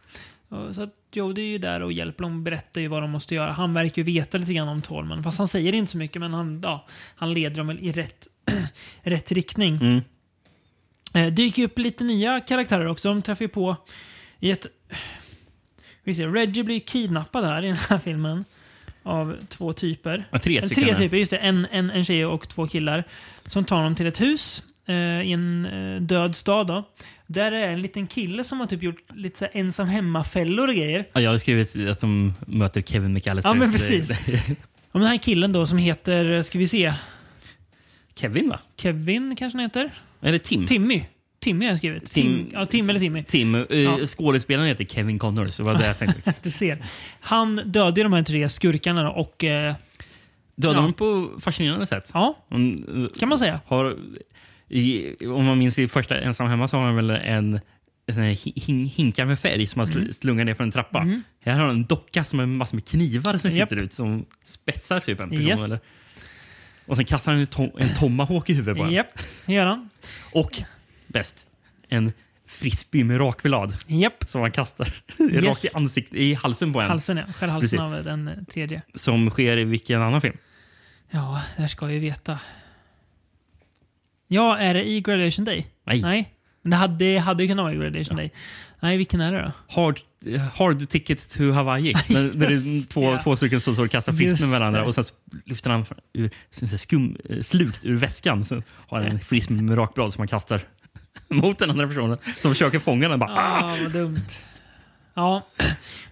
Så 0.72 0.84
att 0.84 0.94
Jodie 1.14 1.44
är 1.44 1.50
ju 1.50 1.58
där 1.58 1.82
och 1.82 1.94
hjälper 1.94 2.24
dem 2.24 2.36
och 2.36 2.42
berättar 2.42 2.82
ju 2.82 2.88
vad 2.88 3.04
de 3.04 3.12
måste 3.12 3.36
göra. 3.36 3.52
Han 3.52 3.74
verkar 3.74 4.02
ju 4.02 4.04
veta 4.04 4.38
lite 4.38 4.54
grann 4.54 4.68
om 4.68 4.82
Tolman. 4.82 5.24
Fast 5.24 5.38
han 5.38 5.48
säger 5.48 5.76
inte 5.76 5.92
så 5.92 5.98
mycket, 5.98 6.20
men 6.20 6.34
han, 6.34 6.62
ja, 6.64 6.86
han 7.16 7.34
leder 7.34 7.58
dem 7.58 7.72
i 7.72 7.92
rätt, 7.92 8.28
rätt 9.02 9.32
riktning. 9.32 9.76
Mm. 9.76 10.02
Eh, 11.14 11.34
dyker 11.34 11.64
upp 11.64 11.80
lite 11.80 12.04
nya 12.04 12.40
karaktärer 12.40 12.88
också. 12.88 13.10
De 13.10 13.22
träffar 13.22 13.46
ju 13.46 13.50
på 13.50 13.76
i 14.40 14.52
ett... 14.52 14.66
Vi 16.04 16.16
ser, 16.16 16.28
Reggie 16.28 16.64
blir 16.64 16.80
kidnappad 16.80 17.46
här 17.46 17.64
i 17.64 17.68
den 17.68 17.78
här 17.90 17.98
filmen. 17.98 18.46
Av 19.04 19.36
två 19.50 19.74
typer. 19.74 20.26
Ja, 20.32 20.40
tre 20.40 20.58
Eller 20.58 20.68
stycken. 20.68 20.84
Tre 20.84 20.94
är. 20.94 20.98
typer, 20.98 21.18
just 21.18 21.32
det. 21.32 21.38
En, 21.38 21.68
en, 21.72 21.92
en 21.92 22.06
tjej 22.06 22.26
och 22.26 22.50
två 22.50 22.68
killar. 22.68 23.04
Som 23.46 23.66
tar 23.66 23.84
dem 23.84 23.96
till 23.96 24.08
ett 24.08 24.22
hus 24.22 24.64
eh, 24.86 25.22
i 25.22 25.32
en 25.32 25.66
eh, 25.66 26.02
död 26.02 26.36
stad. 26.36 26.68
Då. 26.68 26.84
Där 27.34 27.52
är 27.52 27.68
en 27.74 27.82
liten 27.82 28.08
kille 28.08 28.44
som 28.44 28.60
har 28.60 28.68
typ 28.68 28.84
gjort 28.84 29.04
lite 29.14 29.40
så 29.40 29.46
här 29.46 29.52
ensam 29.60 29.88
hemma-fällor 29.88 30.68
och 30.68 30.76
grejer. 30.76 31.06
Ja, 31.14 31.22
jag 31.22 31.32
har 31.32 31.38
skrivit 31.38 31.76
att 31.90 32.00
de 32.00 32.34
möter 32.48 32.82
Kevin 32.82 33.14
McAllister. 33.14 33.50
Ja, 33.50 33.54
men 33.54 33.72
precis. 33.72 34.12
Och 34.92 35.00
den 35.00 35.10
här 35.10 35.18
killen 35.18 35.52
då 35.52 35.66
som 35.66 35.78
heter, 35.78 36.42
ska 36.42 36.60
vi 36.60 36.68
se, 36.68 36.94
Kevin 38.16 38.50
va? 38.50 38.60
Kevin 38.78 39.36
kanske 39.36 39.58
han 39.58 39.64
heter? 39.64 39.92
Eller 40.22 40.38
Tim? 40.38 40.66
Timmy. 40.66 41.04
Timmy 41.40 41.66
har 41.66 41.72
jag 41.72 41.78
skrivit. 41.78 42.12
Tim, 42.12 42.26
Tim- 42.26 42.50
ja, 42.54 42.66
Tim 42.66 42.90
eller 42.90 43.00
Timmy. 43.00 43.24
Tim, 43.24 43.56
eh, 43.56 43.62
Ja. 43.80 43.98
skådespelaren 44.08 44.68
heter 44.68 44.86
Kevin 44.86 45.20
Connor, 45.20 45.48
så 45.48 45.64
det 45.64 45.68
var 45.72 45.78
det 45.80 45.88
jag 45.88 45.98
tänkte. 46.00 46.34
Du 46.42 46.52
ser. 46.52 46.78
Han 47.20 47.56
dödade 47.66 48.04
de 48.04 48.14
här 48.14 48.24
tre 48.24 48.50
skurkarna 48.50 49.04
då, 49.04 49.10
och... 49.10 49.44
Eh, 49.44 49.74
Dödade 50.56 50.76
Ja. 50.78 50.82
honom 50.82 50.94
på 50.94 51.30
fascinerande 51.42 51.86
sätt. 51.86 52.10
ja, 52.14 52.38
eh, 52.52 52.58
kan 53.20 53.30
man 53.30 53.38
säga. 53.38 53.60
har, 53.66 53.98
i, 54.70 55.16
om 55.28 55.46
man 55.46 55.58
minns 55.60 55.80
i 55.80 55.88
första 55.88 56.20
Ensam 56.20 56.48
hemma 56.50 56.68
så 56.68 56.78
har 56.78 56.86
han 56.86 56.96
väl 56.96 57.10
en, 57.10 57.60
sån 58.14 58.24
hin, 58.56 58.86
hinkar 58.86 59.26
med 59.26 59.40
färg 59.40 59.68
som 59.68 59.80
man 59.80 59.88
sl- 59.88 60.12
slungar 60.12 60.46
ner 60.46 60.54
för 60.54 60.64
en 60.64 60.72
trappa. 60.72 61.08
Här 61.46 61.54
har 61.54 61.60
han 61.60 61.70
en 61.70 61.86
docka 61.86 62.24
som 62.24 62.40
är 62.40 62.46
massor 62.46 62.76
med 62.76 62.86
knivar 62.88 63.38
som 63.38 63.48
Mm. 63.50 63.60
Japp. 63.60 63.70
sitter 63.70 63.84
ut 63.84 63.94
som 63.94 64.26
spetsar 64.46 65.00
typ 65.00 65.20
en 65.20 65.30
person. 65.30 65.46
Yes. 65.46 65.66
Eller? 65.66 65.80
Och 66.86 66.96
sen 66.96 67.06
kastar 67.06 67.32
han 67.32 67.42
en, 67.42 67.48
to- 67.48 67.72
en 67.82 67.90
tomahawk 67.96 68.50
i 68.50 68.54
huvudet 68.54 68.78
på 68.78 68.84
en. 68.84 68.92
Japp, 68.92 69.20
gör 69.46 69.66
han. 69.66 69.90
Och 70.32 70.62
bäst, 71.08 71.46
en 71.90 72.12
frisbee 72.48 73.04
med 73.04 73.20
rakblad 73.20 73.76
Japp. 73.88 74.24
som 74.28 74.42
han 74.42 74.52
kastar 74.52 74.88
Yes. 75.20 75.44
rakt 75.46 75.66
i 75.66 75.68
ansiktet, 75.74 76.14
i 76.20 76.34
halsen 76.34 76.74
på 76.74 76.82
en. 76.82 76.90
Halsen 76.90 77.18
ja. 77.18 77.24
Skällhalsen 77.34 77.62
Precis. 77.62 77.80
av 77.80 78.04
den 78.04 78.28
eh, 78.28 78.34
tredje. 78.54 78.82
Som 78.96 79.30
sker 79.30 79.58
i 79.58 79.64
vilken 79.64 80.02
annan 80.02 80.22
film? 80.22 80.38
Ja, 81.12 81.42
det 81.56 81.62
här 81.62 81.68
ska 81.68 81.86
jag 81.86 81.94
ju 81.94 82.00
veta. 82.00 82.40
Ja, 84.28 84.58
är 84.58 84.74
det 84.74 84.84
i 84.90 85.02
Graduation 85.02 85.46
Day? 85.46 85.68
Nej. 85.88 86.02
Nej. 86.02 86.34
Men 86.62 86.72
det 86.72 86.78
hade, 86.78 86.96
det 86.96 87.18
hade 87.18 87.44
ju 87.44 87.50
kunnat 87.50 87.64
vara 87.64 87.74
i 87.74 87.78
Graduation 87.78 88.18
Day. 88.18 88.32
Nej, 88.80 88.98
vilken 88.98 89.22
är 89.22 89.34
det 89.34 89.42
då? 89.42 89.52
Hard, 89.82 90.00
hard 90.56 90.90
Ticket 90.90 91.30
to 91.30 91.52
Hawaii. 91.52 91.94
När 92.10 92.48
det 92.48 92.54
är 92.54 92.88
två, 92.88 93.12
det. 93.12 93.20
två 93.24 93.36
stycken 93.36 93.62
som 93.62 93.74
står 93.74 93.86
och 93.86 93.92
kastar 93.92 94.14
fisk 94.14 94.30
Just 94.32 94.42
med 94.42 94.50
varandra 94.50 94.82
det. 94.82 94.88
och 94.88 94.96
sen 94.96 95.04
lyfter 95.46 95.70
han 95.70 95.86
ur, 96.14 96.78
skum, 96.78 97.18
eh, 97.30 97.42
slukt 97.42 97.86
ur 97.86 97.96
väskan. 97.96 98.46
Så 98.46 98.56
har 98.88 99.02
han 99.02 99.08
en 99.12 99.20
frisbee 99.30 99.62
med 99.62 99.78
rakblad 99.78 100.14
som 100.14 100.22
han 100.22 100.28
kastar 100.28 100.62
mot 101.28 101.58
den 101.60 101.70
andra 101.70 101.88
personen 101.88 102.18
som 102.38 102.52
försöker 102.52 102.80
fånga 102.80 103.10
den. 103.10 103.20
Bara, 103.20 103.32
ah! 103.32 103.60
Ah, 103.64 103.76
vad 103.84 103.92
dumt. 103.92 104.26
Ja, 105.16 105.48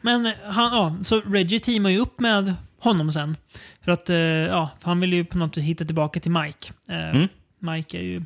men 0.02 0.34
han, 0.46 0.74
ja, 0.74 0.98
så 1.04 1.22
Reggie 1.22 1.60
teamar 1.60 1.90
ju 1.90 1.98
upp 2.00 2.20
med 2.20 2.54
honom 2.80 3.12
sen. 3.12 3.38
För 3.86 3.92
att 3.92 4.10
eh, 4.10 4.18
ja, 4.18 4.70
för 4.80 4.86
han 4.88 5.00
vill 5.00 5.14
ju 5.14 5.26
på 5.26 5.38
något 5.38 5.56
sätt 5.56 5.64
hitta 5.64 5.86
tillbaka 5.86 6.20
till 6.20 6.32
Mike. 6.32 6.74
Eh, 6.90 7.10
Mm. 7.16 7.28
Mike 7.62 7.98
är 7.98 8.02
ju 8.02 8.22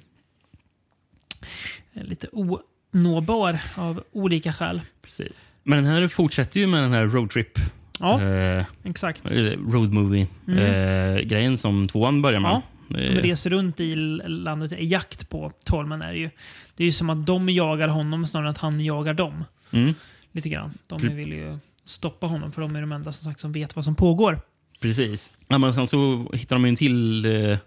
eh, 1.93 2.03
lite 2.03 2.27
onåbar 2.31 3.59
av 3.75 4.03
olika 4.11 4.53
skäl. 4.53 4.81
Precis. 5.01 5.33
Men 5.63 5.83
den 5.83 5.93
här 5.93 6.07
fortsätter 6.07 6.59
ju 6.59 6.67
med 6.67 6.83
den 6.83 6.93
här 6.93 7.05
roadtrip, 7.05 7.59
Ja, 7.99 8.21
eh, 8.23 8.65
exakt. 8.83 9.31
eller 9.31 9.57
road 9.57 9.93
movie 9.93 10.27
eh, 10.47 11.21
grejen 11.21 11.57
som 11.57 11.87
tvåan 11.87 12.21
börjar 12.21 12.39
med. 12.39 12.51
Mm. 12.51 12.61
Ja, 12.89 12.97
De 12.97 13.21
reser 13.27 13.49
runt 13.49 13.79
i 13.79 13.95
landet 14.27 14.71
i 14.71 14.85
jakt 14.85 15.29
på 15.29 15.51
Tolman. 15.65 16.01
Är 16.01 16.11
det, 16.13 16.19
ju. 16.19 16.29
det 16.75 16.83
är 16.83 16.85
ju 16.85 16.91
som 16.91 17.09
att 17.09 17.25
de 17.25 17.49
jagar 17.49 17.87
honom 17.87 18.27
snarare 18.27 18.47
än 18.47 18.51
att 18.51 18.57
han 18.57 18.79
jagar 18.85 19.13
dem. 19.13 19.43
mm, 19.71 19.93
Lite 20.31 20.49
grann. 20.49 20.73
De 20.87 21.15
vill 21.15 21.33
ju 21.33 21.57
stoppa 21.85 22.27
honom 22.27 22.51
för 22.51 22.61
de 22.61 22.75
är 22.75 22.81
de 22.81 22.91
enda 22.91 23.11
som, 23.11 23.25
sagt, 23.31 23.39
som 23.39 23.51
vet 23.51 23.75
vad 23.75 23.85
som 23.85 23.95
pågår. 23.95 24.39
precis. 24.81 25.31
Ja, 25.47 25.57
men 25.57 25.73
sen 25.73 25.87
så 25.87 26.29
hittar 26.33 26.55
de 26.55 26.63
ju 26.65 26.69
en 26.69 26.75
till 26.75 27.25
eh, 27.25 27.57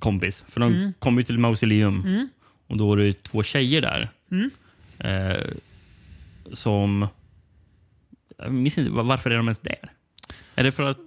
kompis. 0.00 0.44
För 0.48 0.60
de 0.60 0.72
Mm. 0.74 0.92
kommer 0.98 1.20
ju 1.20 1.24
till 1.24 1.38
Mausoleum. 1.38 2.00
Mm. 2.00 2.28
Och 2.66 2.76
då 2.76 2.92
är 2.92 2.96
det 2.96 3.22
två 3.22 3.42
tjejer 3.42 3.80
där. 3.80 4.10
Mm. 4.30 4.50
Eh, 4.98 5.44
som... 6.52 7.08
Jag 8.38 8.52
minns 8.52 8.78
inte, 8.78 8.90
varför 8.90 9.30
är 9.30 9.36
de 9.36 9.46
ens 9.46 9.60
där? 9.60 9.92
Är 10.54 10.64
det 10.64 10.72
för 10.72 10.82
att... 10.82 10.98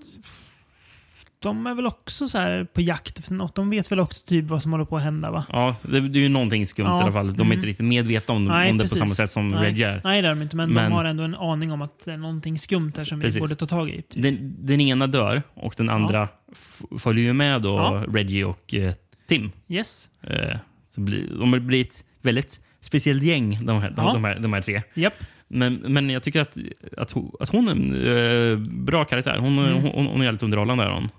De 1.41 1.67
är 1.67 1.75
väl 1.75 1.85
också 1.85 2.27
så 2.27 2.37
här 2.37 2.63
på 2.73 2.81
jakt 2.81 3.19
efter 3.19 3.33
något. 3.33 3.55
De 3.55 3.69
vet 3.69 3.91
väl 3.91 3.99
också 3.99 4.23
typ 4.25 4.45
vad 4.45 4.61
som 4.61 4.71
håller 4.71 4.85
på 4.85 4.97
att 4.97 5.03
hända 5.03 5.31
va? 5.31 5.45
Ja, 5.49 5.75
det, 5.81 5.99
det 5.99 6.19
är 6.19 6.21
ju 6.21 6.29
någonting 6.29 6.67
skumt 6.67 6.85
Ja, 6.85 6.99
i 6.99 7.03
alla 7.03 7.11
fall. 7.11 7.25
De 7.27 7.41
är 7.41 7.45
mm. 7.45 7.51
inte 7.53 7.67
riktigt 7.67 7.85
medvetna 7.85 8.33
om, 8.35 8.47
om 8.69 8.77
det 8.77 8.83
på 8.83 8.87
samma 8.87 9.05
sätt 9.07 9.29
som 9.31 9.47
Nej. 9.47 9.59
Reggie 9.63 9.87
är. 9.87 10.01
Nej, 10.03 10.21
det 10.21 10.27
är 10.27 10.35
de 10.35 10.41
inte. 10.41 10.55
Men, 10.55 10.69
Men- 10.73 10.83
de 10.89 10.95
har 10.95 11.05
ändå 11.05 11.23
en 11.23 11.35
aning 11.35 11.71
om 11.71 11.81
att 11.81 12.05
det 12.05 12.11
är 12.13 12.17
någonting 12.17 12.59
skumt 12.59 12.91
där 12.95 13.03
som 13.03 13.19
Precis. 13.21 13.35
vi 13.35 13.39
borde 13.39 13.55
ta 13.55 13.65
tag 13.65 13.89
i. 13.89 14.01
Typ. 14.01 14.23
Den, 14.23 14.55
den 14.65 14.81
ena 14.81 15.07
dör 15.07 15.41
och 15.53 15.73
den 15.77 15.89
andra 15.89 16.27
f- 16.51 16.81
följer 16.99 17.23
ju 17.25 17.33
med 17.33 17.61
då 17.61 17.69
Ja. 17.77 18.03
Reggie 18.13 18.43
och 18.45 18.73
eh, 18.73 18.93
Tim. 19.27 19.51
Yes. 19.67 20.09
Eh, 20.21 20.57
så 20.89 21.01
blir, 21.01 21.27
de 21.39 21.67
blir 21.67 21.81
ett 21.81 22.03
väldigt 22.21 22.61
speciellt 22.81 23.23
gäng, 23.23 23.65
de 23.65 23.81
här, 23.81 23.89
de, 23.89 24.05
Ja. 24.05 24.13
de 24.13 24.23
här, 24.23 24.39
de 24.39 24.53
här 24.53 24.61
tre. 24.61 24.81
Japp. 24.93 25.13
Men, 25.47 25.73
men 25.75 26.09
jag 26.09 26.23
tycker 26.23 26.41
att, 26.41 26.57
att, 26.97 27.11
hon, 27.11 27.31
att 27.39 27.49
hon 27.49 27.67
är 27.67 27.71
en 27.71 28.51
eh, 28.51 28.57
bra 28.85 29.05
karaktär. 29.05 29.37
Hon, 29.39 29.57
Mm. 29.59 29.73
hon, 29.83 30.05
hon 30.07 30.21
är 30.21 30.25
jävligt 30.25 30.43
underhållande. 30.43 30.83
Är 30.83 30.91
hon. 30.91 31.09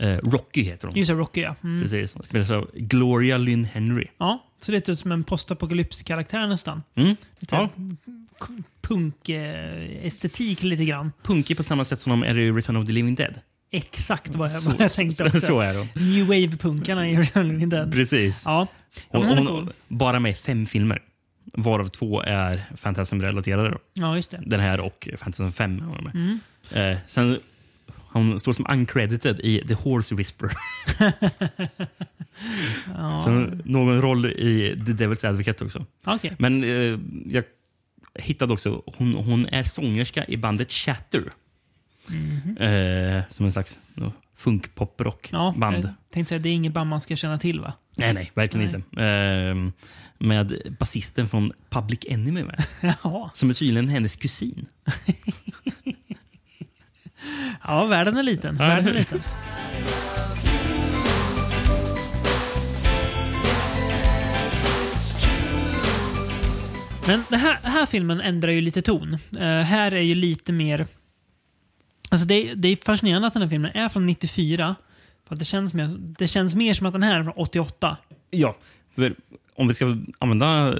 Eh, 0.00 0.18
Rocky 0.22 0.62
heter 0.62 0.88
hon. 0.88 0.96
Just 0.96 1.08
det, 1.08 1.14
Rocky 1.14 1.40
ja. 1.40 1.54
Mm. 1.64 1.82
Precis. 1.82 2.14
Hon 2.14 2.22
Spelas 2.22 2.50
av 2.50 2.70
Gloria 2.74 3.38
Lynn 3.38 3.64
Henry. 3.64 4.06
Ja, 4.18 4.46
så 4.58 4.72
det 4.72 4.88
ut 4.88 4.98
som 4.98 5.12
en 5.12 5.24
postapokalypskaraktär 5.24 6.46
nästan. 6.46 6.82
Mm. 6.94 7.16
Lite 7.38 7.56
Ja, 7.56 7.68
punk-estetik 8.80 10.62
lite 10.62 10.84
grann. 10.84 11.12
punkig 11.22 11.56
på 11.56 11.62
samma 11.62 11.84
sätt 11.84 11.98
som 12.00 12.10
de 12.10 12.22
är 12.22 12.38
i 12.38 12.52
Return 12.52 12.76
of 12.76 12.86
the 12.86 12.92
Living 12.92 13.14
Dead. 13.14 13.34
Exakt 13.70 14.34
vad 14.34 14.52
jag, 14.52 14.60
vad 14.60 14.80
jag 14.80 14.92
tänkte 14.92 15.24
också. 15.24 15.40
så 15.40 15.60
är. 15.60 15.74
New 16.14 16.26
Wave-punkarna 16.26 17.08
i 17.08 17.16
Return 17.16 17.42
of 17.42 17.48
the 17.48 17.52
Living 17.52 17.68
Dead. 17.68 17.92
Precis. 17.92 18.42
Ja. 18.44 18.66
ja 19.10 19.18
Hon, 19.18 19.46
cool. 19.46 19.72
bara 19.88 20.20
med 20.20 20.36
fem 20.36 20.66
filmer. 20.66 21.02
Varav 21.52 21.88
två 21.88 22.22
är 22.22 22.64
Fantasm-relaterade. 22.76 23.78
Ja, 23.94 24.16
just 24.16 24.30
det. 24.30 24.42
Den 24.46 24.60
här 24.60 24.80
och 24.80 25.08
Fantasm 25.18 25.48
5. 25.48 25.88
Var 25.88 26.02
med. 26.02 26.14
Mm. 26.14 26.38
Eh, 26.92 26.98
sen, 27.06 27.40
hon 28.12 28.40
står 28.40 28.52
som 28.52 28.66
uncredited 28.68 29.40
i 29.40 29.64
The 29.68 29.74
Horse 29.74 30.14
Whisperer. 30.14 30.52
Ja. 32.96 33.20
Sen 33.24 33.62
någon 33.64 34.00
roll 34.00 34.26
i 34.26 34.82
The 34.86 34.92
Devil's 34.92 35.26
Advocate 35.26 35.64
också. 35.64 35.86
Okej. 36.04 36.36
Men 36.38 36.64
eh, 36.64 36.98
jag 37.26 37.44
hittade 38.14 38.52
också, 38.52 38.82
hon, 38.86 39.14
hon 39.14 39.46
är 39.46 39.62
sångerska 39.62 40.24
i 40.28 40.36
bandet 40.36 40.72
Chatter. 40.72 41.32
Mhm. 42.06 42.56
Eh, 42.56 43.22
som 43.30 43.46
en 43.46 43.52
slags 43.52 43.78
no, 43.94 44.12
funk-pop-rock-band. 44.36 45.84
Ja, 45.84 45.88
jag 45.88 45.94
tänkte 46.10 46.28
säga, 46.28 46.38
det 46.38 46.48
är 46.48 46.52
inget 46.52 46.72
band 46.72 46.90
man 46.90 47.00
ska 47.00 47.16
känna 47.16 47.38
till 47.38 47.60
va? 47.60 47.72
Nej, 47.96 48.12
nej, 48.12 48.30
verkligen 48.34 48.66
Nej. 48.66 48.74
inte. 48.74 49.04
Eh, 49.04 49.72
med 50.18 50.76
basisten 50.78 51.28
från 51.28 51.50
Public 51.70 52.00
Enemy 52.08 52.44
med. 52.44 52.64
Jaha. 53.02 53.30
Som 53.34 53.50
är 53.50 53.54
tydligen 53.54 53.88
hennes 53.88 54.16
kusin. 54.16 54.66
Ja, 57.70 57.84
världen 57.84 58.16
är 58.16 58.22
liten. 58.22 58.56
Ja. 58.60 58.66
Världen 58.66 58.88
är 58.88 58.98
liten. 58.98 59.20
Men 67.06 67.24
den 67.28 67.40
här, 67.40 67.58
här 67.62 67.86
filmen 67.86 68.20
ändrar 68.20 68.50
ju 68.50 68.60
lite 68.60 68.82
ton. 68.82 69.18
Eh, 69.38 69.40
här 69.46 69.94
är 69.94 70.00
ju 70.00 70.14
lite 70.14 70.52
mer... 70.52 70.86
Alltså 72.08 72.26
det, 72.26 72.52
det 72.54 72.68
är 72.68 72.76
fascinerande 72.76 73.28
att 73.28 73.34
den 73.34 73.42
här 73.42 73.50
filmen 73.50 73.70
är 73.74 73.88
från 73.88 74.06
94. 74.06 74.76
För 75.28 75.34
att 75.34 75.38
det, 75.38 75.44
känns 75.44 75.74
mer, 75.74 75.96
det 75.98 76.28
känns 76.28 76.54
mer 76.54 76.74
som 76.74 76.86
att 76.86 76.92
den 76.92 77.02
här 77.02 77.20
är 77.20 77.24
från 77.24 77.32
88. 77.36 77.96
Ja, 78.30 78.56
för 78.94 79.14
om 79.54 79.68
vi 79.68 79.74
ska 79.74 79.96
använda 80.18 80.74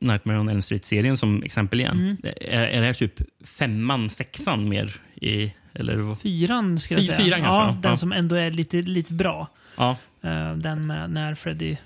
Nightmare 0.00 0.38
on 0.38 0.48
Elm 0.48 0.62
Street-serien 0.62 1.16
som 1.16 1.42
exempel 1.42 1.80
igen. 1.80 1.98
Mm. 1.98 2.16
Är, 2.40 2.62
är 2.62 2.80
det 2.80 2.86
här 2.86 2.94
typ 2.94 3.20
femman, 3.44 4.10
sexan 4.10 4.68
mer? 4.68 5.00
I, 5.20 5.52
eller? 5.78 6.14
Fyran 6.14 6.78
ska 6.78 6.94
jag 6.94 7.00
Fy- 7.00 7.06
säga. 7.06 7.18
fyran 7.18 7.40
kanske, 7.42 7.60
ja, 7.60 7.76
den 7.82 7.90
Ja. 7.90 7.96
som 7.96 8.12
ändå 8.12 8.36
är 8.36 8.50
lite, 8.50 8.82
lite 8.82 9.12
bra. 9.12 9.48
ja. 9.76 9.96
Eh, 10.22 10.52
den 10.56 10.86
med 10.86 11.10
när 11.10 11.34
Freddy 11.34 11.76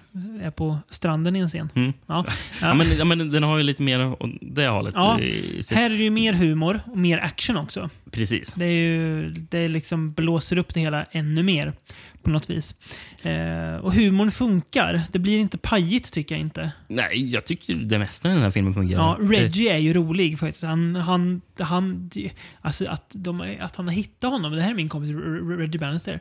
är 0.43 0.51
på 0.51 0.79
stranden 0.91 1.37
i 1.37 1.39
en 1.39 1.49
scen. 1.49 1.71
Mm. 1.75 1.93
Ja. 2.07 2.25
Ja. 2.61 2.75
men, 2.75 2.87
ja, 2.99 3.05
men 3.05 3.31
den 3.33 3.43
har 3.43 3.57
ju 3.57 3.63
lite 3.63 3.83
mer 3.83 4.07
åt 4.23 4.31
det 4.41 4.69
hållet. 4.69 4.95
Ja, 4.97 5.21
i, 5.21 5.63
Här 5.71 5.85
är 5.85 5.89
det 5.89 5.95
ju 6.05 6.11
mer 6.11 6.33
humor 6.33 6.81
och 6.87 6.97
mer 6.99 7.19
action 7.19 7.57
också. 7.57 7.91
Precis. 8.11 8.55
Det, 8.55 8.65
är 8.65 8.71
ju, 8.73 9.29
det 9.29 9.69
liksom 9.69 10.13
blåser 10.13 10.59
upp 10.59 10.75
det 10.75 10.81
hela 10.81 11.05
ännu 11.11 11.43
mer 11.43 11.73
på 12.23 12.31
något 12.31 12.51
vis. 12.51 12.75
Eh, 13.23 13.75
och 13.75 13.93
humorn 13.93 14.31
funkar. 14.31 15.03
Det 15.13 15.19
blir 15.19 15.39
inte 15.39 15.59
pajigt 15.59 16.13
tycker 16.13 16.35
jag 16.35 16.41
inte. 16.41 16.73
Nej, 16.89 17.33
jag 17.33 17.45
tycker 17.45 17.75
det 17.75 17.99
mesta 17.99 18.31
i 18.31 18.33
den 18.33 18.43
här 18.43 18.51
filmen 18.51 18.75
fungerar. 18.75 19.03
Ja, 19.03 19.17
Reggie 19.21 19.75
är 19.75 19.79
ju 19.79 19.93
rolig 19.93 20.39
faktiskt. 20.39 20.65
Han, 20.65 20.97
han, 20.97 21.41
han, 21.59 22.11
alltså 22.61 22.87
att, 22.87 23.13
de, 23.15 23.57
att 23.61 23.77
han 23.77 23.87
har 23.89 23.95
hittat 23.95 24.31
honom. 24.31 24.53
Det 24.53 24.63
här 24.63 24.71
är 24.71 24.75
min 24.75 24.89
kompis 24.89 25.11
Reggie 25.59 25.79
Bannister. 25.79 26.21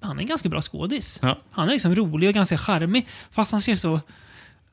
Han 0.00 0.18
är 0.18 0.22
en 0.22 0.28
ganska 0.28 0.48
bra 0.48 0.60
skådis. 0.60 1.18
Ja. 1.22 1.38
Han 1.50 1.68
är 1.68 1.72
liksom 1.72 1.94
rolig 1.94 2.28
och 2.28 2.34
ganska 2.34 2.58
charmig. 2.58 3.06
Fast 3.30 3.52
han 3.52 3.60
ser 3.60 3.76
så... 3.76 4.00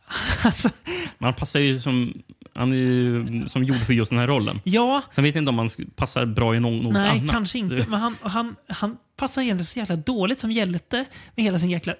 Alltså, 0.43 0.69
Man 1.17 1.33
passar 1.33 1.59
ju 1.59 1.79
som... 1.79 2.13
Han 2.55 2.71
är 2.71 2.75
ju 2.75 3.43
som 3.47 3.63
gjord 3.63 3.77
för 3.77 3.93
just 3.93 4.09
den 4.11 4.19
här 4.19 4.27
rollen. 4.27 4.59
ja, 4.63 5.01
Sen 5.11 5.23
vet 5.23 5.35
jag 5.35 5.41
inte 5.41 5.49
om 5.49 5.55
man 5.55 5.67
sk- 5.67 5.89
passar 5.95 6.25
bra 6.25 6.55
i 6.55 6.59
någon, 6.59 6.77
något 6.79 6.93
Nej, 6.93 7.09
annat. 7.09 7.31
kanske 7.31 7.59
inte. 7.59 7.85
Men 7.89 7.99
han, 7.99 8.15
han, 8.21 8.55
han 8.69 8.97
passar 9.17 9.41
egentligen 9.41 9.65
så 9.65 9.79
jäkla 9.79 9.95
dåligt 9.95 10.39
som 10.39 10.51
hjälte 10.51 11.05
med 11.35 11.45
hela 11.45 11.59
sin 11.59 11.69
jäkla 11.69 11.93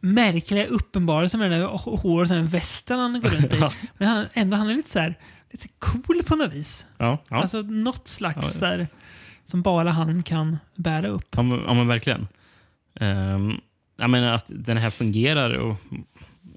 märkliga 0.00 0.66
uppenbarelse 0.66 1.38
med 1.38 1.50
den 1.50 1.60
där 1.60 1.66
hå- 1.68 1.96
håret 1.98 2.28
som 2.28 2.36
en 2.36 2.46
västen 2.46 2.98
han 2.98 3.20
går 3.20 3.28
runt 3.28 3.52
i. 3.54 3.58
Men 3.98 4.08
han, 4.08 4.26
ändå, 4.32 4.56
han 4.56 4.70
är 4.70 4.74
lite 4.74 4.90
så 4.90 4.98
här, 4.98 5.14
lite 5.52 5.68
cool 5.78 6.22
på 6.26 6.36
något 6.36 6.52
vis. 6.52 6.86
Ja, 6.98 7.18
ja. 7.28 7.36
Alltså 7.36 7.62
något 7.62 8.08
slags 8.08 8.58
Ja. 8.60 8.66
där 8.68 8.88
som 9.44 9.62
bara 9.62 9.90
han 9.90 10.22
kan 10.22 10.58
bära 10.76 11.08
upp. 11.08 11.28
Ja, 11.36 11.42
men, 11.42 11.60
ja, 11.66 11.74
men 11.74 11.88
verkligen. 11.88 12.28
Um, 13.00 13.60
jag 13.96 14.10
menar 14.10 14.32
att 14.32 14.44
den 14.48 14.76
här 14.76 14.90
fungerar 14.90 15.50
och, 15.54 15.76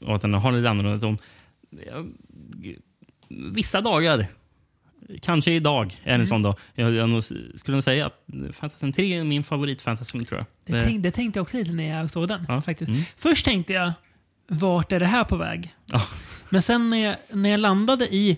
och 0.01 0.15
att 0.15 0.21
den 0.21 0.33
har 0.33 0.51
lite 0.51 0.69
annorlunda 0.69 0.99
ton. 0.99 1.17
Vissa 3.29 3.81
dagar. 3.81 4.27
Kanske 5.21 5.51
idag 5.51 5.99
är 6.03 6.09
en 6.09 6.15
Mm. 6.15 6.27
sån 6.27 6.41
dag. 6.43 6.55
Jag, 6.75 6.93
jag 6.93 7.23
skulle 7.23 7.75
nog 7.75 7.83
säga 7.83 8.05
att 8.05 8.23
Fantasy 8.53 8.91
3 8.91 9.13
är 9.19 9.23
min 9.23 9.43
favorit 9.43 9.81
Fantasy 9.81 10.25
tror 10.25 10.37
jag. 10.39 10.45
Det, 10.75 10.85
tänk, 10.85 11.03
det 11.03 11.11
tänkte 11.11 11.37
jag 11.39 11.41
också 11.43 11.57
lite 11.57 11.71
när 11.71 11.99
jag 11.99 12.11
såg 12.11 12.27
den. 12.27 12.45
Ja. 12.47 12.61
Faktiskt. 12.61 12.89
Mm. 12.89 13.01
Först 13.17 13.45
tänkte 13.45 13.73
jag, 13.73 13.91
vart 14.47 14.91
är 14.91 14.99
det 14.99 15.05
här 15.05 15.23
på 15.23 15.35
väg? 15.37 15.75
Ja. 15.85 16.07
Men 16.49 16.61
sen 16.61 16.89
när 16.89 16.97
jag, 17.05 17.15
när 17.33 17.49
jag 17.49 17.59
landade 17.59 18.05
i 18.15 18.37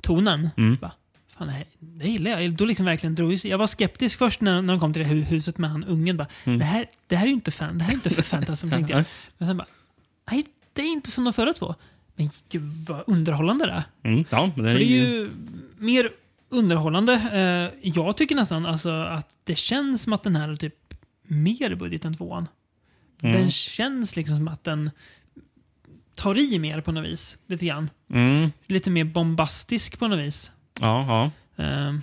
tonen, 0.00 0.50
Mm. 0.56 0.76
bara, 0.80 0.92
fan 1.38 1.52
det, 1.78 2.08
gillar 2.08 2.30
jag. 2.40 2.54
Då 2.54 2.64
liksom 2.64 2.86
verkligen 2.86 3.14
drog 3.14 3.38
sig. 3.40 3.50
Jag 3.50 3.58
var 3.58 3.66
skeptisk 3.66 4.18
först 4.18 4.40
när, 4.40 4.62
när 4.62 4.72
de 4.72 4.80
kom 4.80 4.92
till 4.92 5.02
det 5.02 5.08
huset 5.08 5.58
med 5.58 5.70
han 5.70 5.84
ungen. 5.84 6.16
Bara, 6.16 6.28
Mm. 6.44 6.58
det, 6.58 6.64
här, 6.64 6.86
det 7.06 7.16
här 7.16 7.22
är 7.24 7.28
ju 7.28 7.34
inte 7.34 7.50
fan, 7.50 7.78
det 7.78 7.84
här 7.84 7.90
är 7.92 7.94
inte 7.94 8.10
för 8.10 8.22
fantasy, 8.22 8.70
tänkte 8.70 8.92
jag. 8.92 9.04
Men 9.38 9.48
sen 9.48 9.56
bara, 9.56 9.66
nej 10.30 10.46
det 10.72 10.82
är 10.82 10.86
inte 10.92 11.10
som 11.10 11.24
de 11.24 11.32
förra 11.32 11.52
två. 11.52 11.74
Men 12.18 12.30
gud 12.48 12.62
vad 12.88 13.02
underhållande 13.06 13.66
det 13.66 13.72
är. 13.72 13.82
Mm, 14.10 14.24
ja, 14.30 14.50
det 14.56 14.62
För 14.62 14.78
det 14.78 14.84
är 14.84 15.04
ju 15.06 15.30
mer 15.78 16.10
underhållande. 16.50 17.12
Eh, 17.82 17.90
jag 17.94 18.16
tycker 18.16 18.34
nästan 18.34 18.66
alltså 18.66 18.90
att 18.90 19.28
det 19.44 19.58
känns 19.58 20.02
som 20.02 20.12
att 20.12 20.22
den 20.22 20.36
här 20.36 20.48
är 20.48 20.56
typ 20.56 20.74
mer 21.26 21.74
budget 21.74 22.04
än 22.04 22.14
tvåan. 22.16 22.48
Mm. 23.22 23.36
Den 23.36 23.50
känns 23.50 24.16
liksom 24.16 24.36
som 24.36 24.48
att 24.48 24.64
den 24.64 24.90
tar 26.16 26.38
i 26.38 26.58
mer 26.58 26.80
på 26.80 26.92
något 26.92 27.04
vis. 27.04 27.38
Lite 27.46 27.66
grann. 27.66 27.90
Mm, 28.10 28.52
Lite 28.66 28.90
mer 28.90 29.04
bombastisk 29.04 29.98
på 29.98 30.08
något 30.08 30.18
vis. 30.18 30.52
ja, 30.80 31.30
ja. 31.56 31.64
Eh, 31.64 31.94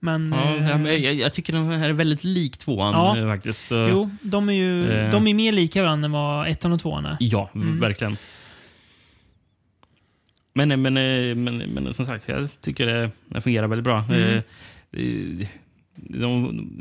men... 0.00 0.32
ja, 0.32 0.54
eh, 0.56 0.68
ja 0.70 0.78
men 0.78 1.02
jag, 1.02 1.14
jag 1.14 1.32
tycker 1.32 1.52
den 1.52 1.68
här 1.68 1.88
är 1.88 1.92
väldigt 1.92 2.24
lik 2.24 2.56
tvåan 2.56 3.18
Ja. 3.18 3.34
faktiskt. 3.34 3.70
Jo, 3.70 4.10
de 4.22 4.48
är 4.48 4.52
ju 4.52 4.92
Eh. 4.92 5.10
de 5.10 5.26
är 5.26 5.34
mer 5.34 5.52
lika 5.52 5.82
varandra 5.82 6.04
än 6.06 6.12
vad 6.12 6.48
ettan 6.48 6.72
och 6.72 6.80
tvåan 6.80 7.06
är. 7.06 7.16
Ja, 7.20 7.50
Mm. 7.54 7.80
verkligen. 7.80 8.16
Men, 10.54 10.68
men, 10.68 10.82
men, 10.82 11.44
men, 11.44 11.56
men 11.58 11.94
som 11.94 12.06
sagt, 12.06 12.28
jag 12.28 12.48
tycker 12.60 12.86
det, 12.86 13.10
det 13.28 13.40
fungerar 13.40 13.66
väldigt 13.66 13.84
bra. 13.84 13.98
Mm. 14.08 14.20
Eh, 14.20 14.36
eh, 14.92 15.46
De, 15.96 16.78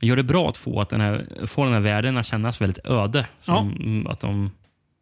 de 0.00 0.06
gör 0.06 0.16
det 0.16 0.22
bra 0.22 0.48
att 0.48 0.56
få, 0.56 0.80
att 0.80 0.88
den 0.90 1.00
här, 1.00 1.26
få 1.46 1.64
den 1.64 1.72
här 1.72 1.80
världen 1.80 2.16
att 2.16 2.26
kännas 2.26 2.60
väldigt 2.60 2.84
öde. 2.86 3.26
Som, 3.42 4.06
att 4.10 4.20
de, 4.20 4.50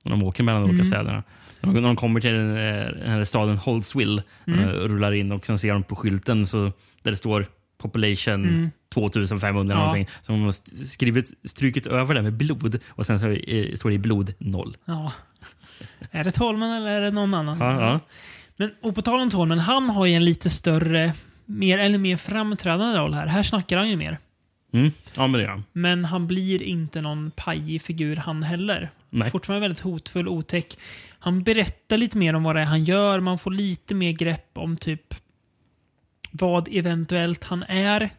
när 0.04 0.10
de 0.10 0.22
åker 0.22 0.42
mellan 0.42 0.62
de 0.62 0.68
olika 0.68 0.74
Mm. 0.82 0.84
städerna. 0.86 1.22
När 1.60 1.72
de, 1.74 1.82
de 1.82 1.96
kommer 1.96 2.20
till 2.20 2.30
den, 2.32 2.56
här- 2.56 2.98
den 3.00 3.10
här 3.10 3.24
staden 3.24 3.56
Holdswill 3.58 4.22
Mm. 4.46 4.60
eh, 4.60 4.68
och 4.70 4.88
rullar 4.90 5.12
in 5.12 5.32
och 5.32 5.46
sen 5.46 5.58
ser 5.58 5.72
de 5.72 5.82
på 5.82 5.96
skylten 5.96 6.46
så, 6.46 6.58
där 7.02 7.10
det 7.10 7.16
står 7.16 7.46
population 7.78 8.34
Mm. 8.48 8.70
2500 8.94 9.74
Ja. 9.74 9.78
någonting. 9.80 10.06
Så 10.22 10.32
de 10.32 10.42
har 10.42 10.52
skrivit, 10.86 11.30
strukit 11.44 11.86
över 11.86 12.14
det 12.14 12.22
med 12.22 12.32
blod 12.32 12.78
och 12.88 13.06
sen 13.06 13.20
så 13.20 13.28
eh, 13.30 13.74
står 13.74 13.88
det 13.88 13.94
i 13.94 13.98
blod 13.98 14.34
noll. 14.38 14.76
Ja. 14.84 15.12
Är 16.10 16.24
det 16.24 16.30
Tolman 16.30 16.70
eller 16.70 16.90
är 16.90 17.00
det 17.00 17.10
någon 17.10 17.34
annan? 17.34 17.58
Ja, 17.58 17.80
ja. 17.80 18.00
Men, 18.56 18.74
och 18.82 18.94
på 18.94 19.02
tal 19.02 19.20
om 19.20 19.30
Tolman, 19.30 19.58
han 19.58 19.90
har 19.90 20.06
ju 20.06 20.14
en 20.14 20.24
lite 20.24 20.50
större, 20.50 21.12
mer, 21.44 21.78
eller 21.78 21.98
mer 21.98 22.16
framträdande 22.16 22.98
roll 22.98 23.14
här. 23.14 23.26
Här 23.26 23.42
snackar 23.42 23.76
han 23.76 23.90
ju 23.90 23.96
mer. 23.96 24.18
Mm. 24.72 24.92
Ja, 25.14 25.26
men 25.26 25.32
det 25.32 25.42
gör 25.42 25.50
han. 25.50 25.64
Men 25.72 26.04
han 26.04 26.26
blir 26.26 26.62
inte 26.62 27.00
någon 27.00 27.30
pajig 27.30 27.82
figur 27.82 28.16
han 28.16 28.42
heller. 28.42 28.90
Nej. 29.10 29.30
Fortfarande 29.30 29.60
väldigt 29.60 29.80
hotfull, 29.80 30.28
otäck. 30.28 30.78
Han 31.18 31.42
berättar 31.42 31.96
lite 31.96 32.18
mer 32.18 32.34
om 32.34 32.42
vad 32.42 32.56
det 32.56 32.60
är 32.60 32.66
han 32.66 32.84
gör. 32.84 33.20
Man 33.20 33.38
får 33.38 33.50
lite 33.50 33.94
mer 33.94 34.12
grepp 34.12 34.50
om 34.54 34.76
typ 34.76 35.14
vad 36.30 36.68
eventuellt 36.72 37.44
han 37.44 37.64
är. 37.68 38.10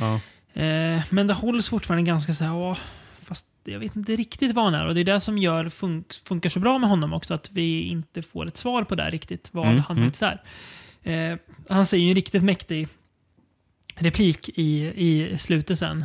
Ja. 0.00 0.14
Eh, 0.62 1.02
men 1.10 1.26
det 1.26 1.34
hålls 1.34 1.68
fortfarande 1.68 2.02
ganska 2.06 2.34
så 2.34 2.44
här, 2.44 2.54
"Åh, 2.54 2.76
jag 3.64 3.78
vet 3.78 3.96
inte 3.96 4.16
riktigt 4.16 4.52
vad 4.54 4.64
han 4.64 4.74
är. 4.74 4.86
Och 4.86 4.94
det 4.94 5.00
är 5.00 5.04
det 5.04 5.20
som 5.20 5.38
gör 5.38 5.64
fun- 5.64 6.24
funkar 6.28 6.50
så 6.50 6.60
bra 6.60 6.78
med 6.78 6.90
honom 6.90 7.12
också, 7.12 7.34
att 7.34 7.50
vi 7.52 7.82
inte 7.82 8.22
får 8.22 8.46
ett 8.46 8.56
svar 8.56 8.84
på 8.84 8.94
det 8.94 9.10
riktigt, 9.10 9.48
vad 9.52 9.66
Mm, 9.66 9.82
han 9.88 9.96
mm. 9.96 10.08
faktiskt 10.10 10.22
är. 10.22 11.30
Eh, 11.32 11.38
han 11.68 11.86
säger 11.86 12.04
ju 12.04 12.08
en 12.10 12.14
riktigt 12.14 12.42
mäktig 12.44 12.88
replik 13.96 14.48
i, 14.54 14.92
i 14.96 15.38
slutet 15.38 15.78
sen. 15.78 16.04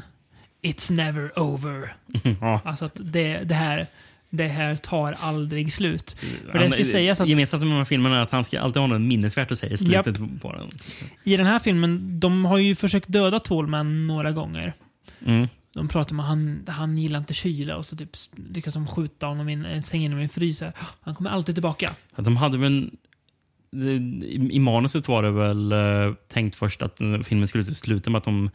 It's 0.62 0.92
never 0.94 1.40
over. 1.40 1.96
ja. 2.42 2.62
Alltså 2.66 2.86
att 2.86 3.00
det, 3.04 3.38
det, 3.44 3.54
här, 3.56 3.88
det 4.30 4.48
här 4.48 4.76
tar 4.76 5.16
aldrig 5.20 5.74
slut. 5.74 6.18
För 6.52 6.60
det 6.60 6.70
ska 6.72 6.84
sägas 6.84 7.22
att 7.22 7.28
Gemensamt 7.28 7.64
med 7.64 7.72
de 7.72 7.78
här 7.78 7.86
filmerna 7.86 8.16
är 8.18 8.22
att 8.22 8.32
han 8.32 8.44
ska 8.44 8.60
alltid 8.60 8.82
ha 8.82 8.88
något 8.88 9.02
minnesvärt 9.02 9.52
att 9.52 9.60
säga 9.60 9.74
i 9.74 9.78
slutet 9.78 10.42
på 10.42 10.52
den. 10.54 10.68
i 11.24 11.38
den 11.38 11.46
här 11.46 11.60
filmen, 11.60 12.20
de 12.20 12.46
har 12.46 12.58
ju 12.58 12.76
försökt 12.76 13.08
döda 13.08 13.40
Tolman 13.40 14.08
några 14.08 14.32
gånger. 14.32 14.74
Mm. 15.26 15.48
De 15.74 15.88
pratar 15.88 16.12
om 16.16 16.20
att 16.20 16.26
han, 16.26 16.64
han 16.68 16.98
gillar 16.98 17.20
inte 17.20 17.34
kyla 17.34 17.78
och 17.78 17.86
så 17.86 17.96
typ 17.96 18.10
lyckas 18.36 18.74
de 18.74 18.88
skjuta 18.88 19.26
honom 19.26 19.50
i 19.50 19.54
en, 19.54 19.66
en 19.66 19.84
säng 19.84 20.02
inom 20.06 20.20
en 20.20 20.30
frys. 20.30 20.64
Han 21.02 21.16
kommer 21.16 21.30
alltid 21.30 21.56
tillbaka. 21.56 21.94
Att 22.16 22.26
de 22.26 22.38
hade 22.38 22.58
väl... 22.58 22.92
I 23.72 24.50
i 24.52 24.60
manuset 24.60 25.08
var 25.08 25.24
det 25.24 25.32
väl 25.32 25.72
eh, 25.72 26.14
tänkt 26.28 26.56
först 26.56 26.82
att 26.82 26.98
filmen 27.24 27.48
skulle 27.48 27.66
sluta 27.66 28.10
med 28.10 28.18
att 28.18 28.24
de 28.24 28.50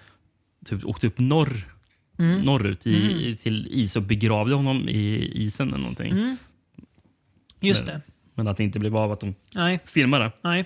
typ 0.64 0.84
åkte 0.84 1.06
upp 1.06 1.18
norr, 1.18 1.70
Mm. 2.18 2.40
norrut 2.40 2.86
i, 2.86 2.96
Mm. 3.10 3.20
i- 3.24 3.36
till 3.36 3.66
is 3.70 3.96
och 3.96 4.02
begravde 4.02 4.54
honom 4.54 4.88
i 4.88 5.30
isen 5.34 5.68
eller 5.68 5.78
någonting. 5.78 6.12
Mm. 6.12 6.36
Just 7.60 7.86
Men- 7.86 7.94
det. 7.94 8.00
Men 8.34 8.48
att 8.48 8.56
det 8.56 8.64
inte 8.64 8.78
blev 8.78 8.96
av 8.96 9.12
att 9.12 9.20
de 9.20 9.34
Nej. 9.54 9.78
filmade. 9.84 10.32
Nej. 10.42 10.64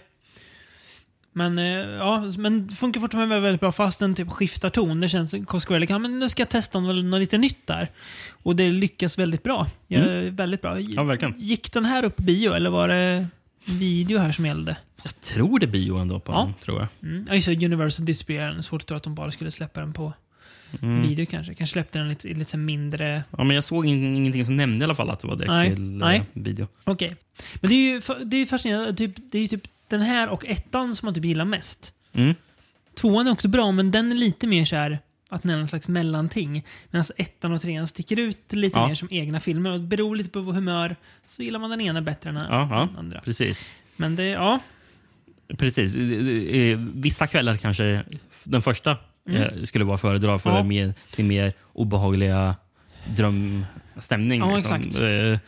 Men, 1.33 1.59
eh, 1.59 1.65
ja, 1.79 2.31
men 2.39 2.69
funkar 2.69 3.01
fortfarande 3.01 3.41
väldigt, 3.41 3.61
bra 3.61 3.73
fast 3.73 3.99
den 3.99 4.15
typ 4.15 4.31
skiftar 4.31 4.71
ton. 4.71 5.01
Det 5.01 5.09
känns 5.09 5.35
Cosquarelli 5.47 5.87
kan 5.87 6.03
men 6.03 6.19
nu 6.19 6.29
ska 6.29 6.41
jag 6.43 6.49
testa 6.49 6.81
något, 6.81 7.05
något 7.05 7.21
lite 7.21 7.39
nytt 7.39 7.67
där. 7.67 7.89
Och 8.43 8.57
det 8.57 8.71
lyckas 8.71 9.19
väldigt 9.19 9.43
bra. 9.43 9.67
Ja, 9.87 10.01
Väldigt 10.31 10.63
bra. 10.63 10.77
Mm. 10.77 10.91
Ja, 10.91 11.03
verkligen. 11.03 11.35
Gick 11.39 11.73
den 11.73 11.85
här 11.85 12.05
upp 12.05 12.17
bio 12.17 12.53
eller 12.53 12.71
var 12.71 12.89
det 12.89 13.27
video 13.65 14.19
här 14.19 14.33
som 14.33 14.47
gällde? 14.47 14.77
Jag 15.03 15.21
tror 15.21 15.59
det 15.59 15.67
är 15.67 15.71
bio 15.71 15.97
ändå 15.97 16.21
på 16.21 16.33
Ja. 16.33 16.43
den, 16.45 16.55
tror 16.65 16.79
jag. 16.79 17.11
Mm. 17.11 17.25
Ja, 17.29 17.35
just 17.35 17.49
det, 17.49 17.65
Universal 17.65 18.07
distribuerade 18.07 18.63
Svårt 18.63 18.81
att 18.83 18.89
tro 18.89 18.97
att 18.97 19.03
de 19.03 19.15
bara 19.15 19.31
skulle 19.31 19.51
släppa 19.51 19.81
den 19.81 19.93
på 19.93 20.13
Mm. 20.83 21.03
video 21.03 21.27
kanske. 21.27 21.55
Kanske 21.55 21.73
släppte 21.73 21.99
den 21.99 22.09
lite, 22.09 22.29
lite 22.29 22.57
mindre... 22.57 23.23
Ja, 23.39 23.45
men 23.45 23.55
jag 23.55 23.65
såg 23.65 23.87
in, 23.87 24.17
ingenting 24.17 24.45
som 24.45 24.57
nämnde 24.57 24.83
i 24.83 24.85
alla 24.85 24.95
fall 24.95 25.11
att 25.11 25.21
det 25.21 25.27
var 25.29 25.37
direkt 25.37 25.51
Nej. 25.53 25.75
till 25.75 25.85
eh, 26.03 26.09
Nej. 26.09 26.23
video. 26.33 26.69
Okej. 26.85 27.17
Men 27.61 27.71
det 27.71 27.75
är 27.75 27.93
ju 27.93 28.01
det 28.25 28.37
är 28.37 28.47
fascinerande. 28.47 28.95
Typ, 28.95 29.13
det 29.33 29.39
är 29.39 29.49
typ 29.49 29.63
den 29.89 30.01
här 30.01 30.29
och 30.29 30.47
ettan 30.47 30.95
som 30.95 31.07
man 31.07 31.15
typ 31.15 31.25
gillar 31.25 31.45
mest. 31.45 31.93
Mm. 32.13 32.35
Tvåan 32.95 33.27
är 33.27 33.31
också 33.33 33.49
bra, 33.49 33.73
men 33.73 33.91
den 33.91 34.13
är 34.13 34.17
lite 34.17 34.47
mer 34.47 34.65
så 34.65 34.77
här 34.77 34.99
att 35.29 35.43
den 35.43 35.51
är 35.51 35.59
någon 35.59 35.69
slags 35.69 35.89
mellanting. 35.89 36.65
Medan 36.91 37.05
ettan 37.17 37.53
och 37.53 37.61
trean 37.61 37.89
sticker 37.89 38.19
ut 38.19 38.53
lite 38.53 38.79
Ja. 38.79 38.89
mer 38.89 38.95
som 38.95 39.09
egna 39.11 39.41
filmer. 39.41 39.71
Och 39.71 39.81
det 39.81 39.87
beror 39.87 40.17
lite 40.17 40.31
på 40.31 40.41
humör 40.41 40.97
så 41.27 41.43
gillar 41.43 41.59
man 41.59 41.71
den 41.71 41.81
ena 41.81 42.03
bättre 42.03 42.31
än 42.31 42.35
den 42.37 42.47
andra. 42.47 43.21
precis. 43.25 43.67
Men 43.97 44.17
det, 44.17 44.25
ja. 44.25 44.61
Precis. 45.59 45.95
Vissa 46.95 47.27
kvällar 47.27 47.57
kanske 47.57 48.05
den 48.45 48.63
första 48.63 48.97
Mm. 49.29 49.43
eh, 49.43 49.65
skulle 49.65 49.85
vara 49.85 49.99
föredra 49.99 50.39
för 50.39 50.51
Ja. 50.57 50.63
med 50.65 50.95
sin 51.09 51.27
mer 51.29 51.53
obehagliga 51.73 52.57
drömstämning. 53.17 54.41
Ja, 54.41 54.57
liksom. 54.57 54.77
exakt. 54.77 54.99
Eh, 54.99 55.39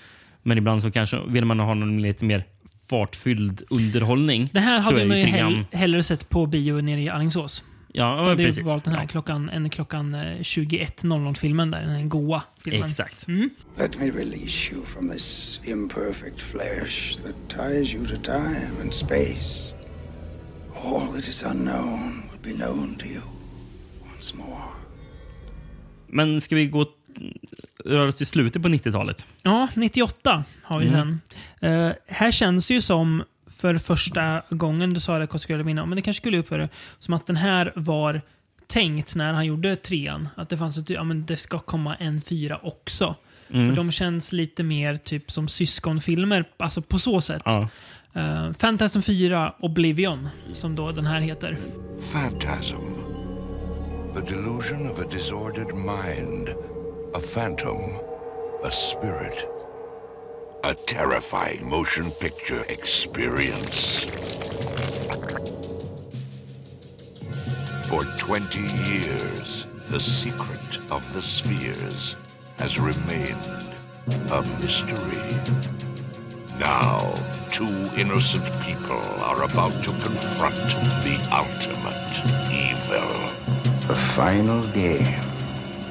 Men 0.43 0.59
ibland 0.59 0.83
så 0.83 0.91
kanske 0.91 1.21
vill 1.27 1.45
man 1.45 1.61
ha 1.61 1.75
någon 1.75 2.03
lite 2.03 2.25
mer 2.25 2.45
fartfylld 2.91 3.63
underhållning. 3.71 4.51
Det 4.53 4.61
här 4.61 4.81
hade 4.81 5.05
man 5.07 5.17
ju 5.19 5.25
hell, 5.25 5.53
grann- 5.53 5.65
hellre 5.73 6.03
sett 6.03 6.29
på 6.29 6.47
bio 6.47 6.81
nere 6.81 7.01
i 7.01 7.09
Alingsås. 7.09 7.65
Ja, 7.93 8.25
hade 8.25 8.37
precis. 8.37 8.57
jag 8.59 8.65
valt 8.65 8.85
den 8.85 8.95
här 8.95 9.03
Ja. 9.03 9.09
klockan, 9.09 9.49
en 9.51 9.71
klockan 9.71 10.15
eh, 10.15 10.21
21.00-filmen 10.41 11.71
där. 11.71 11.83
Den 11.83 12.09
goa 12.09 12.43
filmen. 12.65 12.89
Exakt. 12.89 13.29
Mm. 13.29 13.51
Let 13.79 13.99
me 13.99 14.11
release 14.11 14.73
you 14.75 14.85
from 14.87 15.11
this 15.11 15.61
imperfect 15.65 16.41
flesh 16.41 17.19
that 17.23 17.35
ties 17.49 17.95
you 17.95 18.07
to 18.07 18.17
time 18.23 18.71
and 18.83 18.95
space. 18.95 19.75
All 20.85 21.13
that 21.13 21.29
is 21.29 21.43
unknown 21.43 22.23
will 22.33 22.53
be 22.53 22.65
known 22.65 22.95
to 22.95 23.07
you 23.07 23.23
once 24.15 24.37
more. 24.37 24.63
Men 26.09 26.41
ska 26.41 26.55
vi 26.57 26.67
gå 26.67 26.87
röra 27.85 28.09
oss 28.09 28.17
till 28.17 28.27
slutet 28.27 28.63
på 28.63 28.69
90-talet? 28.69 29.27
Ja, 29.43 29.69
98 29.75 30.45
har 30.63 30.79
vi 30.79 30.89
Mm. 30.89 31.21
sen. 31.61 31.71
Eh, 31.73 31.93
här 32.07 32.31
känns 32.31 32.71
ju 32.71 32.81
som 32.81 33.23
för 33.51 33.79
första 33.79 34.43
gången, 34.51 34.95
du 34.95 35.01
sa 35.01 35.19
det 35.19 35.27
Cosquarelli 35.27 35.65
minna, 35.65 35.87
men 35.87 35.97
det 35.97 36.03
kanske 36.03 36.21
skulle 36.21 36.39
upp 36.39 36.49
för 36.49 36.59
det, 36.59 36.69
som 36.99 37.15
att 37.15 37.27
den 37.27 37.37
här 37.37 37.73
var 37.77 38.21
tänkt 38.67 39.17
när 39.17 39.33
han 39.33 39.47
gjorde 39.47 39.77
trean. 39.77 40.29
Att 40.37 40.49
det 40.49 40.59
fanns 40.59 40.79
ett, 40.79 40.91
ja 40.91 41.05
men 41.05 41.27
det 41.27 41.37
ska 41.37 41.59
komma 41.59 41.95
en 41.97 42.23
fyra 42.23 42.59
också. 42.63 43.15
Mm. 43.51 43.69
För 43.69 43.77
de 43.77 43.91
känns 43.93 44.33
lite 44.33 44.63
mer 44.63 44.97
typ 44.97 45.31
som 45.31 45.49
syskonfilmer, 45.49 46.45
alltså 46.57 46.83
på 46.83 46.99
så 46.99 47.21
sätt. 47.21 47.43
Ja. 47.45 47.69
Uh, 48.17 48.53
Phantasm 48.53 49.01
4 49.03 49.55
Oblivion, 49.61 50.29
som 50.55 50.75
då 50.75 50.93
den 50.93 51.07
här 51.07 51.21
heter. 51.21 51.59
Phantasm. 52.13 52.75
The 54.15 54.35
delusion 54.35 54.91
of 54.91 55.01
a 55.01 55.05
disordered 55.11 55.75
mind. 55.75 56.49
A 57.13 57.21
phantom. 57.21 57.99
A 58.63 58.71
spirit. 58.71 59.49
A 60.63 60.73
terrifying 60.73 61.69
motion 61.69 62.09
picture 62.09 62.65
experience. 62.69 64.05
For 67.89 68.05
20 68.17 68.61
years, 68.89 69.67
the 69.87 69.99
secret 69.99 70.79
of 70.93 71.13
the 71.13 71.21
spheres 71.21 72.15
has 72.61 72.79
remained 72.79 73.49
a 74.31 74.43
mystery. 74.63 75.21
Now, 76.61 77.13
two 77.51 77.67
innocent 77.99 78.57
people 78.61 79.03
are 79.25 79.43
about 79.43 79.73
to 79.83 79.91
confront 79.91 80.55
the 81.03 81.19
ultimate 81.33 82.23
evil. 82.55 83.11
The 83.89 83.97
final 84.15 84.63
game. 84.73 85.21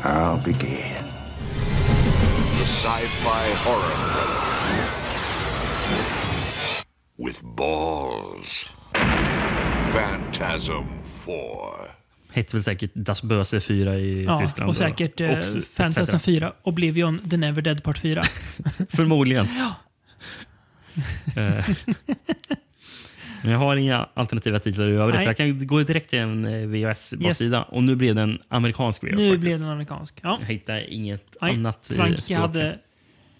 I'll 0.02 0.38
begin. 0.38 0.99
Sci-fi 2.70 3.46
horror 3.66 3.96
thriller. 4.06 4.40
With 7.18 7.42
balls. 7.44 8.70
Phantasm 9.94 10.84
4. 11.26 11.36
Hette 12.32 12.56
väl 12.58 12.64
säkert 12.64 12.92
Das 12.96 13.24
Böse 13.24 13.60
4 13.62 13.96
i 13.96 14.24
Ja, 14.24 14.38
Tyskland. 14.38 14.70
och 14.70 14.76
säkert 14.76 15.22
eh, 15.22 15.40
etc. 15.40 16.24
4, 16.24 16.54
Oblivion, 16.62 17.30
The 17.30 17.38
Never 17.38 17.62
Dead 17.62 17.84
Part 17.84 17.98
4. 17.98 18.24
Förmodligen. 18.90 19.48
Eh, 21.36 21.66
Men 23.44 23.52
jag 23.52 23.60
har 23.60 23.76
inga 23.76 24.08
alternativa 24.14 24.60
titlar 24.60 24.88
i 24.88 24.92
övrigt, 24.96 25.22
så 25.22 25.28
jag 25.28 25.38
kan 25.38 25.68
gå 25.68 25.80
direkt 25.84 26.10
till 26.10 26.20
en 26.20 26.46
eh, 26.46 26.52
VHS-baksida. 26.68 27.62
Och 27.64 27.84
nu 27.84 27.96
blev 27.96 28.16
det 28.16 28.22
en 28.22 28.40
amerikansk 28.48 29.04
VHS. 29.04 29.12
nu 29.12 29.18
faktiskt. 29.18 29.40
blev 29.42 29.60
den 29.60 29.70
amerikansk. 29.70 30.20
Ja. 30.24 30.38
Jag 30.40 30.48
hittade 30.48 30.94
inget 30.94 31.38
Nej, 31.42 31.54
annat 31.54 31.86
språk. 31.86 32.32
hade 32.40 32.78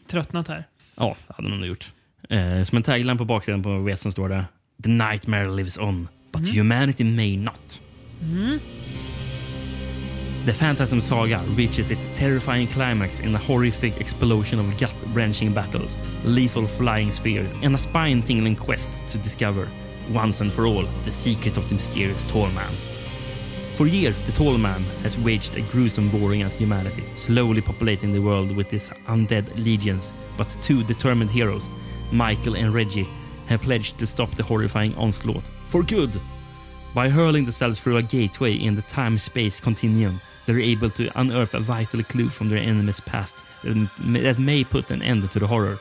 tröttnat 0.08 0.48
här. 0.48 0.64
Ja, 0.96 1.16
det 1.28 1.34
hade 1.38 1.50
man 1.50 1.60
nog 1.60 1.68
gjort. 1.70 1.92
Eh, 2.30 2.64
som 2.64 2.76
en 2.78 2.84
tagline 2.84 3.18
på 3.18 3.26
baksidan 3.26 3.64
på 3.64 3.78
VHS 3.80 4.12
står 4.12 4.30
det 4.30 4.46
The 4.84 4.90
nightmare 4.90 5.48
lives 5.56 5.78
on, 5.78 6.08
but 6.32 6.42
Mm. 6.42 6.56
humanity 6.58 7.04
may 7.04 7.38
not. 7.38 7.80
The 10.46 10.54
Phantasm 10.54 11.00
Saga 11.00 11.42
reaches 11.58 11.92
its 11.92 12.08
terrifying 12.16 12.68
climax 12.68 13.20
in 13.20 13.36
a 13.36 13.40
horrific 13.48 13.94
explosion 14.00 14.60
of 14.60 14.80
gut-wrenching 14.80 15.54
battles, 15.54 15.98
lethal 16.26 16.68
flying 16.68 17.12
spheres, 17.12 17.52
and 17.64 17.76
a 17.76 17.78
spine-tingling 17.78 18.56
quest 18.56 18.90
to 19.12 19.18
discover, 19.18 19.68
once 20.10 20.42
and 20.42 20.52
for 20.52 20.66
all, 20.66 20.86
the 21.04 21.12
secret 21.12 21.58
of 21.58 21.68
the 21.70 21.76
mysterious 21.76 22.26
Tall 22.26 22.50
Man. 22.50 22.72
For 23.74 23.88
years, 23.88 24.22
the 24.22 24.32
Tall 24.32 24.58
Man 24.58 24.84
has 25.04 25.18
waged 25.18 25.56
a 25.56 25.62
gruesome 25.62 26.12
war 26.12 26.34
against 26.34 26.58
humanity, 26.58 27.06
slowly 27.16 27.62
populating 27.62 28.12
the 28.12 28.20
world 28.20 28.52
with 28.52 28.70
his 28.70 28.90
undead 29.08 29.64
legions. 29.64 30.12
But 30.38 30.58
two 30.62 30.84
determined 30.84 31.32
heroes, 31.32 31.70
Michael 32.12 32.58
and 32.58 32.74
Reggie, 32.74 33.08
have 33.48 33.62
pledged 33.62 33.98
to 34.00 34.06
stop 34.06 34.32
the 34.36 34.44
horrifying 34.44 34.96
onslaught 34.96 35.44
for 35.66 35.84
good. 35.84 36.20
By 36.94 37.08
hurling 37.08 37.44
themselves 37.44 37.80
through 37.80 37.98
a 37.98 38.04
gateway 38.04 38.56
in 38.56 38.76
the 38.76 38.82
time-space 38.82 39.60
continuum, 39.60 40.20
they're 40.46 40.60
able 40.60 40.90
to 40.92 41.10
unearth 41.20 41.54
a 41.54 41.60
vital 41.60 42.04
clue 42.04 42.30
from 42.30 42.50
their 42.50 42.60
enemy's 42.60 43.00
past 43.00 43.38
that 43.64 44.40
may 44.40 44.64
put 44.64 44.92
an 44.92 45.02
end 45.02 45.30
to 45.32 45.40
the 45.40 45.48
horror. 45.48 45.80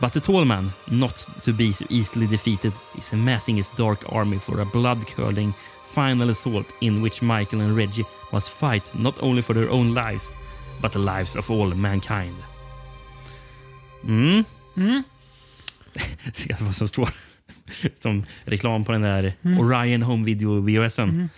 But 0.00 0.12
the 0.12 0.20
tall 0.20 0.44
man, 0.44 0.70
not 0.90 1.16
to 1.44 1.52
be 1.52 1.72
so 1.72 1.84
easily 1.88 2.26
defeated, 2.26 2.72
is 2.98 3.12
amassing 3.12 3.56
his 3.56 3.70
dark 3.70 4.04
army 4.12 4.38
for 4.38 4.60
a 4.60 4.64
blood-curdling 4.64 5.54
final 5.84 6.30
assault 6.30 6.74
in 6.80 7.02
which 7.02 7.22
Michael 7.22 7.60
and 7.62 7.76
Reggie 7.76 8.04
must 8.32 8.50
fight 8.50 8.94
not 8.94 9.22
only 9.22 9.42
for 9.42 9.54
their 9.54 9.70
own 9.70 9.94
lives, 9.94 10.28
but 10.82 10.92
the 10.92 10.98
lives 10.98 11.36
of 11.36 11.50
all 11.50 11.74
mankind. 11.74 12.34
Mm. 14.04 14.44
Mm. 14.76 15.02
Ska 16.32 16.56
vad 16.60 16.74
som 16.74 16.88
står 16.88 17.08
som 18.00 18.24
reklam 18.44 18.84
på 18.84 18.92
den 18.92 19.02
där 19.02 19.34
Orion 19.58 20.02
Home 20.02 20.24
Video 20.24 20.60
VHSen. 20.60 21.28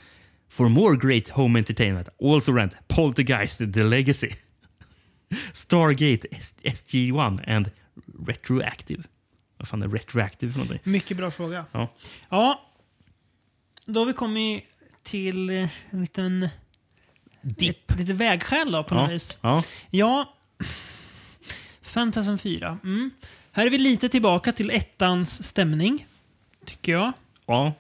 For 0.51 0.69
more 0.69 0.97
great 0.97 1.29
home 1.29 1.59
entertainment, 1.59 2.09
also 2.23 2.53
rent 2.53 2.77
Poltergeist 2.89 3.59
The 3.59 3.83
Legacy, 3.83 4.31
Stargate 5.53 6.27
S- 6.33 6.55
SG-1 6.65 7.41
and 7.47 7.71
Retroactive. 8.27 9.03
Vad 9.57 9.69
fan 9.69 9.83
är 9.83 9.89
Retroactive 9.89 10.53
för 10.53 10.59
någonting? 10.59 10.93
Mycket 10.93 11.17
bra 11.17 11.31
fråga. 11.31 11.65
Ja. 11.73 11.89
Ja, 12.29 12.63
då 13.87 14.01
har 14.01 14.07
vi 14.07 14.13
kommit 14.13 14.65
till 15.03 15.51
en 15.51 15.69
liten... 16.01 16.49
Dipp. 17.41 17.93
Lite 17.99 18.13
vägskäl 18.13 18.73
då 18.73 18.85
på 18.85 18.95
något 18.95 19.09
Ja. 19.09 19.13
vis. 19.13 19.39
Ja. 19.41 19.63
Ja, 19.91 20.35
Fantasm 21.83 22.39
4. 22.39 22.79
Mm. 22.85 23.11
Här 23.53 23.67
är 23.67 23.71
vi 23.71 23.79
lite 23.79 24.09
tillbaka 24.09 24.53
till 24.53 24.71
ettans 24.71 25.45
stämning, 25.45 26.07
tycker 26.67 26.93
jag. 26.93 27.13
ja. 27.47 27.73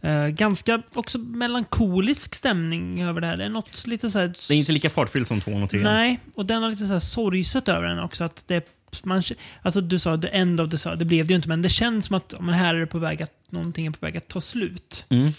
Eh, 0.00 0.26
ganska 0.26 0.82
också 0.94 1.18
melankolisk 1.18 2.34
stämning 2.34 3.02
över 3.02 3.20
det 3.20 3.26
här. 3.26 3.36
Det 3.36 3.44
är 3.44 3.48
något 3.48 3.86
lite 3.86 4.10
så 4.10 4.18
här... 4.18 4.26
Det 4.48 4.54
är 4.54 4.58
inte 4.58 4.72
lika 4.72 4.90
fartfylld 4.90 5.26
som 5.26 5.40
tvåan 5.40 5.62
och 5.62 5.70
trean. 5.70 5.84
Nej, 5.84 6.20
och 6.34 6.46
den 6.46 6.62
har 6.62 6.70
lite 6.70 6.86
så 6.86 6.92
här 6.92 7.00
sorgset 7.00 7.68
över 7.68 7.86
den 7.88 8.00
också. 8.00 8.24
Att 8.24 8.44
det, 8.48 8.68
man, 9.04 9.22
alltså 9.62 9.80
du 9.80 9.98
sa 9.98 10.18
the 10.18 10.28
end 10.28 10.60
of 10.60 10.70
the 10.70 10.78
saga. 10.78 10.96
Det 10.96 11.04
blev 11.04 11.26
det 11.26 11.30
ju 11.32 11.36
inte, 11.36 11.48
men 11.48 11.62
det 11.62 11.68
känns 11.68 12.06
som 12.06 12.16
att 12.16 12.34
men 12.40 12.54
här 12.54 12.74
är 12.74 12.80
det 12.80 12.86
på 12.86 12.98
väg 12.98 13.22
att, 13.22 13.32
någonting 13.50 13.86
är 13.86 13.90
på 13.90 14.06
väg 14.06 14.16
att 14.16 14.28
ta 14.28 14.40
slut. 14.40 15.04
Mm. 15.08 15.32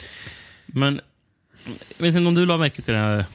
Men 0.66 1.02
jag 1.98 2.06
vet 2.06 2.16
inte 2.16 2.28
om 2.28 2.36
du 2.36 2.46
la 2.46 2.58
märke 2.58 2.82
till 2.82 2.94
det 2.94 3.00
här, 3.00 3.26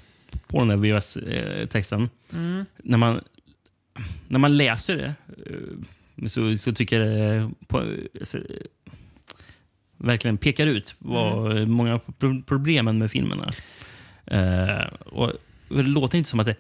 på 0.47 0.59
den 0.59 0.69
där 0.69 0.77
VHS-texten. 0.77 2.11
Mm. 2.33 2.65
När, 2.77 2.99
man, 2.99 3.21
när 4.29 4.39
man 4.39 4.57
läser 4.57 4.97
det 4.97 5.15
eh, 5.47 6.27
så, 6.29 6.57
så 6.59 6.73
tycker 6.73 7.01
jag 7.01 7.09
det 7.41 7.51
på, 7.67 7.85
alltså, 8.21 8.39
verkligen 9.97 10.37
pekar 10.39 10.67
ut 10.67 10.95
vad 10.99 11.53
Mm. 11.53 11.71
många 11.71 11.99
pro- 11.99 12.43
problemen 12.47 12.99
med 12.99 13.11
filmen 13.11 13.41
är. 13.41 13.55
Eh, 14.81 14.87
och 14.93 15.33
det 15.69 15.83
låter 15.83 16.19
inte 16.19 16.31
som 16.31 16.41
att 16.41 16.47
det, 16.47 16.57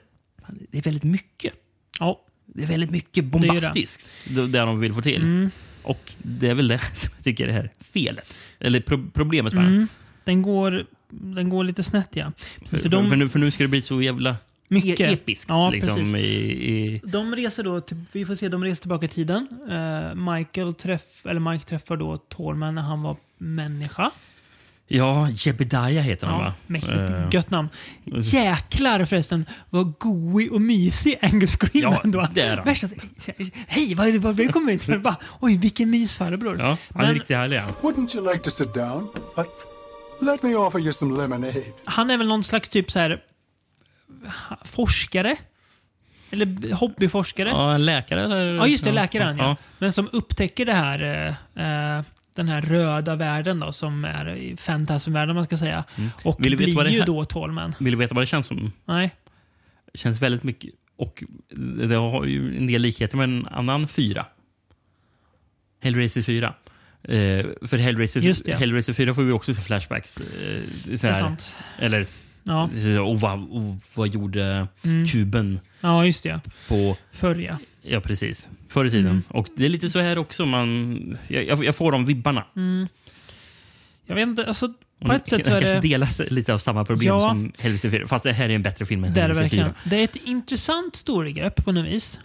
det 0.70 0.78
är 0.78 0.82
väldigt 0.82 1.04
mycket. 1.04 1.54
Ja. 2.00 2.20
Det 2.54 2.62
är 2.62 2.66
väldigt 2.66 2.90
mycket 2.90 3.14
det. 3.14 3.22
bombastiskt, 3.22 4.08
det, 4.24 4.46
det 4.46 4.58
de 4.58 4.80
vill 4.80 4.92
få 4.92 5.02
till. 5.02 5.22
Mm. 5.22 5.50
Och 5.82 6.12
det 6.18 6.48
är 6.48 6.54
väl 6.54 6.68
det 6.68 6.78
som 6.94 7.10
jag 7.16 7.24
tycker 7.24 7.44
är 7.44 7.48
det 7.48 7.54
här 7.54 7.70
felet. 7.80 8.34
Eller 8.60 8.80
pro 8.80 9.10
problemet 9.12 9.52
med 9.52 9.64
den. 9.64 9.72
Mm. 9.72 9.88
Den, 10.24 10.42
går, 10.42 10.84
den 11.10 11.48
går 11.48 11.64
lite 11.64 11.82
snett, 11.82 12.08
ja. 12.10 12.32
Precis, 12.58 12.70
För, 12.70 12.76
för 12.76 12.88
de, 12.88 13.08
för, 13.08 13.16
nu, 13.16 13.28
för 13.28 13.38
nu 13.38 13.50
ska 13.50 13.64
det 13.64 13.68
bli 13.68 13.82
så 13.82 14.02
jävla 14.02 14.36
Mycket. 14.68 15.00
e 15.00 15.12
episkt. 15.12 15.50
Ja, 15.50 15.70
liksom, 15.70 16.16
i, 16.16 16.20
i, 16.20 17.00
de 17.04 17.36
reser 17.36 17.62
då, 17.62 17.80
till, 17.80 17.96
vi 18.12 18.26
får 18.26 18.34
se, 18.34 18.48
de 18.48 18.64
reser 18.64 18.80
tillbaka 18.80 19.04
i 19.04 19.08
tiden. 19.08 19.48
Eh, 19.70 20.32
Michael 20.34 20.74
träff, 20.74 21.26
eller 21.26 21.40
Mike 21.40 21.64
träffar 21.64 21.96
då 21.96 22.16
Tallman 22.16 22.74
när 22.74 22.82
han 22.82 23.02
var 23.02 23.16
människa. 23.38 24.10
Ja, 24.96 25.28
Jebediah 25.30 25.88
heter 26.02 26.26
han 26.26 26.38
Ja, 26.38 26.44
va? 26.44 26.54
mäktigt 26.66 26.92
Eh, 26.94 27.28
gött 27.30 27.50
namn. 27.50 27.68
Jäklar 28.04 29.04
förresten 29.04 29.46
vad 29.70 29.98
goig 29.98 30.52
och 30.52 30.60
mysig 30.60 31.18
Angus 31.22 31.56
Scream 31.56 31.92
Ja, 31.92 32.00
ändå. 32.04 32.28
det 32.34 32.40
är 32.40 32.56
han. 32.56 32.64
Värsta, 32.64 32.88
Hej, 33.68 33.94
vad 33.94 34.06
är 34.08 34.12
det 34.12 34.18
vad 34.18 34.36
har 34.38 34.44
du 34.44 34.52
kommit 34.52 34.84
för? 34.84 34.98
Bara, 34.98 35.16
Oj, 35.40 35.56
vilken 35.56 35.90
mysfarbror. 35.90 36.58
Ja, 36.60 36.76
han 36.94 37.02
är 37.02 37.06
Men- 37.06 37.14
riktigt 37.14 37.36
härlig. 37.36 37.58
han. 37.58 37.72
Wouldn't 37.82 38.16
you 38.16 38.32
like 38.32 38.44
to 38.44 38.50
sit 38.50 38.74
down? 38.74 39.08
Uh, 39.38 39.44
let 40.20 40.42
me 40.42 40.54
offer 40.54 40.78
you 40.78 40.92
some 40.92 41.22
lemonade. 41.22 41.62
Han 41.84 42.10
är 42.10 42.18
väl 42.18 42.28
någon 42.28 42.44
slags 42.44 42.68
typ 42.68 42.90
så 42.90 42.98
här 42.98 43.20
forskare? 44.64 45.36
Eller 46.30 46.74
hobbyforskare? 46.74 47.48
Ja, 47.48 47.54
Ja, 47.68 47.74
en 47.74 47.84
läkare 47.84 48.24
eller? 48.24 48.66
just 48.66 48.84
det, 48.84 48.92
läkaren 48.92 49.38
ja. 49.38 49.56
Men 49.78 49.92
som 49.92 50.08
upptäcker 50.12 50.66
det 50.66 50.72
här, 50.72 51.02
eh, 51.56 51.96
eh, 51.98 52.04
den 52.34 52.48
här 52.48 52.62
röda 52.62 53.16
världen 53.16 53.60
då, 53.60 53.72
som 53.72 54.04
är 54.04 54.24
om 55.30 55.36
man 55.36 55.44
ska 55.44 55.56
säga. 55.56 55.84
Och 56.24 56.40
Mm. 56.40 56.42
Vill 56.42 56.50
du 56.50 56.56
veta 56.66 56.82
blir 56.82 56.92
ju 56.92 56.98
här- 56.98 57.06
då 57.06 57.24
Tallman. 57.24 57.74
Vill 57.80 57.92
du 57.92 57.98
veta 57.98 58.14
vad 58.14 58.22
det 58.22 58.26
känns 58.26 58.46
som? 58.46 58.72
Nej. 58.84 59.10
Det 59.92 59.98
känns 59.98 60.22
väldigt 60.22 60.42
mycket... 60.42 60.70
Och 60.96 61.24
det 61.88 61.94
har 61.94 62.24
ju 62.24 62.56
en 62.58 62.66
del 62.66 62.82
likheter 62.82 63.16
med 63.16 63.24
en 63.24 63.46
annan 63.50 63.88
fyra. 63.88 64.26
Hellraiser 65.80 66.22
4. 66.22 66.54
Eh, 67.02 67.46
för 67.66 67.78
Hellraiser, 67.78 68.20
Just 68.20 68.44
det. 68.44 68.54
Hellraiser 68.56 68.92
4 68.92 69.14
får 69.14 69.22
vi 69.22 69.32
också 69.32 69.54
flashbacks. 69.54 70.16
Eh, 70.16 70.24
Det 70.86 71.04
är 71.04 71.14
sant. 71.14 71.56
Eller, 71.78 72.06
Ja, 72.44 72.70
oh, 73.00 73.18
vad, 73.18 73.38
oh, 73.38 73.76
vad 73.94 74.08
gjorde 74.08 74.68
Mm. 74.84 75.04
kuben 75.06 75.60
ja 75.80 76.06
just 76.06 76.22
det. 76.22 76.40
på 76.68 76.96
Förr 77.12 77.34
ja. 77.38 77.56
Ja, 77.82 78.00
precis. 78.00 78.48
Förr 78.68 78.84
i 78.84 78.90
tiden. 78.90 79.06
Mm. 79.06 79.22
Och 79.28 79.48
det 79.56 79.64
är 79.64 79.68
lite 79.68 79.90
så 79.90 79.98
här 80.00 80.18
också. 80.18 80.46
Man, 80.46 81.18
jag, 81.28 81.64
jag- 81.64 81.76
får 81.76 81.92
de 81.92 82.04
vibbarna. 82.06 82.44
Jag 84.06 84.14
vet 84.14 84.28
inte, 84.28 84.46
alltså 84.46 84.66
Och 85.00 85.06
på 85.06 85.12
ett 85.12 85.28
sätt 85.28 85.46
så 85.46 85.52
är 85.52 85.60
kanske 85.60 85.74
det... 85.80 85.88
delas 85.88 86.20
lite 86.30 86.54
av 86.54 86.58
samma 86.58 86.84
problem 86.84 87.06
Ja. 87.08 87.20
som 87.20 87.52
Hellraiser 87.58 87.90
4. 87.90 88.06
Fast 88.06 88.22
det 88.24 88.32
här 88.32 88.48
är 88.48 88.54
en 88.54 88.62
bättre 88.62 88.84
film 88.86 89.04
än 89.04 89.12
verkligen. 89.12 89.64
4. 89.66 89.74
Det 89.84 89.96
är 89.96 90.04
ett 90.04 90.16
intressant 90.16 90.96
storygrepp 90.96 91.64
på 91.64 91.72
något 91.72 91.86
vis. 91.86 92.20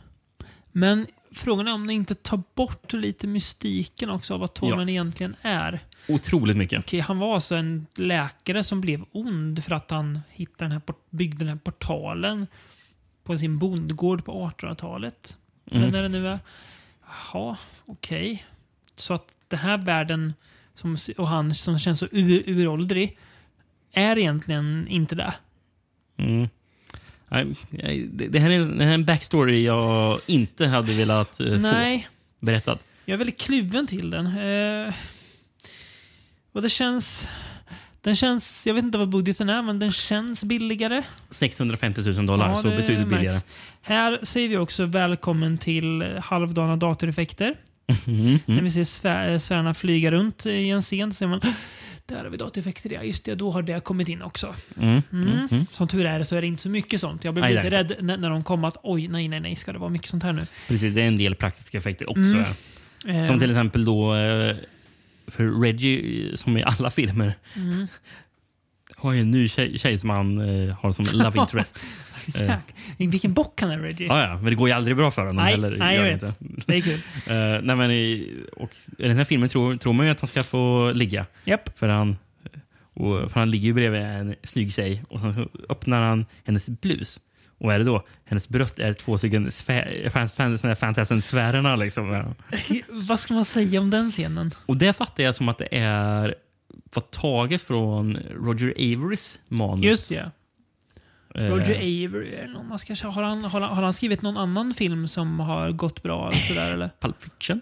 Men 0.72 1.08
frågan 1.32 1.68
är 1.68 1.74
om 1.74 1.88
det 1.88 1.94
inte 1.94 2.16
tar 2.16 2.42
bort 2.56 2.94
lite 2.94 3.28
mystiken 3.28 4.10
också 4.10 4.34
av 4.34 4.40
vad 4.40 4.54
Tallman 4.54 4.90
egentligen 4.90 5.36
är. 5.42 5.80
Otroligt 6.08 6.58
mycket. 6.58 6.80
Okej, 6.80 7.00
han 7.00 7.18
var 7.20 7.34
alltså 7.36 7.56
en 7.56 7.86
läkare 7.96 8.64
som 8.64 8.82
blev 8.82 9.04
ond 9.12 9.64
för 9.64 9.76
att 9.76 9.92
han 9.92 10.20
hittade 10.30 10.66
den 10.66 10.72
här, 10.72 10.82
byggde 11.10 11.38
den 11.38 11.48
här 11.48 11.56
portalen 11.56 12.48
på 13.24 13.38
sin 13.38 13.58
bondgård 13.58 14.26
på 14.26 14.52
1800-talet. 14.58 15.38
Mm. 15.72 15.84
Eller 15.84 15.92
när 15.92 16.04
det 16.04 16.10
nu 16.10 16.28
är. 16.28 16.40
Jaha, 17.34 17.58
okej. 17.86 18.46
Så 18.96 19.14
att 19.14 19.26
den 19.48 19.60
här 19.60 19.78
världen 19.78 20.34
som, 20.74 20.98
och 21.18 21.28
han 21.28 21.54
som 21.56 21.80
känns 21.80 22.00
så 22.00 22.08
ur, 22.12 22.44
uråldrig 22.50 23.18
är 23.92 24.18
egentligen 24.18 24.88
inte 24.88 25.16
det. 25.16 25.34
Mm. 26.18 26.50
Det, 28.12 28.28
det, 28.28 28.40
här 28.40 28.50
är, 28.50 28.60
en- 28.60 28.78
det 28.78 28.84
här 28.84 28.92
är 28.92 28.94
en 28.96 29.06
backstory 29.06 29.64
jag 29.64 30.20
inte 30.26 30.68
hade 30.68 30.94
velat 30.94 31.42
uh, 31.42 31.56
få 31.56 31.62
Nej, 31.62 32.08
berättad. 32.40 32.78
Jag 33.06 33.14
är 33.14 33.18
väldigt 33.18 33.38
kluven 33.42 33.88
till 33.88 34.10
den. 34.10 34.26
Eh, 34.28 34.94
och 36.52 36.62
det 36.62 36.70
känns... 36.70 37.28
Den 38.08 38.16
känns, 38.16 38.68
jag 38.68 38.74
vet 38.74 38.84
inte 38.84 38.98
vad 38.98 39.10
budgeten 39.10 39.50
är, 39.50 39.62
men 39.62 39.80
den 39.80 39.92
känns 39.92 40.44
billigare. 40.44 41.04
650 41.30 42.02
000 42.02 42.26
dollar, 42.26 42.56
så 42.56 42.68
det 42.68 42.78
betydligt 42.78 43.08
billigare. 43.08 43.40
Här 43.82 44.20
säger 44.24 44.50
vi 44.50 44.58
också 44.58 44.86
välkommen 44.86 45.58
till 45.58 46.20
halvdana 46.24 46.76
datoreffekter. 46.76 47.56
Mm, 48.08 48.40
När 48.46 48.62
vi 48.62 48.70
ser 48.70 48.84
svär, 48.84 49.32
eh, 49.32 49.38
svärarna 49.38 49.74
flyga 49.74 50.12
runt 50.12 50.46
i 50.46 50.70
en 50.70 50.82
scen 50.82 51.12
så 51.12 51.18
ser 51.18 51.28
man 51.28 51.42
där 52.06 52.24
har 52.24 52.30
vi 52.30 52.38
datoreffekter, 52.38 52.90
ja 52.90 53.04
just 53.04 53.24
det, 53.24 53.36
då 53.36 53.52
har 53.52 53.62
det 53.62 53.84
kommit 53.84 54.10
in 54.10 54.22
också. 54.22 54.56
Mm, 54.78 55.02
Mm. 55.12 55.28
mm, 55.28 55.48
mm. 55.52 55.66
Som 55.72 55.88
tur 55.88 56.06
är 56.06 56.24
så 56.24 56.36
är 56.36 56.42
det 56.42 56.48
inte 56.48 56.62
så 56.62 56.70
mycket 56.70 57.02
sånt. 57.02 57.24
Jag 57.24 57.34
blev 57.34 57.46
Nej, 57.46 57.56
lite 57.56 57.70
rädd 57.70 57.96
när, 58.00 58.18
när 58.18 58.30
de 58.30 58.44
kom 58.44 58.64
att 58.66 58.78
oj, 58.84 59.08
nej, 59.08 59.28
nej, 59.28 59.40
nej, 59.40 59.56
ska 59.56 59.74
det 59.74 59.80
vara 59.80 59.90
mycket 59.90 60.10
sånt 60.10 60.24
här 60.24 60.34
nu? 60.34 60.42
Precis, 60.68 60.96
det 60.96 61.02
är 61.02 61.08
en 61.08 61.18
del 61.18 61.36
praktiska 61.36 61.78
effekter 61.78 62.10
också. 62.10 62.22
Mm. 62.22 62.46
ja. 63.06 63.28
Som 63.28 63.40
till 63.40 63.50
exempel 63.50 63.86
då, 63.86 64.16
eh, 64.16 64.56
för 65.28 65.62
Reggie, 65.62 66.30
eh, 66.30 66.36
som 66.36 66.58
i 66.58 66.64
alla 66.64 66.90
filmer, 66.92 67.34
Mm. 67.56 67.88
har 68.96 69.14
ju 69.14 69.22
en 69.22 69.32
ny 69.32 69.48
tjej, 69.48 69.78
tjej 69.78 69.98
som 69.98 70.10
han 70.10 70.40
eh, 70.70 70.76
har 70.76 70.92
som 70.92 71.06
love 71.14 71.40
interest. 71.42 71.80
Eh, 72.36 72.42
Jäk, 72.42 72.76
vilken 73.12 73.34
bock 73.34 73.62
han 73.62 73.72
är, 73.72 73.80
Reggie. 73.80 74.08
Ja, 74.08 74.22
ja, 74.22 74.36
men 74.36 74.46
det 74.46 74.56
går 74.56 74.70
ju 74.70 74.76
aldrig 74.76 74.98
bra 74.98 75.12
för 75.12 75.22
honom 75.22 75.36
Nej, 75.36 75.52
heller. 75.52 75.78
nej, 75.78 75.96
jag 75.96 76.04
vet. 76.04 76.24
inte. 76.24 76.36
Det 76.66 76.76
är 76.78 76.82
kul. 76.82 77.00
Eh, 77.28 77.62
nej, 77.64 77.76
men 77.76 77.92
i, 77.92 78.34
och 78.58 78.70
I 78.98 79.08
den 79.08 79.18
här 79.18 79.24
filmen 79.26 79.50
tror, 79.50 79.78
tror 79.78 79.94
man 79.94 80.06
ju 80.06 80.12
att 80.12 80.20
han 80.20 80.28
ska 80.28 80.44
få 80.44 80.92
ligga. 80.92 81.26
Japp. 81.46 81.80
För 81.80 81.88
han, 81.88 82.18
och, 82.94 83.32
för 83.32 83.40
han 83.40 83.52
ligger 83.52 83.66
ju 83.68 83.74
bredvid 83.74 84.02
en 84.02 84.36
snygg 84.44 84.74
tjej 84.74 85.04
och 85.10 85.20
sen 85.20 85.34
så 85.34 85.48
öppnar 85.70 86.02
han 86.02 86.26
hennes 86.44 86.70
blus. 86.70 87.20
Och 87.60 87.74
är 87.74 87.80
det 87.80 87.86
då? 87.86 88.06
Hennes 88.26 88.50
bröst 88.50 88.80
är 88.80 88.94
två 88.94 89.18
stycken 89.18 89.52
Fantasm-sfärerna. 90.76 91.76
Liksom. 91.76 92.12
Ja. 92.12 92.34
Vad 92.90 93.20
ska 93.20 93.34
man 93.34 93.46
säga 93.46 93.80
om 93.80 93.90
den 93.90 94.12
scenen? 94.12 94.52
Och 94.66 94.78
det 94.78 94.94
fattar 94.94 95.24
jag 95.24 95.36
som 95.36 95.50
att 95.50 95.58
det 95.58 95.68
är 95.72 96.36
var 96.94 97.02
taget 97.02 97.62
från 97.62 98.18
Roger 98.36 98.74
Averys 98.78 99.40
manus. 99.48 99.86
Just 99.86 100.10
det. 100.10 100.32
Eh, 101.36 101.46
Roger 101.46 101.76
Avery, 101.76 102.34
är 102.34 102.48
någon 102.48 102.68
man 102.68 102.80
ska, 102.80 102.96
har, 103.10 103.24
han, 103.24 103.44
har, 103.44 103.62
han, 103.62 103.76
har 103.76 103.84
han 103.84 103.94
skrivit 103.94 104.22
någon 104.22 104.38
annan 104.38 104.74
film 104.74 105.08
som 105.08 105.40
har 105.40 105.72
gått 105.72 106.04
bra? 106.04 106.32
Eller 106.32 106.42
sådär, 106.42 106.72
eller? 106.72 106.90
Pulp 107.00 107.24
Fiction? 107.24 107.62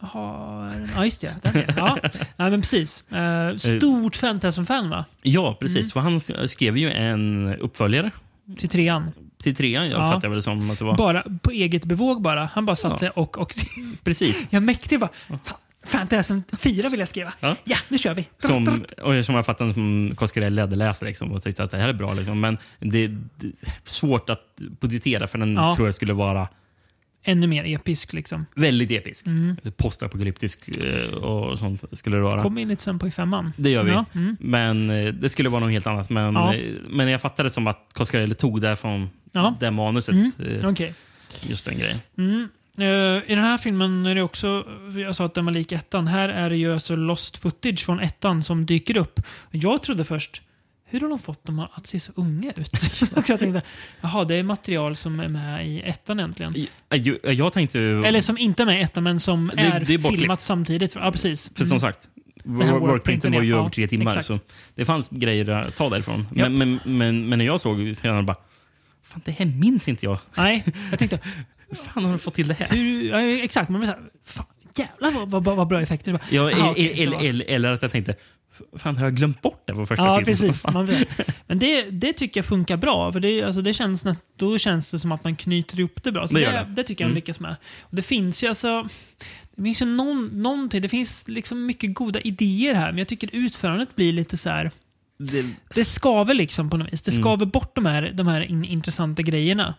Har, 0.00 0.72
ja, 0.96 1.04
just 1.04 1.20
det. 1.20 1.34
Den 1.42 1.56
är, 1.56 1.74
ja. 1.76 1.98
Nej, 2.36 2.50
men 2.50 2.60
precis. 2.60 3.12
Eh, 3.12 3.56
stort 3.56 4.16
Fantasm-fan, 4.16 4.90
va? 4.90 5.04
Ja, 5.22 5.56
precis. 5.60 5.76
Mm. 5.76 5.88
För 5.90 6.00
han 6.00 6.48
skrev 6.48 6.76
ju 6.76 6.90
en 6.90 7.54
uppföljare 7.54 8.10
Till 8.56 8.68
trean. 8.68 9.10
till 9.42 9.56
trean. 9.56 9.88
Jag 9.88 10.00
Ja. 10.00 10.10
fattar 10.12 10.28
väl 10.28 10.42
som 10.42 10.70
att 10.70 10.78
det 10.78 10.84
var. 10.84 10.96
Bara 10.96 11.24
på 11.42 11.50
eget 11.50 11.84
bevåg 11.84 12.22
bara. 12.22 12.44
Han 12.52 12.66
bara 12.66 12.76
satt 12.76 13.00
sig 13.00 13.10
och... 13.10 13.38
och 13.38 13.54
Precis. 14.04 14.46
jag 14.50 14.62
mäktig 14.62 15.00
bara. 15.00 15.10
"Fan, 15.28 15.38
Fantasm 15.86 16.38
4 16.58 16.88
vill 16.88 17.00
jag 17.00 17.08
skriva. 17.08 17.32
Ja. 17.40 17.56
Ja, 17.64 17.76
nu 17.88 17.98
kör 17.98 18.14
vi. 18.14 18.28
Som, 18.38 18.84
och 19.02 19.24
som 19.24 19.34
jag 19.34 19.46
fattar 19.46 19.72
som 19.72 20.12
Coscarelli 20.16 20.56
läderläsare 20.56 21.08
liksom, 21.08 21.32
och 21.32 21.42
tyckte 21.42 21.64
att 21.64 21.70
det 21.70 21.76
här 21.76 21.88
är 21.88 21.92
bra. 21.92 22.14
Liksom. 22.14 22.40
Men 22.40 22.58
det, 22.78 23.06
det 23.06 23.46
är 23.46 23.52
svårt 23.84 24.30
att 24.30 24.40
budgetera 24.80 25.26
för 25.26 25.38
den 25.38 25.54
Ja. 25.54 25.74
tror 25.76 25.88
jag 25.88 25.94
skulle 25.94 26.12
vara 26.12 26.48
Ännu 27.22 27.46
mer 27.46 27.64
episk 27.66 28.12
liksom. 28.12 28.46
väldigt 28.54 28.90
episk. 28.90 29.26
Mm. 29.26 29.56
Postapokalyptisk 29.76 30.68
eh, 30.68 31.14
och 31.14 31.58
sånt 31.58 31.84
skulle 31.92 32.16
det 32.16 32.22
vara. 32.22 32.42
Kommer 32.42 32.62
in 32.62 32.68
lite 32.68 32.82
sen 32.82 32.98
på 32.98 33.08
i 33.08 33.10
femman. 33.10 33.52
Det 33.56 33.70
gör 33.70 33.82
vi. 33.84 33.90
Ja, 33.90 34.04
mm. 34.14 34.36
Men 34.40 34.90
eh, 34.90 35.14
det 35.14 35.28
skulle 35.28 35.48
vara 35.48 35.60
något 35.60 35.70
helt 35.70 35.86
annat. 35.86 36.10
Men, 36.10 36.34
Ja. 36.34 36.54
eh, 36.54 36.72
men 36.88 37.08
jag 37.08 37.20
fattade 37.20 37.50
som 37.50 37.66
att 37.66 37.90
Coscarelli 37.92 38.34
tog 38.34 38.60
det 38.60 38.76
från 38.76 39.10
Ja. 39.32 39.54
det 39.60 39.70
manuset. 39.70 40.14
Mm. 40.14 40.32
Okej. 40.64 40.94
Just 41.42 41.64
den 41.64 41.78
grejen. 41.78 41.98
Mm. 42.18 42.48
I 43.26 43.34
den 43.34 43.44
här 43.44 43.58
filmen 43.58 44.06
är 44.06 44.14
det 44.14 44.22
också, 44.22 44.64
jag 45.06 45.16
sa 45.16 45.24
att 45.24 45.34
den 45.34 45.44
var 45.44 45.52
lik 45.52 45.72
ettan, 45.72 46.06
här 46.06 46.28
är 46.28 46.50
det 46.50 46.56
ju 46.56 46.72
alltså 46.72 46.96
lost 46.96 47.36
footage 47.36 47.84
från 47.84 48.00
ettan 48.00 48.42
som 48.42 48.66
dyker 48.66 48.96
upp. 48.96 49.20
Jag 49.50 49.82
trodde 49.82 50.04
först, 50.04 50.42
hur 50.90 51.00
har 51.00 51.08
de 51.08 51.18
fått 51.18 51.44
dem 51.46 51.66
att 51.74 51.86
se 51.86 52.00
så 52.00 52.12
unga 52.16 52.52
ut? 52.56 52.80
Så 52.80 53.18
att 53.18 53.28
jag 53.28 53.38
tänkte, 53.38 53.62
jaha, 54.00 54.24
det 54.24 54.34
är 54.34 54.42
material 54.42 54.96
som 54.96 55.20
är 55.20 55.28
med 55.28 55.68
i 55.68 55.80
ettan 55.80 56.20
äntligen. 56.20 56.66
Jag, 56.88 57.34
jag 57.34 57.52
tänkte... 57.52 57.80
Eller 57.80 58.20
som 58.20 58.38
inte 58.38 58.62
är 58.62 58.66
med 58.66 58.78
i 58.80 58.82
ettan, 58.82 59.02
men 59.04 59.20
som 59.20 59.50
Det- 59.56 59.62
är, 59.62 59.80
det 59.80 59.94
är 59.94 59.98
filmat 60.10 60.40
samtidigt. 60.40 60.94
Ja, 60.94 61.12
precis. 61.12 61.50
För 61.54 61.64
som 61.64 61.66
Mm. 61.78 61.80
sagt, 61.80 62.08
här 62.44 62.78
workprinten 62.78 63.32
var 63.32 63.42
ju 63.42 63.56
över 63.58 63.70
tre 63.70 63.88
timmar. 63.88 64.06
Exakt. 64.10 64.26
Så 64.26 64.38
det 64.74 64.84
fanns 64.84 65.08
grejer 65.10 65.48
att 65.48 65.76
ta 65.76 65.88
därifrån. 65.88 66.26
Men, 66.30 66.58
men, 66.58 66.80
men, 66.84 67.28
men 67.28 67.38
när 67.38 67.44
jag 67.46 67.60
såg 67.60 67.94
senare 67.96 68.22
bara, 68.22 68.36
fan 69.02 69.22
det 69.24 69.32
här 69.32 69.46
minns 69.46 69.88
inte 69.88 70.06
jag. 70.06 70.18
Nej, 70.36 70.64
jag 70.90 70.98
tänkte, 70.98 71.18
Hur 71.68 71.76
fan 71.76 72.04
har 72.04 72.12
du 72.12 72.18
fått 72.18 72.34
till 72.34 72.48
det 72.48 72.54
här? 72.54 72.68
hur, 72.70 73.08
ja, 73.08 73.20
exakt, 73.20 73.70
man 73.70 73.80
blir 73.80 73.90
såhär, 73.90 74.02
fan, 74.24 74.46
jävlar 74.76 75.26
vad, 75.26 75.44
vad, 75.44 75.56
vad 75.56 75.68
bra 75.68 75.80
effekter. 75.80 76.20
Ja, 76.30 76.52
Aha, 76.52 76.70
okej, 76.70 76.92
det 76.96 77.02
eller, 77.02 77.24
eller, 77.28 77.44
eller 77.48 77.72
att 77.72 77.82
jag 77.82 77.90
tänkte, 77.92 78.14
fan 78.76 78.96
har 78.96 79.04
jag 79.04 79.16
glömt 79.16 79.42
bort 79.42 79.62
det 79.66 79.72
på 79.74 79.86
första 79.86 80.04
Ja, 80.04 80.16
filmen? 80.18 80.24
precis. 80.24 80.66
Man 80.72 80.86
blir, 80.86 81.06
men 81.46 81.58
det, 81.58 81.82
det 81.90 82.12
tycker 82.12 82.40
jag 82.40 82.44
funkar 82.46 82.76
bra. 82.76 83.12
För 83.12 83.20
det, 83.20 83.42
alltså, 83.42 83.62
det 83.62 83.74
känns, 83.74 84.04
då 84.36 84.58
känns 84.58 84.90
det 84.90 84.98
som 84.98 85.12
att 85.12 85.24
man 85.24 85.36
knyter 85.36 85.78
ihop 85.80 86.02
det 86.02 86.12
bra. 86.12 86.28
Så 86.28 86.34
Det 86.34 86.40
det, 86.40 86.66
det. 86.76 86.82
tycker 86.82 87.04
jag 87.04 87.08
Mm. 87.08 87.14
lyckas 87.14 87.40
med. 87.40 87.56
Och 87.80 87.96
det 87.96 88.02
finns 88.02 88.42
ju 88.42 88.46
alltså... 88.48 88.88
Det 89.56 89.62
finns 89.64 89.82
ju 89.82 89.86
någon, 89.86 90.42
någonting, 90.42 90.82
det 90.82 90.88
finns 90.88 91.28
liksom 91.28 91.66
mycket 91.66 91.94
goda 91.94 92.20
idéer 92.20 92.74
här, 92.74 92.90
men 92.92 92.98
jag 92.98 93.08
tycker 93.08 93.28
utförandet 93.32 93.96
blir 93.96 94.12
lite 94.12 94.36
så 94.36 94.50
här... 94.50 94.70
Det, 95.18 95.46
Det 95.74 95.84
skaver 95.84 96.34
liksom 96.34 96.70
på 96.70 96.76
något 96.76 96.92
vis. 96.92 97.02
Det 97.02 97.12
Mm. 97.12 97.22
skaver 97.22 97.46
bort 97.46 97.74
de 97.74 97.86
här, 97.86 98.10
de 98.14 98.26
här 98.26 98.40
in, 98.40 98.64
intressanta 98.64 99.22
grejerna. 99.22 99.74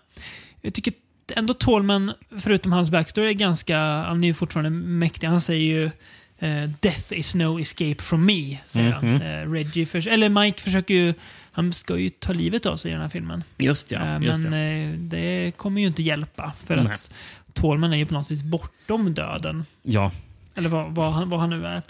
Jag 0.61 0.73
tycker 0.73 0.93
ändå 1.35 1.53
Tolman, 1.53 2.14
förutom 2.39 2.72
hans 2.72 2.89
backstory, 2.89 3.30
är 3.30 3.34
ganska... 3.34 3.77
Han 3.80 4.23
är 4.23 4.27
ju 4.27 4.34
fortfarande 4.34 4.69
mäktig. 4.69 5.27
Han 5.27 5.41
säger 5.41 5.80
ju 5.81 5.91
eh, 6.40 6.70
“Death 6.80 7.14
is 7.14 7.36
no 7.36 7.60
escape 7.60 7.95
from 8.03 8.26
me”, 8.26 8.57
säger 8.66 8.91
han. 8.91 9.06
Mhm. 9.10 9.22
Eh, 9.22 9.52
Reggie, 9.52 9.86
förs- 9.86 10.07
eller 10.07 10.30
Mike 10.30 10.61
försöker 10.64 10.94
ju... 10.94 11.14
Han 11.52 11.74
ska 11.74 11.98
ju 11.98 12.10
ta 12.10 12.34
livet 12.34 12.66
av 12.66 12.76
sig 12.78 12.90
i 12.90 12.94
den 12.94 13.02
här 13.02 13.10
filmen. 13.10 13.44
just 13.57 13.91
ja. 13.91 13.99
Eh, 13.99 14.24
Just 14.24 14.40
men 14.40 14.53
eh, 14.94 14.94
det 14.99 15.52
kommer 15.57 15.82
ju 15.82 15.88
inte 15.88 16.03
hjälpa. 16.03 16.53
För 16.66 16.76
Nej. 16.76 16.86
att 16.86 17.11
Tolman 17.53 17.94
är 17.94 17.98
ju 17.98 18.06
på 18.06 18.14
något 18.14 18.32
vis 18.32 18.44
bortom 18.44 19.14
döden. 19.14 19.66
ja. 19.84 20.11
Eller 20.56 20.70
vad, 20.70 20.95
vad, 20.95 21.14
han, 21.14 21.30
vad 21.30 21.40
han 21.40 21.49
nu 21.49 21.66
är. 21.66 21.82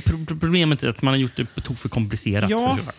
Pro- 0.00 0.24
pro- 0.26 0.38
problemet 0.40 0.82
är 0.82 0.88
att 0.88 1.02
man 1.02 1.12
har 1.14 1.18
gjort 1.18 1.36
det 1.36 1.44
på 1.44 1.60
tok 1.60 1.78
för 1.78 1.88
komplicerat. 1.88 2.50
Ja. 2.50 2.76
För. 2.84 2.92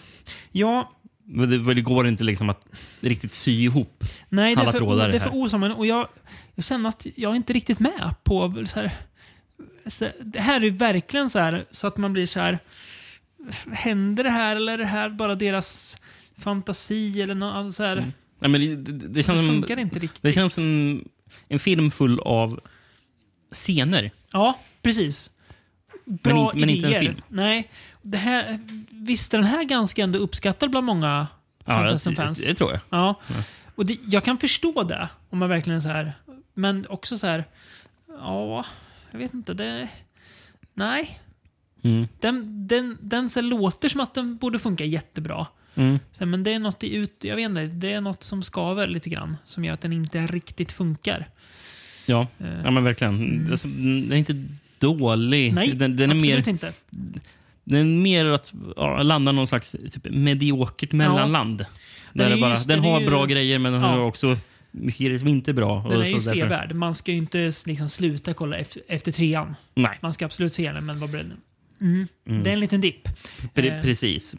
Ja, 0.51 0.91
Men 1.26 1.49
det, 1.49 1.63
för 1.63 1.73
det 1.73 1.81
går 1.81 2.07
inte 2.07 2.23
liksom 2.23 2.49
att 2.49 2.65
riktigt 3.01 3.34
sy 3.34 3.51
ihop. 3.63 4.03
Nej, 4.30 4.55
det 4.55 4.59
är 4.59 4.63
alla 4.63 4.71
för, 4.71 4.77
trådar 4.80 5.09
det 5.09 5.15
är 5.15 5.19
för 5.19 5.35
osammanhängande. 5.35 5.80
Och 5.80 5.85
jag, 5.85 6.07
jag 6.55 6.65
känner 6.65 6.89
att 6.89 7.07
jag 7.15 7.31
är 7.31 7.35
inte 7.35 7.53
riktigt 7.53 7.80
med 7.80 8.15
på... 8.23 8.63
Så 8.67 8.80
här, 8.80 8.91
så, 9.86 10.10
det 10.19 10.40
här 10.40 10.64
är 10.64 10.69
verkligen 10.69 11.30
så 11.30 11.40
här 11.40 11.65
så 11.72 11.88
att 11.88 11.98
man 11.98 12.14
blir 12.14 12.26
så 12.26 12.40
här... 12.40 12.60
Händer 13.72 14.23
det 14.23 14.30
här 14.30 14.56
eller 14.56 14.73
är 14.73 14.77
det 14.77 14.86
här 14.86 15.10
bara 15.10 15.36
deras 15.36 15.98
fantasi? 16.38 17.22
Eller 17.22 17.36
något, 17.36 17.56
alltså 17.56 17.73
så 17.73 17.84
här, 17.84 18.06
Ja, 18.40 18.48
men 18.48 18.61
det, 18.61 18.76
det, 18.76 18.91
det 18.91 19.07
det 19.07 19.23
känns 19.23 19.40
som, 19.40 19.48
funkar 19.48 19.80
inte 19.80 19.99
riktigt. 19.99 20.22
det 20.23 20.34
känns 20.34 20.53
som 20.53 21.03
en 21.48 21.60
film 21.60 21.91
full 21.91 22.19
av 22.19 22.60
scener. 23.52 24.11
Ja, 24.34 24.60
precis. 24.81 25.31
Bra 26.06 26.45
inte- 26.45 26.57
men 26.57 26.69
inte 26.69 26.88
en 26.88 26.94
idéer. 26.94 26.99
film. 27.02 27.22
Nej. 27.27 27.69
Det 28.02 28.18
här, 28.18 28.60
visst 28.90 29.34
är 29.34 29.38
den 29.38 29.48
här 29.48 29.64
ganska 29.64 30.03
ändå 30.03 30.19
uppskattad 30.19 30.69
bland 30.72 30.86
många 30.86 31.27
Ja, 31.65 31.73
Fantasm-fans? 31.73 32.41
det, 32.45 32.52
det 32.52 32.56
tror 32.56 32.72
jag. 32.72 32.80
Ja. 32.90 33.15
Och 33.76 33.86
det, 33.86 33.98
jag 34.07 34.23
kan 34.23 34.38
förstå 34.38 34.84
det, 34.84 35.10
om 35.30 35.40
man 35.40 35.49
verkligen 35.49 35.77
är 35.77 35.81
så 35.81 35.90
här. 35.90 36.14
Men 36.53 36.86
också 36.90 37.18
så 37.18 37.27
här, 37.27 37.44
ja, 38.07 38.65
jag 39.11 39.19
vet 39.19 39.34
inte. 39.34 39.53
Det, 39.53 39.88
nej. 40.73 41.19
Mm. 41.84 42.07
Den, 42.19 42.68
den, 42.68 42.98
den 43.02 43.30
så 43.30 43.41
låter 43.41 43.90
som 43.90 44.02
att 44.02 44.14
den 44.14 44.38
borde 44.38 44.60
funka 44.60 44.86
jättebra. 44.86 45.48
Mm. 45.76 45.99
Så, 46.11 46.26
men 46.26 46.44
det 46.44 46.53
är 46.53 46.60
något 46.60 46.84
i 46.84 46.95
ut, 46.95 47.15
jag 47.23 47.36
vet 47.36 47.45
inte, 47.49 47.65
det 47.68 47.91
är 47.91 48.02
något 48.02 48.23
som 48.23 48.44
skaver 48.44 48.88
lite 48.88 49.10
grann. 49.10 49.38
Som 49.45 49.65
gör 49.65 49.73
att 49.73 49.81
den 49.81 49.94
inte 49.94 50.27
riktigt 50.27 50.72
funkar. 50.72 51.27
Ja. 52.07 52.27
Eh, 52.40 52.48
ja, 52.64 52.72
men 52.72 52.84
verkligen. 52.84 53.48
Alltså, 53.52 53.68
den 53.68 54.11
är 54.11 54.15
inte 54.15 54.44
dålig. 54.80 55.53
nej, 55.53 55.72
den, 55.76 55.95
den 55.98 56.11
är 56.11 56.15
absolut 56.15 56.45
mer, 56.45 56.49
inte. 56.49 56.73
Den 57.64 57.80
är 57.80 58.02
mer 58.02 58.26
att 58.26 58.53
ja, 58.77 59.03
landa 59.03 59.31
någon 59.31 59.48
slags 59.48 59.72
typ, 59.72 60.07
mediokert 60.14 60.91
mellanland. 60.91 61.65
Där 62.14 62.30
Den 62.30 62.41
bara, 62.41 62.56
den 62.68 62.80
har 62.80 62.99
ju- 62.99 63.06
bra 63.07 63.26
grejer, 63.26 63.60
men 63.60 63.73
den 63.73 63.81
Ja. 63.81 63.88
har 63.88 63.99
också 63.99 64.38
mycket 64.71 64.99
grejer 65.05 65.17
som 65.17 65.27
inte 65.27 65.51
är 65.51 65.53
bra. 65.53 65.85
Den 65.89 65.97
Och 65.97 66.03
är 66.05 66.07
ju 66.07 66.13
därför- 66.13 66.29
sevärd. 66.35 66.73
Man 66.75 66.95
ska 66.95 67.11
ju 67.11 67.17
inte 67.17 67.51
liksom 67.65 67.89
sluta 67.89 68.33
kolla 68.33 68.57
efter, 68.57 68.81
efter 68.87 69.11
trean. 69.11 69.55
Nej, 69.75 69.97
Man 70.01 70.13
ska 70.13 70.25
absolut 70.25 70.53
se 70.53 70.71
den, 70.71 70.85
men 70.85 70.99
vad 70.99 71.09
blir 71.09 71.19
det? 71.23 71.85
Mm. 71.85 72.07
Mm. 72.27 72.43
Det 72.43 72.49
är 72.49 72.53
en 72.53 72.59
liten 72.59 72.81
dipp. 72.81 73.07
pre 73.53 73.67
Eh. 73.69 73.81
precis. 73.81 74.35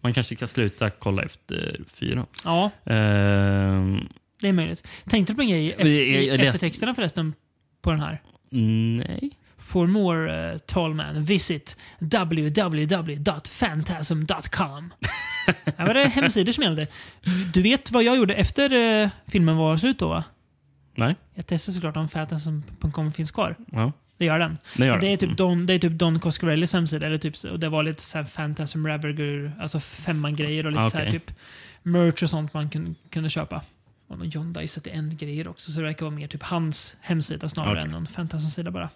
Man 0.00 0.14
kanske 0.14 0.36
ska 0.36 0.46
sluta 0.46 0.90
kolla 0.90 1.22
efter 1.22 1.80
fyra. 1.86 2.26
Ja, 2.44 2.70
Ehm, 2.84 4.08
det 4.40 4.48
är 4.48 4.52
möjligt. 4.52 4.86
Tänkte 5.08 5.32
du 5.32 5.36
på 5.36 5.42
en 5.42 5.48
grej 5.48 5.60
i 5.66 5.70
Jag- 5.70 5.80
jag- 5.80 5.86
efter, 5.86 6.20
jag 6.28 6.40
läs- 6.40 6.48
eftertexterna 6.48 6.94
förresten 6.94 7.34
på 7.82 7.90
den 7.90 8.00
här? 8.00 8.22
nej. 8.50 9.30
For 9.58 9.86
more 9.86 10.52
uh, 10.52 10.58
Tallman, 10.58 11.22
visit 11.22 11.76
www.phantasm.com. 11.98 14.92
Här 15.76 15.76
var 15.86 15.94
det 15.94 16.08
hemsidor 16.08 16.52
som 16.52 16.64
gällde. 16.64 16.86
Du 17.52 17.62
vet 17.62 17.90
vad 17.90 18.02
jag 18.02 18.16
gjorde 18.16 18.34
efter 18.34 18.72
uh, 18.74 19.08
filmen 19.26 19.56
var 19.56 19.76
slut 19.76 19.98
då 19.98 20.08
va? 20.08 20.24
Nej. 20.94 21.16
Jag 21.34 21.46
testade 21.46 21.74
såklart 21.74 21.96
om 21.96 22.08
phantasm.com 22.08 23.12
finns 23.12 23.30
kvar. 23.30 23.54
Ja. 23.72 23.92
Det 24.18 24.24
gör 24.24 24.38
den. 24.38 24.58
Den 24.76 24.86
gör 24.86 24.94
Och 24.94 25.00
det, 25.00 25.06
är 25.06 25.10
den. 25.10 25.18
typ 25.18 25.28
Mm. 25.28 25.36
Don, 25.36 25.66
det 25.66 25.72
är 25.74 25.78
typ 25.78 25.92
Don 25.92 26.18
Coscarellis 26.20 26.72
hemsida. 26.72 27.06
Eller 27.06 27.18
typ, 27.18 27.44
och 27.44 27.60
det 27.60 27.68
var 27.68 27.82
lite 27.82 28.02
så 28.02 28.18
här 28.18 28.24
Phantasm 28.24 28.86
Ravager, 28.86 29.52
alltså 29.60 29.80
femman-grejer 29.80 30.66
och 30.66 30.72
lite 30.72 30.84
Ah, 30.84 30.90
så 30.90 30.98
här 30.98 31.10
typ 31.10 31.30
merch 31.82 32.22
och 32.22 32.30
sånt 32.30 32.54
man 32.54 32.70
kun, 32.70 32.94
kunde 33.10 33.28
köpa. 33.28 33.62
Och 34.08 34.18
någon 34.18 34.28
John 34.28 34.52
Dice 34.52 34.80
the 34.80 34.90
End-grejer 34.90 35.48
också. 35.48 35.72
Så 35.72 35.80
det 35.80 35.86
verkar 35.86 36.06
vara 36.06 36.14
mer 36.16 36.28
typ 36.28 36.42
hans 36.42 36.96
hemsida 37.00 37.48
snarare 37.48 37.72
Okej. 37.72 37.84
än 37.84 37.90
någon 37.90 38.06
Phantasm-sida 38.06 38.70
bara. 38.70 38.88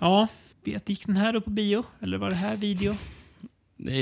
Ja, 0.00 0.26
vet, 0.64 0.88
gick 0.88 1.06
den 1.06 1.16
här 1.16 1.34
upp 1.34 1.44
på 1.44 1.50
bio? 1.50 1.84
Eller 2.00 2.18
var 2.18 2.30
det 2.30 2.36
här 2.36 2.56
video? 2.56 2.96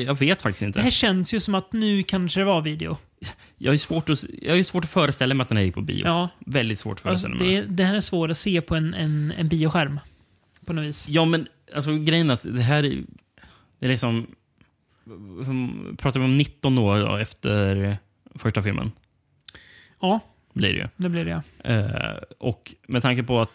Jag 0.05 0.19
vet 0.19 0.43
faktiskt 0.43 0.61
Det 0.61 0.67
inte. 0.67 0.81
här 0.81 0.91
känns 0.91 1.35
ju 1.35 1.41
som 1.41 1.55
att 1.55 1.73
nu 1.73 2.03
kanske 2.03 2.41
det 2.41 2.45
var 2.45 2.63
video. 2.63 2.97
Jag 3.59 3.73
har 3.73 3.77
svårt 3.77 4.11
att, 4.11 4.25
jag 4.43 4.57
har 4.57 4.63
svårt 4.63 4.85
att 4.85 4.91
föreställa 4.91 5.35
mig 5.35 5.43
att 5.43 5.49
den 5.49 5.57
här 5.59 5.65
gick 5.65 5.75
på 5.75 5.81
bio. 5.83 6.05
Ja, 6.05 6.29
Väldigt 6.39 6.79
svårt 6.79 6.99
att 7.01 7.07
alltså, 7.07 7.27
föreställa 7.27 7.51
mig. 7.51 7.63
det, 7.63 7.75
det 7.77 7.85
här 7.85 7.95
är 7.95 8.01
svårt 8.01 8.31
att 8.31 8.37
se 8.37 8.61
på 8.61 8.77
en, 8.77 8.95
en, 8.95 9.33
en 9.37 9.49
bioskärm. 9.49 10.01
På 10.67 10.73
något 10.73 10.85
vis. 10.85 11.09
Ja, 11.09 11.25
men 11.25 11.49
alltså, 11.75 11.97
grejen 11.97 12.31
är 12.31 12.35
att 12.35 12.43
det 12.55 12.63
här 12.63 12.85
är, 12.85 13.03
det 13.79 13.87
är 13.87 13.89
liksom... 13.89 14.27
Pratar 15.99 16.21
vi 16.21 16.25
om 16.27 16.37
19 16.37 16.79
år 16.79 17.21
efter 17.21 17.97
första 18.35 18.63
filmen? 18.63 18.93
Ja, 20.01 20.21
Blir 20.53 20.73
det 20.73 20.79
ju. 20.79 20.89
det 20.97 21.09
blir 21.09 21.25
det. 21.25 21.43
Eh, 21.75 22.23
och 22.39 22.75
med 22.87 23.03
tanke 23.03 23.23
på 23.23 23.41
att 23.41 23.51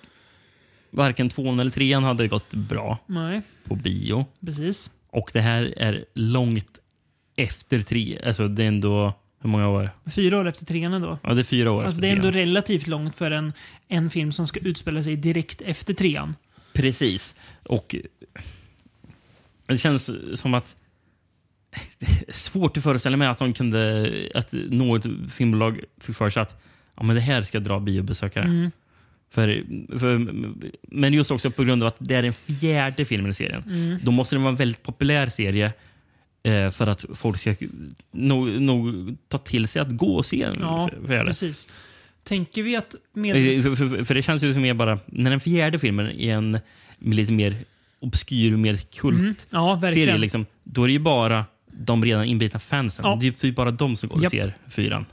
varken 0.89 1.29
tvåan 1.29 1.59
eller 1.59 1.71
trean 1.71 2.03
hade 2.03 2.27
gått 2.27 2.53
bra 2.53 2.97
Nej, 3.05 3.41
på 3.63 3.75
bio 3.75 4.25
precis. 4.45 4.91
och 5.09 5.29
det 5.33 5.41
här 5.41 5.73
är 5.77 6.05
långt 6.13 6.79
efter 7.35 7.79
tre. 7.79 8.19
Alltså 8.25 8.47
det 8.47 8.63
är 8.63 8.67
ändå... 8.67 9.13
Hur 9.41 9.49
många 9.49 9.69
år? 9.69 9.89
Fyra 10.15 10.39
år 10.39 10.47
efter 10.47 10.65
trean 10.65 10.93
ändå. 10.93 11.17
Ja, 11.23 11.33
det 11.33 11.41
är 11.41 11.43
fyra 11.43 11.71
år 11.71 11.83
Alltså 11.83 12.01
det 12.01 12.07
är 12.07 12.11
ändå 12.11 12.31
trean. 12.31 12.33
relativt 12.47 12.87
långt 12.87 13.15
för 13.15 13.31
en, 13.31 13.53
en 13.87 14.09
film 14.09 14.31
som 14.31 14.47
ska 14.47 14.59
utspela 14.59 15.03
sig 15.03 15.15
direkt 15.15 15.61
efter 15.61 15.93
trean. 15.93 16.35
Precis. 16.73 17.35
Och 17.63 17.95
det 19.65 19.77
känns 19.77 20.11
som 20.33 20.53
att 20.53 20.75
det 21.99 22.05
är 22.27 22.33
svårt 22.33 22.77
att 22.77 22.83
föreställa 22.83 23.17
mig 23.17 23.27
att 23.27 23.37
de 23.37 23.53
kunde 23.53 24.11
att 24.35 24.53
något 24.53 25.05
filmbolag 25.29 25.79
fick 25.99 26.15
för 26.15 26.29
sig 26.29 26.41
att 26.41 26.61
ja, 26.95 27.03
men 27.03 27.15
det 27.15 27.21
här 27.21 27.41
ska 27.41 27.59
dra 27.59 27.79
biobesökare. 27.79 28.43
Mm. 28.45 28.71
För, 29.31 29.63
för, 29.99 30.33
men 30.81 31.13
just 31.13 31.31
också 31.31 31.51
på 31.51 31.63
grund 31.63 31.83
av 31.83 31.87
att 31.87 31.95
det 31.99 32.15
är 32.15 32.21
den 32.21 32.33
fjärde 32.33 33.05
filmen 33.05 33.31
i 33.31 33.33
serien. 33.33 33.63
Mm. 33.67 33.97
Då 34.03 34.11
måste 34.11 34.35
det 34.35 34.39
vara 34.39 34.49
en 34.49 34.55
väldigt 34.55 34.83
populär 34.83 35.25
serie 35.27 35.73
eh, 36.43 36.71
för 36.71 36.87
att 36.87 37.05
folk 37.13 37.37
ska 37.39 37.55
nog, 38.11 38.61
nog 38.61 39.15
ta 39.27 39.37
till 39.37 39.67
sig 39.67 39.81
att 39.81 39.89
gå 39.97 40.15
och 40.15 40.25
se 40.25 40.43
en 40.43 40.53
Ja, 40.59 40.89
fjärde. 41.07 41.25
precis. 41.25 41.69
Tänker 42.23 42.63
vi 42.63 42.75
att 42.75 42.93
Eh, 42.93 42.99
medels... 43.13 43.63
För, 43.63 43.75
för, 43.89 44.03
för 44.03 44.13
det 44.15 44.21
känns 44.21 44.43
ju 44.43 44.53
som 44.53 44.61
mer 44.61 44.73
bara, 44.73 44.99
när 45.05 45.29
den 45.31 45.39
fjärde 45.39 45.79
filmen 45.79 46.11
är 46.11 46.33
en 46.33 46.59
lite 46.99 47.31
mer 47.31 47.55
obskyr, 47.99 48.51
mer 48.51 48.77
kult 48.77 49.19
Mm. 49.19 49.35
Ja, 49.49 49.79
serie, 49.81 50.17
liksom, 50.17 50.45
då 50.63 50.83
är 50.83 50.87
det 50.87 50.93
ju 50.93 50.99
bara 50.99 51.45
de 51.71 52.05
redan 52.05 52.25
inbitna 52.25 52.59
fansen. 52.59 53.05
Ja. 53.05 53.15
Det 53.19 53.23
är 53.23 53.25
ju 53.25 53.31
typ 53.33 53.55
bara 53.55 53.71
de 53.71 53.95
som 53.95 54.09
går 54.09 54.15
och 54.17 54.23
Japp. 54.23 54.31
ser 54.31 54.57
fyran. 54.69 55.05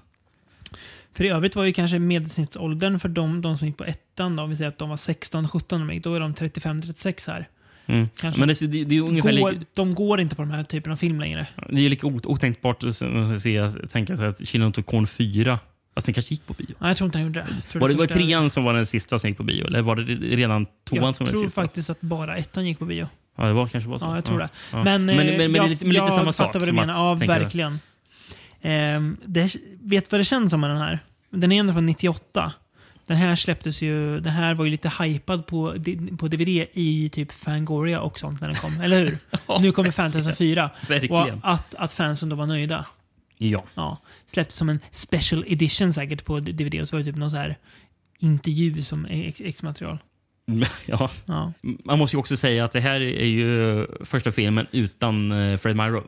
För 1.14 1.24
i 1.24 1.28
övrigt 1.28 1.56
var 1.56 1.64
ju 1.64 1.72
kanske 1.72 1.98
medelsnittsåldern 1.98 3.00
för 3.00 3.08
de, 3.08 3.42
de 3.42 3.56
som 3.56 3.68
gick 3.68 3.76
på 3.76 3.84
ettan, 3.84 4.36
då, 4.36 4.42
om 4.42 4.50
vi 4.50 4.56
säger 4.56 4.68
att 4.68 4.78
de 4.78 4.88
var 4.88 4.96
16-17 4.96 5.78
när 5.78 5.86
de 5.86 5.94
gick, 5.94 6.04
då 6.04 6.14
är 6.14 6.20
de 6.20 6.34
35-36 6.34 7.30
här. 7.30 7.48
Mm. 7.86 8.08
Kanske. 8.16 8.40
Men 8.40 8.48
det, 8.48 8.66
det, 8.66 8.84
det 8.84 8.96
är 8.96 9.00
ungefär 9.00 9.38
Går, 9.40 9.52
lika, 9.52 9.64
de 9.76 9.94
går 9.94 10.20
inte 10.20 10.36
på 10.36 10.42
den 10.42 10.50
här 10.50 10.64
typen 10.64 10.92
av 10.92 10.96
film 10.96 11.20
längre. 11.20 11.46
det 11.70 11.86
är 11.86 11.90
lika 11.90 12.06
ot- 12.06 12.26
otänkbart 12.26 12.84
att 12.84 12.96
se, 13.42 13.70
tänka 13.90 14.16
sig 14.16 14.26
att 14.26 14.48
Children 14.48 14.72
of 14.78 14.86
Corn 14.86 15.06
4 15.06 15.58
Fast 15.94 16.06
den 16.06 16.14
kanske 16.14 16.34
gick 16.34 16.46
på 16.46 16.52
bio. 16.52 16.74
Nej, 16.78 16.90
jag 16.90 16.96
tror 16.96 17.06
inte 17.06 17.18
han 17.18 17.26
gjorde 17.26 17.40
det. 17.40 17.46
Jag 17.54 17.68
tror 17.68 17.80
Var 17.80 17.88
det, 17.88 17.94
var 17.94 18.06
trean 18.06 18.50
som 18.50 18.64
var 18.64 18.74
den 18.74 18.86
sista 18.86 19.18
som 19.18 19.30
gick 19.30 19.36
på 19.36 19.42
bio? 19.42 19.66
Eller 19.66 19.82
var 19.82 19.96
det 19.96 20.02
redan 20.36 20.66
tvåan 20.88 21.02
Jag 21.04 21.16
som 21.16 21.24
var 21.26 21.32
den 21.32 21.40
tror 21.40 21.48
sista? 21.48 21.62
faktiskt 21.62 21.90
att 21.90 22.00
bara 22.00 22.36
ettan 22.36 22.66
gick 22.66 22.78
på 22.78 22.84
bio. 22.84 23.08
Ja, 23.36 23.44
det 23.46 23.52
var 23.52 23.66
kanske 23.68 23.90
var 23.90 23.98
så. 23.98 24.06
Ja, 24.06 24.14
jag 24.14 24.24
tror 24.24 24.38
det. 24.38 24.48
ja. 24.72 24.84
Men, 24.84 25.04
men, 25.04 25.18
eh, 25.18 25.26
men, 25.26 25.36
men, 25.52 25.54
jag, 25.54 25.68
lite, 25.68 25.84
men 25.84 25.92
lite 25.94 26.04
jag 26.04 26.12
samma 26.14 26.32
sak. 26.32 26.46
fattar 26.46 26.58
vad 26.60 26.68
du 26.68 26.72
menar. 26.72 26.94
Ja, 26.94 27.14
verkligen. 27.14 27.78
Ehm, 28.62 29.16
det, 29.24 29.56
vet 29.80 30.12
vad 30.12 30.20
det 30.20 30.24
känns 30.24 30.50
som 30.50 30.60
med 30.60 30.70
den 30.70 30.78
här? 30.78 30.98
Den 31.30 31.52
är 31.52 31.60
ändå 31.60 31.72
från 31.72 31.86
98. 31.86 32.52
Den 33.06 33.16
här 33.16 33.36
släpptes 33.36 33.82
ju, 33.82 34.20
den 34.20 34.32
här 34.32 34.54
var 34.54 34.64
ju 34.64 34.70
lite 34.70 34.92
hypad 35.00 35.46
på, 35.46 35.74
på 36.18 36.28
DVD 36.28 36.66
i 36.72 37.08
typ 37.12 37.32
Fangoria 37.32 38.00
och 38.00 38.18
sånt 38.18 38.40
när 38.40 38.48
den 38.48 38.56
kom. 38.56 38.80
Eller 38.80 38.98
hur? 38.98 39.18
nu 39.60 39.72
kommer 39.72 39.90
Fantasy 39.90 40.32
4. 40.32 40.70
Verkligen. 40.88 41.14
Och 41.38 41.50
att, 41.50 41.74
att 41.74 41.92
fansen 41.92 42.28
då 42.28 42.36
var 42.36 42.46
nöjda. 42.46 42.86
Ja. 43.38 43.64
Ja. 43.74 43.98
Släpptes 44.26 44.56
som 44.56 44.68
en 44.68 44.80
special 44.90 45.44
edition 45.48 45.92
säkert 45.92 46.24
på 46.24 46.40
DVD 46.40 46.80
och 46.80 46.88
så 46.88 46.96
var 46.96 46.98
det 46.98 47.04
typ 47.04 47.16
någon 47.16 47.30
så 47.30 47.36
här 47.36 47.56
intervju 48.18 48.82
som 48.82 49.06
ex- 49.06 49.40
exmaterial. 49.40 49.98
ja. 50.86 51.10
Ja. 51.24 51.52
Man 51.84 51.98
måste 51.98 52.16
ju 52.16 52.20
också 52.20 52.36
säga 52.36 52.64
att 52.64 52.72
det 52.72 52.80
här 52.80 53.00
är 53.00 53.26
ju 53.26 53.86
första 54.04 54.32
filmen 54.32 54.66
utan 54.72 55.32
eh, 55.32 55.56
Fred 55.56 55.76
Myro. 55.76 56.04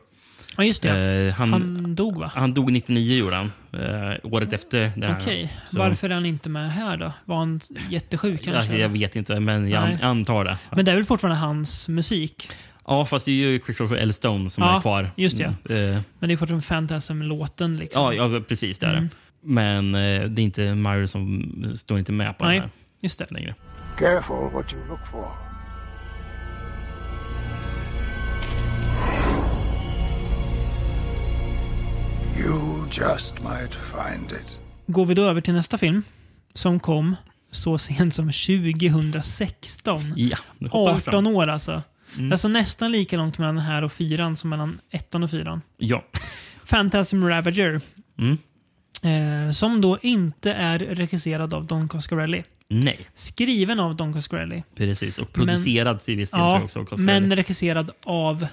Ja, 0.57 0.63
just 0.63 0.83
det. 0.83 1.27
Eh, 1.27 1.33
han, 1.33 1.53
Han 1.53 1.95
dog 1.95 2.19
va? 2.19 2.31
han 2.35 2.53
dog 2.53 2.71
99 2.71 3.17
gjorde 3.17 3.35
han. 3.35 3.51
Eh, 3.73 4.15
året 4.23 4.53
efter 4.53 4.91
det 4.95 5.05
här. 5.07 5.17
Okej. 5.21 5.53
Så- 5.67 5.79
Varför 5.79 6.09
är 6.09 6.13
han 6.13 6.25
inte 6.25 6.49
med 6.49 6.71
här 6.71 6.97
då? 6.97 7.11
Var 7.25 7.37
han 7.37 7.59
jättesjuk 7.89 8.43
kanske? 8.43 8.71
Ja, 8.73 8.77
jag 8.79 8.89
vet 8.89 9.15
inte, 9.15 9.39
men 9.39 9.69
jag 9.69 9.81
Nej. 9.83 9.97
antar 10.01 10.43
det. 10.45 10.57
Men 10.71 10.85
det 10.85 10.91
är 10.91 10.95
väl 10.95 11.05
fortfarande 11.05 11.39
hans 11.39 11.89
musik? 11.89 12.49
Ja, 12.87 13.05
fast 13.05 13.25
det 13.25 13.31
är 13.31 13.35
ju 13.35 13.59
Christopher 13.59 13.95
L. 13.95 14.13
Stone 14.13 14.49
som 14.49 14.63
Ja, 14.63 14.75
är 14.77 14.81
kvar. 14.81 15.09
just 15.15 15.37
det. 15.37 15.53
Mm, 15.69 15.95
eh, 15.95 16.01
Men 16.19 16.27
det 16.29 16.33
är 16.33 16.37
fortfarande 16.37 16.67
Phantasm-låten 16.67 17.77
liksom. 17.77 18.15
ja, 18.15 18.27
ja, 18.29 18.39
precis. 18.47 18.79
Det 18.79 18.85
är 18.87 18.91
Mm. 18.93 19.03
det. 19.03 19.15
Men 19.47 19.95
eh, 19.95 20.29
det 20.29 20.41
är 20.41 20.43
inte 20.43 20.75
Myro 20.75 21.07
som 21.07 21.73
står 21.75 21.99
inte 21.99 22.11
med 22.11 22.37
på 22.37 22.45
Nej, 22.45 22.53
den 22.53 22.61
här 22.61 22.71
just 23.01 23.19
det. 23.19 23.31
längre. 23.31 23.55
Careful 23.99 24.35
what 24.53 24.73
you 24.73 24.87
look 24.89 25.07
for. 25.11 25.27
You 32.55 32.85
just 32.91 33.33
might 33.43 33.75
find 33.75 34.31
it. 34.31 34.59
Går 34.87 35.05
vi 35.05 35.13
då 35.13 35.23
över 35.23 35.41
till 35.41 35.53
nästa 35.53 35.77
film 35.77 36.03
som 36.53 36.79
kom 36.79 37.15
så 37.51 37.77
sent 37.77 38.13
som 38.13 38.31
2016. 38.31 40.13
Ja, 40.15 40.37
nu 40.57 40.67
hoppar 40.67 40.93
vi 40.93 40.97
18 40.99 41.11
fram. 41.11 41.27
år 41.27 41.47
alltså. 41.47 41.81
Mm. 42.17 42.31
Alltså 42.31 42.47
nästan 42.47 42.91
lika 42.91 43.17
långt 43.17 43.37
mellan 43.37 43.55
den 43.55 43.63
här 43.65 43.81
och 43.81 43.91
fyran 43.93 44.35
som 44.35 44.49
mellan 44.49 44.79
ettan 44.91 45.23
och 45.23 45.31
fyran. 45.31 45.61
Ja. 45.77 46.03
Phantasm 46.69 47.23
Ravager. 47.23 47.81
Mm. 48.19 48.37
Eh, 49.47 49.51
som 49.51 49.81
då 49.81 49.97
inte 50.01 50.53
är 50.53 50.79
regisserad 50.79 51.53
av 51.53 51.65
Don 51.67 51.87
Coscarelli. 51.87 52.43
Nej, 52.67 52.99
Skriven 53.15 53.79
av 53.79 53.95
Don 53.95 54.13
Coscarelli. 54.13 54.63
precis. 54.75 55.19
Och 55.19 55.33
producerad 55.33 56.03
till 56.03 56.15
viss 56.17 56.31
del 56.31 56.39
Ja, 56.39 56.61
också. 56.63 56.79
av 56.79 56.85
Coscarelli. 56.85 57.19
men 57.27 57.35
regisserad 57.35 57.91
av... 58.03 58.47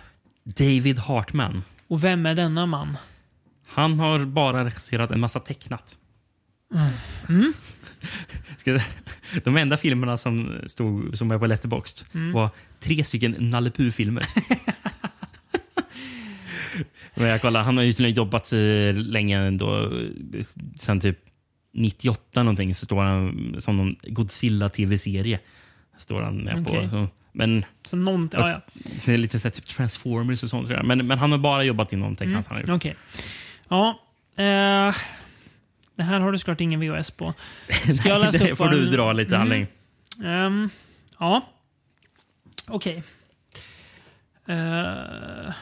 David 0.45 0.99
Hartman. 0.99 1.63
Och 1.89 2.05
vem 2.05 2.27
är 2.27 2.35
denna 2.35 2.67
man? 2.67 2.97
Han 3.73 4.01
har 4.01 4.25
bara 4.25 4.65
regisserat 4.65 5.11
en 5.11 5.21
massa 5.21 5.41
tecknat. 5.41 5.99
Mm. 7.29 7.53
Ska, 8.57 8.79
de 9.45 9.57
enda 9.57 9.77
filmerna 9.77 10.17
som, 10.17 10.55
stod, 10.67 11.19
som 11.19 11.29
var 11.29 11.39
på 11.39 11.47
Letterboxd 11.47 12.05
Mm. 12.15 12.33
var 12.33 12.51
tre 12.81 13.05
stycken 13.05 13.37
Nalle 13.39 13.71
Puh-filmer. 13.71 14.23
Men 17.15 17.29
jag 17.29 17.41
kollar, 17.41 17.63
han 17.63 17.77
har 17.77 17.85
ju 17.85 18.09
jobbat 18.09 18.53
eh, 18.53 18.59
länge 18.95 19.39
ändå. 19.39 19.91
Sen 20.77 21.01
typ 21.01 21.19
98 21.75 22.43
någonting 22.43 22.75
så 22.75 22.87
står 22.87 23.03
han 23.03 23.57
som 23.59 23.77
någon 23.77 23.97
Godzilla-tv-serie. 24.03 25.39
Står 25.99 26.23
han 26.23 26.37
med 26.39 26.67
Okej. 26.67 26.83
på. 26.83 26.89
Så, 26.91 27.09
men 27.33 27.65
Så 27.87 27.97
någonting, 27.97 28.41
ja, 28.41 28.63
ja. 29.07 29.17
lite 29.17 29.41
så 29.41 29.49
här, 29.49 29.53
typ 29.53 29.67
Transformers 29.67 30.43
och 30.43 30.51
sånt. 30.51 30.69
Men, 30.85 31.07
men 31.07 31.19
han 31.19 31.31
har 31.31 31.39
bara 31.39 31.65
jobbat 31.65 31.93
inom 31.93 32.17
tecknat. 32.17 32.35
Mm. 32.35 32.45
Han 32.49 32.57
har 32.57 32.61
gjort. 32.61 32.71
Okej. 32.77 32.97
Ja. 33.73 33.99
Eh, 34.37 34.95
det 35.97 36.03
här 36.03 36.21
har 36.21 36.33
du 36.33 36.39
såklart 36.39 36.61
ingen 36.61 36.81
VHS 36.81 37.11
på. 37.11 37.35
Ska 37.69 38.09
jag 38.09 38.19
Nej, 38.21 38.27
läsa 38.33 38.45
det 38.45 38.51
upp 38.53 38.59
får 38.59 38.69
du 38.69 38.87
dra 38.87 39.13
lite 39.13 39.37
Mm. 39.37 39.67
Ehm, 40.25 40.71
ja. 41.19 41.41
Okej. 42.67 43.03
Eh, 44.49 45.53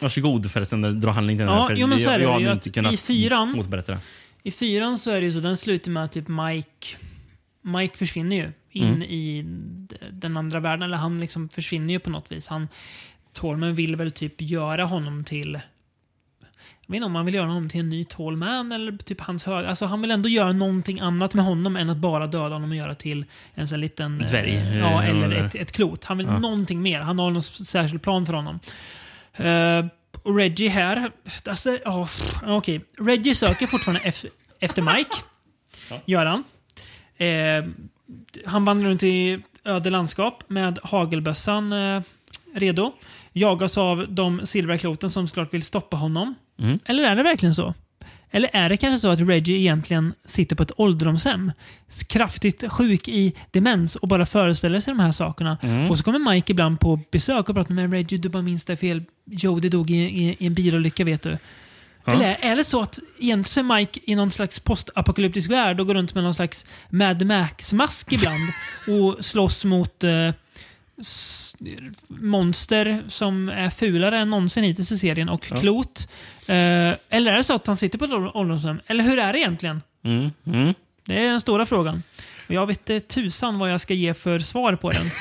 Varsågod 0.00 0.50
förresten, 0.50 1.00
dra 1.00 1.10
handling 1.10 1.36
till 1.38 1.46
den 1.46 1.54
Ja, 1.54 1.68
här. 1.68 1.74
Jo, 1.76 1.86
men 1.86 1.98
så 1.98 2.10
är 2.10 2.18
det 2.18 2.24
jag, 2.24 2.40
jag 2.42 2.52
inte 2.52 2.70
kunnat 2.70 2.92
i 2.92 2.96
fyran- 2.96 3.56
motberätta 3.56 3.92
det. 3.92 3.98
I 4.42 4.50
fyran 4.50 4.98
så 4.98 5.10
är 5.10 5.20
det 5.20 5.26
ju 5.26 5.32
så, 5.32 5.40
den 5.40 5.56
slutar 5.56 5.90
med 5.90 6.04
att 6.04 6.12
typ 6.12 6.28
Mike... 6.28 6.96
Mike 7.62 7.96
försvinner 7.96 8.36
ju 8.36 8.52
in 8.70 8.84
Mm. 8.88 9.02
i 9.02 9.44
den 10.10 10.36
andra 10.36 10.60
världen. 10.60 10.82
Eller 10.82 10.96
han 10.96 11.20
liksom 11.20 11.48
försvinner 11.48 11.92
ju 11.94 11.98
på 12.00 12.10
något 12.10 12.32
vis. 12.32 12.48
Han, 12.48 12.68
Tolman 13.32 13.74
vill 13.74 13.96
väl 13.96 14.10
typ 14.12 14.34
göra 14.38 14.84
honom 14.84 15.24
till... 15.24 15.60
Jag 16.88 16.92
vet 16.92 16.96
inte 16.96 17.06
om 17.06 17.14
han 17.14 17.26
vill 17.26 17.34
göra 17.34 17.46
honom 17.46 17.68
till 17.68 17.80
en 17.80 17.88
ny 17.88 18.04
Tallman 18.04 18.72
eller 18.72 18.92
typ 18.96 19.20
hans 19.20 19.44
hög... 19.44 19.66
Alltså 19.66 19.86
han 19.86 20.00
vill 20.02 20.10
ändå 20.10 20.28
göra 20.28 20.52
någonting 20.52 21.00
annat 21.00 21.34
med 21.34 21.44
honom 21.44 21.76
än 21.76 21.90
att 21.90 21.96
bara 21.96 22.26
döda 22.26 22.54
honom 22.54 22.70
och 22.70 22.76
göra 22.76 22.94
till 22.94 23.24
en 23.54 23.68
sån 23.68 23.80
liten... 23.80 24.18
Dvärg, 24.18 24.56
eh, 24.56 24.78
Ja, 24.78 25.02
eller 25.02 25.30
ett, 25.30 25.54
ett 25.54 25.72
klot. 25.72 26.04
Han 26.04 26.18
vill 26.18 26.26
Ja. 26.26 26.38
någonting 26.38 26.82
mer. 26.82 27.00
Han 27.00 27.18
har 27.18 27.30
någon 27.30 27.42
särskild 27.42 28.02
plan 28.02 28.26
för 28.26 28.32
honom. 28.32 28.60
Eh, 29.34 29.86
och 30.22 30.36
Reggie 30.36 30.68
här, 30.68 31.10
alltså, 31.48 31.78
ja, 31.84 32.06
pff, 32.06 32.42
okej. 32.46 32.80
Reggie 32.98 33.34
söker 33.34 33.66
fortfarande 33.66 34.00
ef- 34.00 34.26
efter 34.60 34.82
Mike. 34.82 35.16
Gör 36.04 36.26
han. 36.26 36.44
Eh, 37.16 37.70
han 38.46 38.64
vandrar 38.64 38.90
runt 38.90 39.02
i 39.02 39.38
öde 39.64 39.90
landskap 39.90 40.44
med 40.50 40.78
hagelbössan 40.82 41.72
eh, 41.72 42.02
redo. 42.54 42.92
Jagas 43.32 43.78
av 43.78 44.06
de 44.08 44.46
silverkloten 44.46 45.10
som 45.10 45.28
såklart 45.28 45.54
vill 45.54 45.62
stoppa 45.62 45.96
honom. 45.96 46.34
Mm. 46.58 46.78
Eller 46.84 47.02
är 47.02 47.16
det 47.16 47.22
verkligen 47.22 47.54
så? 47.54 47.74
Eller 48.30 48.50
är 48.52 48.68
det 48.68 48.76
kanske 48.76 48.98
så 48.98 49.10
att 49.10 49.20
Reggie 49.20 49.58
egentligen 49.58 50.14
sitter 50.24 50.56
på 50.56 50.62
ett 50.62 50.72
ålderdomshem, 50.76 51.52
kraftigt 52.06 52.72
sjuk 52.72 53.08
i 53.08 53.32
demens 53.50 53.96
och 53.96 54.08
bara 54.08 54.26
föreställer 54.26 54.80
sig 54.80 54.94
de 54.94 55.00
här 55.00 55.12
sakerna. 55.12 55.58
Mm. 55.62 55.90
Och 55.90 55.98
så 55.98 56.04
kommer 56.04 56.32
Mike 56.34 56.52
ibland 56.52 56.80
på 56.80 57.00
besök 57.10 57.48
och 57.48 57.54
pratar 57.54 57.74
med 57.74 57.92
Reggie, 57.92 58.18
du 58.18 58.28
bara 58.28 58.42
minns 58.42 58.64
det 58.64 58.76
fel. 58.76 59.02
Jody 59.24 59.68
dog 59.68 59.90
i, 59.90 59.94
i, 59.94 60.36
i 60.38 60.46
en 60.46 60.54
bilolycka 60.54 61.04
vet 61.04 61.22
du. 61.22 61.38
Ja. 62.04 62.12
Eller 62.12 62.36
är 62.40 62.56
det 62.56 62.64
så 62.64 62.82
att 62.82 62.98
egentligen 63.18 63.66
Mike 63.66 64.00
i 64.02 64.14
någon 64.14 64.30
slags 64.30 64.60
postapokalyptisk 64.60 65.50
värld 65.50 65.80
och 65.80 65.86
går 65.86 65.94
runt 65.94 66.14
med 66.14 66.24
någon 66.24 66.34
slags 66.34 66.66
Mad 66.88 67.26
Max-mask 67.26 68.12
ibland 68.12 68.48
och 68.88 69.24
slåss 69.24 69.64
mot 69.64 70.04
eh, 70.04 70.30
monster 72.08 73.02
som 73.08 73.48
är 73.48 73.70
fulare 73.70 74.18
än 74.18 74.30
någonsin 74.30 74.64
hittills 74.64 74.92
i 74.92 74.98
serien 74.98 75.28
och 75.28 75.46
Ja. 75.50 75.56
klot. 75.56 76.08
Eh, 76.46 76.54
eller 77.08 77.32
är 77.32 77.36
det 77.36 77.44
så 77.44 77.54
att 77.54 77.66
han 77.66 77.76
sitter 77.76 77.98
på 77.98 78.04
ett 78.04 78.10
ålder- 78.10 78.36
ålderdomshem? 78.36 78.80
Eller 78.86 79.04
hur 79.04 79.18
är 79.18 79.32
det 79.32 79.38
egentligen? 79.38 79.82
Mm. 80.04 80.30
Mm. 80.46 80.74
Det 81.04 81.18
är 81.18 81.30
den 81.30 81.40
stora 81.40 81.66
frågan. 81.66 82.02
Och 82.48 82.54
jag 82.54 82.66
vet 82.66 82.90
inte 82.90 83.06
tusan 83.14 83.58
vad 83.58 83.72
jag 83.72 83.80
ska 83.80 83.94
ge 83.94 84.14
för 84.14 84.38
svar 84.38 84.76
på 84.76 84.90
den. 84.90 85.06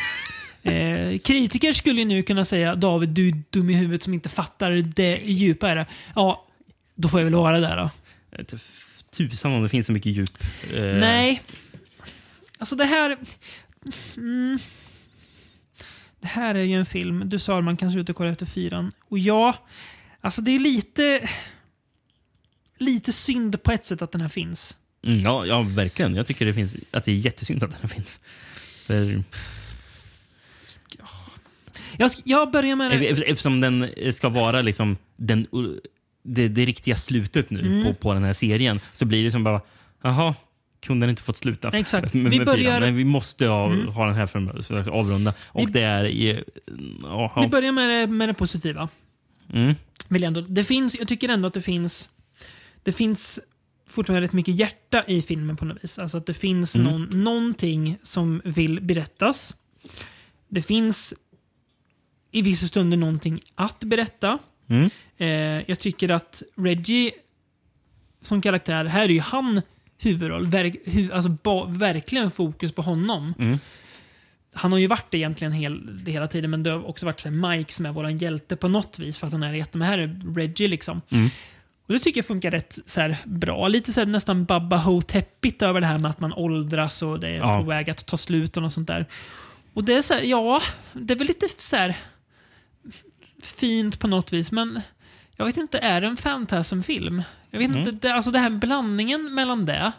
Eh, 0.64 1.18
kritiker 1.18 1.74
skulle 1.74 2.06
nu 2.06 2.24
kunna 2.24 2.46
säga 2.46 2.76
David, 2.76 3.10
du 3.10 3.28
är 3.28 3.44
dum 3.50 3.70
i 3.70 3.74
huvudet 3.74 4.04
som 4.04 4.14
inte 4.14 4.30
fattar 4.30 4.72
det 4.72 5.22
djupa 5.26 5.72
i 5.72 5.76
det. 5.76 5.86
Ja, 6.16 6.46
då 6.96 7.08
får 7.10 7.20
jag 7.20 7.26
väl 7.26 7.36
vara 7.36 7.60
där 7.60 7.78
då. 7.78 7.90
Tusan 9.18 9.52
om 9.54 9.64
det 9.64 9.70
finns 9.70 9.86
så 9.88 9.92
mycket 9.92 10.12
djup. 10.16 10.44
Eh, 10.76 10.82
Nej. 10.84 11.42
Alltså 12.58 12.76
det 12.76 12.86
här... 12.86 13.18
Mm. 14.18 14.60
Det 16.19 16.27
här 16.27 16.56
är 16.56 16.64
ju 16.64 16.76
en 16.76 16.85
film. 16.85 17.23
Du 17.26 17.39
sa 17.39 17.57
att 17.57 17.64
man 17.64 17.77
kan 17.77 17.91
sluta 17.91 18.14
kolla 18.14 18.30
efter 18.30 18.45
fyran. 18.45 18.91
Och 19.10 19.19
ja, 19.19 19.56
alltså 20.22 20.41
det 20.41 20.52
är 20.52 20.60
lite... 20.60 21.30
Lite 22.80 23.14
synd 23.14 23.64
på 23.64 23.72
ett 23.72 23.84
sätt 23.84 24.02
att 24.02 24.11
den 24.11 24.22
här 24.22 24.30
finns. 24.30 24.77
Mm, 25.03 25.18
ja, 25.23 25.45
ja, 25.45 25.61
verkligen. 25.61 26.15
Jag 26.15 26.27
tycker 26.27 26.45
det 26.45 26.53
finns, 26.53 26.76
att 26.91 27.03
det 27.06 27.11
är 27.11 27.15
jättesynd 27.15 27.64
att 27.64 27.72
den 27.72 27.80
här 27.81 27.88
finns. 27.89 28.19
För, 28.85 29.23
Jag, 31.98 32.11
jag 32.23 32.52
börjar 32.52 32.76
med 32.76 32.91
det. 32.91 32.98
ef- 33.11 33.23
eftersom 33.27 33.60
den 33.60 33.89
ska 34.14 34.30
vara 34.30 34.61
liksom 34.61 34.98
den, 35.15 35.48
det, 36.23 36.48
det 36.48 36.65
riktiga 36.65 36.95
slutet 36.95 37.49
nu 37.49 37.60
Mm. 37.60 37.84
på, 37.85 37.94
på 37.94 38.14
den 38.14 38.23
här 38.23 38.34
serien 38.34 38.80
så 38.94 39.06
blir 39.06 39.23
det 39.23 39.31
som 39.31 39.44
bara, 39.44 39.61
jaha, 40.03 40.35
kunde 40.88 41.04
den 41.06 41.10
inte 41.10 41.22
fått 41.22 41.38
sluta? 41.38 41.70
Exakt. 41.70 42.14
Med, 42.14 42.24
med 42.24 42.32
Vi 42.32 42.38
fyran? 42.38 42.46
börjar- 42.46 42.80
Men 42.80 42.96
vi 42.96 43.04
måste 43.04 43.48
ha, 43.48 43.66
Mm. 43.74 43.88
ha 43.88 44.06
den 44.06 44.16
här 44.16 44.28
för 44.62 44.76
att 44.78 44.88
avrunda. 44.88 45.34
Och 45.42 45.68
Vi- 45.68 45.72
det 45.72 45.82
är... 45.82 46.06
i- 46.06 46.44
Ja, 47.04 47.40
Vi 47.42 47.48
börjar 47.48 47.72
med 47.72 47.90
det, 47.90 48.08
med 48.14 48.30
det 48.30 48.34
positiva. 48.34 48.90
mm. 49.54 49.76
Vill 50.08 50.24
ändå, 50.24 50.42
det 50.42 50.64
finns, 50.64 50.96
jag 51.00 51.08
tycker 51.08 51.30
ändå 51.30 51.48
att 51.48 51.54
det 51.54 51.62
finns... 51.62 52.10
Det 52.84 52.92
finns 52.94 53.40
fortfarande 53.90 54.28
rätt 54.28 54.34
mycket 54.34 54.56
hjärta 54.56 55.04
i 55.08 55.22
filmen 55.22 55.58
på 55.58 55.66
något 55.66 55.84
vis. 55.84 56.00
Alltså 56.00 56.18
att 56.18 56.26
det 56.26 56.34
finns 56.34 56.76
Mm. 56.76 56.92
någon, 56.92 57.24
någonting 57.24 57.98
som 58.04 58.42
vill 58.46 58.82
berättas. 58.82 59.56
Det 60.50 60.62
finns 60.62 61.14
i 62.32 62.42
vissa 62.42 62.68
stunder 62.68 62.98
någonting 62.98 63.40
att 63.56 63.80
berätta. 63.84 64.38
Mm. 64.70 64.90
Eh, 65.18 65.28
jag 65.70 65.80
tycker 65.80 66.10
att 66.10 66.44
Reggie 66.56 67.12
som 68.22 68.42
karaktär, 68.42 68.86
här 68.86 69.04
är 69.04 69.10
ju 69.10 69.20
han 69.20 69.62
huvudroll. 69.99 70.48
Verk, 70.48 70.76
hu, 70.86 71.11
alltså 71.11 71.30
ba, 71.30 71.65
verkligen 71.65 72.32
fokus 72.32 72.72
på 72.72 72.82
honom. 72.82 73.34
Mm. 73.40 73.60
Han 74.53 74.72
har 74.72 74.80
ju 74.80 74.88
varit 74.88 75.11
det 75.11 75.18
egentligen 75.18 75.52
hel, 75.53 75.99
hela 76.07 76.28
tiden, 76.28 76.52
men 76.52 76.64
det 76.64 76.69
har 76.69 76.88
också 76.90 77.06
varit 77.06 77.19
så 77.19 77.30
här 77.30 77.36
Mike 77.57 77.74
som 77.74 77.86
är 77.86 77.91
våran 77.91 78.18
hjälte 78.18 78.56
på 78.56 78.68
något 78.68 78.99
vis. 78.99 79.18
För 79.18 79.28
att 79.28 79.34
han 79.34 79.44
är 79.44 79.53
jätte, 79.53 79.78
men 79.78 79.88
här 79.88 79.98
är 79.98 80.34
Reggie 80.36 80.68
liksom. 80.68 81.02
Mm. 81.10 81.30
Och 81.88 81.94
Det 81.94 81.99
tycker 81.99 82.18
jag 82.19 82.26
funkar 82.26 82.52
rätt 82.52 82.80
så 82.86 83.02
här, 83.02 83.18
bra. 83.26 83.68
Lite 83.68 83.94
så 83.94 83.99
här, 83.99 84.06
nästan 84.07 84.45
Babba 84.45 84.78
Ho-teppigt 84.78 85.61
över 85.65 85.82
det 85.82 85.88
här 85.88 85.98
med 85.98 86.11
att 86.11 86.19
man 86.19 86.34
åldras 86.34 87.02
och 87.03 87.19
det 87.19 87.28
är 87.30 87.38
Ja. 87.38 87.53
på 87.57 87.64
väg 87.64 87.90
att 87.90 88.06
ta 88.06 88.18
slut 88.18 88.57
och 88.57 88.64
något 88.64 88.74
sånt 88.74 88.88
där. 88.88 89.06
Och 89.74 89.84
det 89.84 89.94
är 89.94 90.02
så 90.02 90.14
här, 90.14 90.22
ja, 90.22 90.61
det 90.94 91.14
är 91.14 91.18
väl 91.18 91.28
lite 91.28 91.48
så 91.57 91.76
här 91.76 91.98
fint 93.44 93.99
på 93.99 94.07
något 94.07 94.34
vis, 94.34 94.52
men 94.52 94.82
jag 95.38 95.46
vet 95.46 95.58
inte, 95.58 95.80
är 95.80 96.02
det 96.02 96.08
en 96.08 96.18
Fantasm-film? 96.18 97.24
Jag 97.52 97.60
vet 97.60 97.68
Mm. 97.70 97.80
inte, 97.80 97.92
det, 97.92 98.14
alltså 98.14 98.32
det 98.32 98.40
här 98.40 98.50
blandningen 98.50 99.36
mellan 99.36 99.66
det 99.66 99.92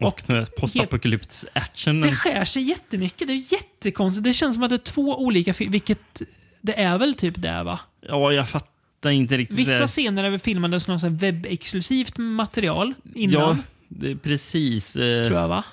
Och 0.00 0.22
den 0.26 0.36
här 0.36 0.44
postapokalyps-action. 0.58 2.02
det 2.02 2.12
skär 2.16 2.44
sig 2.44 2.62
jättemycket. 2.62 3.28
Det 3.28 3.34
är 3.34 3.52
jättekonstigt. 3.52 4.24
Det 4.24 4.32
känns 4.32 4.54
som 4.54 4.62
att 4.62 4.68
det 4.70 4.76
är 4.76 4.78
två 4.78 5.18
olika 5.24 5.54
filmer, 5.54 5.72
vilket 5.72 6.22
det 6.62 6.80
är 6.80 6.98
väl 6.98 7.14
typ 7.14 7.34
det 7.36 7.62
va? 7.62 7.80
Ja, 8.08 8.32
jag 8.32 8.48
fattar 8.48 9.10
inte 9.10 9.36
riktigt. 9.36 9.58
Vissa 9.58 9.80
det. 9.80 9.86
scener 9.88 10.24
är 10.24 10.30
väl 10.30 10.38
filmade 10.40 10.80
som 10.80 10.94
något 10.94 11.04
webbexklusivt 11.22 12.18
material 12.18 12.94
innan, 13.14 13.40
Ja, 13.42 13.56
det 13.88 14.10
är 14.10 14.14
precis. 14.16 14.96
eh, 14.96 15.24
tror 15.26 15.38
jag 15.38 15.48
va? 15.48 15.64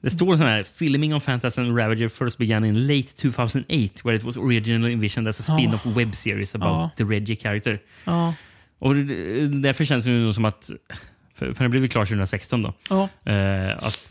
Det 0.00 0.10
står 0.10 0.36
så 0.36 0.44
här, 0.44 0.64
filming 0.64 1.14
of 1.14 1.24
Phantasm 1.24 1.60
Ravager 1.76 2.08
first 2.08 2.38
began 2.38 2.64
in 2.64 2.86
late 2.86 3.02
2008 3.22 4.00
where 4.04 4.16
it 4.16 4.22
was 4.22 4.36
originally 4.36 4.92
envisioned 4.92 5.28
as 5.28 5.40
a 5.40 5.42
spin-off 5.54 5.86
web 5.86 6.14
series 6.14 6.54
about 6.54 6.68
Ja. 6.68 6.90
the 6.96 7.04
Reggie 7.04 7.36
character. 7.36 7.80
Ja. 8.04 8.34
Och 8.78 8.94
det- 8.94 9.48
därför 9.48 9.84
känns 9.84 10.04
det 10.04 10.10
nu 10.10 10.32
som 10.32 10.44
att, 10.44 10.70
för, 11.34 11.54
för 11.54 11.64
den 11.64 11.70
blev 11.70 11.88
klar 11.88 12.04
2016 12.04 12.62
då, 12.62 12.74
Ja. 12.90 13.08
eh, 13.32 13.76
att 13.76 14.10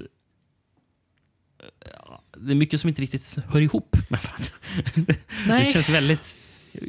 eh, 1.60 2.16
det 2.38 2.52
är 2.52 2.56
mycket 2.56 2.80
som 2.82 2.88
inte 2.88 3.02
riktigt 3.02 3.38
hör 3.50 3.60
ihop 3.62 3.96
med 4.10 4.20
varandra. 4.24 5.14
Det 5.60 5.66
känns 5.74 5.90
väldigt 5.90 6.36
eh, 6.74 6.82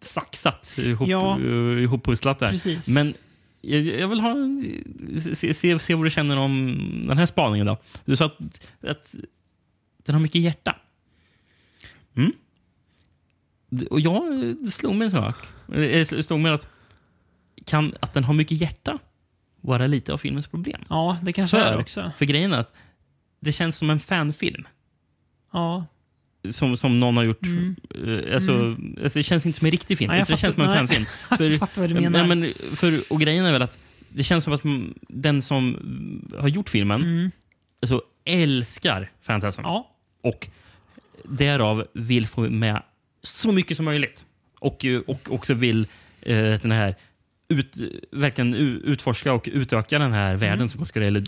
saxat 0.00 0.74
ihop, 0.78 1.08
Ja. 1.08 1.38
eh, 1.40 1.82
ihoppusslat 1.82 2.38
där. 2.38 2.50
Precis. 2.50 2.88
Men 2.88 3.14
jag, 3.60 3.80
jag 3.80 4.08
vill 4.08 4.20
ha, 4.20 4.34
se, 5.34 5.54
se, 5.54 5.78
se 5.78 5.94
vad 5.94 6.06
du 6.06 6.10
känner 6.10 6.38
om 6.38 6.78
den 7.08 7.18
här 7.18 7.26
spaningen. 7.26 7.66
då. 7.66 7.78
Du 8.04 8.16
sa 8.16 8.24
att, 8.24 8.68
att 8.80 9.14
den 9.96 10.14
har 10.14 10.22
mycket 10.22 10.40
hjärta. 10.40 10.76
Mm. 12.16 12.32
Och 13.90 14.00
jag, 14.00 14.24
det 14.60 14.70
slog 14.70 14.94
mig 14.94 15.04
en 15.04 15.10
sak. 15.10 15.36
Det 15.66 16.24
slog 16.24 16.40
mig 16.40 16.52
att, 16.52 16.68
kan, 17.66 17.92
att 18.00 18.14
den 18.14 18.24
har 18.24 18.34
mycket 18.34 18.60
hjärta 18.60 18.98
vara 19.60 19.86
lite 19.86 20.12
av 20.12 20.18
filmens 20.18 20.48
problem. 20.48 20.84
Ja, 20.88 21.18
det 21.22 21.32
kanske 21.32 21.56
för, 21.56 21.66
är 21.66 21.78
också. 21.78 22.12
För 22.18 22.24
grejen 22.24 22.52
är 22.52 22.58
att 22.58 22.72
det 23.40 23.52
känns 23.52 23.76
som 23.76 23.90
en 23.90 24.00
fanfilm. 24.00 24.68
Ja. 25.52 25.86
Som, 26.50 26.76
som 26.76 27.00
någon 27.00 27.16
har 27.16 27.24
gjort. 27.24 27.42
Mm. 27.46 27.76
Eh, 27.94 28.34
Alltså, 28.34 28.52
Mm. 28.52 28.96
alltså, 29.02 29.18
det 29.18 29.22
känns 29.22 29.46
inte 29.46 29.58
som 29.58 29.66
en 29.66 29.70
riktig 29.70 29.98
film. 29.98 30.10
Nej, 30.10 30.24
det 30.28 30.36
känns 30.36 30.54
som 30.54 30.62
en 30.64 30.68
nej. 30.70 30.78
fanfilm. 30.78 31.06
Jag 31.50 31.58
fattar 31.58 31.80
vad 31.80 31.90
du 31.90 31.94
menar. 31.94 32.18
Ja, 32.18 32.26
men 32.26 32.52
för, 32.76 33.12
och 33.12 33.20
grejen 33.20 33.44
är 33.44 33.52
väl 33.52 33.62
att 33.62 33.78
det 34.08 34.22
känns 34.22 34.44
som 34.44 34.52
att 34.52 34.62
den 35.08 35.42
som 35.42 35.76
har 36.38 36.48
gjort 36.48 36.68
filmen 36.68 37.02
Mm. 37.02 37.30
alltså, 37.82 38.02
älskar 38.24 39.10
Fantasm. 39.22 39.62
Ja. 39.64 39.90
Och 40.22 40.48
därav 41.24 41.86
vill 41.92 42.26
få 42.26 42.40
med 42.40 42.82
så 43.22 43.52
mycket 43.52 43.76
som 43.76 43.84
möjligt. 43.86 44.24
Och, 44.60 44.84
och 45.06 45.32
också 45.32 45.54
vill 45.54 45.86
eh, 46.22 46.36
den 46.60 46.70
här 46.72 46.94
ut, 47.50 47.76
verkligen 48.12 48.54
utforska 48.84 49.32
och 49.32 49.48
utöka 49.52 49.98
den 49.98 50.12
här 50.12 50.36
världen 50.36 50.68
som 50.68 50.82
Oscar 50.82 51.00
eller 51.00 51.20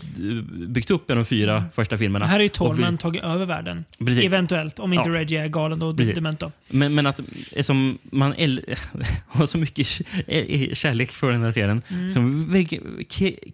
byggt 0.67 0.91
upp 0.91 1.11
i 1.11 1.13
de 1.13 1.25
fyra 1.25 1.63
första 1.73 1.97
filmerna. 1.97 2.25
Mm. 2.25 2.31
här 2.31 2.39
är 2.39 2.43
ju 2.43 2.49
Och 2.49 2.53
Tolman 2.53 2.91
vi- 2.91 2.97
tagit 2.97 3.23
över 3.23 3.45
världen. 3.45 3.85
Precis. 3.99 4.23
Eventuellt, 4.23 4.79
om 4.79 4.93
inte 4.93 5.09
Ja. 5.09 5.15
Reggie 5.15 5.41
är 5.43 5.47
galen 5.47 5.97
Precis. 5.97 6.15
dement 6.15 6.39
då. 6.39 6.51
Men, 6.69 6.95
men 6.95 7.05
att 7.07 7.19
som 7.61 7.97
man 8.03 8.33
har 9.27 9.45
så 9.45 9.57
mycket 9.57 10.01
eh, 10.27 10.73
kärlek 10.73 11.11
för 11.11 11.31
den 11.31 11.43
här 11.43 11.51
serien 11.51 11.81
Mm. 11.89 12.09
som 12.09 12.53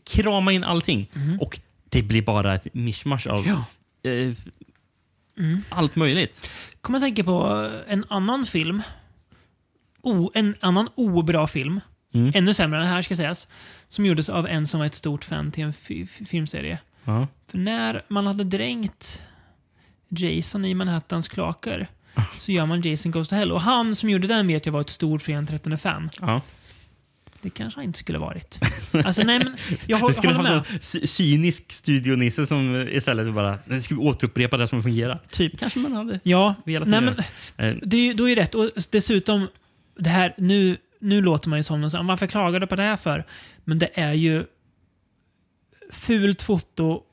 kramar 0.06 0.52
in 0.52 0.64
allting. 0.64 1.11
Och 1.39 1.60
det 1.89 2.02
blir 2.03 2.22
bara 2.22 2.56
ett 2.56 2.73
mischmasch 2.73 3.27
av 3.27 3.48
Ja. 3.48 3.65
eh, 4.11 4.34
Mm. 5.39 5.61
allt 5.69 5.95
möjligt. 5.95 6.49
Kommer 6.81 6.99
jag 6.99 7.06
tänka 7.07 7.23
på 7.23 7.69
en 7.88 8.06
annan 8.10 8.45
film. 8.45 8.81
O, 10.02 10.31
en 10.34 10.56
annan 10.60 10.88
obra 10.95 11.48
film. 11.48 11.80
Mm. 12.13 12.31
Ännu 12.35 12.53
sämre 12.53 12.77
än 12.79 12.84
den 12.85 12.93
här 12.93 13.01
ska 13.01 13.15
sägas. 13.15 13.47
Som 13.89 14.05
gjordes 14.05 14.29
av 14.29 14.47
en 14.47 14.67
som 14.67 14.79
var 14.79 14.85
ett 14.88 14.93
stort 14.95 15.23
fan 15.25 15.51
till 15.51 15.63
en 15.63 15.73
fi- 15.73 16.05
fi- 16.05 16.25
filmserie. 16.25 16.79
Ja. 17.03 17.27
För 17.51 17.57
när 17.57 18.01
man 18.07 18.27
hade 18.27 18.43
dränkt 18.43 19.23
Jason 20.09 20.65
i 20.65 20.73
Manhattans 20.73 21.27
kloaker 21.27 21.88
så 22.39 22.51
gör 22.51 22.65
man 22.65 22.81
Jason 22.81 23.11
Goes 23.11 23.27
to 23.27 23.35
Hell. 23.35 23.51
Och 23.51 23.61
han 23.61 23.95
som 23.95 24.09
gjorde 24.09 24.27
den 24.27 24.47
vet 24.47 24.65
jag 24.65 24.73
var 24.73 24.81
ett 24.81 24.89
stort 24.89 25.21
Fredag 25.21 25.45
13 25.47 25.77
fan. 25.77 26.09
Ja. 26.21 26.41
Det 27.41 27.49
kanske 27.49 27.79
han 27.79 27.85
inte 27.85 27.99
skulle 27.99 28.17
varit. 28.19 28.59
Alltså 29.05 29.23
nej 29.23 29.39
men, 29.39 29.57
jag 29.88 30.01
Det 30.09 30.13
skulle 30.13 30.34
håller 30.34 30.49
vara 30.49 30.59
med. 30.59 30.71
en 30.71 30.79
cy- 30.79 31.05
cynisk 31.05 31.71
studionisse 31.71 32.45
som 32.45 32.88
istället 32.91 33.34
bara 33.34 33.59
"Nu 33.65 33.81
ska 33.81 33.95
vi 33.95 34.01
återupprepa 34.01 34.57
det 34.57 34.67
som 34.67 34.84
fungerar. 34.84 35.19
Typ. 35.31 35.59
kanske 35.59 35.79
man 35.79 35.91
hade 35.91 36.19
Ja, 36.23 36.55
velat 36.65 36.88
nej, 36.88 37.01
men, 37.01 37.15
Eh, 37.57 37.75
det, 37.81 37.97
är 38.09 38.13
då 38.13 38.29
är 38.29 38.35
det 38.35 38.41
rätt. 38.41 38.55
Och 38.55 38.71
dessutom, 38.91 39.47
det 39.99 40.09
här, 40.09 40.34
nu, 40.38 40.77
nu 40.99 41.21
låter 41.21 41.49
man 41.49 41.59
ju 41.59 41.63
som 41.63 41.81
någon 41.81 42.07
varför 42.07 42.27
klagar 42.27 42.59
du 42.59 42.67
på 42.67 42.75
det 42.75 42.83
här 42.83 42.97
för? 42.97 43.25
Men 43.63 43.79
det 43.79 43.89
är 43.99 44.13
ju 44.13 44.45
fult 45.91 46.41
foto 46.41 47.03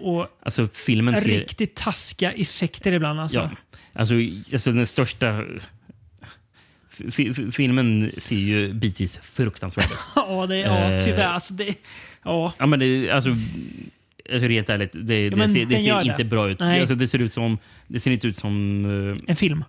och 0.00 0.26
Alltså 0.42 0.68
filmen 0.72 1.16
ser... 1.16 1.28
riktigt 1.28 1.74
taskiga 1.76 2.32
effekter 2.32 2.92
ibland. 2.92 3.20
Alltså. 3.20 3.38
Ja, 3.38 3.50
alltså, 4.00 4.14
alltså 4.52 4.72
den 4.72 4.86
största... 4.86 5.44
F- 7.08 7.36
filmen 7.52 8.10
ser 8.18 8.36
ju 8.36 8.72
bitvis 8.72 9.18
fruktansvärd 9.18 9.84
ut. 9.84 9.98
Ja, 10.16 10.46
det, 10.46 10.56
ja 10.58 10.68
Eh. 10.90 11.04
tyvärr. 11.04 11.26
Alltså, 11.26 11.54
det, 11.54 11.74
ja. 12.24 12.52
Ja, 12.58 12.66
men 12.66 12.78
det, 12.80 13.10
alltså, 13.10 13.30
alltså, 13.30 14.48
rent 14.48 14.68
ärligt, 14.68 14.92
det, 14.92 15.30
det, 15.30 15.36
men 15.36 15.52
ser, 15.54 15.66
det 15.66 15.80
ser 15.80 15.94
det. 16.04 16.10
inte 16.10 16.24
bra 16.24 16.48
ut. 16.50 16.60
Nej. 16.60 16.80
Alltså, 16.80 16.94
det, 16.94 17.08
ser 17.08 17.18
ut 17.18 17.32
som, 17.32 17.58
det 17.86 18.00
ser 18.00 18.10
inte 18.10 18.26
ut 18.26 18.36
som... 18.36 18.84
eh, 19.10 19.24
En 19.30 19.36
film. 19.36 19.64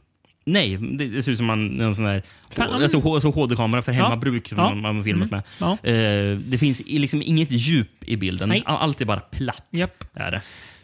Nej, 0.46 0.78
det, 0.78 1.08
det 1.08 1.24
ser 1.24 1.32
ut 1.32 1.38
som 1.38 1.46
man, 1.48 1.68
någon 1.68 1.96
sån 1.96 2.06
där 2.06 2.24
alltså, 2.58 3.14
alltså, 3.14 3.30
HD-kamera 3.30 3.82
för 3.82 3.92
hemmabruk 3.92 4.52
Ja. 4.52 4.56
man, 4.56 4.82
man 4.82 5.04
filmat 5.04 5.32
med. 5.32 5.44
Ja. 5.60 5.72
Eh, 5.84 6.38
det 6.38 6.58
finns 6.60 6.82
liksom 6.86 7.22
inget 7.22 7.52
djup 7.52 8.04
i 8.04 8.18
bilden. 8.18 8.50
Nej. 8.50 8.64
All- 8.66 8.78
Allt 8.78 9.02
är 9.02 9.06
bara 9.06 9.20
platt. 9.20 9.68
Japp. 9.72 10.04
Är 10.14 10.32
det. 10.32 10.42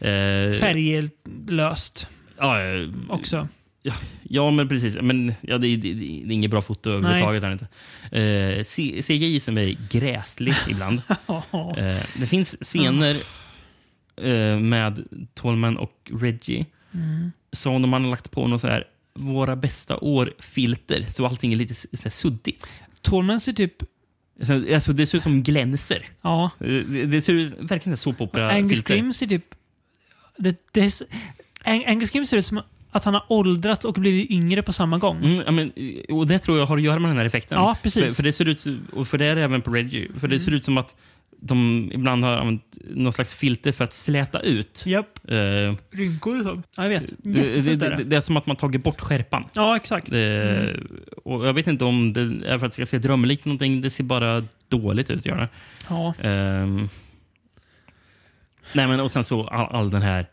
Eh, 0.09 0.59
Färglöst 0.59 2.07
ja, 2.37 2.61
eh, 2.63 2.87
också. 3.09 3.47
Ja, 3.83 3.93
ja, 4.23 4.51
men 4.51 4.67
precis. 4.67 4.97
Men, 5.01 5.33
ja, 5.41 5.57
det, 5.57 5.75
det, 5.75 5.93
det 5.93 6.05
är 6.05 6.31
inget 6.31 6.51
bra 6.51 6.61
foto 6.61 6.89
överhuvudtaget. 6.89 7.43
Här 7.43 7.51
inte. 7.51 7.67
Eh, 8.17 8.63
CGI 9.01 9.39
som 9.39 9.57
är 9.57 9.77
gräslig 9.91 10.53
ibland. 10.69 11.01
Eh, 11.77 11.97
det 12.15 12.27
finns 12.27 12.57
scener 12.61 13.15
eh, 14.21 14.59
med 14.59 15.03
Tolman 15.33 15.77
och 15.77 16.11
Reggie 16.21 16.65
Mm. 16.93 17.31
som 17.51 17.81
de 17.81 17.93
har 17.93 17.99
lagt 17.99 18.31
på 18.31 18.47
något 18.47 18.61
så 18.61 18.67
här 18.67 18.83
våra 19.19 19.55
bästa 19.55 19.97
år-filter, 19.97 21.05
så 21.09 21.25
allting 21.25 21.53
är 21.53 21.57
lite 21.57 21.73
så 21.97 22.09
suddigt. 22.09 22.65
Tolman 23.01 23.39
ser 23.39 23.53
typ... 23.53 23.73
Alltså, 24.39 24.73
alltså, 24.73 24.93
det 24.93 25.07
ser 25.07 25.17
ut 25.17 25.23
som 25.23 25.43
glänser. 25.43 26.09
Ja. 26.21 26.51
Eh, 26.59 26.67
Det, 27.07 27.21
ser 27.21 27.33
ut 27.33 27.53
verkligen 27.59 27.79
som 27.81 27.89
Angus 27.91 28.01
såpopera-filter. 28.01 28.93
Grim 28.93 29.13
ser 29.13 29.27
typ... 29.27 29.45
Det, 30.37 30.57
det 30.71 30.81
är, 31.63 31.89
Angus 31.89 32.11
Grim 32.11 32.25
ser 32.25 32.37
ut 32.37 32.45
som 32.45 32.61
att 32.91 33.05
han 33.05 33.13
har 33.13 33.23
åldrats 33.27 33.85
och 33.85 33.93
blivit 33.93 34.31
yngre 34.31 34.61
på 34.61 34.73
samma 34.73 34.97
gång. 34.97 35.17
Mm, 35.17 35.55
men, 35.55 35.71
och 36.09 36.27
det 36.27 36.39
tror 36.39 36.59
jag 36.59 36.65
har 36.65 36.77
att 36.77 36.83
göra 36.83 36.99
med 36.99 37.09
den 37.09 37.17
här 37.17 37.25
effekten. 37.25 37.57
Ja, 37.57 37.77
precis. 37.83 38.03
För, 38.03 38.09
för 38.09 38.23
det 38.23 38.33
ser 38.33 38.45
ut, 38.47 38.65
och 38.93 39.07
för 39.07 39.17
det 39.17 39.25
är 39.25 39.35
det 39.35 39.43
även 39.43 39.61
på 39.61 39.71
Reggie. 39.71 40.07
För 40.19 40.27
det 40.27 40.35
Mm. 40.35 40.39
ser 40.45 40.51
ut 40.51 40.63
som 40.63 40.77
att 40.77 40.95
de 41.41 41.89
ibland 41.93 42.23
har 42.23 42.31
använt 42.37 42.77
någon 42.89 43.13
slags 43.13 43.35
filter 43.35 43.71
för 43.71 43.83
att 43.83 43.93
släta 43.93 44.39
ut. 44.39 44.83
Japp. 44.85 45.18
Eh, 45.31 45.75
Rynkor 45.91 46.43
så. 46.43 46.61
Ja, 46.77 46.83
jag 46.83 46.89
vet. 46.89 47.13
det, 47.17 47.53
det, 47.53 47.75
det, 47.75 48.03
det. 48.03 48.15
är 48.15 48.21
som 48.21 48.37
att 48.37 48.45
man 48.45 48.55
tagit 48.55 48.83
bort 48.83 49.01
skärpan. 49.01 49.43
Ja, 49.53 49.75
exakt. 49.75 50.11
Det, 50.11 50.49
Mm. 50.59 50.87
och 51.25 51.47
jag 51.47 51.53
vet 51.53 51.67
inte 51.67 51.85
om 51.85 52.13
det 52.13 52.21
är 52.21 52.59
för 52.59 52.65
att 52.65 52.71
det 52.71 52.75
ska 52.75 52.85
se 52.85 52.97
drömlikt 52.97 53.45
någonting. 53.45 53.81
Det 53.81 53.89
ser 53.89 54.03
bara 54.03 54.43
dåligt 54.67 55.11
ut. 55.11 55.25
Gör 55.25 55.37
det. 55.37 55.47
Ja. 55.89 56.13
Ehm, 56.21 56.89
nej, 58.73 58.87
men 58.87 58.99
och 58.99 59.11
sen 59.11 59.23
så 59.23 59.47
all, 59.47 59.75
all 59.75 59.89
den 59.89 60.01
här... 60.01 60.25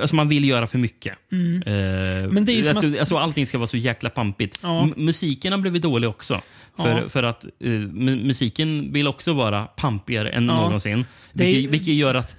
Alltså 0.00 0.16
man 0.16 0.28
vill 0.28 0.44
göra 0.44 0.66
för 0.66 0.78
mycket. 0.78 1.14
Mm. 1.32 1.56
Eh, 1.62 2.30
Men 2.32 2.44
det 2.44 2.52
är 2.52 2.68
alltså, 2.68 2.86
att- 2.86 2.98
alltså 2.98 3.16
allting 3.16 3.46
ska 3.46 3.58
vara 3.58 3.66
så 3.66 3.76
jäkla 3.76 4.10
pampigt. 4.10 4.58
Ja. 4.62 4.88
Musiken 4.96 5.52
har 5.52 5.58
blivit 5.60 5.82
dålig 5.82 6.08
också. 6.10 6.40
För, 6.76 6.98
Ja. 7.02 7.08
för 7.08 7.22
att 7.22 7.44
eh, 7.44 7.48
mu- 7.68 8.26
musiken 8.26 8.92
vill 8.92 9.08
också 9.08 9.32
vara 9.32 9.64
pampigare 9.64 10.30
än 10.30 10.46
Ja. 10.46 10.54
någonsin. 10.54 11.04
Det 11.32 11.44
är- 11.44 11.52
Vilket, 11.54 11.70
vilket 11.72 11.94
gör 11.94 12.14
att 12.14 12.36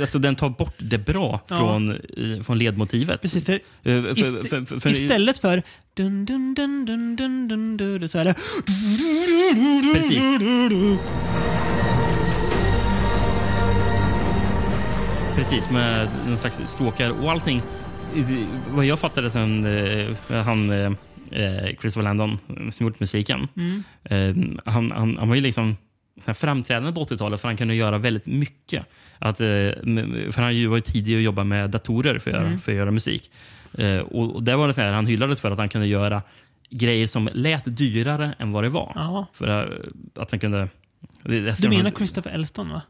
alltså, 0.00 0.18
den 0.18 0.36
tar 0.36 0.48
bort 0.48 0.74
det 0.78 0.98
bra 0.98 1.40
Ja. 1.48 1.56
från, 1.58 1.90
eh, 1.90 2.42
från 2.42 2.58
ledmotivet. 2.58 3.22
Precis, 3.22 3.44
för, 3.44 3.52
Eh, 3.52 3.60
för- 3.82 4.14
ist- 4.14 4.48
för- 4.48 4.80
för- 4.80 4.90
istället 4.90 5.38
för 5.38 5.62
dun, 5.94 6.24
dun, 6.24 6.54
dun, 6.54 6.84
dun, 6.84 7.16
dun, 7.16 7.48
dun, 7.48 7.76
dun, 7.76 8.08
så 8.08 8.18
är 8.18 8.24
det... 8.24 8.34
Precis. 9.94 10.22
Precis, 15.36 15.70
med 15.70 16.08
någon 16.28 16.38
slags 16.38 16.60
stråkar 16.66 17.10
och 17.10 17.30
allting. 17.30 17.62
Vad 18.70 18.84
jag 18.86 18.98
fattade 18.98 19.30
sen 19.30 19.64
eh, 20.30 20.42
han 20.42 20.70
eh, 20.70 20.92
Christopher 21.80 22.02
Landon 22.02 22.38
som 22.72 22.86
gjort 22.86 23.00
musiken. 23.00 23.48
Mm. 23.56 24.58
Han, 24.64 24.90
han, 24.92 25.16
han 25.18 25.28
var 25.28 25.36
ju 25.36 25.42
liksom 25.42 25.76
framträdande 26.34 26.92
på 26.92 27.04
80-talet 27.04 27.40
för 27.40 27.48
han 27.48 27.56
kunde 27.56 27.74
göra 27.74 27.98
väldigt 27.98 28.26
mycket. 28.26 28.86
Att, 29.18 29.40
eh, 29.40 29.46
för 30.30 30.40
han 30.42 30.56
ju 30.56 30.66
var 30.66 30.76
ju 30.76 30.80
tidig 30.80 31.16
att 31.16 31.22
jobba 31.22 31.44
med 31.44 31.70
datorer 31.70 32.18
för 32.18 32.30
att, 32.30 32.36
göra, 32.36 32.46
Mm. 32.46 32.58
för 32.58 32.72
att 32.72 32.78
göra 32.78 32.90
musik. 32.90 33.30
Eh, 33.78 33.98
och, 33.98 34.34
och 34.34 34.42
där 34.42 34.56
var 34.56 34.66
det 34.68 34.74
så 34.74 34.80
här, 34.80 34.92
han 34.92 35.06
hyllades 35.06 35.40
för 35.40 35.50
att 35.50 35.58
han 35.58 35.68
kunde 35.68 35.86
göra 35.86 36.22
grejer 36.70 37.06
som 37.06 37.28
lät 37.32 37.76
dyrare 37.76 38.34
än 38.38 38.52
vad 38.52 38.64
det 38.64 38.68
var. 38.68 38.92
Ja. 38.94 39.26
För 39.32 39.48
eh, 40.16 40.22
att 40.22 40.30
han 40.30 40.40
kunde... 40.40 40.68
Du 41.22 41.68
menar 41.68 41.90
Christopher 41.90 42.30
Elston, 42.30 42.68
va? 42.68 42.82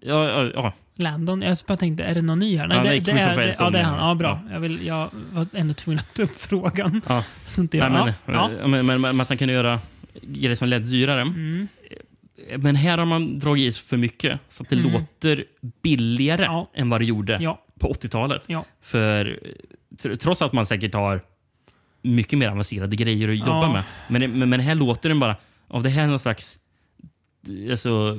Ja, 0.00 0.28
ja, 0.30 0.50
ja. 0.54 0.72
Landon? 0.96 1.42
Jag 1.42 1.56
bara 1.66 1.76
tänkte, 1.76 2.04
är 2.04 2.14
det 2.14 2.22
någon 2.22 2.38
ny 2.38 2.56
här? 2.56 2.66
Nej, 2.66 2.76
Ja, 2.76 2.82
det, 2.82 2.88
det, 3.00 3.10
är, 3.12 3.36
det, 3.36 3.54
ja, 3.58 3.70
det 3.70 3.78
är 3.78 3.82
han. 3.82 4.08
Ja, 4.08 4.14
bra. 4.14 4.40
ja. 4.46 4.52
Jag, 4.54 4.60
vill, 4.60 4.86
jag 4.86 5.08
var 5.32 5.46
ändå 5.52 5.74
tvungen 5.74 5.98
att 5.98 6.14
ta 6.14 6.22
upp 6.22 6.36
frågan. 6.36 7.00
Ja. 7.08 7.24
Så 7.46 7.60
inte 7.60 7.78
jag, 7.78 7.92
Nej, 7.92 8.14
men, 8.24 8.34
ja. 8.34 8.50
ja. 8.60 8.68
Men, 8.68 8.86
men, 8.86 9.00
men 9.00 9.20
att 9.20 9.28
han 9.28 9.38
kunde 9.38 9.54
göra 9.54 9.80
grejer 10.22 10.54
som 10.54 10.68
lät 10.68 10.90
dyrare. 10.90 11.20
Mm. 11.20 11.68
Men 12.58 12.76
här 12.76 12.98
har 12.98 13.04
man 13.06 13.38
dragit 13.38 13.74
i 13.74 13.78
för 13.78 13.96
mycket 13.96 14.40
så 14.48 14.62
att 14.62 14.68
det 14.68 14.76
Mm. 14.76 14.92
låter 14.92 15.44
billigare 15.82 16.42
Ja. 16.44 16.70
än 16.74 16.90
vad 16.90 17.00
det 17.00 17.04
gjorde 17.04 17.38
Ja. 17.40 17.64
på 17.78 17.88
80-talet. 17.92 18.44
Ja. 18.46 18.64
För 18.82 19.40
tr- 20.02 20.16
trots 20.16 20.42
att 20.42 20.52
man 20.52 20.66
säkert 20.66 20.94
har 20.94 21.20
mycket 22.02 22.38
mer 22.38 22.48
avancerade 22.48 22.96
grejer 22.96 23.28
att 23.28 23.38
jobba 23.38 23.72
med. 23.72 23.82
Men, 24.08 24.38
men, 24.38 24.48
men 24.48 24.60
här 24.60 24.74
låter 24.74 25.08
den 25.08 25.20
bara... 25.20 25.36
Av 25.68 25.82
det 25.82 25.88
här 25.88 26.02
är 26.02 26.06
någon 26.06 26.18
slags 26.18 26.58
alltså, 27.70 28.18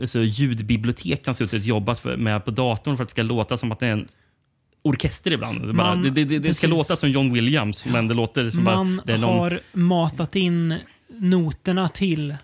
alltså 0.00 0.20
ljudbibliotek 0.22 1.26
han 1.26 1.34
suttit 1.34 1.60
och 1.60 1.66
jobbat 1.66 2.00
för, 2.00 2.16
med 2.16 2.44
på 2.44 2.50
datorn 2.50 2.96
för 2.96 3.02
att 3.02 3.08
det 3.08 3.10
ska 3.10 3.22
låta 3.22 3.56
som 3.56 3.72
att 3.72 3.78
det 3.80 3.86
är 3.86 3.92
en 3.92 4.08
orkester 4.82 5.30
ibland. 5.32 5.66
Det, 5.66 5.72
bara, 5.72 5.94
Man- 5.94 6.02
det, 6.14 6.24
det, 6.24 6.38
det, 6.38 6.54
ska 6.54 6.66
låta 6.66 6.96
som 6.96 7.10
John 7.10 7.32
Williams, 7.32 7.86
men 7.86 8.08
det 8.08 8.14
låter 8.14 8.50
som 8.50 8.64
Man 8.64 8.96
bara... 8.96 9.02
Det 9.06 9.12
är 9.12 9.18
någon, 9.18 9.38
har 9.38 9.60
matat 9.72 10.36
in 10.36 10.74
noterna 11.08 11.88
till 11.88 12.36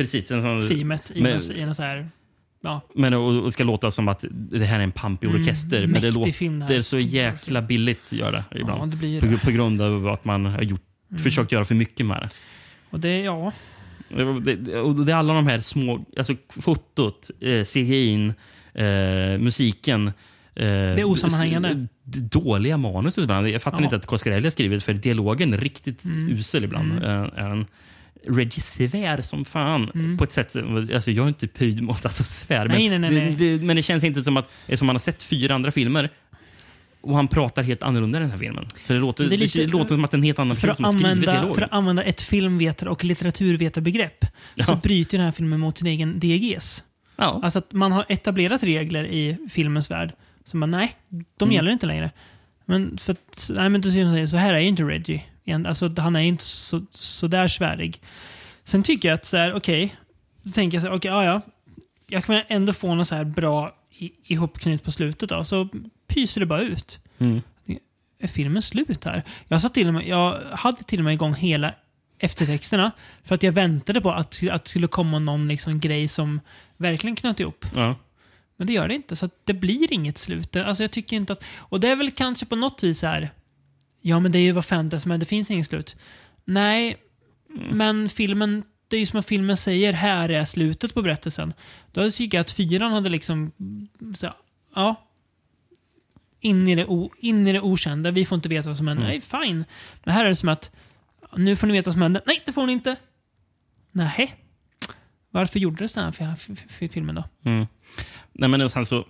precis, 0.00 0.30
en 0.30 0.42
sån, 0.42 0.68
teamet 0.68 1.10
i, 1.14 1.22
men- 1.22 1.32
en, 1.50 1.56
i 1.56 1.60
en 1.60 1.74
så 1.74 1.82
här... 1.82 2.10
Ja, 2.62 2.80
Men 2.94 3.14
och, 3.14 3.44
och 3.44 3.52
ska 3.52 3.64
låta 3.64 3.90
som 3.90 4.08
att 4.08 4.24
det 4.30 4.64
här 4.64 4.78
är 4.80 4.84
en 4.84 4.92
pampig 4.92 5.28
Mm, 5.28 5.40
orkester. 5.40 5.86
men 5.86 6.02
det 6.02 6.10
låter 6.10 6.78
så 6.80 6.98
jäkla 6.98 7.62
billigt 7.62 8.12
gör 8.12 8.32
det 8.32 8.44
ibland. 8.60 8.80
Ja, 8.82 8.86
det 8.86 8.96
blir 8.96 9.20
på, 9.20 9.26
det. 9.26 9.38
på 9.38 9.50
grund 9.50 9.82
av 9.82 10.08
att 10.08 10.24
man 10.24 10.46
har 10.46 10.62
gjort, 10.62 10.80
Mm. 11.10 11.22
försökt 11.22 11.52
göra 11.52 11.64
för 11.64 11.74
mycket 11.74 12.06
med 12.06 12.16
det. 12.22 12.28
och 12.90 13.00
det, 13.00 13.20
ja. 13.22 13.52
Det, 14.08 14.54
det, 14.56 14.76
och 14.80 14.94
det 15.06 15.12
är 15.12 15.16
alla 15.16 15.34
de 15.34 15.46
här 15.46 15.60
små... 15.60 16.04
Alltså 16.16 16.34
fotot, 16.48 17.30
eh, 17.40 17.64
CGI, 17.64 18.32
eh, 18.74 18.84
musiken. 19.38 20.06
Eh, 20.06 20.12
det 20.54 21.00
är 21.00 21.04
osammanhängande. 21.04 21.86
Dåliga 22.30 22.76
manus 22.76 23.18
ibland. 23.18 23.48
Jag 23.48 23.62
fattar 23.62 23.78
Ja. 23.78 23.84
inte 23.84 23.96
att 23.96 24.06
Coscarelli 24.06 24.42
har 24.46 24.50
skrivit 24.50 24.82
för 24.84 24.92
dialogen 24.94 25.52
är 25.54 25.58
riktigt 25.58 26.04
Mm. 26.04 26.28
usel 26.28 26.64
ibland. 26.64 26.92
Mm. 27.04 27.30
En 27.36 27.66
Reggie 28.28 28.60
svär 28.60 29.22
som 29.22 29.44
fan. 29.44 29.90
Mm. 29.94 30.18
På 30.18 30.24
ett 30.24 30.32
sätt, 30.32 30.56
alltså 30.94 31.10
jag 31.10 31.24
är 31.24 31.28
inte 31.28 31.46
pöjd 31.46 31.82
mot 31.82 32.06
att 32.06 32.26
svär. 32.26 32.68
Nej, 32.68 32.90
men, 32.90 33.00
nej, 33.00 33.10
nej. 33.10 33.34
Det, 33.38 33.58
det, 33.58 33.64
men 33.64 33.76
det 33.76 33.82
känns 33.82 34.04
inte 34.04 34.22
som 34.22 34.36
att 34.36 34.50
eftersom 34.62 34.86
man 34.86 34.94
har 34.96 35.00
sett 35.00 35.22
fyra 35.22 35.54
andra 35.54 35.70
filmer 35.70 36.10
och 37.00 37.14
han 37.16 37.28
pratar 37.28 37.62
helt 37.62 37.82
annorlunda 37.82 38.18
i 38.18 38.20
den 38.20 38.30
här 38.30 38.38
filmen. 38.38 38.66
Så 38.86 38.92
det 38.92 38.98
låter, 38.98 39.24
Det 39.24 39.36
lite- 39.36 39.58
det 39.58 39.66
låter 39.66 39.88
som 39.88 40.04
att 40.04 40.14
en 40.14 40.22
helt 40.22 40.38
annan 40.38 40.56
film 40.56 40.74
som 40.74 40.84
använda, 40.84 41.32
dialog. 41.32 41.54
för 41.54 41.62
att 41.62 41.72
använda 41.72 42.02
ett 42.02 42.20
filmvetar 42.20 42.86
och 42.86 43.04
litteraturvetarbegrepp 43.04 44.24
så 44.24 44.26
Ja. 44.72 44.80
bryter 44.82 45.18
den 45.18 45.24
här 45.24 45.32
filmen 45.32 45.60
mot 45.60 45.78
sin 45.78 45.86
egen 45.86 46.18
DGS. 46.20 46.84
Ja. 47.16 47.40
Alltså 47.42 47.58
att 47.58 47.72
man 47.72 47.92
har 47.92 48.04
etablerat 48.08 48.62
regler 48.64 49.04
i 49.06 49.36
filmens 49.50 49.90
värld 49.90 50.12
som 50.44 50.60
man, 50.60 50.70
nej, 50.70 50.92
de 51.08 51.44
Mm. 51.44 51.54
gäller 51.54 51.70
inte 51.72 51.86
längre. 51.86 52.10
Men 52.64 52.98
för 52.98 53.12
att, 53.12 53.50
nej 53.54 53.68
men 53.68 53.80
då 53.80 53.90
säger 53.90 54.16
de 54.20 54.28
så 54.28 54.36
här 54.36 54.54
är 54.54 54.58
inte 54.58 54.82
Reggie. 54.82 55.22
Alltså, 55.66 55.94
han 55.98 56.16
är 56.16 56.20
inte 56.20 56.44
så, 56.44 56.86
så 56.90 57.26
där 57.26 57.48
svärig. 57.48 58.00
Sen 58.64 58.82
tycker 58.82 59.08
jag 59.08 59.14
att 59.14 59.24
så 59.24 59.36
här, 59.36 59.54
okej, 59.54 59.96
då 60.42 60.50
tänker 60.52 60.76
jag 60.76 60.82
så 60.82 60.88
här, 60.88 60.96
okej, 60.96 61.10
ja, 61.10 61.24
ja. 61.24 61.40
Jag 62.06 62.24
kan 62.24 62.42
ändå 62.48 62.72
få 62.72 62.94
något 62.94 63.08
så 63.08 63.14
här 63.14 63.24
bra 63.24 63.74
i- 63.98 64.12
ihopknyt 64.24 64.82
på 64.84 64.90
slutet 64.92 65.28
då, 65.28 65.44
så 65.44 65.68
pyser 66.08 66.40
det 66.40 66.46
bara 66.46 66.60
ut. 66.60 66.98
Mm. 67.18 67.40
Är 68.22 68.28
filmen 68.28 68.62
slut 68.62 69.04
här? 69.04 69.22
Jag, 69.48 69.60
satt 69.62 69.74
till 69.74 69.88
och 69.88 69.94
med, 69.94 70.06
jag 70.08 70.38
hade 70.52 70.82
till 70.82 70.98
och 70.98 71.04
med 71.04 71.14
igång 71.14 71.34
hela 71.34 71.72
eftertexterna 72.18 72.90
för 73.24 73.34
att 73.34 73.42
jag 73.42 73.52
väntade 73.52 74.00
på 74.00 74.10
att, 74.10 74.42
att 74.50 74.64
det 74.64 74.68
skulle 74.70 74.86
komma 74.86 75.18
någon 75.18 75.48
liksom 75.48 75.80
grej 75.80 76.08
som 76.08 76.40
verkligen 76.76 77.16
knöt 77.16 77.40
ihop. 77.40 77.64
Ja. 77.74 77.94
Men 78.56 78.66
det 78.66 78.72
gör 78.72 78.88
det 78.88 78.94
inte, 78.94 79.16
så 79.16 79.30
det 79.44 79.54
blir 79.54 79.92
inget 79.92 80.18
slut. 80.18 80.56
Alltså 80.56 80.82
jag 80.82 80.90
tycker 80.90 81.16
inte 81.16 81.32
att... 81.32 81.44
Och 81.58 81.80
det 81.80 81.88
är 81.88 81.96
väl 81.96 82.10
kanske 82.10 82.46
på 82.46 82.56
något 82.56 82.82
vis 82.84 83.02
här. 83.02 83.30
Ja, 84.00 84.20
men 84.20 84.32
det 84.32 84.38
är 84.38 84.42
ju 84.42 84.52
vad 84.52 84.64
fantasy, 84.64 85.08
men 85.08 85.20
det 85.20 85.26
finns 85.26 85.50
inget 85.50 85.66
slut. 85.66 85.96
Nej, 86.44 86.96
men 87.70 88.08
filmen... 88.08 88.64
Det 88.88 88.96
är 88.96 89.00
ju 89.00 89.06
som 89.06 89.20
att 89.20 89.26
filmen 89.26 89.56
säger, 89.56 89.92
här 89.92 90.28
är 90.28 90.44
slutet 90.44 90.94
på 90.94 91.02
berättelsen. 91.02 91.52
Då 91.92 92.10
tycker 92.10 92.38
jag 92.38 92.40
att 92.40 92.50
fyran 92.50 92.92
hade 92.92 93.10
liksom... 93.10 93.52
Så, 94.16 94.32
ja. 94.74 95.06
In 96.40 96.68
i, 96.68 96.74
det 96.74 96.86
o, 96.86 97.10
in 97.18 97.46
i 97.46 97.52
det 97.52 97.60
okända. 97.60 98.10
Vi 98.10 98.26
får 98.26 98.36
inte 98.36 98.48
veta 98.48 98.68
vad 98.68 98.76
som 98.76 98.88
händer. 98.88 99.04
Mm. 99.04 99.20
Nej, 99.30 99.46
fine. 99.46 99.64
Men 100.04 100.14
här 100.14 100.24
är 100.24 100.28
det 100.28 100.36
som 100.36 100.48
att... 100.48 100.70
Nu 101.36 101.56
får 101.56 101.66
ni 101.66 101.72
veta 101.72 101.88
vad 101.88 101.94
som 101.94 102.02
händer. 102.02 102.22
Nej, 102.26 102.42
det 102.46 102.52
får 102.52 102.66
ni 102.66 102.72
inte. 102.72 102.96
Nej. 103.92 104.34
Varför 105.30 105.58
gjordes 105.58 105.92
den 105.92 106.04
här 106.04 106.88
filmen 106.88 107.14
då? 107.14 107.24
Mm. 107.44 107.66
Nej, 108.32 108.48
men 108.48 108.70
sen 108.70 108.86
så... 108.86 109.06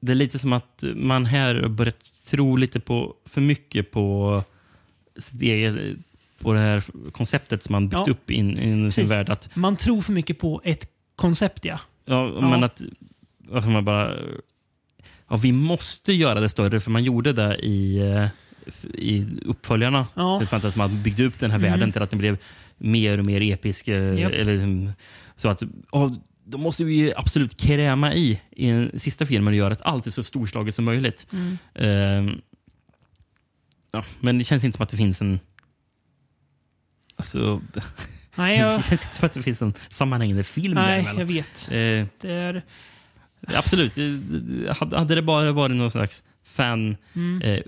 Det 0.00 0.12
är 0.12 0.16
lite 0.16 0.38
som 0.38 0.52
att 0.52 0.84
man 0.94 1.26
här 1.26 1.54
har 1.54 1.68
börjat 1.68 2.09
tro 2.30 2.56
lite 2.56 2.80
på, 2.80 3.14
för 3.26 3.40
mycket 3.40 3.90
på 3.90 4.42
sitt 5.18 5.42
eget, 5.42 5.96
på 6.38 6.52
det 6.52 6.58
här 6.58 6.84
konceptet 7.12 7.62
som 7.62 7.72
man 7.72 7.88
byggt 7.88 8.06
Ja. 8.06 8.10
upp 8.12 8.30
in, 8.30 8.58
in 8.60 8.92
sin 8.92 9.06
värld. 9.06 9.28
Att, 9.30 9.56
Man 9.56 9.76
tror 9.76 10.02
för 10.02 10.12
mycket 10.12 10.38
på 10.38 10.60
ett 10.64 10.88
koncept, 11.16 11.64
ja. 11.64 11.80
ja, 12.04 12.32
Ja. 12.34 12.50
Men 12.50 12.64
att, 12.64 12.82
att 13.52 13.68
man 13.68 13.84
bara... 13.84 14.16
Ja, 15.28 15.36
vi 15.36 15.52
måste 15.52 16.12
göra 16.12 16.40
det 16.40 16.48
större, 16.48 16.80
för 16.80 16.90
man 16.90 17.04
gjorde 17.04 17.32
det 17.32 17.56
i, 17.56 17.98
eh, 17.98 18.26
i 18.94 19.26
uppföljarna. 19.46 20.06
Ja. 20.14 20.38
Det 20.40 20.46
att 20.64 20.76
man 20.76 21.02
byggde 21.02 21.24
upp 21.24 21.38
den 21.38 21.50
här 21.50 21.58
Mm. 21.58 21.70
världen 21.70 21.92
till 21.92 22.02
att 22.02 22.10
den 22.10 22.18
blev 22.18 22.38
mer 22.78 23.18
och 23.18 23.24
mer 23.24 23.40
episk. 23.42 23.88
eh, 23.88 24.18
Japp. 24.20 24.32
Eller, 24.32 24.52
liksom, 24.52 24.92
så 25.36 25.48
att, 25.48 25.62
ja, 25.92 26.16
då 26.50 26.58
måste 26.58 26.84
vi 26.84 26.94
ju 26.94 27.12
absolut 27.16 27.56
kräma 27.56 28.14
i 28.14 28.40
i 28.50 28.70
den 28.70 28.90
sista 29.00 29.26
filmen 29.26 29.52
och 29.52 29.58
göra 29.58 29.72
att 29.72 29.82
allt 29.82 30.06
är 30.06 30.10
så 30.10 30.22
storslaget 30.22 30.74
som 30.74 30.84
möjligt. 30.84 31.26
Mm. 31.32 31.58
Ehm, 31.74 32.40
ja, 33.92 34.04
men 34.20 34.38
det 34.38 34.44
känns 34.44 34.64
inte 34.64 34.76
som 34.76 34.82
att 34.82 34.88
det 34.90 34.96
finns 34.96 35.20
en... 35.20 35.40
Alltså, 37.16 37.60
Nej, 38.34 38.58
jag, 38.58 38.78
det 38.78 38.82
känns 38.82 39.02
inte 39.04 39.16
som 39.16 39.26
att 39.26 39.32
det 39.32 39.42
finns 39.42 39.62
en 39.62 39.74
sammanhängande 39.88 40.44
film 40.44 40.74
nej 40.74 40.86
däremellan. 41.04 41.18
jag 41.18 41.26
vet. 41.26 41.68
Eh, 41.70 42.06
Det 42.20 42.32
är... 42.32 42.62
absolut. 43.56 43.92
Hade 44.92 45.14
det 45.14 45.22
bara 45.22 45.52
varit 45.52 45.76
någon 45.76 45.90
slags 45.90 46.22
fan 46.42 46.96
Mm. 47.14 47.42
eh, 47.42 47.60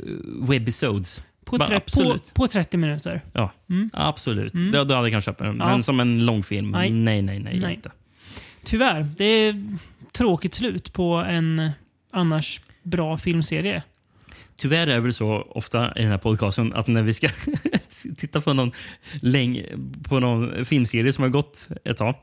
webisodes. 0.48 1.22
På, 1.44 1.58
på, 1.58 2.18
på 2.34 2.48
30 2.48 2.76
minuter. 2.76 3.20
Ja, 3.32 3.52
Mm. 3.70 3.90
absolut. 3.92 4.54
Mm. 4.54 4.70
Då, 4.72 4.84
då 4.84 4.94
hade 4.94 5.06
jag 5.08 5.12
kanske 5.12 5.30
köpt 5.30 5.38
den. 5.38 5.56
Ja. 5.58 5.66
Men 5.66 5.82
som 5.82 6.00
en 6.00 6.24
långfilm, 6.26 6.70
Nej. 6.70 6.90
nej, 6.90 7.22
nej, 7.22 7.38
nej. 7.38 7.58
Nej. 7.60 7.74
Inte. 7.74 7.90
Tyvärr. 8.64 9.06
Det 9.16 9.24
är 9.24 9.64
tråkigt 10.12 10.54
slut 10.54 10.92
på 10.92 11.14
en 11.14 11.70
annars 12.12 12.60
bra 12.82 13.16
filmserie. 13.18 13.82
Tyvärr 14.56 14.86
är 14.86 14.94
det 14.94 15.00
väl 15.00 15.14
så 15.14 15.46
ofta 15.50 15.98
i 15.98 16.02
den 16.02 16.10
här 16.10 16.18
podcasten 16.18 16.72
att 16.74 16.86
när 16.86 17.02
vi 17.02 17.14
ska 17.14 17.28
titta 18.16 18.40
på 18.40 18.52
någon, 18.52 18.72
läng 19.20 19.62
på 20.08 20.20
någon 20.20 20.64
filmserie 20.64 21.12
som 21.12 21.22
har 21.22 21.28
gått 21.28 21.68
ett 21.84 21.96
tag. 21.96 22.14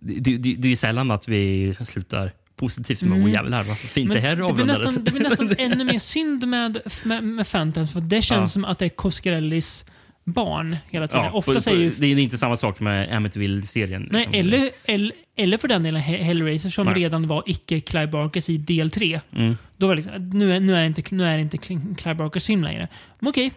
Det, 0.00 0.36
det, 0.36 0.54
det 0.54 0.72
är 0.72 0.76
sällan 0.76 1.10
att 1.10 1.28
vi 1.28 1.74
slutar 1.84 2.32
positivt 2.56 3.02
med 3.02 3.18
Mm. 3.18 3.32
jävlar 3.32 3.62
vad 3.62 3.78
fint 3.78 4.08
Men 4.08 4.14
det 4.14 4.20
här 4.20 4.30
det 4.30 4.36
blir, 4.36 4.44
avrundades. 4.44 4.82
nästan, 4.82 5.04
det 5.04 5.10
blir 5.10 5.22
nästan 5.22 5.54
ännu 5.58 5.84
mer 5.84 5.98
synd 5.98 6.46
med, 6.48 6.78
med, 7.04 7.24
med 7.24 7.46
Phantom, 7.50 7.88
för 7.88 8.00
det 8.00 8.22
känns 8.22 8.40
Ja. 8.40 8.46
som 8.52 8.64
att 8.64 8.78
det 8.78 8.84
är 8.84 8.88
Coscarellis 8.88 9.84
barn 10.24 10.76
hela 10.90 11.06
tiden. 11.08 11.24
Ja, 11.24 11.32
Ofta 11.32 11.54
på- 11.54 11.60
säger 11.60 11.92
Det 11.98 12.06
är 12.06 12.18
inte 12.18 12.38
samma 12.38 12.56
sak 12.56 12.80
med 12.80 13.12
Amityville-serien. 13.16 14.08
Nej, 14.10 14.20
liksom. 14.32 14.40
eller, 14.40 14.70
eller, 14.84 15.12
eller 15.36 15.58
för 15.58 15.68
den 15.68 15.82
delen 15.82 16.02
He- 16.02 16.22
Hellraiser 16.22 16.70
som 16.70 16.86
Nej. 16.86 16.94
redan 16.94 17.28
var 17.28 17.42
icke 17.46 17.80
Clive 17.80 18.06
Barkers 18.06 18.50
i 18.50 18.56
del 18.56 18.90
3. 18.90 19.20
Mm. 19.36 19.56
Då 19.76 19.86
var 19.86 19.96
det 19.96 20.02
liksom, 20.02 20.30
nu, 20.38 20.52
är, 20.52 20.60
nu, 20.60 20.76
är 20.76 20.80
det 20.80 20.86
inte, 20.86 21.02
nu 21.14 21.24
är 21.26 21.36
det 21.36 21.40
inte 21.42 21.56
Cl- 21.56 21.94
Clive 21.96 22.14
Barkers 22.14 22.46
film 22.46 22.64
längre. 22.64 22.88
Men 23.18 23.28
okej. 23.30 23.52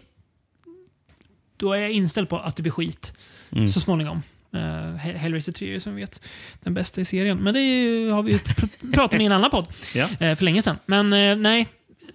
Då 1.56 1.72
är 1.72 1.78
jag 1.80 1.90
inställd 1.90 2.28
på 2.28 2.38
att 2.38 2.56
det 2.56 2.62
blir 2.62 2.72
skit 2.72 3.12
Mm. 3.52 3.68
så 3.68 3.80
småningom. 3.80 4.22
Uh, 4.54 4.94
Hellraiser 4.96 5.52
3 5.52 5.68
är 5.68 5.72
ju 5.72 5.80
som 5.80 5.94
vi 5.94 6.00
vet 6.00 6.20
den 6.62 6.74
bästa 6.74 7.00
i 7.00 7.04
serien. 7.04 7.38
Men 7.38 7.54
det 7.54 7.60
ju, 7.60 8.10
har 8.10 8.22
vi 8.22 8.32
ju 8.32 8.38
pr- 8.38 8.92
pratat 8.94 9.14
om 9.14 9.20
i 9.20 9.26
en 9.26 9.32
annan 9.32 9.50
podd 9.50 9.66
Ja. 9.94 10.08
eh, 10.20 10.34
för 10.36 10.44
länge 10.44 10.62
sedan. 10.62 10.76
Men 10.86 11.12
eh, 11.12 11.36
nej, 11.36 11.66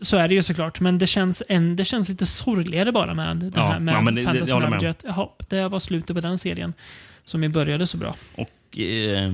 så 0.01 0.17
är 0.17 0.27
det 0.27 0.33
ju 0.33 0.41
såklart. 0.43 0.79
Men 0.79 0.97
det 0.97 1.07
känns, 1.07 1.43
en, 1.49 1.75
det 1.75 1.85
känns 1.85 2.09
lite 2.09 2.25
sorgligare 2.25 2.91
bara 2.91 3.13
med 3.13 3.37
det 3.37 3.51
Ja, 3.55 3.71
här 3.71 3.79
med 3.79 3.93
ja, 3.95 4.01
men 4.01 4.15
det- 4.15 4.21
det- 4.21 4.25
Phantasm. 4.25 4.59
Ravager. 4.59 4.89
att, 4.89 5.03
Jaha, 5.07 5.27
det 5.49 5.67
var 5.67 5.79
slutet 5.79 6.15
på 6.15 6.21
den 6.21 6.37
serien. 6.37 6.73
Som 7.25 7.43
ju 7.43 7.49
började 7.49 7.87
så 7.87 7.97
bra. 7.97 8.15
Och, 8.35 8.79
eh, 8.79 9.33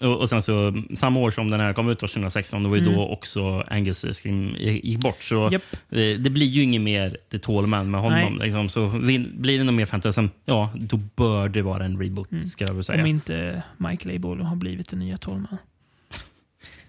och, 0.00 0.28
sen 0.28 0.42
så, 0.42 0.82
samma 0.94 1.20
år 1.20 1.30
som 1.30 1.50
den 1.50 1.60
här 1.60 1.72
kom 1.72 1.88
ut, 1.88 2.00
då, 2.00 2.08
2016, 2.08 2.62
det 2.62 2.68
var 2.68 2.76
ju 2.76 2.82
Mm. 2.82 2.94
då 2.94 3.08
också 3.08 3.64
Angus 3.70 4.04
Scream 4.12 4.56
gick 4.58 4.98
bort. 5.00 5.22
Så 5.22 5.48
Japp. 5.52 5.62
eh, 5.90 5.96
det 5.98 6.30
blir 6.30 6.46
ju 6.46 6.62
inget 6.62 6.80
mer 6.80 7.16
The 7.32 7.38
Tall 7.38 7.66
Man 7.66 7.90
med 7.90 8.00
honom. 8.00 8.38
Liksom. 8.42 8.68
Så 8.68 8.88
blir 8.88 9.58
det 9.58 9.64
något 9.64 9.74
mer 9.74 9.86
fantasy, 9.86 10.22
ja, 10.44 10.70
då 10.74 10.96
bör 10.96 11.48
det 11.48 11.62
vara 11.62 11.84
en 11.84 12.02
reboot, 12.02 12.30
Mm. 12.32 12.44
ska 12.44 12.64
jag 12.64 12.84
säga. 12.84 13.00
Om 13.00 13.06
inte 13.06 13.62
Michael 13.76 14.16
A. 14.16 14.18
Bolo 14.18 14.44
har 14.44 14.56
blivit 14.56 14.88
den 14.90 14.98
nya 14.98 15.16
Tolman. 15.16 15.56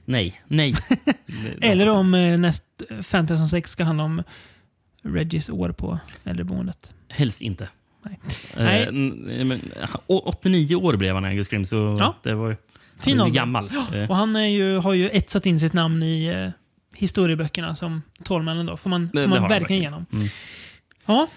Nej, 0.06 0.42
nej. 0.48 0.74
Eller 1.62 1.90
om 1.90 2.14
eh, 2.14 2.38
näst 2.38 2.64
Fantasy 3.02 3.48
6 3.48 3.70
ska 3.72 3.84
handla 3.84 4.04
om 4.04 4.24
Reggies 5.04 5.50
år 5.50 5.72
på 5.72 6.00
äldreboendet. 6.24 6.92
Helst 7.10 7.42
inte. 7.42 7.70
Nej. 8.04 8.20
Eh, 8.58 8.64
Nej. 8.64 8.84
n- 8.84 9.48
men, 9.48 9.62
å- 10.08 10.24
89 10.26 10.76
år 10.76 10.96
blev 10.98 11.16
han 11.16 11.26
Angus 11.26 11.48
Scream, 11.48 11.66
så 11.66 11.96
Ja. 12.00 12.16
det 12.24 12.34
var. 12.36 12.58
Fin 13.00 13.20
han 13.20 13.34
gammal. 13.34 13.70
Eh, 13.94 14.10
Och 14.10 14.16
han 14.16 14.36
är 14.36 14.48
ju, 14.48 14.78
har 14.78 14.94
ju 14.94 15.10
etsat 15.10 15.46
in 15.46 15.60
sitt 15.60 15.74
namn 15.74 16.04
i 16.04 16.26
eh, 16.26 16.50
historieböckerna 17.00 17.76
som 17.76 18.02
Tolmannen 18.24 18.66
då. 18.66 18.78
Får 18.78 18.90
man, 18.90 19.10
Det- 19.14 19.22
får 19.22 19.30
man 19.30 19.50
verkligen. 19.50 19.82
igenom. 19.82 20.06
Mm. 20.14 20.28
Ja. 21.06 21.28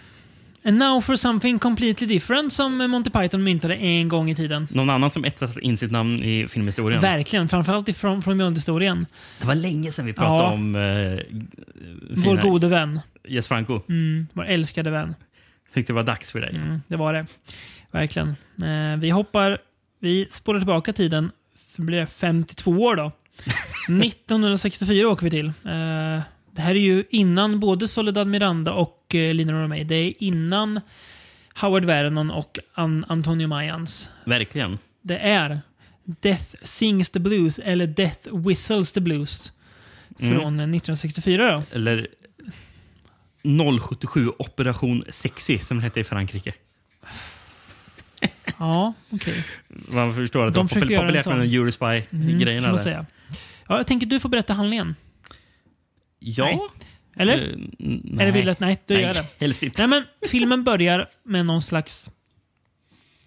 And 0.66 0.78
now 0.78 1.00
for 1.00 1.16
something 1.16 1.58
completely 1.58 2.06
different 2.06 2.52
som 2.52 2.76
Monty 2.90 3.10
Python 3.10 3.44
myntade 3.44 3.74
en 3.76 4.08
gång 4.08 4.30
i 4.30 4.34
tiden. 4.34 4.68
Någon 4.70 4.90
annan 4.90 5.10
som 5.10 5.24
etsat 5.24 5.58
in 5.58 5.76
sitt 5.76 5.90
namn 5.90 6.22
i 6.22 6.48
filmhistorien? 6.48 7.00
Verkligen. 7.00 7.48
Framförallt 7.48 7.88
ifrån 7.88 8.22
från 8.22 8.38
Beyond-historien. 8.38 9.06
Det 9.40 9.46
var 9.46 9.54
länge 9.54 9.92
sedan 9.92 10.06
vi 10.06 10.12
pratade 10.12 10.42
Ja. 10.42 10.52
om 10.52 10.76
eh, 10.76 10.82
Vår 12.10 12.42
gode 12.42 12.68
vän. 12.68 13.00
Yes 13.28 13.48
Franco. 13.48 13.80
Mm, 13.88 14.26
vår 14.32 14.44
älskade 14.46 14.90
vän. 14.90 15.14
Tyckte 15.74 15.92
det 15.92 15.94
var 15.94 16.02
dags 16.02 16.32
för 16.32 16.40
dig. 16.40 16.50
Mm, 16.56 16.80
det 16.88 16.96
var 16.96 17.12
det. 17.12 17.26
Verkligen. 17.90 18.28
Eh, 18.62 18.96
vi 19.00 19.10
hoppar, 19.10 19.58
vi 20.00 20.26
spårar 20.30 20.58
tillbaka 20.58 20.92
tiden. 20.92 21.30
Det 21.76 21.82
blir 21.82 22.06
52 22.06 22.70
år 22.70 22.96
då. 22.96 23.12
1964 24.04 25.08
åker 25.08 25.24
vi 25.24 25.30
till. 25.30 25.46
Eh, 25.46 26.20
det 26.52 26.62
här 26.62 26.70
är 26.74 26.78
ju 26.80 27.04
innan 27.10 27.60
både 27.60 27.88
Soledad 27.88 28.26
Miranda 28.26 28.72
och 28.72 29.05
eh, 29.16 29.34
Lina 29.34 29.52
Romay. 29.52 29.84
Det 29.84 29.94
är 29.94 30.22
innan 30.22 30.80
Howard 31.60 31.84
Vernon 31.84 32.30
och 32.30 32.58
An 32.74 33.04
Antonio 33.08 33.46
Mayans. 33.48 34.10
Verkligen. 34.24 34.78
Det 35.02 35.18
är 35.18 35.60
Death 36.04 36.54
Sings 36.62 37.10
the 37.10 37.18
Blues, 37.20 37.58
eller 37.58 37.86
Death 37.86 38.36
Whistles 38.46 38.92
the 38.92 39.00
Blues. 39.00 39.52
Från 40.18 40.28
Mm. 40.30 40.42
eh, 40.44 40.50
1964 40.50 41.52
då. 41.52 41.62
Eller 41.76 42.06
077 43.80 44.28
Operation 44.38 45.04
Sexy 45.10 45.58
som 45.58 45.76
den 45.76 45.84
hette 45.84 46.00
i 46.00 46.04
Frankrike. 46.04 46.52
Ja, 48.58 48.92
okej. 49.10 49.44
Man 49.68 50.14
förstår 50.14 50.46
att 50.46 50.54
De 50.54 50.66
det 50.66 50.74
var 50.74 50.82
popul- 50.82 50.96
populärt 50.98 51.26
med 51.26 51.36
den 51.36 51.42
Mm, 51.42 51.54
Eurospy-grejerna. 51.62 52.66
man 52.68 52.76
där. 52.76 52.82
säga. 52.82 53.06
Ja, 53.68 53.76
jag 53.76 53.86
tänker 53.86 54.06
du 54.06 54.20
får 54.20 54.28
berätta 54.28 54.52
handlingen. 54.54 54.94
Ja. 56.18 56.44
Nej. 56.44 56.58
Eller? 57.16 57.34
Eh, 57.36 57.54
n- 57.80 58.18
Eller 58.20 58.32
vill 58.32 58.48
att... 58.48 58.60
Nej, 58.60 58.82
du 58.86 58.94
Nej, 58.94 59.02
gör 59.02 59.14
det. 59.14 59.26
helst 59.40 59.62
inte. 59.62 59.86
Nej, 59.86 60.00
men 60.22 60.28
filmen 60.30 60.64
börjar 60.64 61.08
med 61.22 61.46
någon 61.46 61.62
slags... 61.62 62.10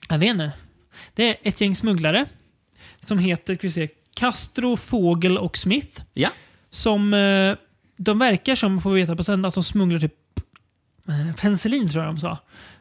Jag 0.10 0.20
vet 0.20 0.30
inte. 0.30 0.52
Det 1.14 1.30
är 1.30 1.38
ett 1.50 1.62
gäng 1.62 1.76
smugglare 1.76 2.26
som 3.00 3.20
heter 3.20 3.56
ska 3.56 3.68
vi 3.68 3.72
se, 3.72 3.90
Castro, 4.16 4.76
Fågel 4.78 5.38
och 5.38 5.58
Smith. 5.58 6.02
Ja. 6.14 6.30
Som... 6.70 7.14
eh, 7.14 7.56
De 7.98 8.20
verkar 8.20 8.56
som, 8.56 8.82
får 8.82 8.92
vi 8.92 9.02
veta 9.02 9.16
på 9.16 9.24
sen, 9.24 9.46
att 9.46 9.54
de 9.54 9.64
smugglar 9.64 10.00
typ 10.00 10.14
penicillin 11.38 11.90
tror 11.90 12.04
jag 12.04 12.16
de 12.16 12.20
sa. 12.20 12.38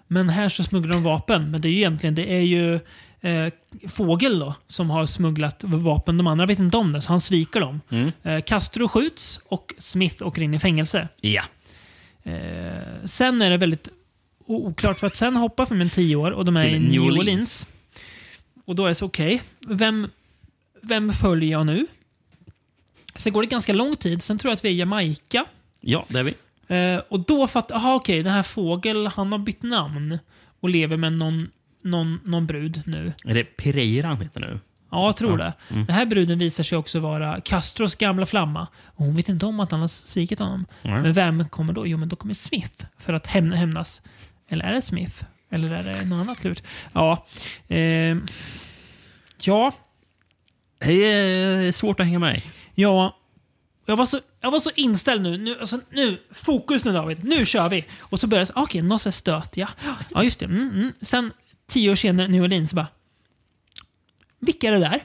Men 0.07 0.29
här 0.29 0.49
så 0.49 0.65
smugglar 0.65 0.93
de 0.95 1.03
vapen. 1.03 1.51
Men 1.51 1.61
det 1.61 1.69
är 1.69 1.71
ju 1.71 1.77
egentligen 1.77 2.15
det 2.15 2.33
är 2.33 2.41
ju 2.41 2.75
eh, 3.21 3.53
Fågel 3.89 4.39
då 4.39 4.55
som 4.67 4.91
har 4.91 5.07
smugglat 5.07 5.65
vapen. 5.65 6.17
De 6.17 6.27
andra 6.27 6.47
vet 6.47 6.59
inte 6.59 6.77
om 6.77 6.93
det, 6.93 7.01
så 7.01 7.09
han 7.09 7.21
sviker 7.21 7.61
dem. 7.61 7.81
Mm. 7.91 8.13
Eh, 8.23 8.41
Castro 8.41 8.89
skjuts 8.89 9.41
och 9.49 9.75
Smith 9.79 10.27
åker 10.27 10.43
in 10.43 10.55
i 10.55 10.59
fängelse. 10.59 11.09
Ja. 11.21 11.43
Eh, 12.23 12.33
sen 13.05 13.43
är 13.43 13.51
det 13.51 13.57
väldigt 13.57 13.89
oklart 14.47 14.99
för 14.99 15.07
att 15.07 15.17
sen 15.17 15.37
hoppar 15.37 15.67
filmen 15.67 15.91
10 15.91 16.17
år 16.17 16.31
och 16.31 16.45
de 16.45 16.57
är 16.57 16.65
Till 16.65 16.75
i 16.75 16.79
New 16.79 17.03
Orleans. 17.03 17.19
Orleans. 17.19 17.67
Och 18.65 18.75
då 18.75 18.85
är 18.85 18.89
det 18.89 18.95
så 18.95 19.07
okej, 19.07 19.43
vem, 19.67 20.11
vem 20.83 21.13
följer 21.13 21.51
jag 21.51 21.67
nu? 21.67 21.87
Sen 23.17 23.33
går 23.33 23.43
det 23.43 23.49
ganska 23.49 23.73
lång 23.73 23.97
tid, 23.97 24.23
sen 24.23 24.39
tror 24.39 24.51
jag 24.51 24.55
att 24.55 24.65
vi 24.65 24.69
är 24.69 24.73
i 24.73 24.77
Jamaica. 24.77 25.45
Ja, 25.81 26.07
det 26.09 26.19
är 26.19 26.23
vi. 26.23 26.35
Eh, 26.69 26.99
och 27.09 27.25
då 27.27 27.47
fattar 27.47 27.75
jag, 27.81 27.97
okej, 27.97 28.23
den 28.23 28.33
här 28.33 28.43
fågel, 28.43 29.07
han 29.07 29.33
har 29.33 29.39
bytt 29.39 29.63
namn 29.63 30.19
och 30.61 30.69
lever 30.69 30.97
med 30.97 31.13
någon, 31.13 31.49
någon, 31.85 32.21
någon 32.25 32.47
brud 32.47 32.83
nu. 32.87 33.13
Är 33.25 33.35
det 33.35 33.45
Pereira 33.45 34.07
han 34.09 34.21
heter 34.21 34.41
nu? 34.41 34.61
Ja, 34.91 35.05
jag 35.07 35.17
tror 35.17 35.41
Ja. 35.41 35.45
det. 35.45 35.53
Mm. 35.75 35.87
Den 35.87 35.95
här 35.97 36.07
bruden 36.07 36.39
visar 36.39 36.65
sig 36.65 36.79
också 36.79 37.01
vara 37.01 37.41
Castros 37.41 37.95
gamla 37.95 38.27
flamma. 38.27 38.67
Och 38.85 39.05
hon 39.05 39.17
vet 39.17 39.29
inte 39.29 39.47
om 39.47 39.61
att 39.61 39.71
han 39.71 39.81
har 39.81 39.89
svikit 39.89 40.39
honom. 40.39 40.67
Nej. 40.83 41.03
Men 41.03 41.13
vem 41.13 41.49
kommer 41.49 41.73
då? 41.73 41.87
Jo, 41.87 41.99
men 41.99 42.09
då 42.09 42.17
kommer 42.17 42.35
Smith 42.35 42.85
för 42.99 43.13
att 43.13 43.27
hämna, 43.27 43.57
hämnas. 43.57 44.03
Eller 44.49 44.65
är 44.65 44.73
det 44.73 44.83
Smith? 44.83 45.25
Eller 45.51 45.71
är 45.71 45.83
det 45.83 46.05
något 46.05 46.21
annat 46.21 46.45
lurt? 46.45 46.63
Ja. 46.93 47.27
Eh, 47.69 48.17
ja. 49.43 49.73
Det 50.79 51.05
är 51.05 51.73
svårt 51.73 52.01
att 52.01 52.07
hänga 52.07 52.19
med. 52.19 52.43
Ja. 52.75 53.18
Jag 53.89 53.97
var 53.97 54.07
så, 54.07 54.21
jag 54.41 54.51
var 54.51 54.61
så 54.61 54.71
inställd 54.75 55.23
nu. 55.23 55.39
Nu, 55.39 55.59
alltså, 55.61 55.81
nu. 55.91 56.19
Fokus 56.31 56.85
nu 56.85 56.93
David. 56.93 57.25
Nu 57.25 57.47
kör 57.47 57.69
vi. 57.69 57.85
Och 58.01 58.21
så 58.21 58.27
började 58.27 58.51
jag 58.55 58.63
okej, 58.63 58.81
sån 58.81 58.91
här 58.91 59.11
stöt. 59.11 59.57
Ja. 59.57 59.69
ja, 60.11 60.25
just 60.25 60.41
det. 60.41 60.47
Mm, 60.47 60.69
mm. 60.69 60.93
Sen 61.01 61.33
tio 61.69 61.91
år 61.91 61.95
senare, 61.95 62.29
New 62.29 62.43
Orleans, 62.43 62.75
bara... 62.75 62.87
Vilka 64.41 64.69
är 64.69 64.73
det 64.73 64.79
där? 64.79 65.03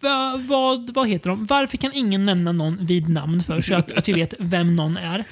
Va, 0.00 0.40
vad, 0.48 0.94
vad 0.94 1.08
heter 1.08 1.30
de? 1.30 1.46
Varför 1.46 1.76
kan 1.76 1.92
ingen 1.92 2.26
nämna 2.26 2.52
någon 2.52 2.86
vid 2.86 3.08
namn 3.08 3.42
för 3.42 3.60
så 3.60 3.74
att, 3.74 3.90
att 3.90 4.08
vi 4.08 4.12
vet 4.12 4.34
vem 4.38 4.76
någon 4.76 4.96
är? 4.96 5.24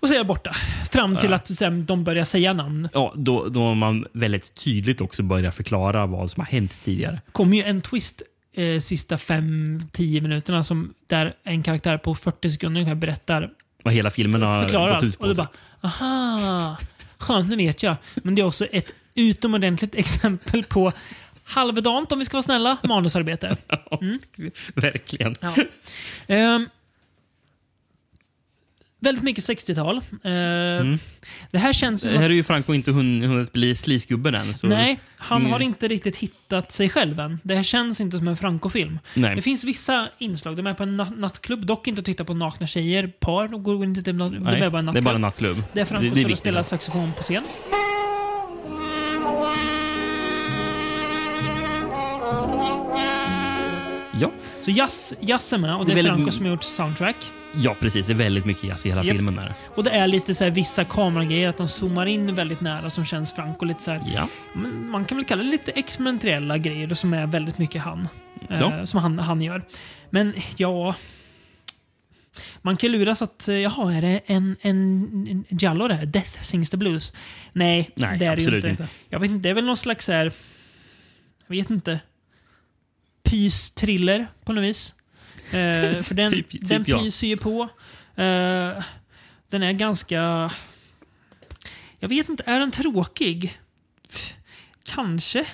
Och 0.00 0.08
så 0.08 0.14
är 0.14 0.18
jag 0.18 0.26
borta. 0.26 0.52
Fram 0.90 1.16
till 1.16 1.32
att 1.32 1.48
sen, 1.48 1.84
de 1.84 2.04
börjar 2.04 2.24
säga 2.24 2.52
namn. 2.52 2.88
Ja, 2.92 3.12
då, 3.16 3.48
då 3.48 3.74
man 3.74 4.06
väldigt 4.12 4.54
tydligt 4.54 5.00
också 5.00 5.22
börjar 5.22 5.50
förklara 5.50 6.06
vad 6.06 6.30
som 6.30 6.40
har 6.40 6.46
hänt 6.46 6.80
tidigare. 6.82 7.20
kommer 7.32 7.56
ju 7.56 7.62
en 7.62 7.80
twist 7.80 8.22
eh, 8.56 8.80
sista 8.80 9.16
5-10 9.16 10.20
minuterna 10.20 10.62
som, 10.62 10.94
där 11.06 11.34
en 11.44 11.62
karaktär 11.62 11.98
på 11.98 12.14
40 12.14 12.50
sekunder 12.50 12.80
ungefär 12.80 12.94
berättar 12.94 13.50
Vad 13.82 13.94
hela 13.94 14.10
filmen 14.10 14.42
har 14.42 14.62
förklarar 14.62 14.94
gått 14.94 15.04
ut 15.04 15.18
på. 15.18 15.22
Och 15.22 15.28
du 15.28 15.34
bara, 15.34 15.48
aha, 15.80 16.76
skönt, 17.18 17.50
nu 17.50 17.56
vet 17.56 17.82
jag. 17.82 17.96
Men 18.14 18.34
det 18.34 18.42
är 18.42 18.46
också 18.46 18.64
ett 18.64 18.90
utomordentligt 19.14 19.94
exempel 19.98 20.62
på 20.64 20.92
halvdant, 21.44 22.12
om 22.12 22.18
vi 22.18 22.24
ska 22.24 22.36
vara 22.36 22.42
snälla, 22.42 22.76
manusarbete. 22.82 23.56
Verkligen. 24.74 25.34
Ja. 25.40 25.54
Ehm, 26.26 26.68
väldigt 29.00 29.24
mycket 29.24 29.44
60-tal. 29.44 29.96
Ehm, 30.24 30.98
Det 31.50 31.58
här 31.58 31.72
känns 31.72 32.00
som 32.00 32.10
Mm. 32.10 32.20
Det 32.20 32.24
här 32.24 32.26
att, 32.30 32.32
är 32.32 32.36
ju 32.36 32.42
Franco 32.44 32.74
inte 32.74 32.90
hun- 32.90 33.22
hunnit 33.22 33.52
bli 33.52 33.74
slisgubben 33.74 34.34
än. 34.34 34.54
Så 34.54 34.66
Nej, 34.66 34.98
han 35.18 35.40
Mm. 35.40 35.52
har 35.52 35.60
inte 35.60 35.88
riktigt 35.88 36.16
hittat 36.16 36.72
sig 36.72 36.88
själv 36.88 37.20
än. 37.20 37.40
Det 37.42 37.54
här 37.56 37.62
känns 37.62 38.00
inte 38.00 38.18
som 38.18 38.28
en 38.28 38.36
Franco-film. 38.36 38.98
Det 39.14 39.42
finns 39.42 39.64
vissa 39.64 40.08
inslag. 40.18 40.56
De 40.56 40.66
är 40.66 40.74
på 40.74 40.82
en 40.82 41.00
na- 41.00 41.18
nattklubb, 41.18 41.66
dock 41.66 41.86
inte 41.88 41.98
att 41.98 42.04
titta 42.04 42.24
på 42.24 42.34
nakna 42.34 42.66
tjejer, 42.66 43.06
par. 43.20 43.48
De 43.48 43.62
går 43.62 43.84
inte 43.84 44.02
till, 44.02 44.18
de 44.18 44.28
Nej, 44.32 44.62
är 44.62 44.70
bara 44.70 44.78
en 44.78 44.84
nattklubb. 44.86 44.94
det 44.94 44.98
är 44.98 45.02
bara 45.02 45.14
en 45.14 45.20
nattklubb. 45.20 45.62
Där 45.72 45.84
Franco 45.84 46.04
Det- 46.04 46.10
det 46.14 46.20
är 46.20 46.22
står 46.24 46.32
och 46.32 46.38
spelar 46.38 46.62
saxofon 46.62 47.12
på 47.16 47.22
scen. 47.22 47.42
Ja. 54.20 54.30
Så 54.64 54.70
jazz, 54.70 55.14
jazz 55.20 55.52
är 55.52 55.58
med 55.58 55.74
och 55.76 55.86
det 55.86 55.92
Det 55.92 55.92
är 55.92 55.98
är 55.98 56.02
väldigt- 56.02 56.14
Franco 56.16 56.30
som 56.32 56.44
har 56.44 56.52
gjort 56.52 56.62
soundtrack. 56.62 57.16
Ja, 57.58 57.76
precis. 57.80 58.06
Det 58.06 58.12
är 58.12 58.14
väldigt 58.14 58.44
mycket 58.44 58.64
jazz 58.64 58.86
i 58.86 58.88
hela 58.88 59.04
Japp. 59.04 59.16
filmen. 59.16 59.36
Där. 59.36 59.54
Och 59.74 59.84
det 59.84 59.90
är 59.90 60.06
lite 60.06 60.34
så 60.34 60.44
här, 60.44 60.50
vissa 60.50 60.84
kameragrejer, 60.84 61.48
att 61.48 61.56
de 61.56 61.68
zoomar 61.68 62.06
in 62.06 62.34
väldigt 62.34 62.60
nära 62.60 62.90
som 62.90 63.04
känns 63.04 63.32
Franco 63.32 63.64
lite 63.64 63.82
så 63.82 63.90
här, 63.90 64.02
Ja. 64.14 64.28
Man 64.90 65.04
kan 65.04 65.16
väl 65.16 65.24
kalla 65.24 65.42
det 65.42 65.48
lite 65.50 65.70
experimentella 65.70 66.58
grejer 66.58 66.94
som 66.94 67.14
är 67.14 67.26
väldigt 67.26 67.58
mycket 67.58 67.82
han. 67.82 68.08
Eh, 68.50 68.58
Ja. 68.60 68.86
som 68.86 69.00
han, 69.00 69.18
han 69.18 69.42
gör. 69.42 69.62
Men 70.10 70.34
ja... 70.56 70.94
Man 72.62 72.76
kan 72.76 72.92
luras 72.92 73.22
att, 73.22 73.48
eh, 73.48 73.54
jaha, 73.54 73.94
är 73.94 74.00
det 74.02 74.20
en, 74.26 74.56
en, 74.60 74.76
en 75.30 75.44
Giallo 75.58 75.88
det 75.88 75.94
här? 75.94 76.06
Death 76.06 76.42
sings 76.42 76.70
the 76.70 76.76
blues? 76.76 77.12
Nej, 77.52 77.90
Nej, 77.94 78.18
det 78.18 78.24
är 78.26 78.36
det 78.36 78.42
ju 78.42 78.56
inte. 78.56 78.68
inte. 78.68 78.88
Jag 79.08 79.20
vet 79.20 79.30
inte, 79.30 79.42
det 79.42 79.50
är 79.50 79.54
väl 79.54 79.64
någon 79.64 79.76
slags 79.76 80.08
här, 80.08 80.32
Jag 81.46 81.56
vet 81.56 81.70
inte. 81.70 82.00
Pys-thriller 83.22 84.26
på 84.44 84.52
något 84.52 84.64
vis. 84.64 84.94
Eh, 85.46 86.02
för 86.02 86.14
den, 86.14 86.30
Typ- 86.32 86.50
typ 86.50 86.68
den 86.68 86.84
pyser 86.84 87.26
ju 87.26 87.36
på. 87.36 87.62
Eh, 88.16 88.82
den 89.50 89.62
är 89.62 89.72
ganska... 89.72 90.50
Jag 92.00 92.08
vet 92.08 92.28
inte, 92.28 92.42
är 92.46 92.60
den 92.60 92.70
tråkig? 92.70 93.58
Kanske. 94.84 95.46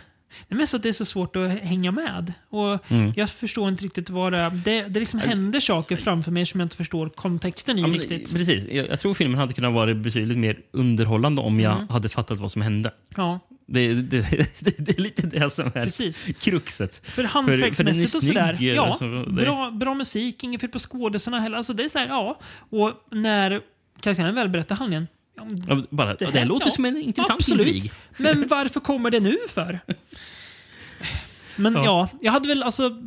Det 0.48 0.54
är 0.54 0.58
mest 0.58 0.74
att 0.74 0.82
det 0.82 0.88
är 0.88 0.92
så 0.92 1.04
svårt 1.04 1.36
att 1.36 1.50
hänga 1.50 1.90
med. 1.90 2.32
Och 2.48 2.90
Mm. 2.90 3.12
Jag 3.16 3.30
förstår 3.30 3.68
inte 3.68 3.84
riktigt 3.84 4.10
vad 4.10 4.32
det 4.32 4.38
är. 4.38 4.50
Det, 4.50 4.82
det 4.82 5.00
liksom 5.00 5.20
händer 5.20 5.60
saker 5.60 5.96
framför 5.96 6.30
mig 6.30 6.46
som 6.46 6.60
jag 6.60 6.64
inte 6.66 6.76
förstår 6.76 7.08
kontexten 7.08 7.78
i 7.78 7.80
Ja, 7.80 7.86
men, 7.86 7.98
riktigt. 7.98 8.32
Precis. 8.34 8.66
Jag, 8.70 8.88
jag 8.88 9.00
tror 9.00 9.14
filmen 9.14 9.38
hade 9.38 9.52
kunnat 9.54 9.72
vara 9.72 9.94
betydligt 9.94 10.38
mer 10.38 10.58
underhållande 10.72 11.42
om 11.42 11.60
jag 11.60 11.72
Mm. 11.76 11.88
hade 11.88 12.08
fattat 12.08 12.38
vad 12.38 12.50
som 12.52 12.62
hände. 12.62 12.92
Ja, 13.16 13.40
Det, 13.66 13.94
det, 13.94 14.20
det, 14.60 14.78
det 14.78 14.98
är 14.98 15.02
lite 15.02 15.26
det 15.26 15.50
som 15.50 15.66
är 15.66 15.70
precis. 15.84 16.26
kruxet. 16.40 17.00
För 17.04 17.24
hantverksmässigt 17.24 18.14
och 18.14 18.22
sådär. 18.22 18.56
Ja, 18.60 18.98
bra, 19.28 19.70
bra 19.70 19.94
musik, 19.94 20.44
inget 20.44 20.60
fel 20.60 20.70
på 20.70 20.78
skådisarna 20.78 21.40
heller. 21.40 21.56
Alltså 21.56 21.72
det 21.72 21.84
är 21.84 21.88
sådär, 21.88 22.06
ja. 22.08 22.38
Och 22.70 22.92
när 23.10 23.60
karaktären 24.00 24.34
väl 24.34 24.48
berättar 24.48 24.74
handlingen. 24.76 25.08
Ja, 25.36 25.46
Ja, 25.68 25.82
bara, 25.90 26.14
det, 26.14 26.26
här- 26.26 26.44
låter 26.44 26.66
ja, 26.66 26.72
som 26.72 26.84
en 26.84 26.96
intressant 26.96 27.40
absolut. 27.40 27.66
intrig. 27.66 27.92
Men 28.16 28.46
varför 28.48 28.80
kommer 28.80 29.10
det 29.10 29.20
nu 29.20 29.36
för? 29.48 29.80
Men 31.56 31.74
ja. 31.74 31.84
Ja. 31.84 32.08
jag 32.20 32.32
hade 32.32 32.48
väl 32.48 32.62
alltså... 32.62 33.02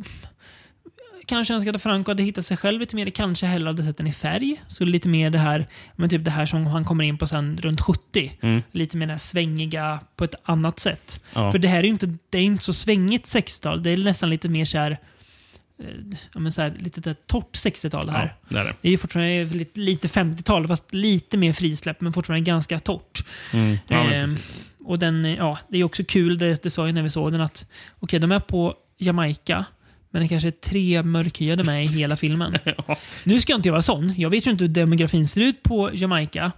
Kanske 1.26 1.54
önskat 1.54 1.76
att 1.76 1.82
Franco 1.82 2.10
hade 2.10 2.22
hittat 2.22 2.46
sig 2.46 2.56
själv 2.56 2.80
lite 2.80 2.96
mer. 2.96 3.10
Kanske 3.10 3.46
hellre 3.46 3.68
hade 3.68 3.82
sett 3.82 3.96
den 3.96 4.06
i 4.06 4.12
färg. 4.12 4.62
Så 4.68 4.84
lite 4.84 5.08
mer 5.08 5.30
det 5.30 5.38
här, 5.38 5.66
men 5.96 6.10
typ 6.10 6.24
det 6.24 6.30
här 6.30 6.46
som 6.46 6.66
han 6.66 6.84
kommer 6.84 7.04
in 7.04 7.18
på 7.18 7.26
sen 7.26 7.58
runt 7.62 7.80
70. 7.80 8.32
Mm. 8.40 8.62
Lite 8.72 8.96
mer 8.96 9.06
det 9.06 9.12
här 9.12 9.18
svängiga 9.18 10.00
på 10.16 10.24
ett 10.24 10.34
annat 10.42 10.78
sätt. 10.78 11.20
Ja. 11.34 11.52
För 11.52 11.58
det 11.58 11.68
här 11.68 11.78
är 11.78 11.82
ju 11.82 11.88
inte, 11.88 12.14
det 12.30 12.38
är 12.38 12.42
inte 12.42 12.64
så 12.64 12.72
svängigt 12.72 13.24
60-tal. 13.24 13.82
Det 13.82 13.90
är 13.90 13.96
nästan 13.96 14.30
lite 14.30 14.48
mer 14.48 14.64
så 14.64 14.78
här, 14.78 14.90
eh, 14.90 15.86
ja, 16.34 16.40
men 16.40 16.52
så 16.52 16.62
här, 16.62 16.74
lite 16.78 17.00
det 17.00 17.10
här 17.10 17.16
torrt 17.26 17.54
60-tal 17.54 18.06
det 18.06 18.12
här. 18.12 18.34
Ja, 18.40 18.46
det 18.48 18.58
är 18.58 18.64
det. 18.64 18.74
Det 18.80 18.90
är 18.90 18.98
fortfarande 18.98 19.44
lite, 19.44 19.80
lite 19.80 20.08
50-tal, 20.08 20.68
fast 20.68 20.94
lite 20.94 21.36
mer 21.36 21.52
frisläpp, 21.52 22.00
men 22.00 22.12
fortfarande 22.12 22.44
ganska 22.44 22.78
torrt. 22.78 23.24
Mm. 23.52 23.78
Ja, 23.88 23.96
Ehm, 23.96 24.36
och 24.84 24.98
den, 24.98 25.24
ja, 25.24 25.58
det 25.68 25.78
är 25.78 25.84
också 25.84 26.04
kul, 26.04 26.38
det, 26.38 26.62
det 26.62 26.70
sa 26.70 26.86
jag 26.86 26.94
när 26.94 27.02
vi 27.02 27.10
såg 27.10 27.32
den, 27.32 27.40
att 27.40 27.66
okej, 28.00 28.20
de 28.20 28.32
är 28.32 28.38
på 28.38 28.74
Jamaica, 28.98 29.64
men 30.10 30.22
det 30.22 30.28
kanske 30.28 30.48
är 30.48 30.52
tre 30.52 31.02
mörkhyade 31.02 31.64
med 31.64 31.84
i 31.84 31.88
hela 31.88 32.16
filmen. 32.16 32.58
Nu 33.24 33.40
ska 33.40 33.52
jag 33.52 33.58
inte 33.58 33.70
vara 33.70 33.82
sån. 33.82 34.14
Jag 34.16 34.30
vet 34.30 34.46
ju 34.46 34.50
inte 34.50 34.64
hur 34.64 34.68
demografin 34.68 35.28
ser 35.28 35.40
ut 35.40 35.62
på 35.62 35.90
Jamaica. 35.92 36.52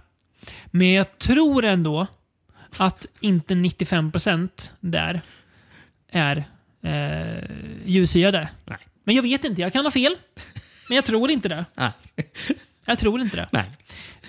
Men 0.65 0.91
jag 0.93 1.17
tror 1.17 1.65
ändå 1.65 2.07
att 2.77 3.05
inte 3.19 3.53
95% 3.53 4.71
där 4.79 5.21
är 6.11 6.43
eh, 6.83 7.43
ljushyade. 7.85 8.49
Nej. 8.65 8.77
Men 9.03 9.15
jag 9.15 9.23
vet 9.23 9.45
inte, 9.45 9.61
jag 9.61 9.73
kan 9.73 9.85
ha 9.85 9.91
fel. 9.91 10.15
Men 10.87 10.95
jag 10.95 11.05
tror 11.05 11.31
inte 11.31 11.49
det. 11.49 11.65
Nej. 11.75 11.91
Jag 12.85 12.99
tror 12.99 13.21
inte 13.21 13.37
det. 13.37 13.47
Nej. 13.51 13.71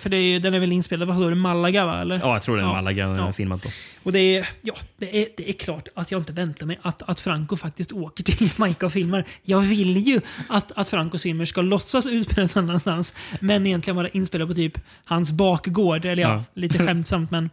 För 0.01 0.09
det 0.09 0.17
är, 0.17 0.39
den 0.39 0.53
är 0.53 0.59
väl 0.59 0.71
inspelad, 0.71 1.07
vad 1.07 1.17
sa 1.17 1.29
du, 1.29 1.35
Malaga 1.35 1.85
va? 1.85 2.01
Eller? 2.01 2.19
Ja, 2.19 2.33
jag 2.33 2.43
tror 2.43 2.55
det 2.57 2.61
är 2.61 2.65
Ja. 2.65 2.73
Malaga 2.73 3.07
den 3.07 3.15
Ja. 3.17 3.27
är 3.27 3.31
filmat 3.31 3.63
på. 3.63 3.69
Och 4.03 4.11
det 4.11 4.19
är, 4.37 4.47
ja, 4.61 4.73
det 4.97 5.21
är, 5.21 5.27
det 5.37 5.49
är 5.49 5.53
klart 5.53 5.87
att 5.95 6.11
jag 6.11 6.21
inte 6.21 6.33
väntar 6.33 6.65
mig 6.65 6.79
att, 6.81 7.01
att 7.01 7.19
Franco 7.19 7.57
faktiskt 7.57 7.91
åker 7.91 8.23
till 8.23 8.49
Jamaica 8.57 8.85
och 8.85 8.93
filmar. 8.93 9.25
Jag 9.43 9.59
vill 9.61 9.97
ju 10.07 10.21
att, 10.49 10.71
att 10.75 10.89
Francos 10.89 11.23
filmer 11.23 11.45
ska 11.45 11.61
låtsas 11.61 12.07
utspelas 12.07 12.55
någonstans, 12.55 13.15
men 13.39 13.67
egentligen 13.67 13.95
vara 13.95 14.07
inspelade 14.07 14.47
på 14.49 14.55
typ 14.55 14.77
hans 15.05 15.31
bakgård. 15.31 16.05
Eller 16.05 16.23
ja, 16.23 16.29
Ja. 16.33 16.43
lite 16.53 16.77
skämtsamt. 16.85 17.31
Men, 17.31 17.49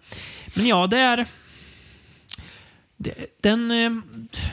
men 0.54 0.66
ja, 0.66 0.86
det 0.86 0.98
är... 0.98 1.26
Den 3.40 3.70
eh, 3.70 3.90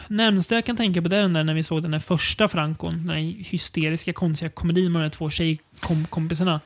närmsta 0.07 0.55
jag 0.55 0.65
kan 0.65 0.77
tänka 0.77 1.01
på 1.01 1.07
det 1.07 1.17
är 1.17 1.21
den 1.21 1.33
där 1.33 1.43
när 1.43 1.53
vi 1.53 1.63
såg 1.63 1.81
den 1.81 1.91
där 1.91 1.99
första 1.99 2.47
Francon. 2.47 2.91
Den 2.97 3.05
där 3.07 3.43
hysteriska 3.51 4.13
konstiga 4.13 4.49
komedin 4.49 4.91
med 4.91 5.01
de 5.01 5.09
två 5.09 5.29
tjejkompisarna. 5.29 6.61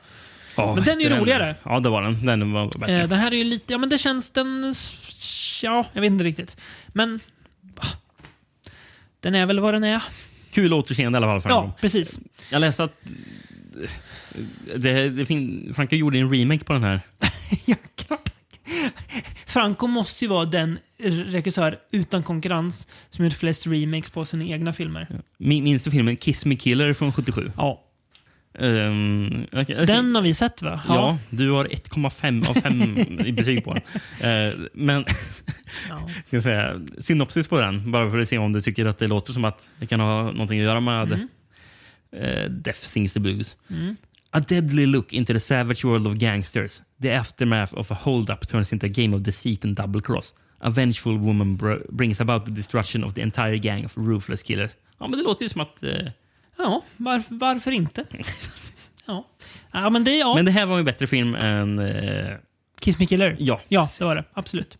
Ja, 0.60 0.74
Men 0.74 0.84
den 0.84 0.98
är 1.00 1.02
ju 1.04 1.08
roligare. 1.16 1.54
Ja, 1.62 1.80
det 1.80 1.88
var 1.88 2.02
den. 2.02 2.26
Den 2.26 2.52
var 2.52 2.78
bättre. 2.78 3.02
Eh, 3.02 3.08
den 3.08 3.18
här 3.18 3.32
är 3.32 3.36
ju 3.36 3.44
lite, 3.44 3.72
ja 3.72 3.78
men 3.78 3.88
det 3.88 3.98
känns 3.98 4.30
den, 4.30 4.74
ja, 5.62 5.86
jag 5.92 6.00
vet 6.00 6.10
inte 6.10 6.24
riktigt. 6.24 6.56
Men, 6.88 7.20
den 9.20 9.34
är 9.34 9.46
väl 9.46 9.60
vad 9.60 9.74
den 9.74 9.84
är. 9.84 10.02
Kul 10.52 10.72
återseende 10.72 11.16
i 11.16 11.22
alla 11.22 11.26
fall. 11.26 11.40
för 11.40 11.50
Ja, 11.50 11.72
precis. 11.80 12.20
Jag 12.50 12.60
läste 12.60 12.84
att 12.84 12.94
det, 14.76 15.08
det 15.08 15.26
fin, 15.26 15.72
Franco 15.76 15.96
gjorde 15.96 16.18
en 16.18 16.32
remake 16.34 16.64
på 16.64 16.72
den 16.72 16.82
här. 16.84 17.00
ja, 17.64 17.76
klart. 17.94 18.28
Franco 19.46 19.86
måste 19.86 20.24
ju 20.24 20.28
vara 20.28 20.44
den 20.44 20.78
regissör 21.26 21.78
utan 21.92 22.22
konkurrens 22.22 22.88
som 23.10 23.24
gjort 23.24 23.34
flest 23.34 23.66
remakes 23.66 24.10
på 24.10 24.24
sina 24.24 24.44
egna 24.44 24.72
filmer. 24.72 25.20
Min- 25.38 25.64
Minns 25.64 25.84
du 25.84 25.90
filmen 25.90 26.16
Kiss 26.16 26.44
Me 26.44 26.56
Killer 26.56 26.92
från 26.92 27.12
77? 27.12 27.52
Ja. 27.56 27.84
Ehm, 28.58 29.46
okej, 29.52 29.62
okej. 29.62 29.86
Den 29.86 30.14
har 30.14 30.22
vi 30.22 30.34
sett 30.34 30.62
va? 30.62 30.80
Ja, 30.88 31.18
du 31.30 31.50
har 31.50 31.64
1,5 31.64 32.48
av 32.48 32.54
5 32.54 32.98
i 33.26 33.32
betyg 33.32 33.64
på 33.64 33.74
den. 33.74 33.82
Eh, 34.48 34.54
men 34.72 35.04
Ja. 35.88 36.08
ska 36.26 36.40
säga, 36.42 36.80
synopsis 36.98 37.48
på 37.48 37.58
den, 37.60 37.90
bara 37.90 38.10
för 38.10 38.18
att 38.18 38.28
se 38.28 38.38
om 38.38 38.52
du 38.52 38.60
tycker 38.60 38.86
att 38.86 38.98
det 38.98 39.06
låter 39.06 39.32
som 39.32 39.44
att 39.44 39.70
det 39.78 39.86
kan 39.86 40.00
ha 40.00 40.22
någonting 40.22 40.60
att 40.60 40.64
göra 40.64 40.80
med 40.80 41.12
Mm. 41.12 41.28
eh, 42.12 42.50
Death 42.50 42.78
Sings 42.80 43.12
the 43.12 43.20
Blues. 43.20 43.56
Mm. 43.70 43.96
A 44.30 44.40
deadly 44.48 44.86
look 44.86 45.12
into 45.12 45.32
the 45.32 45.40
savage 45.40 45.84
world 45.84 46.06
of 46.06 46.14
gangsters. 46.14 46.82
The 47.02 47.12
aftermath 47.14 47.74
of 47.74 47.90
a 47.90 47.98
hold-up 48.00 48.48
turns 48.48 48.72
into 48.72 48.86
a 48.86 48.90
game 48.92 49.16
of 49.16 49.22
deceit 49.22 49.64
and 49.64 49.76
double 49.76 50.00
cross. 50.02 50.34
A 50.58 50.70
vengeful 50.70 51.18
woman 51.18 51.56
br- 51.56 51.82
brings 51.88 52.20
about 52.20 52.44
the 52.44 52.50
destruction 52.50 53.04
of 53.04 53.14
the 53.14 53.20
entire 53.22 53.56
gang 53.56 53.84
of 53.84 53.96
ruthless 53.96 54.42
killers. 54.42 54.70
Ja, 54.98 55.08
men 55.08 55.18
det 55.18 55.24
låter 55.24 55.42
ju 55.42 55.48
som 55.48 55.60
att... 55.60 55.82
Eh, 55.82 55.90
Ja, 56.62 56.82
varför, 56.96 57.34
varför 57.34 57.70
inte? 57.72 58.04
Ja. 59.06 59.26
ja, 59.72 59.90
men 59.90 60.04
det, 60.04 60.16
ja. 60.16 60.34
Men 60.34 60.44
det 60.44 60.50
här 60.50 60.66
var 60.66 60.78
en 60.78 60.84
bättre 60.84 61.06
film 61.06 61.34
än... 61.34 61.78
Eh, 61.78 62.34
Kiss 62.80 62.98
Me 62.98 63.06
Killer? 63.06 63.36
ja. 63.38 63.60
Ja, 63.68 63.88
det 63.98 64.04
var 64.04 64.16
det. 64.16 64.24
Absolut. 64.32 64.78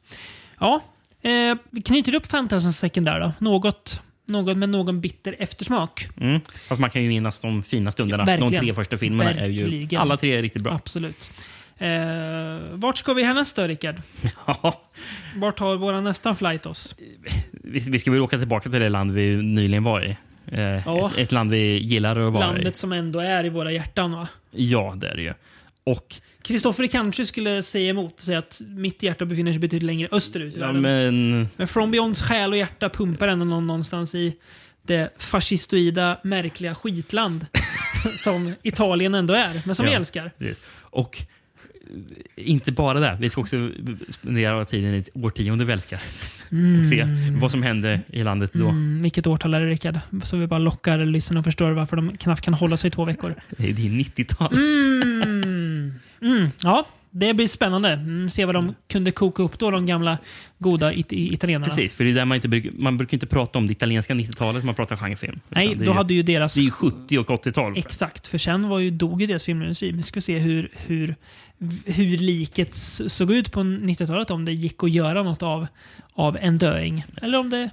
Ja, 0.60 0.80
eh, 1.22 1.56
vi 1.70 1.82
knyter 1.82 2.14
upp 2.14 2.28
Phantasm 2.28 2.70
Second 2.70 3.06
där 3.06 3.20
då. 3.20 3.32
Något, 3.38 4.00
något 4.26 4.56
med 4.56 4.68
någon 4.68 5.00
bitter 5.00 5.36
eftersmak. 5.38 6.08
Mm. 6.20 6.40
Fast 6.68 6.80
man 6.80 6.90
kan 6.90 7.02
ju 7.02 7.08
minnas 7.08 7.40
de 7.40 7.62
fina 7.62 7.90
stunderna. 7.90 8.22
Ja, 8.22 8.26
verkligen. 8.26 8.52
de 8.52 8.58
tre 8.58 8.74
första 8.74 8.96
filmerna 8.96 9.30
är 9.32 9.48
ju... 9.48 9.62
Verkligen. 9.64 10.00
Alla 10.02 10.16
tre 10.16 10.36
är 10.38 10.42
riktigt 10.42 10.62
bra. 10.62 10.72
Absolut. 10.74 11.30
Eh, 11.78 11.88
vart 12.72 12.98
ska 12.98 13.12
vi 13.14 13.24
härnäst 13.24 13.56
då, 13.56 13.62
Rickard? 13.62 13.96
Ja, 14.46 14.80
Vart 15.36 15.58
tar 15.58 15.76
vår 15.76 16.00
nästa 16.00 16.34
flight 16.34 16.66
oss? 16.66 16.94
vi, 17.50 17.78
vi 17.90 17.98
ska 17.98 18.10
väl 18.10 18.20
åka 18.20 18.38
tillbaka 18.38 18.70
till 18.70 18.80
det 18.80 18.88
land 18.88 19.12
vi 19.12 19.36
nyligen 19.36 19.84
var 19.84 20.00
i. 20.02 20.16
Eh, 20.50 20.60
Ja. 20.86 21.10
ett, 21.12 21.18
ett 21.18 21.32
land 21.32 21.50
vi 21.50 21.78
gillar 21.78 22.16
att 22.16 22.32
vara 22.32 22.46
Landet 22.46 22.76
som 22.76 22.92
ändå 22.92 23.18
är 23.20 23.44
i 23.44 23.48
våra 23.48 23.72
hjärtan, 23.72 24.12
va? 24.12 24.28
i. 24.52 24.70
Ja, 24.70 24.94
det 24.96 25.08
är 25.08 25.16
det 25.16 25.22
ju. 25.22 25.34
Och 25.84 26.14
Kristoffer 26.42 26.86
kanske 26.86 27.26
skulle 27.26 27.62
säga 27.62 27.90
emot 27.90 28.14
och 28.14 28.20
säga 28.20 28.38
att 28.38 28.60
mitt 28.66 29.02
hjärta 29.02 29.24
befinner 29.24 29.52
sig 29.52 29.60
betydligt 29.60 29.86
längre 29.86 30.08
österut 30.12 30.56
i 30.56 30.60
ja, 30.60 30.66
världen. 30.66 30.82
men, 30.82 31.48
Men 31.56 31.68
From 31.68 31.90
Beyonds 31.90 32.22
själ 32.22 32.50
och 32.50 32.56
hjärta 32.56 32.88
pumpar 32.88 33.28
ändå 33.28 33.44
någon- 33.44 33.66
någonstans 33.66 34.14
i 34.14 34.36
det 34.82 35.14
fascistoida, 35.18 36.18
märkliga 36.22 36.74
skitland 36.74 37.46
som 38.16 38.54
Italien 38.62 39.14
ändå 39.14 39.34
är, 39.34 39.62
men 39.66 39.74
som 39.74 39.84
vi 39.86 39.92
Ja. 39.92 39.98
älskar. 39.98 40.30
Precis. 40.38 40.58
Och 40.80 41.22
inte 42.36 42.72
bara 42.72 43.00
det. 43.00 43.16
Vi 43.20 43.30
ska 43.30 43.40
också 43.40 43.70
spendera 44.08 44.64
tiden 44.64 44.94
i 44.94 44.98
ett 44.98 45.08
årtionde 45.14 45.64
vi 45.64 45.72
älskar. 45.72 46.00
Och 46.80 46.86
se 46.86 47.06
vad 47.40 47.50
som 47.50 47.62
hände 47.62 48.00
i 48.08 48.22
landet 48.22 48.50
då. 48.52 48.68
Mm, 48.68 49.02
vilket 49.02 49.26
årtal 49.26 49.54
är 49.54 49.60
det, 49.60 49.66
Rickard? 49.66 50.00
Så 50.24 50.36
vi 50.36 50.46
bara 50.46 50.58
lockar 50.58 50.98
lyssnarna 50.98 51.38
och 51.38 51.44
förstår 51.44 51.70
varför 51.70 51.96
de 51.96 52.16
knappt 52.16 52.40
kan 52.40 52.54
hålla 52.54 52.76
sig 52.76 52.88
i 52.88 52.90
två 52.90 53.04
veckor. 53.04 53.34
Det 53.48 53.70
är 53.70 53.72
det 53.72 53.86
är 53.86 53.90
90-tal. 53.90 54.52
Mm. 54.52 55.39
Mm. 56.22 56.48
Ja, 56.62 56.86
det 57.10 57.34
blir 57.34 57.46
spännande. 57.46 57.88
Mm, 57.88 58.30
se 58.30 58.44
vad 58.44 58.54
de 58.54 58.74
kunde 58.88 59.10
koka 59.10 59.42
upp 59.42 59.58
då, 59.58 59.70
de 59.70 59.86
gamla 59.86 60.18
goda 60.58 60.92
it 60.92 61.12
italienarna. 61.12 61.66
Precis, 61.66 61.92
för 61.92 62.04
det 62.04 62.10
är 62.10 62.14
där 62.14 62.24
man, 62.24 62.34
inte 62.34 62.48
brukar, 62.48 62.70
man 62.70 62.96
brukar 62.98 63.14
inte 63.16 63.26
prata 63.26 63.58
om 63.58 63.66
det 63.66 63.72
italienska 63.72 64.14
90-talet 64.14 64.62
när 64.62 64.66
man 64.66 64.74
pratar 64.74 64.96
genrefilm. 64.96 65.40
Nej, 65.48 65.74
då 65.74 65.84
ju- 65.84 65.90
hade 65.90 66.14
ju 66.14 66.22
deras... 66.22 66.54
Det 66.54 66.60
är 66.60 66.64
ju 66.64 66.70
70 66.70 67.18
och 67.18 67.28
80-tal. 67.28 67.72
Exakt, 67.76 68.26
för 68.26 68.38
sen 68.38 68.68
var 68.68 68.78
ju, 68.78 68.90
dog 68.90 69.20
ju 69.20 69.26
deras 69.26 69.44
filmindustri. 69.44 69.92
Vi 69.92 70.02
ska 70.02 70.20
se 70.20 70.38
hur, 70.38 70.68
hur, 70.72 71.14
hur 71.84 72.18
liket 72.18 72.74
såg 72.74 73.32
ut 73.32 73.52
på 73.52 73.60
90-talet. 73.60 74.30
Om 74.30 74.44
det 74.44 74.52
gick 74.52 74.84
att 74.84 74.90
göra 74.90 75.22
något 75.22 75.42
av, 75.42 75.66
av 76.12 76.36
en 76.40 76.58
döing. 76.58 77.04
Eller 77.22 77.38
om 77.38 77.50
det 77.50 77.70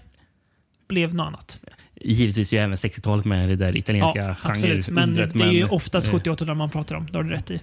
blev 0.87 1.15
något 1.15 1.27
annat. 1.27 1.59
Givetvis 2.01 2.53
är 2.53 2.57
ju 2.57 2.63
även 2.63 2.75
60-talet 2.75 3.25
med 3.25 3.49
det 3.49 3.55
där 3.55 3.77
italienska 3.77 4.19
Ja, 4.19 4.35
absolut. 4.41 4.89
Men 4.89 5.15
det 5.15 5.43
är 5.43 5.51
ju 5.51 5.65
oftast 5.65 6.07
eh, 6.07 6.13
70-80 6.13 6.53
man 6.53 6.69
pratar 6.69 6.95
om. 6.95 7.07
Det 7.11 7.17
har 7.17 7.23
du 7.23 7.29
rätt 7.29 7.51
i. 7.51 7.59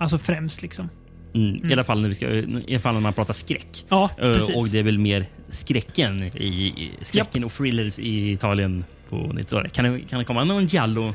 Alltså 0.00 0.18
främst 0.18 0.62
liksom. 0.62 0.88
Mm, 1.34 1.70
I 1.70 1.72
alla 1.72 1.84
fall 1.84 2.00
när 2.00 2.08
vi 2.08 2.14
ska, 2.14 2.26
i 2.30 2.64
alla 2.68 2.78
fall 2.78 2.94
när 2.94 3.00
man 3.00 3.12
pratar 3.12 3.34
skräck. 3.34 3.84
Ja, 3.88 4.10
Eh, 4.18 4.32
precis. 4.32 4.56
Och 4.56 4.68
det 4.68 4.78
är 4.78 4.82
väl 4.82 4.98
mer 4.98 5.26
skräcken 5.48 6.22
i, 6.22 6.46
i 6.46 6.90
skräcken 7.02 7.44
och 7.44 7.52
thrillers 7.52 7.98
i 7.98 8.32
Italien 8.32 8.84
på 9.08 9.16
90-talet. 9.16 9.72
Kan 9.72 9.84
det, 9.84 10.00
kan 10.00 10.18
det 10.18 10.24
komma 10.24 10.44
någon 10.44 10.66
giallo 10.66 11.14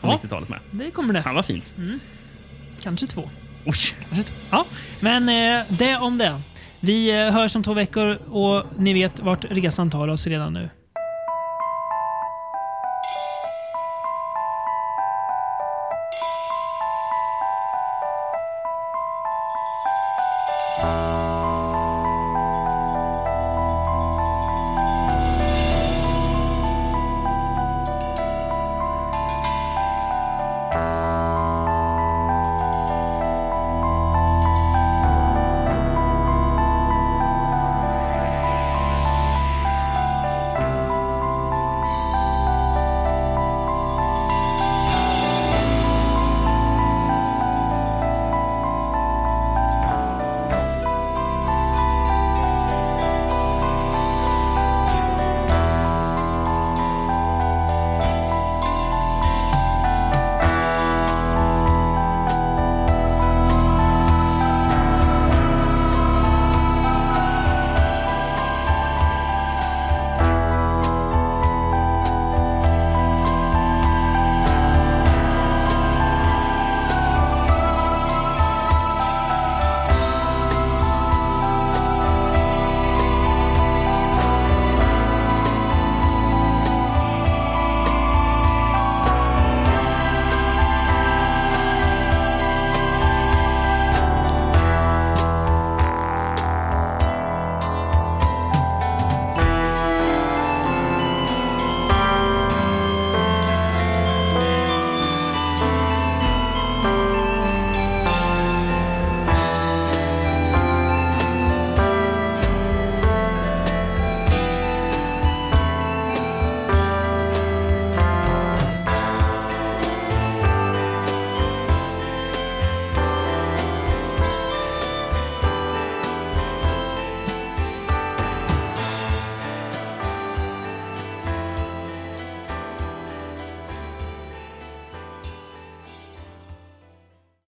från 0.00 0.10
Ja. 0.10 0.20
90-talet 0.22 0.48
med? 0.48 0.58
Det 0.70 0.90
kommer 0.90 1.14
det. 1.14 1.22
Fan 1.22 1.34
vad 1.34 1.46
fint. 1.46 1.74
Kanske 2.82 3.06
två. 3.06 3.22
Oj. 3.64 3.74
Kanske 4.08 4.32
två. 4.32 4.34
Ja, 4.50 4.64
men 5.00 5.28
eh, 5.28 5.64
det 5.68 5.96
om 5.96 6.18
det. 6.18 6.40
Vi 6.80 7.10
eh, 7.26 7.32
hörs 7.32 7.56
om 7.56 7.62
två 7.62 7.74
veckor 7.74 8.18
och 8.28 8.64
ni 8.78 8.92
vet 8.94 9.20
vart 9.20 9.44
resan 9.50 9.90
tar 9.90 10.08
oss 10.08 10.26
redan 10.26 10.52
nu. 10.52 10.68